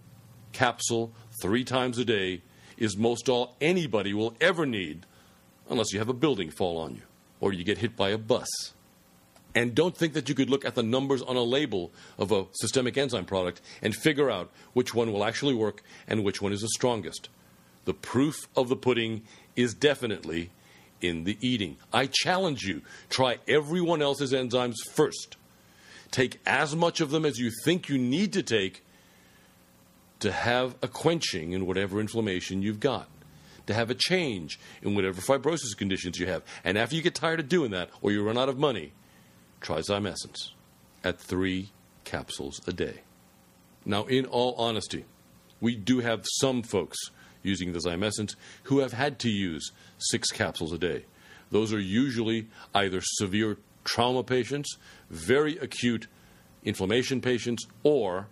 capsule 0.51 1.11
three 1.41 1.63
times 1.63 1.97
a 1.97 2.05
day 2.05 2.41
is 2.77 2.97
most 2.97 3.29
all 3.29 3.55
anybody 3.61 4.13
will 4.13 4.35
ever 4.41 4.65
need 4.65 5.05
unless 5.69 5.93
you 5.93 5.99
have 5.99 6.09
a 6.09 6.13
building 6.13 6.49
fall 6.49 6.77
on 6.77 6.95
you 6.95 7.01
or 7.39 7.53
you 7.53 7.63
get 7.63 7.77
hit 7.77 7.95
by 7.95 8.09
a 8.09 8.17
bus. 8.17 8.47
And 9.55 9.73
don't 9.73 9.97
think 9.97 10.13
that 10.13 10.29
you 10.29 10.35
could 10.35 10.49
look 10.49 10.65
at 10.65 10.75
the 10.75 10.83
numbers 10.83 11.21
on 11.21 11.35
a 11.35 11.41
label 11.41 11.91
of 12.17 12.31
a 12.31 12.45
systemic 12.53 12.97
enzyme 12.97 13.25
product 13.25 13.61
and 13.81 13.95
figure 13.95 14.29
out 14.29 14.51
which 14.73 14.93
one 14.93 15.11
will 15.11 15.23
actually 15.23 15.55
work 15.55 15.81
and 16.07 16.23
which 16.23 16.41
one 16.41 16.53
is 16.53 16.61
the 16.61 16.67
strongest. 16.69 17.29
The 17.85 17.93
proof 17.93 18.47
of 18.55 18.69
the 18.69 18.75
pudding 18.75 19.23
is 19.55 19.73
definitely 19.73 20.51
in 21.01 21.23
the 21.23 21.37
eating. 21.41 21.77
I 21.93 22.07
challenge 22.11 22.63
you 22.63 22.81
try 23.09 23.37
everyone 23.47 24.01
else's 24.01 24.33
enzymes 24.33 24.75
first. 24.93 25.36
Take 26.11 26.39
as 26.45 26.75
much 26.75 27.01
of 27.01 27.11
them 27.11 27.25
as 27.25 27.37
you 27.37 27.51
think 27.63 27.89
you 27.89 27.97
need 27.97 28.33
to 28.33 28.43
take 28.43 28.83
to 30.19 30.31
have 30.31 30.75
a 30.81 30.87
quenching 30.87 31.51
in 31.51 31.65
whatever 31.65 31.99
inflammation 31.99 32.61
you've 32.61 32.79
got, 32.79 33.07
to 33.67 33.73
have 33.73 33.89
a 33.89 33.95
change 33.95 34.59
in 34.81 34.95
whatever 34.95 35.21
fibrosis 35.21 35.77
conditions 35.77 36.17
you 36.19 36.27
have. 36.27 36.43
And 36.63 36.77
after 36.77 36.95
you 36.95 37.01
get 37.01 37.15
tired 37.15 37.39
of 37.39 37.49
doing 37.49 37.71
that 37.71 37.89
or 38.01 38.11
you 38.11 38.23
run 38.23 38.37
out 38.37 38.49
of 38.49 38.57
money, 38.57 38.93
try 39.61 39.79
Zymessence 39.79 40.51
at 41.03 41.19
three 41.19 41.71
capsules 42.03 42.61
a 42.67 42.73
day. 42.73 43.01
Now, 43.85 44.05
in 44.05 44.25
all 44.25 44.55
honesty, 44.55 45.05
we 45.61 45.75
do 45.75 45.99
have 45.99 46.25
some 46.39 46.63
folks 46.63 46.97
using 47.43 47.73
the 47.73 47.79
Zymessence 47.79 48.35
who 48.63 48.79
have 48.79 48.93
had 48.93 49.19
to 49.19 49.29
use 49.29 49.71
six 49.97 50.29
capsules 50.31 50.73
a 50.73 50.77
day. 50.77 51.05
Those 51.51 51.71
are 51.73 51.79
usually 51.79 52.47
either 52.73 52.99
severe 53.01 53.57
trauma 53.87 54.21
patients, 54.23 54.77
very 55.09 55.57
acute 55.57 56.07
inflammation 56.63 57.21
patients, 57.21 57.65
or 57.83 58.27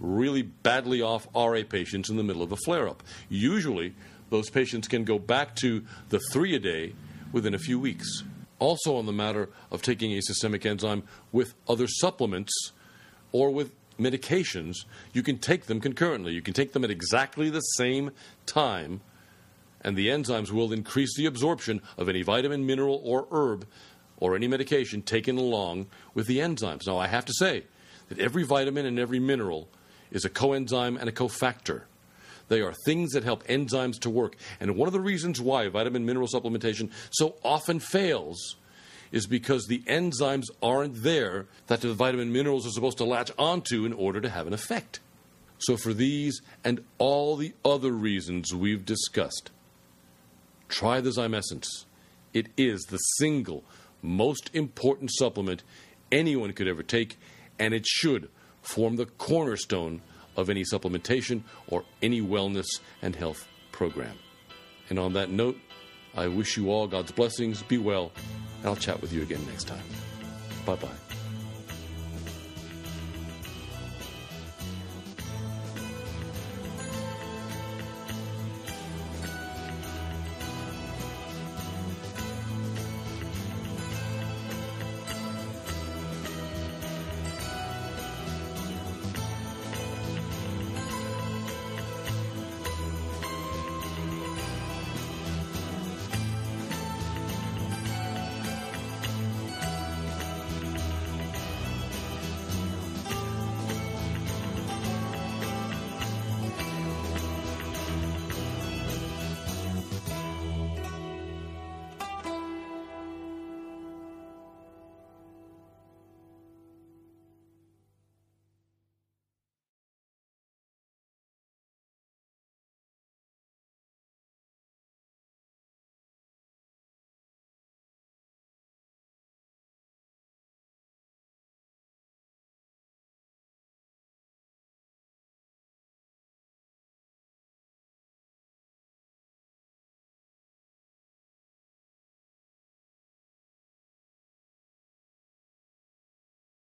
really 0.00 0.42
badly 0.42 1.00
off 1.02 1.28
RA 1.34 1.62
patients 1.68 2.10
in 2.10 2.16
the 2.16 2.24
middle 2.24 2.42
of 2.42 2.50
a 2.50 2.56
flare 2.56 2.88
up. 2.88 3.02
Usually, 3.28 3.94
those 4.30 4.50
patients 4.50 4.88
can 4.88 5.04
go 5.04 5.18
back 5.18 5.54
to 5.56 5.84
the 6.08 6.18
three 6.32 6.54
a 6.56 6.58
day 6.58 6.94
within 7.32 7.54
a 7.54 7.58
few 7.58 7.78
weeks. 7.78 8.24
Also, 8.58 8.96
on 8.96 9.06
the 9.06 9.12
matter 9.12 9.50
of 9.70 9.82
taking 9.82 10.12
a 10.12 10.22
systemic 10.22 10.64
enzyme 10.64 11.02
with 11.30 11.54
other 11.68 11.86
supplements 11.86 12.72
or 13.32 13.50
with 13.50 13.72
medications, 13.98 14.84
you 15.12 15.22
can 15.22 15.38
take 15.38 15.66
them 15.66 15.80
concurrently. 15.80 16.32
You 16.32 16.42
can 16.42 16.54
take 16.54 16.72
them 16.72 16.84
at 16.84 16.90
exactly 16.90 17.50
the 17.50 17.60
same 17.60 18.10
time, 18.46 19.02
and 19.82 19.96
the 19.96 20.08
enzymes 20.08 20.50
will 20.50 20.72
increase 20.72 21.14
the 21.16 21.26
absorption 21.26 21.82
of 21.98 22.08
any 22.08 22.22
vitamin, 22.22 22.64
mineral, 22.64 23.00
or 23.04 23.28
herb 23.30 23.66
or 24.18 24.34
any 24.34 24.48
medication 24.48 25.02
taken 25.02 25.38
along 25.38 25.86
with 26.14 26.26
the 26.26 26.38
enzymes. 26.38 26.86
Now, 26.86 26.98
I 26.98 27.06
have 27.06 27.24
to 27.26 27.32
say 27.38 27.64
that 28.08 28.18
every 28.18 28.44
vitamin 28.44 28.86
and 28.86 28.98
every 28.98 29.18
mineral 29.18 29.68
is 30.10 30.24
a 30.24 30.30
coenzyme 30.30 30.98
and 30.98 31.08
a 31.08 31.12
cofactor. 31.12 31.82
They 32.48 32.60
are 32.60 32.72
things 32.84 33.12
that 33.12 33.24
help 33.24 33.44
enzymes 33.46 33.98
to 34.00 34.10
work. 34.10 34.36
And 34.60 34.76
one 34.76 34.86
of 34.86 34.92
the 34.92 35.00
reasons 35.00 35.40
why 35.40 35.68
vitamin 35.68 36.06
mineral 36.06 36.28
supplementation 36.28 36.90
so 37.10 37.36
often 37.42 37.80
fails 37.80 38.56
is 39.12 39.26
because 39.26 39.66
the 39.66 39.82
enzymes 39.86 40.46
aren't 40.62 41.02
there 41.02 41.46
that 41.66 41.80
the 41.80 41.92
vitamin 41.94 42.32
minerals 42.32 42.66
are 42.66 42.70
supposed 42.70 42.98
to 42.98 43.04
latch 43.04 43.30
onto 43.38 43.84
in 43.84 43.92
order 43.92 44.20
to 44.20 44.28
have 44.28 44.46
an 44.46 44.52
effect. 44.52 45.00
So, 45.58 45.76
for 45.76 45.94
these 45.94 46.42
and 46.64 46.84
all 46.98 47.36
the 47.36 47.54
other 47.64 47.92
reasons 47.92 48.54
we've 48.54 48.84
discussed, 48.84 49.50
try 50.68 51.00
the 51.00 51.10
Zymessence. 51.10 51.66
It 52.34 52.48
is 52.58 52.82
the 52.82 52.98
single 52.98 53.64
most 54.02 54.50
important 54.52 55.10
supplement 55.12 55.62
anyone 56.12 56.52
could 56.52 56.68
ever 56.68 56.82
take, 56.82 57.18
and 57.58 57.74
it 57.74 57.86
should 57.86 58.28
form 58.62 58.96
the 58.96 59.06
cornerstone 59.06 60.02
of 60.36 60.50
any 60.50 60.64
supplementation 60.64 61.42
or 61.68 61.84
any 62.02 62.20
wellness 62.20 62.66
and 63.02 63.16
health 63.16 63.48
program. 63.72 64.16
And 64.90 64.98
on 64.98 65.14
that 65.14 65.30
note, 65.30 65.58
I 66.14 66.28
wish 66.28 66.56
you 66.56 66.70
all 66.70 66.86
God's 66.86 67.12
blessings. 67.12 67.62
Be 67.62 67.78
well, 67.78 68.12
and 68.58 68.66
I'll 68.66 68.76
chat 68.76 69.00
with 69.00 69.12
you 69.12 69.22
again 69.22 69.44
next 69.46 69.64
time. 69.64 69.82
Bye 70.64 70.76
bye. 70.76 71.25